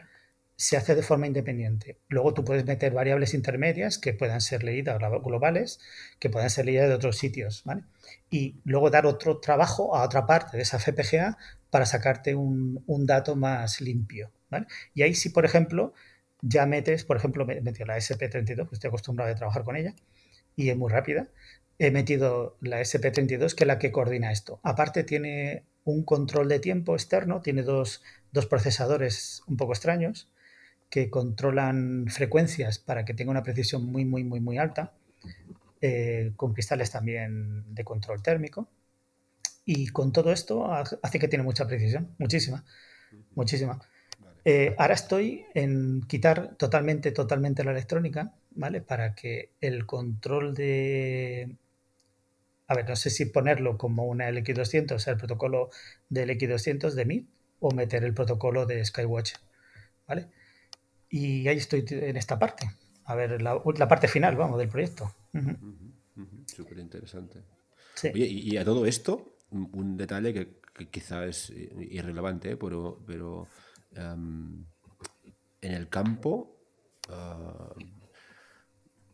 se 0.59 0.75
hace 0.75 0.93
de 0.93 1.03
forma 1.03 1.25
independiente. 1.25 1.99
Luego 2.09 2.33
tú 2.33 2.43
puedes 2.43 2.65
meter 2.65 2.91
variables 2.91 3.33
intermedias 3.33 3.97
que 3.97 4.11
puedan 4.13 4.41
ser 4.41 4.61
leídas 4.61 4.99
globales, 5.23 5.79
que 6.19 6.29
puedan 6.29 6.49
ser 6.49 6.65
leídas 6.65 6.89
de 6.89 6.95
otros 6.95 7.17
sitios, 7.17 7.63
¿vale? 7.63 7.83
Y 8.29 8.59
luego 8.65 8.89
dar 8.89 9.05
otro 9.05 9.39
trabajo 9.39 9.95
a 9.95 10.03
otra 10.03 10.25
parte 10.25 10.57
de 10.57 10.63
esa 10.63 10.77
FPGA 10.77 11.37
para 11.69 11.85
sacarte 11.85 12.35
un, 12.35 12.83
dato 13.05 13.37
más 13.37 13.79
limpio, 13.79 14.33
¿vale? 14.49 14.67
Y 14.93 15.03
ahí 15.03 15.15
sí, 15.15 15.29
por 15.29 15.45
ejemplo, 15.45 15.93
ya 16.41 16.65
metes, 16.65 17.05
por 17.05 17.15
ejemplo, 17.15 17.49
he 17.49 17.61
metido 17.61 17.85
la 17.85 17.95
SP32, 17.95 18.67
que 18.67 18.75
estoy 18.75 18.89
acostumbrado 18.89 19.31
a 19.31 19.35
trabajar 19.35 19.63
con 19.63 19.77
ella, 19.77 19.95
y 20.57 20.69
es 20.69 20.75
muy 20.75 20.91
rápida. 20.91 21.29
He 21.77 21.89
metido 21.91 22.57
la 22.59 22.81
SP32, 22.81 23.55
que 23.55 23.63
es 23.63 23.67
la 23.67 23.79
que 23.79 23.93
coordina 23.93 24.33
esto. 24.33 24.59
Aparte 24.63 25.05
tiene 25.05 25.63
un 25.85 26.03
control 26.03 26.49
de 26.49 26.59
tiempo 26.59 26.95
externo, 26.95 27.41
tiene 27.41 27.63
dos 27.63 28.01
procesadores 28.49 29.41
un 29.47 29.55
poco 29.55 29.71
extraños, 29.71 30.29
que 30.89 31.09
controlan 31.09 32.07
frecuencias 32.09 32.79
para 32.79 33.05
que 33.05 33.13
tenga 33.13 33.31
una 33.31 33.43
precisión 33.43 33.85
muy, 33.85 34.05
muy, 34.05 34.23
muy, 34.23 34.39
muy 34.39 34.57
alta, 34.57 34.93
eh, 35.81 36.33
con 36.35 36.53
cristales 36.53 36.91
también 36.91 37.63
de 37.73 37.83
control 37.83 38.21
térmico. 38.21 38.67
Y 39.65 39.89
con 39.89 40.11
todo 40.11 40.31
esto 40.31 40.71
hace 40.73 41.19
que 41.19 41.27
tiene 41.27 41.43
mucha 41.43 41.67
precisión, 41.67 42.15
muchísima, 42.17 42.65
muchísima. 43.35 43.79
Eh, 44.43 44.73
ahora 44.79 44.95
estoy 44.95 45.45
en 45.53 46.01
quitar 46.07 46.55
totalmente, 46.55 47.11
totalmente 47.11 47.63
la 47.63 47.71
electrónica, 47.71 48.33
¿vale? 48.51 48.81
Para 48.81 49.13
que 49.13 49.51
el 49.61 49.85
control 49.85 50.55
de... 50.55 51.55
A 52.67 52.75
ver, 52.75 52.89
no 52.89 52.95
sé 52.95 53.09
si 53.09 53.25
ponerlo 53.25 53.77
como 53.77 54.05
una 54.05 54.29
LX200, 54.29 54.93
o 54.93 54.99
sea, 54.99 55.13
el 55.13 55.19
protocolo 55.19 55.69
del 56.09 56.29
X200 56.31 56.91
de 56.93 57.01
MIT, 57.03 57.29
o 57.59 57.71
meter 57.71 58.03
el 58.03 58.13
protocolo 58.13 58.65
de 58.65 58.83
Skywatch, 58.83 59.33
¿vale? 60.07 60.29
Y 61.09 61.47
ahí 61.47 61.57
estoy 61.57 61.85
en 61.89 62.17
esta 62.17 62.37
parte. 62.37 62.69
A 63.05 63.15
ver, 63.15 63.41
la, 63.41 63.87
parte 63.87 64.07
final, 64.07 64.35
vamos, 64.35 64.59
del 64.59 64.69
proyecto. 64.69 65.11
Súper 66.45 66.77
interesante. 66.77 67.39
Oye, 68.03 68.27
y, 68.27 68.57
a 68.57 68.63
todo 68.63 68.85
esto, 68.85 69.37
un 69.51 69.97
detalle 69.97 70.33
que, 70.33 70.59
quizá 70.89 71.25
es 71.25 71.49
irrelevante, 71.49 72.55
pero, 72.55 73.01
pero 73.05 73.47
em, 73.95 74.63
en 75.61 75.71
el 75.73 75.89
campo, 75.89 76.55
ah, 77.09 77.73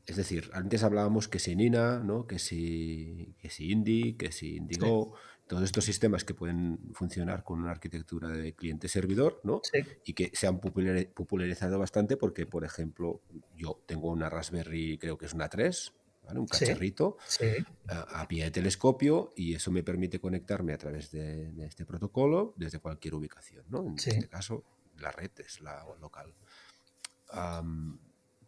es 0.05 0.15
decir, 0.17 0.51
antes 0.53 0.83
hablábamos 0.83 1.27
que 1.27 1.39
si 1.39 1.55
Nina, 1.55 1.99
¿no? 1.99 2.27
que 2.27 2.37
si, 2.37 3.35
que 3.39 3.49
si 3.49 3.71
Indie, 3.71 4.17
que 4.17 4.31
si 4.31 4.57
Indigo 4.57 5.15
todos 5.47 5.63
estos 5.63 5.85
sistemas 5.85 6.23
que 6.23 6.33
pueden 6.33 6.79
funcionar 6.93 7.43
con 7.43 7.61
una 7.61 7.71
arquitectura 7.71 8.29
de 8.29 8.53
cliente-servidor, 8.53 9.41
¿no? 9.43 9.61
Y 10.03 10.13
que 10.13 10.31
se 10.33 10.47
han 10.47 10.59
popularizado 10.59 11.77
bastante 11.77 12.17
porque, 12.17 12.45
por 12.45 12.63
ejemplo, 12.63 13.21
yo 13.55 13.81
tengo 13.85 14.09
una 14.09 14.29
Raspberry, 14.29 14.97
creo 14.97 15.17
que 15.17 15.27
es 15.27 15.33
una 15.33 15.47
3, 15.47 15.93
Un 16.33 16.47
cacharrito 16.47 17.17
A, 17.87 18.27
pie 18.27 18.45
de 18.45 18.51
telescopio 18.51 19.33
y 19.35 19.53
eso 19.53 19.69
me 19.69 19.83
permite 19.83 20.19
conectarme 20.19 20.73
a 20.73 20.77
través 20.77 21.11
de, 21.11 21.53
este 21.63 21.85
protocolo 21.85 22.55
desde 22.57 22.79
cualquier 22.79 23.13
ubicación, 23.13 23.65
¿no? 23.69 23.85
En 23.85 23.95
este 23.95 24.27
caso, 24.27 24.63
la 24.97 25.11
red 25.11 25.31
es 25.37 25.61
la 25.61 25.85
local. 26.01 26.33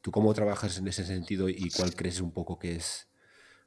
¿Tú 0.01 0.11
cómo 0.11 0.33
trabajas 0.33 0.77
en 0.79 0.87
ese 0.87 1.05
sentido 1.05 1.47
y 1.49 1.69
cuál 1.69 1.93
crees 1.93 2.21
un 2.21 2.31
poco 2.31 2.57
que 2.57 2.75
es 2.75 3.07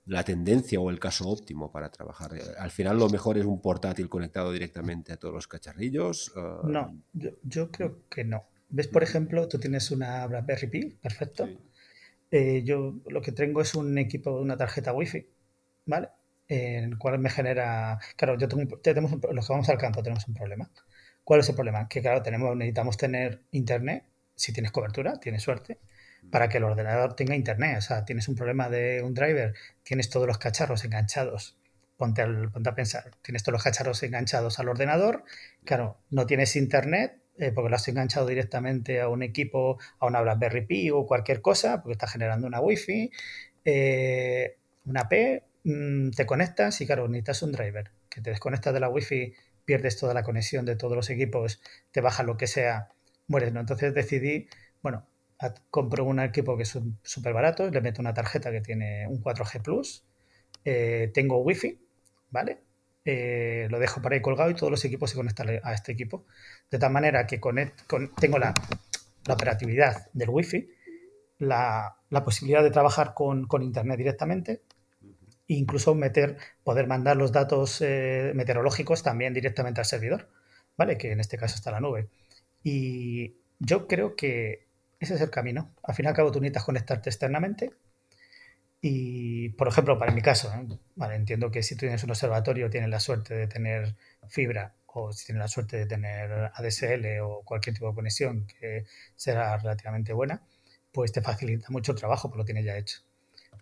la 0.07 0.25
tendencia 0.25 0.81
o 0.81 0.91
el 0.91 0.99
caso 0.99 1.29
óptimo 1.29 1.71
para 1.71 1.91
trabajar? 1.91 2.33
Al 2.59 2.71
final 2.71 2.99
lo 2.99 3.09
mejor 3.09 3.39
es 3.39 3.45
un 3.45 3.61
portátil 3.61 4.09
conectado 4.09 4.53
directamente 4.53 5.13
a 5.13 5.17
todos 5.17 5.35
los 5.35 5.49
cacharrillos. 5.49 6.33
no, 6.65 6.97
yo, 7.43 7.71
creo 7.71 8.09
que 8.09 8.25
no. 8.25 8.45
¿Ves, 8.69 8.89
por 8.89 9.03
ejemplo, 9.03 9.49
tú 9.49 9.59
tienes 9.59 9.91
una 9.91 10.27
BlackBerry 10.27 10.67
Pi, 10.69 10.91
perfecto. 11.03 11.49
Eh, 12.31 12.63
yo 12.65 12.95
lo 13.07 13.21
que 13.21 13.33
tengo 13.33 13.61
es 13.61 13.75
un 13.75 13.99
equipo, 13.99 14.31
una 14.33 14.57
tarjeta 14.57 14.93
Wi-Fi, 14.93 15.27
¿vale? 15.87 16.09
En 16.47 16.85
el 16.85 16.99
cual 16.99 17.19
me 17.19 17.31
genera. 17.31 17.99
Claro, 18.17 18.39
yo 18.39 18.49
tengo, 18.49 18.79
tenemos 18.79 19.13
los 19.33 19.47
que 19.47 19.53
vamos 19.53 19.69
al 19.69 19.79
campo 19.79 20.03
tenemos 20.03 20.27
un 20.29 20.35
problema. 20.35 20.71
¿Cuál 21.25 21.41
es 21.41 21.49
el 21.49 21.55
problema? 21.55 21.89
Que, 21.89 22.01
claro, 22.01 22.23
tenemos, 22.23 22.57
necesitamos 22.57 22.97
tener 22.97 23.43
internet. 23.51 24.05
Si 24.35 24.53
tienes 24.53 24.73
cobertura, 24.73 25.19
tienes 25.21 25.43
suerte 25.43 25.79
para 26.31 26.49
que 26.49 26.59
el 26.59 26.65
ordenador 26.65 27.15
tenga 27.15 27.35
internet. 27.35 27.79
O 27.79 27.83
sea, 27.83 28.05
tienes 28.05 28.29
un 28.29 28.37
problema 28.37 28.69
de 28.69 29.03
un 29.03 29.15
driver, 29.15 29.55
tienes 29.83 30.11
todos 30.11 30.27
los 30.27 30.39
cacharros 30.39 30.85
enganchados. 30.85 31.57
Ponte, 31.97 32.23
al, 32.23 32.51
ponte 32.51 32.71
a 32.71 32.75
pensar, 32.75 33.11
tienes 33.23 33.43
todos 33.43 33.53
los 33.53 33.63
cacharros 33.63 34.03
enganchados 34.03 34.59
al 34.59 34.71
ordenador, 34.71 35.23
claro, 35.65 35.99
no 36.09 36.25
tienes 36.25 36.57
internet 36.57 37.21
eh, 37.41 37.53
porque 37.53 37.71
lo 37.71 37.77
has 37.77 37.89
enganchado 37.89 38.27
directamente 38.27 39.01
a 39.01 39.09
un 39.09 39.23
equipo, 39.23 39.79
a 39.99 40.07
una 40.07 40.21
BlackBerry 40.21 40.67
Pi 40.67 40.91
o 40.91 41.07
cualquier 41.07 41.41
cosa, 41.41 41.83
porque 41.83 41.93
está 41.93 42.07
generando 42.07 42.47
una 42.47 42.61
Wi-Fi, 42.61 43.11
eh, 43.65 44.59
una 44.85 45.09
P, 45.09 45.45
mm, 45.65 46.11
te 46.11 46.27
conectas 46.27 46.81
y 46.83 46.87
claro, 46.87 47.09
necesitas 47.09 47.43
un 47.43 47.53
driver, 47.53 47.93
que 48.11 48.21
te 48.21 48.31
desconectas 48.31 48.75
de 48.75 48.81
la 48.81 48.91
Wi-Fi, 48.91 49.35
pierdes 49.65 49.97
toda 49.97 50.13
la 50.13 50.23
conexión 50.23 50.67
de 50.67 50.77
todos 50.77 50.95
los 50.97 51.09
equipos, 51.09 51.63
te 51.93 52.03
baja 52.03 52.25
lo 52.25 52.37
que 52.37 52.47
sea, 52.47 52.89
mueres, 53.27 53.53
¿no? 53.53 53.61
Entonces 53.61 53.95
decidí, 53.95 54.49
bueno, 54.83 55.07
compro 55.71 56.05
un 56.05 56.21
equipo 56.21 56.57
que 56.57 56.65
es 56.65 56.79
súper 57.03 57.33
barato, 57.33 57.71
le 57.71 57.81
meto 57.81 58.01
una 58.01 58.15
tarjeta 58.15 58.51
que 58.51 58.61
tiene 58.61 59.07
un 59.09 59.23
4G 59.23 59.63
Plus, 59.63 60.05
eh, 60.65 61.11
tengo 61.15 61.39
Wi-Fi, 61.39 61.79
¿vale? 62.31 62.61
Eh, 63.05 63.67
lo 63.71 63.79
dejo 63.79 64.03
por 64.03 64.13
ahí 64.13 64.21
colgado 64.21 64.51
y 64.51 64.55
todos 64.55 64.71
los 64.71 64.85
equipos 64.85 65.11
se 65.11 65.17
conectan 65.17 65.61
a 65.63 65.73
este 65.73 65.93
equipo. 65.93 66.27
De 66.71 66.79
tal 66.79 66.93
manera 66.93 67.27
que 67.27 67.41
tengo 68.21 68.39
la, 68.39 68.55
operatividad 69.29 70.09
del 70.13 70.29
Wi-Fi, 70.29 70.69
la, 71.39 71.97
posibilidad 72.25 72.63
de 72.63 72.71
trabajar 72.71 73.15
con, 73.15 73.47
Internet 73.63 73.99
directamente 73.99 74.63
e 75.49 75.55
incluso 75.55 75.95
meter, 75.95 76.37
poder 76.63 76.87
mandar 76.87 77.17
los 77.17 77.33
datos 77.33 77.81
eh, 77.81 78.33
meteorológicos 78.35 79.03
también 79.03 79.35
directamente 79.35 79.81
al 79.81 79.87
servidor, 79.87 80.29
¿vale? 80.77 80.99
Que 80.99 81.13
en 81.13 81.21
este 81.21 81.39
caso 81.39 81.55
está 81.57 81.71
la 81.71 81.81
nube. 81.81 82.09
Y 82.63 83.37
yo 83.59 83.87
creo 83.89 84.15
que 84.17 84.70
ese 85.01 85.15
es 85.15 85.21
el 85.23 85.31
camino. 85.31 85.75
Al 85.83 85.95
fin 85.95 86.05
y 86.05 86.09
al 86.09 86.15
cabo, 86.15 86.31
tú 86.31 86.41
necesitas 86.41 86.65
conectarte 86.65 87.09
externamente. 87.09 87.73
Y, 88.83 89.51
por 89.51 89.69
ejemplo, 89.69 89.99
para 89.99 90.13
mi 90.13 90.23
caso, 90.23 90.53
¿eh? 90.53 90.79
vale, 90.95 91.15
entiendo 91.17 91.51
que 91.51 91.63
si 91.63 91.75
tú 91.75 91.81
tienes 91.81 92.05
un 92.05 92.11
observatorio, 92.11 92.71
tienes 92.71 92.91
la 92.91 93.01
suerte 93.01 93.35
de 93.35 93.47
tener 93.47 93.97
fibra 94.29 94.75
o 94.87 95.13
si 95.13 95.27
tienes 95.27 95.41
la 95.41 95.49
suerte 95.49 95.77
de 95.79 95.87
tener 95.87 96.51
ADSL 96.55 97.21
o 97.23 97.43
cualquier 97.43 97.75
tipo 97.75 97.89
de 97.89 97.95
conexión 97.95 98.47
que 98.47 98.85
será 99.17 99.57
relativamente 99.57 100.13
buena, 100.13 100.43
pues 100.93 101.13
te 101.13 101.23
facilita 101.23 101.69
mucho 101.71 101.93
el 101.93 101.99
trabajo, 101.99 102.29
porque 102.29 102.39
lo 102.39 102.45
tienes 102.45 102.65
ya 102.65 102.77
hecho. 102.77 103.01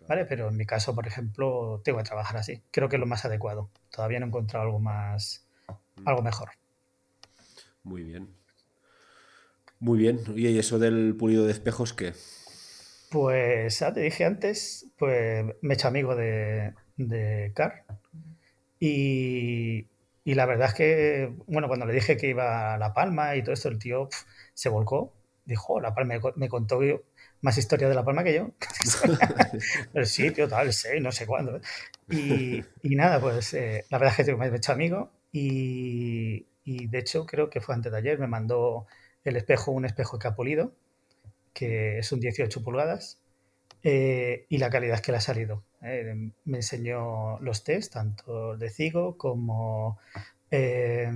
¿Vale? 0.07 0.25
Pero 0.25 0.49
en 0.49 0.57
mi 0.57 0.65
caso, 0.65 0.95
por 0.95 1.07
ejemplo, 1.07 1.81
tengo 1.83 1.99
que 1.99 2.05
trabajar 2.05 2.37
así. 2.37 2.63
Creo 2.71 2.89
que 2.89 2.95
es 2.95 2.99
lo 2.99 3.05
más 3.05 3.25
adecuado. 3.25 3.69
Todavía 3.91 4.19
no 4.19 4.25
he 4.25 4.29
encontrado 4.29 4.65
algo 4.65 4.79
más, 4.79 5.45
algo 6.05 6.21
mejor. 6.21 6.49
Muy 7.83 8.03
bien. 8.03 8.38
Muy 9.79 9.97
bien. 9.97 10.19
¿Y 10.35 10.57
eso 10.57 10.77
del 10.77 11.15
pulido 11.15 11.45
de 11.45 11.51
espejos 11.51 11.93
qué? 11.93 12.13
Pues 13.09 13.79
ya 13.79 13.93
te 13.93 14.01
dije 14.01 14.25
antes, 14.25 14.87
pues 14.97 15.45
me 15.61 15.73
he 15.73 15.75
hecho 15.75 15.87
amigo 15.87 16.15
de, 16.15 16.73
de 16.97 17.51
Car. 17.55 17.85
Y, 18.79 19.87
la 20.25 20.45
verdad 20.45 20.67
es 20.67 20.73
que, 20.75 21.33
bueno, 21.47 21.67
cuando 21.67 21.85
le 21.85 21.93
dije 21.93 22.17
que 22.17 22.27
iba 22.27 22.73
a 22.73 22.77
La 22.77 22.93
Palma 22.93 23.35
y 23.35 23.41
todo 23.41 23.53
esto, 23.53 23.69
el 23.69 23.79
tío 23.79 24.09
se 24.53 24.69
volcó. 24.69 25.13
Dijo, 25.45 25.79
La 25.79 25.95
Palma 25.95 26.19
me, 26.35 26.49
contó 26.49 26.79
más 27.41 27.57
historia 27.57 27.89
de 27.89 27.95
La 27.95 28.05
Palma 28.05 28.23
que 28.23 28.35
yo. 28.35 28.51
el 29.93 30.05
sitio, 30.05 30.47
tal, 30.47 30.71
sé, 30.73 30.99
no 30.99 31.11
sé 31.11 31.25
cuándo. 31.25 31.59
Y, 32.09 32.63
nada, 32.83 33.19
pues 33.19 33.53
eh, 33.53 33.85
la 33.89 33.97
verdad 33.97 34.15
es 34.19 34.25
que 34.25 34.35
me 34.35 34.47
he 34.47 34.55
hecho 34.55 34.73
amigo 34.73 35.11
y, 35.31 36.45
y 36.63 36.87
de 36.87 36.99
hecho 36.99 37.25
creo 37.25 37.49
que 37.49 37.61
fue 37.61 37.75
antes 37.75 37.91
de 37.91 37.97
ayer, 37.97 38.19
me 38.19 38.27
mandó 38.27 38.85
el 39.29 39.37
espejo, 39.37 39.71
un 39.71 39.85
espejo 39.85 40.19
que 40.19 40.27
ha 40.27 40.35
polido, 40.35 40.73
que 41.53 41.99
es 41.99 42.11
un 42.11 42.19
18 42.19 42.63
pulgadas, 42.63 43.19
eh, 43.83 44.45
y 44.49 44.57
la 44.57 44.69
calidad 44.69 44.99
que 44.99 45.11
le 45.11 45.17
ha 45.19 45.21
salido. 45.21 45.63
Eh, 45.81 46.31
me 46.45 46.57
enseñó 46.57 47.39
los 47.39 47.63
test, 47.63 47.93
tanto 47.93 48.57
de 48.57 48.69
Cigo 48.69 49.17
como 49.17 49.97
eh, 50.51 51.11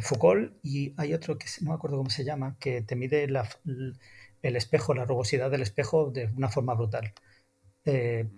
Foucault, 0.00 0.52
y 0.62 0.92
hay 0.96 1.14
otro 1.14 1.38
que 1.38 1.46
no 1.62 1.70
me 1.70 1.76
acuerdo 1.76 1.96
cómo 1.96 2.10
se 2.10 2.24
llama, 2.24 2.56
que 2.60 2.82
te 2.82 2.96
mide 2.96 3.24
el 3.24 4.56
espejo, 4.56 4.94
la 4.94 5.04
rugosidad 5.04 5.50
del 5.50 5.62
espejo 5.62 6.10
de 6.10 6.26
una 6.36 6.48
forma 6.48 6.74
brutal. 6.74 7.12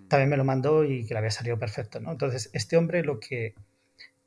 también 0.07 0.29
me 0.29 0.37
lo 0.37 0.45
mandó 0.45 0.85
y 0.85 1.05
que 1.05 1.13
le 1.13 1.19
había 1.19 1.31
salido 1.31 1.59
perfecto. 1.59 1.99
¿no? 1.99 2.11
Entonces, 2.11 2.49
este 2.53 2.77
hombre 2.77 3.03
lo 3.03 3.19
que, 3.19 3.55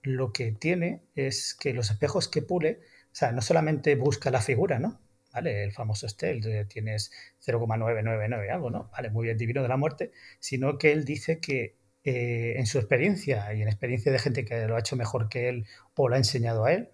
lo 0.03 0.33
que 0.33 0.53
tiene 0.53 1.01
es 1.15 1.55
que 1.55 1.73
los 1.73 1.91
espejos 1.91 2.29
que 2.29 2.43
pule 2.43 2.81
o 3.15 3.17
sea, 3.17 3.31
no 3.31 3.43
solamente 3.43 3.95
busca 3.95 4.29
la 4.33 4.41
figura, 4.41 4.81
¿no? 4.81 4.99
¿Vale? 5.33 5.63
El 5.63 5.71
famoso 5.71 6.07
Estel, 6.07 6.41
tienes 6.67 7.13
0,999 7.39 8.51
algo, 8.51 8.71
¿no? 8.71 8.91
Vale, 8.91 9.11
muy 9.11 9.27
bien, 9.27 9.39
divino 9.39 9.63
de 9.63 9.69
la 9.69 9.77
muerte, 9.77 10.11
sino 10.41 10.79
que 10.79 10.91
él 10.91 11.05
dice 11.05 11.39
que 11.39 11.77
eh, 12.03 12.55
en 12.57 12.67
su 12.67 12.79
experiencia 12.79 13.55
y 13.55 13.63
en 13.63 13.69
experiencia 13.69 14.11
de 14.11 14.19
gente 14.19 14.45
que 14.45 14.67
lo 14.67 14.75
ha 14.75 14.81
hecho 14.81 14.97
mejor 14.97 15.29
que 15.29 15.49
él 15.49 15.65
o 15.95 16.09
lo 16.09 16.17
ha 16.17 16.19
enseñado 16.19 16.65
a 16.65 16.73
él, 16.73 16.89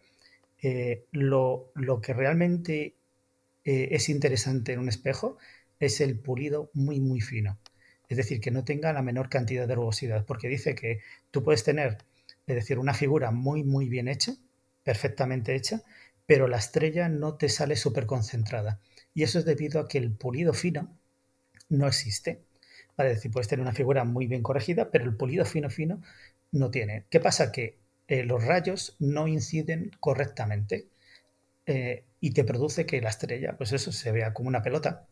eh, 0.60 1.06
lo, 1.10 1.72
que 2.02 2.12
realmente 2.12 2.96
eh, 3.64 3.88
es 3.92 4.10
interesante 4.10 4.74
en 4.74 4.80
un 4.80 4.90
espejo 4.90 5.38
es 5.78 6.02
el 6.02 6.18
pulido 6.18 6.70
muy, 6.74 7.00
muy 7.00 7.22
fino. 7.22 7.58
Es 8.10 8.18
decir, 8.18 8.42
que 8.42 8.50
no 8.50 8.62
tenga 8.62 8.92
la 8.92 9.00
menor 9.00 9.30
cantidad 9.30 9.66
de 9.66 9.74
rugosidad, 9.74 10.26
porque 10.26 10.48
dice 10.48 10.74
que 10.74 10.98
tú 11.30 11.42
puedes 11.42 11.64
tener, 11.64 11.96
es 12.46 12.56
decir, 12.56 12.78
una 12.78 12.92
figura 12.92 13.30
muy, 13.30 13.64
muy 13.64 13.88
bien 13.88 14.06
hecha, 14.06 14.34
perfectamente 14.84 15.54
hecha, 15.54 15.82
pero 16.30 16.46
la 16.46 16.58
estrella 16.58 17.08
no 17.08 17.34
te 17.34 17.48
sale 17.48 17.74
súper 17.74 18.06
concentrada. 18.06 18.78
Y 19.12 19.24
eso 19.24 19.40
es 19.40 19.44
debido 19.44 19.80
a 19.80 19.88
que 19.88 19.98
el 19.98 20.12
pulido 20.12 20.52
fino 20.52 20.96
no 21.68 21.88
existe. 21.88 22.44
Vale, 22.96 23.10
es 23.14 23.28
puedes 23.32 23.48
tener 23.48 23.62
una 23.64 23.72
figura 23.72 24.04
muy 24.04 24.28
bien 24.28 24.40
corregida, 24.44 24.92
pero 24.92 25.06
el 25.06 25.16
pulido 25.16 25.44
fino 25.44 25.70
fino 25.70 26.00
no 26.52 26.70
tiene. 26.70 27.04
¿Qué 27.10 27.18
pasa? 27.18 27.50
Que 27.50 27.80
eh, 28.06 28.22
los 28.22 28.44
rayos 28.44 28.94
no 29.00 29.26
inciden 29.26 29.90
correctamente 29.98 30.86
eh, 31.66 32.04
y 32.20 32.30
te 32.32 32.44
produce 32.44 32.86
que 32.86 33.00
la 33.00 33.10
estrella, 33.10 33.56
pues 33.56 33.72
eso, 33.72 33.90
se 33.90 34.12
vea 34.12 34.32
como 34.32 34.48
una 34.50 34.62
pelota, 34.62 35.08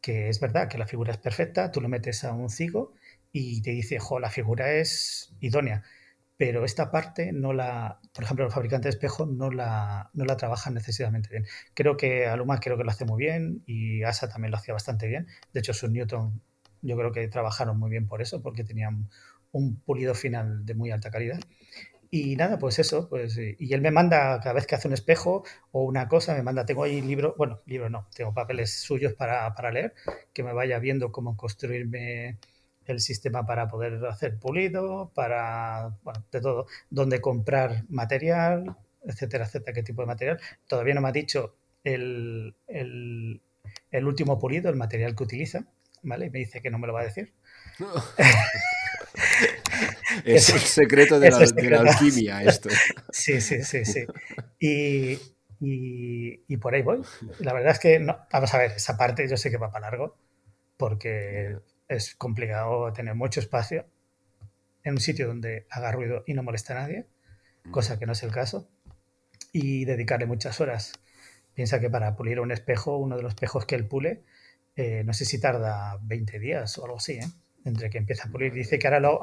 que 0.00 0.28
es 0.28 0.40
verdad 0.40 0.68
que 0.68 0.78
la 0.78 0.86
figura 0.86 1.12
es 1.12 1.18
perfecta, 1.18 1.72
tú 1.72 1.80
lo 1.80 1.88
metes 1.88 2.24
a 2.24 2.34
un 2.34 2.50
cigo 2.50 2.94
y 3.32 3.62
te 3.62 3.72
dice, 3.72 3.98
jo, 3.98 4.20
la 4.20 4.30
figura 4.30 4.72
es 4.74 5.34
idónea 5.40 5.82
pero 6.36 6.64
esta 6.64 6.90
parte 6.90 7.32
no 7.32 7.52
la, 7.52 8.00
por 8.14 8.24
ejemplo, 8.24 8.44
el 8.46 8.52
fabricante 8.52 8.86
de 8.86 8.90
espejos 8.90 9.28
no 9.28 9.50
la, 9.50 10.10
no 10.14 10.24
la 10.24 10.36
trabajan 10.36 10.74
necesariamente 10.74 11.28
bien. 11.30 11.46
Creo 11.74 11.96
que 11.96 12.26
Aluma 12.26 12.58
creo 12.58 12.76
que 12.76 12.84
lo 12.84 12.90
hace 12.90 13.04
muy 13.04 13.22
bien 13.22 13.62
y 13.66 14.02
ASA 14.02 14.28
también 14.28 14.50
lo 14.50 14.56
hacía 14.56 14.74
bastante 14.74 15.06
bien. 15.06 15.28
De 15.52 15.60
hecho, 15.60 15.72
sus 15.72 15.90
Newton 15.90 16.42
yo 16.82 16.96
creo 16.96 17.12
que 17.12 17.28
trabajaron 17.28 17.78
muy 17.78 17.90
bien 17.90 18.08
por 18.08 18.22
eso, 18.22 18.42
porque 18.42 18.64
tenían 18.64 19.08
un 19.52 19.80
pulido 19.80 20.14
final 20.14 20.66
de 20.66 20.74
muy 20.74 20.90
alta 20.90 21.10
calidad. 21.10 21.38
Y 22.10 22.36
nada, 22.36 22.58
pues 22.58 22.78
eso, 22.78 23.08
pues, 23.08 23.38
y 23.38 23.72
él 23.72 23.80
me 23.80 23.90
manda 23.90 24.38
cada 24.40 24.52
vez 24.52 24.66
que 24.66 24.74
hace 24.74 24.86
un 24.88 24.94
espejo 24.94 25.44
o 25.70 25.84
una 25.84 26.08
cosa, 26.08 26.34
me 26.34 26.42
manda, 26.42 26.66
tengo 26.66 26.84
ahí 26.84 27.00
libros, 27.00 27.34
bueno, 27.38 27.62
libros 27.64 27.90
no, 27.90 28.06
tengo 28.14 28.34
papeles 28.34 28.82
suyos 28.82 29.14
para, 29.14 29.54
para 29.54 29.70
leer, 29.72 29.94
que 30.34 30.42
me 30.42 30.52
vaya 30.52 30.78
viendo 30.78 31.10
cómo 31.10 31.36
construirme 31.38 32.38
el 32.86 33.00
sistema 33.00 33.46
para 33.46 33.68
poder 33.68 34.04
hacer 34.06 34.38
pulido, 34.38 35.10
para, 35.14 35.96
bueno, 36.02 36.24
de 36.30 36.40
todo, 36.40 36.66
dónde 36.90 37.20
comprar 37.20 37.84
material, 37.88 38.76
etcétera, 39.04 39.44
etcétera, 39.44 39.74
qué 39.74 39.82
tipo 39.82 40.02
de 40.02 40.06
material. 40.06 40.40
Todavía 40.66 40.94
no 40.94 41.00
me 41.00 41.08
ha 41.08 41.12
dicho 41.12 41.56
el, 41.84 42.54
último 43.92 44.38
pulido, 44.38 44.70
el 44.70 44.76
material 44.76 45.16
que 45.16 45.24
utiliza, 45.24 45.64
¿vale? 46.02 46.26
Y 46.26 46.30
me 46.30 46.38
dice 46.40 46.60
que 46.60 46.70
no 46.70 46.78
me 46.78 46.86
lo 46.86 46.92
va 46.92 47.02
a 47.02 47.04
decir. 47.04 47.32
es 50.24 50.48
el 50.50 50.60
secreto 50.60 51.20
de, 51.20 51.30
la, 51.70 51.80
alquimia 51.80 52.42
esto. 52.42 52.68
sí, 53.10 53.40
sí, 53.40 53.62
sí, 53.62 53.84
sí. 53.84 54.04
Y, 54.58 55.18
y, 55.60 56.56
por 56.56 56.74
ahí 56.74 56.82
voy. 56.82 57.02
La 57.38 57.52
verdad 57.52 57.72
es 57.72 57.78
que, 57.78 58.00
no, 58.00 58.18
vamos 58.32 58.52
a 58.52 58.58
ver, 58.58 58.72
esa 58.72 58.96
parte 58.96 59.28
yo 59.28 59.36
sé 59.36 59.50
que 59.50 59.58
va 59.58 59.70
para 59.70 59.90
largo, 59.90 60.16
porque 60.76 61.56
es 61.92 62.14
complicado 62.14 62.92
tener 62.92 63.14
mucho 63.14 63.40
espacio 63.40 63.86
en 64.84 64.94
un 64.94 65.00
sitio 65.00 65.26
donde 65.26 65.66
haga 65.70 65.92
ruido 65.92 66.24
y 66.26 66.34
no 66.34 66.42
moleste 66.42 66.72
a 66.72 66.76
nadie, 66.76 67.06
cosa 67.70 67.98
que 67.98 68.06
no 68.06 68.12
es 68.12 68.22
el 68.22 68.32
caso, 68.32 68.68
y 69.52 69.84
dedicarle 69.84 70.26
muchas 70.26 70.60
horas. 70.60 70.92
Piensa 71.54 71.80
que 71.80 71.90
para 71.90 72.16
pulir 72.16 72.40
un 72.40 72.50
espejo, 72.50 72.96
uno 72.96 73.16
de 73.16 73.22
los 73.22 73.34
espejos 73.34 73.66
que 73.66 73.74
él 73.74 73.86
pule, 73.86 74.24
eh, 74.74 75.02
no 75.04 75.12
sé 75.12 75.24
si 75.24 75.40
tarda 75.40 75.98
20 76.02 76.38
días 76.38 76.78
o 76.78 76.84
algo 76.84 76.96
así, 76.96 77.12
¿eh? 77.12 77.26
entre 77.64 77.90
que 77.90 77.98
empieza 77.98 78.28
a 78.28 78.30
pulir. 78.30 78.52
Dice 78.52 78.78
que 78.78 78.86
ahora, 78.86 79.00
lo, 79.00 79.20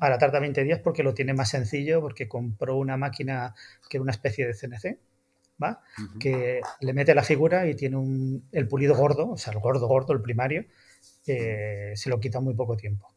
ahora 0.00 0.18
tarda 0.18 0.38
20 0.38 0.62
días 0.64 0.80
porque 0.80 1.02
lo 1.02 1.14
tiene 1.14 1.34
más 1.34 1.50
sencillo, 1.50 2.00
porque 2.00 2.28
compró 2.28 2.76
una 2.76 2.96
máquina 2.96 3.54
que 3.88 3.96
era 3.96 4.02
una 4.02 4.12
especie 4.12 4.46
de 4.46 4.54
CNC, 4.54 4.98
¿va? 5.62 5.82
Que 6.20 6.60
le 6.80 6.92
mete 6.92 7.14
la 7.14 7.22
figura 7.22 7.66
y 7.66 7.74
tiene 7.74 7.96
un, 7.96 8.48
el 8.52 8.68
pulido 8.68 8.94
gordo, 8.94 9.30
o 9.30 9.36
sea, 9.36 9.52
el 9.52 9.60
gordo 9.60 9.88
gordo, 9.88 10.12
el 10.12 10.20
primario, 10.20 10.66
eh, 11.26 11.92
se 11.94 12.10
lo 12.10 12.20
quita 12.20 12.40
muy 12.40 12.54
poco 12.54 12.76
tiempo. 12.76 13.08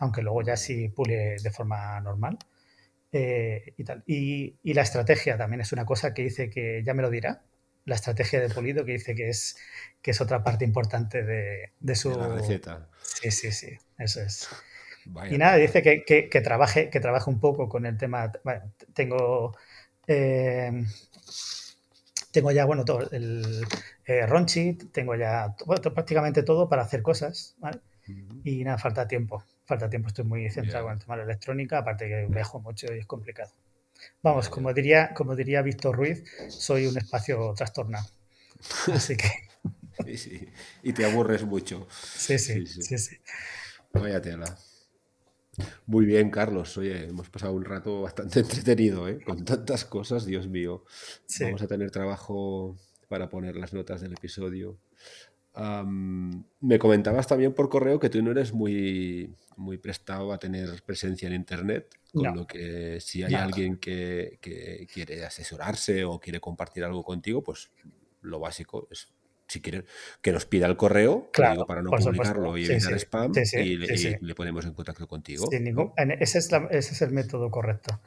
Aunque 0.00 0.22
luego 0.22 0.42
ya 0.42 0.56
sí 0.56 0.88
pule 0.88 1.36
de 1.42 1.50
forma 1.50 2.00
normal. 2.00 2.38
Eh, 3.12 3.74
y, 3.76 3.84
tal. 3.84 4.02
Y, 4.06 4.56
y, 4.62 4.74
la 4.74 4.82
estrategia 4.82 5.38
también 5.38 5.60
es 5.60 5.72
una 5.72 5.86
cosa 5.86 6.12
que 6.12 6.22
dice 6.22 6.50
que 6.50 6.82
ya 6.84 6.94
me 6.94 7.02
lo 7.02 7.10
dirá. 7.10 7.44
La 7.84 7.94
estrategia 7.94 8.40
de 8.40 8.48
pulido 8.48 8.84
que 8.84 8.92
dice 8.92 9.14
que 9.14 9.28
es, 9.28 9.56
que 10.02 10.10
es 10.10 10.20
otra 10.20 10.42
parte 10.42 10.64
importante 10.64 11.22
de, 11.22 11.72
de 11.78 11.94
su 11.94 12.10
la 12.10 12.28
receta. 12.28 12.88
Sí, 13.02 13.30
sí, 13.30 13.52
sí, 13.52 13.68
eso 13.98 14.20
es. 14.20 14.48
y 15.30 15.38
nada, 15.38 15.56
dice 15.56 15.82
que, 15.82 16.02
que, 16.04 16.28
que, 16.28 16.40
trabaje, 16.40 16.90
que 16.90 16.98
trabaje 16.98 17.30
un 17.30 17.38
poco 17.38 17.68
con 17.68 17.86
el 17.86 17.96
tema. 17.96 18.32
Bueno, 18.42 18.72
tengo. 18.94 19.56
Eh, 20.08 20.72
tengo 22.34 22.50
ya, 22.50 22.66
bueno, 22.66 22.84
todo 22.84 23.08
el 23.12 23.64
eh, 24.04 24.26
Ronchi, 24.26 24.74
tengo 24.92 25.14
ya 25.14 25.56
bueno, 25.64 25.94
prácticamente 25.94 26.42
todo 26.42 26.68
para 26.68 26.82
hacer 26.82 27.00
cosas, 27.00 27.54
¿vale? 27.58 27.80
Uh 28.06 28.12
-huh. 28.12 28.40
Y 28.44 28.64
nada, 28.64 28.76
falta 28.76 29.08
tiempo 29.08 29.42
falta 29.64 29.88
tiempo, 29.88 30.08
estoy 30.08 30.24
muy 30.24 30.50
centrado 30.50 30.84
yeah. 30.84 30.92
en 30.92 30.98
el 30.98 31.04
tema 31.04 31.14
de 31.16 31.18
la 31.24 31.32
electrónica, 31.32 31.78
aparte 31.78 32.08
que 32.08 32.26
viajo 32.28 32.60
mucho 32.60 32.92
y 32.94 32.98
es 32.98 33.06
complicado. 33.06 33.52
Vamos, 34.22 34.48
como 34.48 34.72
diría, 34.72 35.14
como 35.14 35.34
diría 35.34 35.62
Víctor 35.62 35.96
Ruiz, 35.96 36.24
soy 36.48 36.86
un 36.86 36.96
espacio 36.98 37.54
trastornado. 37.56 38.06
Así 38.92 39.16
que. 39.16 39.28
Sí, 40.04 40.18
sí. 40.18 40.48
Y 40.82 40.92
te 40.92 41.04
aburres 41.04 41.44
mucho. 41.44 41.86
Sí, 41.88 42.36
sí, 42.36 42.66
sí. 42.66 42.82
sí, 42.82 42.98
sí. 42.98 43.16
Vaya 43.92 44.20
tela. 44.20 44.58
Muy 45.86 46.04
bien, 46.06 46.30
Carlos. 46.30 46.76
Oye, 46.78 47.04
hemos 47.08 47.28
pasado 47.30 47.52
un 47.52 47.64
rato 47.64 48.02
bastante 48.02 48.40
entretenido, 48.40 49.08
¿eh? 49.08 49.18
Con 49.24 49.44
tantas 49.44 49.84
cosas, 49.84 50.26
Dios 50.26 50.48
mío. 50.48 50.84
Sí. 51.26 51.44
Vamos 51.44 51.62
a 51.62 51.66
tener 51.66 51.90
trabajo 51.90 52.76
para 53.08 53.28
poner 53.28 53.56
las 53.56 53.72
notas 53.72 54.00
del 54.00 54.12
episodio. 54.12 54.78
Um, 55.56 56.44
me 56.60 56.78
comentabas 56.80 57.28
también 57.28 57.54
por 57.54 57.68
correo 57.68 58.00
que 58.00 58.10
tú 58.10 58.20
no 58.22 58.32
eres 58.32 58.52
muy, 58.52 59.36
muy 59.56 59.78
prestado 59.78 60.32
a 60.32 60.38
tener 60.38 60.82
presencia 60.82 61.28
en 61.28 61.34
Internet, 61.34 61.94
con 62.12 62.24
No. 62.24 62.34
lo 62.34 62.46
que 62.46 62.98
si 63.00 63.22
hay 63.22 63.32
No. 63.34 63.38
alguien 63.38 63.76
que, 63.76 64.38
que 64.40 64.88
quiere 64.92 65.24
asesorarse 65.24 66.04
o 66.04 66.18
quiere 66.18 66.40
compartir 66.40 66.82
algo 66.82 67.04
contigo, 67.04 67.42
pues 67.44 67.70
lo 68.22 68.40
básico 68.40 68.88
es 68.90 69.13
si 69.54 69.60
quiere 69.60 69.84
que 70.22 70.32
nos 70.32 70.44
pida 70.46 70.66
el 70.66 70.76
correo, 70.76 71.28
Claro, 71.32 71.54
digo, 71.54 71.66
para 71.66 71.82
no 71.82 71.90
por 71.90 72.02
supuesto. 72.02 72.34
publicarlo 72.34 72.58
y 72.58 72.64
evitar 72.66 72.92
sí. 72.92 72.98
spam, 73.06 73.32
Sí, 73.34 73.46
sí, 73.46 73.56
y, 73.58 73.76
le- 73.76 74.18
y 74.30 74.34
ponemos 74.34 74.64
en 74.64 74.74
contacto 74.74 75.06
contigo. 75.08 75.50
Ningún- 75.50 75.92
ese, 76.20 76.38
es 76.38 76.52
la- 76.52 76.68
ese 76.70 76.92
es 76.94 77.02
el 77.02 77.10
método 77.12 77.50
correcto. 77.50 78.00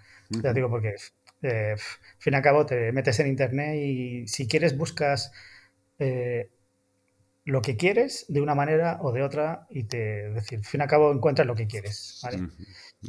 Ya 0.44 0.53
digo, 0.53 0.69
porque 0.69 0.95
eh, 1.41 1.72
al 1.74 1.80
fin 2.19 2.34
y 2.34 2.36
al 2.36 2.41
cabo 2.41 2.65
te 2.65 2.91
metes 2.91 3.19
en 3.19 3.28
internet 3.28 3.76
y 3.76 4.28
si 4.28 4.48
quieres 4.48 4.78
buscas 4.78 5.32
eh, 5.99 6.49
lo 7.45 7.61
que 7.61 7.78
quieres 7.78 8.26
de 8.28 8.41
una 8.41 8.56
manera 8.56 8.99
o 9.02 9.11
de 9.14 9.24
otra 9.24 9.68
y 9.69 9.84
te 9.84 10.28
es 10.30 10.36
decir, 10.36 10.60
al 10.60 10.65
fin 10.65 10.82
y 10.82 10.84
al 10.84 10.90
cabo 10.90 11.11
encuentras 11.14 11.48
lo 11.48 11.56
que 11.56 11.68
quieres. 11.68 12.19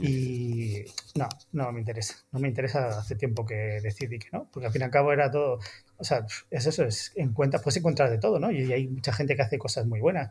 Y 0.01 0.85
no, 1.17 1.29
no 1.53 1.73
me 1.73 1.81
interesa. 1.81 2.15
No 2.33 2.39
me 2.39 2.49
interesa 2.49 2.99
hace 2.99 3.17
tiempo 3.17 3.45
que 3.45 3.81
decidí 3.83 4.19
que 4.19 4.29
no, 4.33 4.49
porque 4.53 4.67
al 4.67 4.73
fin 4.73 4.83
y 4.83 4.85
al 4.85 4.91
cabo 4.91 5.13
era 5.13 5.31
todo. 5.31 5.59
O 5.99 6.05
sea, 6.05 6.25
es 6.51 6.67
eso, 6.67 6.85
es 6.85 7.13
encuentra, 7.17 7.61
puedes 7.61 7.77
encontrar 7.77 8.11
de 8.11 8.19
todo, 8.19 8.39
¿no? 8.39 8.51
Y 8.51 8.73
hay 8.73 8.87
mucha 8.89 9.13
gente 9.13 9.37
que 9.37 9.43
hace 9.43 9.59
cosas 9.59 9.87
muy 9.87 10.01
buenas. 10.01 10.31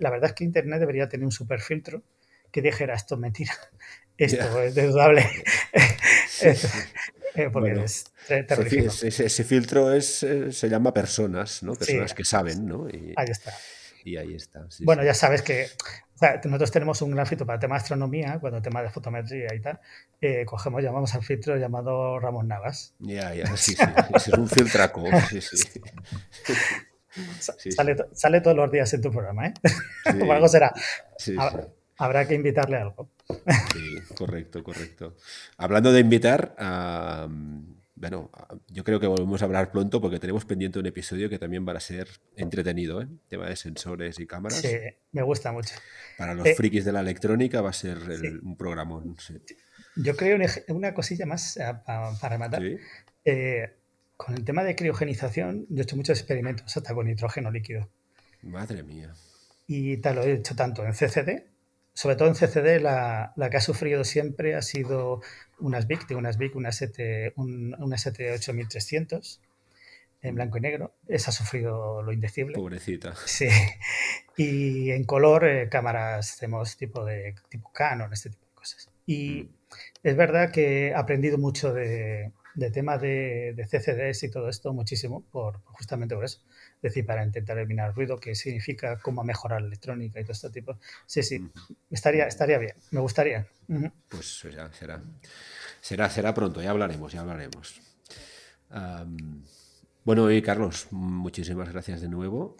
La 0.00 0.10
verdad 0.10 0.30
es 0.30 0.34
que 0.34 0.44
Internet 0.44 0.80
debería 0.80 1.08
tener 1.08 1.24
un 1.24 1.32
super 1.32 1.60
filtro 1.60 2.02
que 2.50 2.62
dijera 2.62 2.94
esto 2.94 3.14
es 3.14 3.20
mentira, 3.20 3.52
esto 4.18 4.60
es 4.62 4.74
dudable. 4.74 5.24
Porque 7.34 7.50
Bueno, 7.50 7.84
es 7.84 8.04
Ese, 8.28 9.08
ese- 9.08 9.26
ese 9.26 9.44
filtro 9.44 9.92
es, 9.92 10.22
eh, 10.22 10.52
se 10.52 10.68
llama 10.68 10.92
personas, 10.94 11.62
¿no? 11.62 11.74
Sí, 11.74 11.80
Personas 11.80 12.14
que 12.14 12.24
saben, 12.24 12.66
¿no? 12.66 12.88
Y, 12.88 13.12
ahí 13.16 13.26
está. 13.28 13.52
Y 14.04 14.16
ahí 14.16 14.34
está. 14.34 14.70
sí, 14.70 14.84
Bueno, 14.84 15.02
sí. 15.02 15.06
ya 15.06 15.14
sabes 15.14 15.42
que 15.42 15.66
o 16.14 16.18
sea, 16.18 16.40
nosotros 16.44 16.70
tenemos 16.70 17.02
un 17.02 17.10
gran 17.10 17.26
filtro 17.26 17.44
para 17.46 17.56
el 17.56 17.60
tema 17.60 17.74
de 17.74 17.80
astronomía, 17.82 18.38
cuando 18.38 18.58
el 18.58 18.62
tema 18.62 18.82
de 18.82 18.90
fotometría 18.90 19.52
y 19.54 19.60
tal, 19.60 19.80
eh, 20.20 20.44
cogemos, 20.46 20.80
llamamos 20.82 21.12
al 21.14 21.22
filtro 21.24 21.56
llamado 21.56 22.20
Ramón 22.20 22.46
Navas. 22.46 22.94
Ya, 23.00 23.34
ya, 23.34 23.46
sí, 23.56 23.74
sí. 23.74 23.82
Es 24.14 24.28
un 24.28 24.48
filtraco. 24.48 25.02
Sí, 25.28 25.40
sí. 25.40 25.80
Sa- 27.38 27.54
Sí, 27.58 27.70
sale, 27.72 27.96
sale 28.12 28.40
todos 28.40 28.56
los 28.56 28.70
días 28.72 28.92
en 28.94 29.00
tu 29.02 29.10
programa, 29.10 29.46
¿eh? 29.48 29.54
Por 30.18 30.30
algo 30.32 30.48
será. 30.48 30.72
Habrá 31.96 32.26
que 32.26 32.34
invitarle 32.34 32.76
algo. 32.76 33.08
Sí, 33.72 34.14
correcto, 34.16 34.62
correcto. 34.64 35.16
Hablando 35.56 35.92
de 35.92 36.00
invitar, 36.00 36.54
a, 36.58 37.28
bueno, 37.96 38.30
a- 38.34 38.48
yo 38.68 38.82
creo 38.84 38.98
que 39.00 39.06
volvemos 39.06 39.40
a 39.42 39.44
hablar 39.44 39.70
pronto 39.70 40.00
porque 40.00 40.18
tenemos 40.18 40.44
pendiente 40.44 40.78
un 40.78 40.86
episodio 40.86 41.28
que 41.28 41.38
también 41.38 41.66
va 41.66 41.72
a 41.72 41.80
ser 41.80 42.08
entretenido, 42.36 43.02
¿eh? 43.02 43.08
Tema 43.28 43.48
de 43.48 43.56
sensores 43.56 44.18
y 44.18 44.26
cámaras. 44.26 44.58
Sí, 44.60 44.76
me 45.12 45.22
gusta 45.22 45.52
mucho. 45.52 45.74
Para 46.18 46.34
los 46.34 46.46
Eh, 46.46 46.54
frikis 46.54 46.84
de 46.84 46.92
la 46.92 47.00
electrónica 47.00 47.60
va 47.60 47.70
a 47.70 47.74
ser 47.74 47.98
el- 47.98 48.20
Sí. 48.20 48.28
un 48.42 48.56
programón. 48.56 49.16
Sí. 49.18 49.40
Yo 49.96 50.16
creo 50.16 50.38
una 50.68 50.92
cosilla 50.94 51.24
más 51.26 51.56
pa- 51.86 52.16
para 52.20 52.28
rematar. 52.34 52.62
Sí. 52.62 52.76
Eh, 53.24 53.72
con 54.16 54.34
el 54.34 54.44
tema 54.44 54.64
de 54.64 54.74
criogenización, 54.76 55.66
yo 55.68 55.78
he 55.80 55.82
hecho 55.82 55.96
muchos 55.96 56.18
experimentos 56.18 56.76
hasta 56.76 56.94
con 56.94 57.06
nitrógeno 57.06 57.50
líquido. 57.50 57.88
Madre 58.42 58.82
mía. 58.82 59.12
Y 59.66 59.96
tal, 59.98 60.16
lo 60.16 60.22
he 60.24 60.32
hecho 60.34 60.54
tanto 60.54 60.84
en 60.84 60.92
CCD, 60.94 61.46
sobre 61.94 62.16
todo 62.16 62.28
en 62.28 62.34
CCD, 62.34 62.80
la, 62.80 63.32
la 63.36 63.50
que 63.50 63.56
ha 63.56 63.60
sufrido 63.60 64.04
siempre 64.04 64.56
ha 64.56 64.62
sido 64.62 65.22
unas 65.60 65.86
BIC, 65.86 66.08
tengo 66.08 66.18
unas 66.18 66.38
BIC, 66.38 66.56
una 66.56 66.70
ST, 66.70 67.32
un, 67.36 67.74
una 67.78 67.96
ST8300 67.96 69.38
en 70.22 70.34
blanco 70.34 70.58
y 70.58 70.60
negro. 70.60 70.94
Esa 71.06 71.30
ha 71.30 71.34
sufrido 71.34 72.02
lo 72.02 72.12
indecible. 72.12 72.54
Pobrecita. 72.54 73.14
Sí. 73.24 73.48
Y 74.36 74.90
en 74.90 75.04
color, 75.04 75.44
eh, 75.44 75.68
cámaras 75.68 76.32
hacemos 76.32 76.76
tipo 76.76 77.04
de 77.04 77.36
tipo 77.48 77.70
Canon, 77.72 78.12
este 78.12 78.30
tipo 78.30 78.44
de 78.46 78.54
cosas. 78.54 78.90
Y 79.06 79.50
es 80.02 80.16
verdad 80.16 80.50
que 80.50 80.88
he 80.88 80.94
aprendido 80.94 81.38
mucho 81.38 81.72
de, 81.72 82.32
de 82.56 82.70
tema 82.72 82.98
de, 82.98 83.54
de 83.54 83.64
CCDs 83.64 84.24
y 84.24 84.30
todo 84.30 84.48
esto, 84.48 84.72
muchísimo, 84.72 85.24
por, 85.30 85.60
justamente 85.66 86.16
por 86.16 86.24
eso. 86.24 86.40
Es 86.84 86.90
decir, 86.90 87.06
para 87.06 87.24
intentar 87.24 87.56
eliminar 87.56 87.88
el 87.88 87.94
ruido, 87.94 88.18
qué 88.18 88.34
significa, 88.34 88.98
cómo 88.98 89.24
mejorar 89.24 89.62
la 89.62 89.68
electrónica 89.68 90.20
y 90.20 90.22
todo 90.24 90.32
este 90.32 90.50
tipo. 90.50 90.78
Sí, 91.06 91.22
sí, 91.22 91.50
estaría, 91.90 92.26
estaría 92.26 92.58
bien, 92.58 92.74
me 92.90 93.00
gustaría. 93.00 93.46
Pues 94.06 94.40
será, 94.40 94.70
será. 94.70 95.02
Será, 95.80 96.10
será 96.10 96.34
pronto, 96.34 96.60
ya 96.60 96.68
hablaremos, 96.68 97.10
ya 97.10 97.22
hablaremos. 97.22 97.80
Bueno, 100.04 100.30
y 100.30 100.42
Carlos, 100.42 100.88
muchísimas 100.90 101.72
gracias 101.72 102.02
de 102.02 102.08
nuevo. 102.10 102.54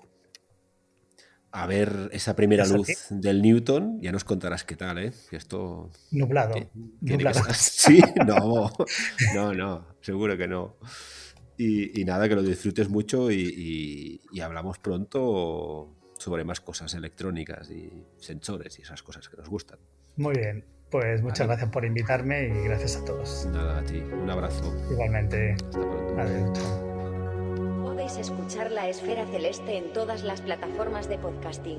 A 1.51 1.67
ver 1.67 2.09
esa 2.13 2.35
primera 2.35 2.65
luz 2.65 2.89
del 3.11 3.43
Newton, 3.43 4.01
ya 4.01 4.11
nos 4.11 4.25
contarás 4.25 4.65
qué 4.65 4.75
tal, 4.75 5.05
¿eh? 5.05 5.13
Que 5.29 5.37
esto 5.37 5.91
Nublado, 6.13 6.55
que 6.55 6.71
nublado. 7.03 7.43
Sí, 7.53 8.01
no, 8.27 8.73
no, 9.35 9.53
no, 9.53 9.87
seguro 10.01 10.39
que 10.39 10.49
no. 10.49 10.79
Y, 11.57 12.01
y 12.01 12.05
nada, 12.05 12.29
que 12.29 12.35
lo 12.35 12.43
disfrutes 12.43 12.89
mucho 12.89 13.31
y, 13.31 13.37
y- 13.57 14.21
y 14.33 14.41
hablamos 14.41 14.79
pronto 14.79 15.95
sobre 16.19 16.45
más 16.45 16.61
cosas 16.61 16.95
electrónicas 16.95 17.71
y 17.71 18.05
sensores 18.17 18.79
y 18.79 18.83
esas 18.83 19.03
cosas 19.03 19.29
que 19.29 19.37
nos 19.37 19.49
gustan. 19.49 19.79
Muy 20.17 20.35
bien, 20.37 20.65
pues 20.91 21.23
muchas 21.23 21.41
Vale. 21.41 21.49
gracias 21.59 21.71
por 21.71 21.85
invitarme 21.85 22.47
y 22.49 22.65
gracias 22.65 22.97
a 22.97 23.05
todos. 23.05 23.47
Nada, 23.53 23.79
a 23.79 23.85
ti. 23.85 23.99
Un 23.99 24.31
abrazo. 24.31 24.73
Igualmente, 24.91 25.55
Hasta 25.55 25.81
pronto. 25.81 26.21
adiós. 26.21 26.59
Podéis 27.83 28.17
escuchar 28.17 28.71
La 28.73 28.89
Esfera 28.89 29.27
Celeste 29.27 29.77
en 29.79 29.93
todas 29.93 30.23
las 30.25 30.41
plataformas 30.41 31.09
de 31.09 31.19
podcasting. 31.19 31.79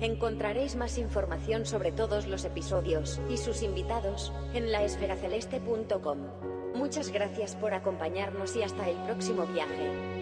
Encontraréis 0.00 0.76
más 0.76 0.98
información 0.98 1.64
sobre 1.64 1.90
todos 1.92 2.26
los 2.26 2.44
episodios 2.44 3.18
y 3.30 3.38
sus 3.38 3.62
invitados 3.62 4.32
en 4.52 4.70
laesferaceleste.com. 4.70 6.55
Muchas 6.76 7.10
gracias 7.10 7.54
por 7.54 7.72
acompañarnos 7.72 8.54
y 8.54 8.62
hasta 8.62 8.88
el 8.88 8.96
próximo 8.98 9.46
viaje. 9.46 10.15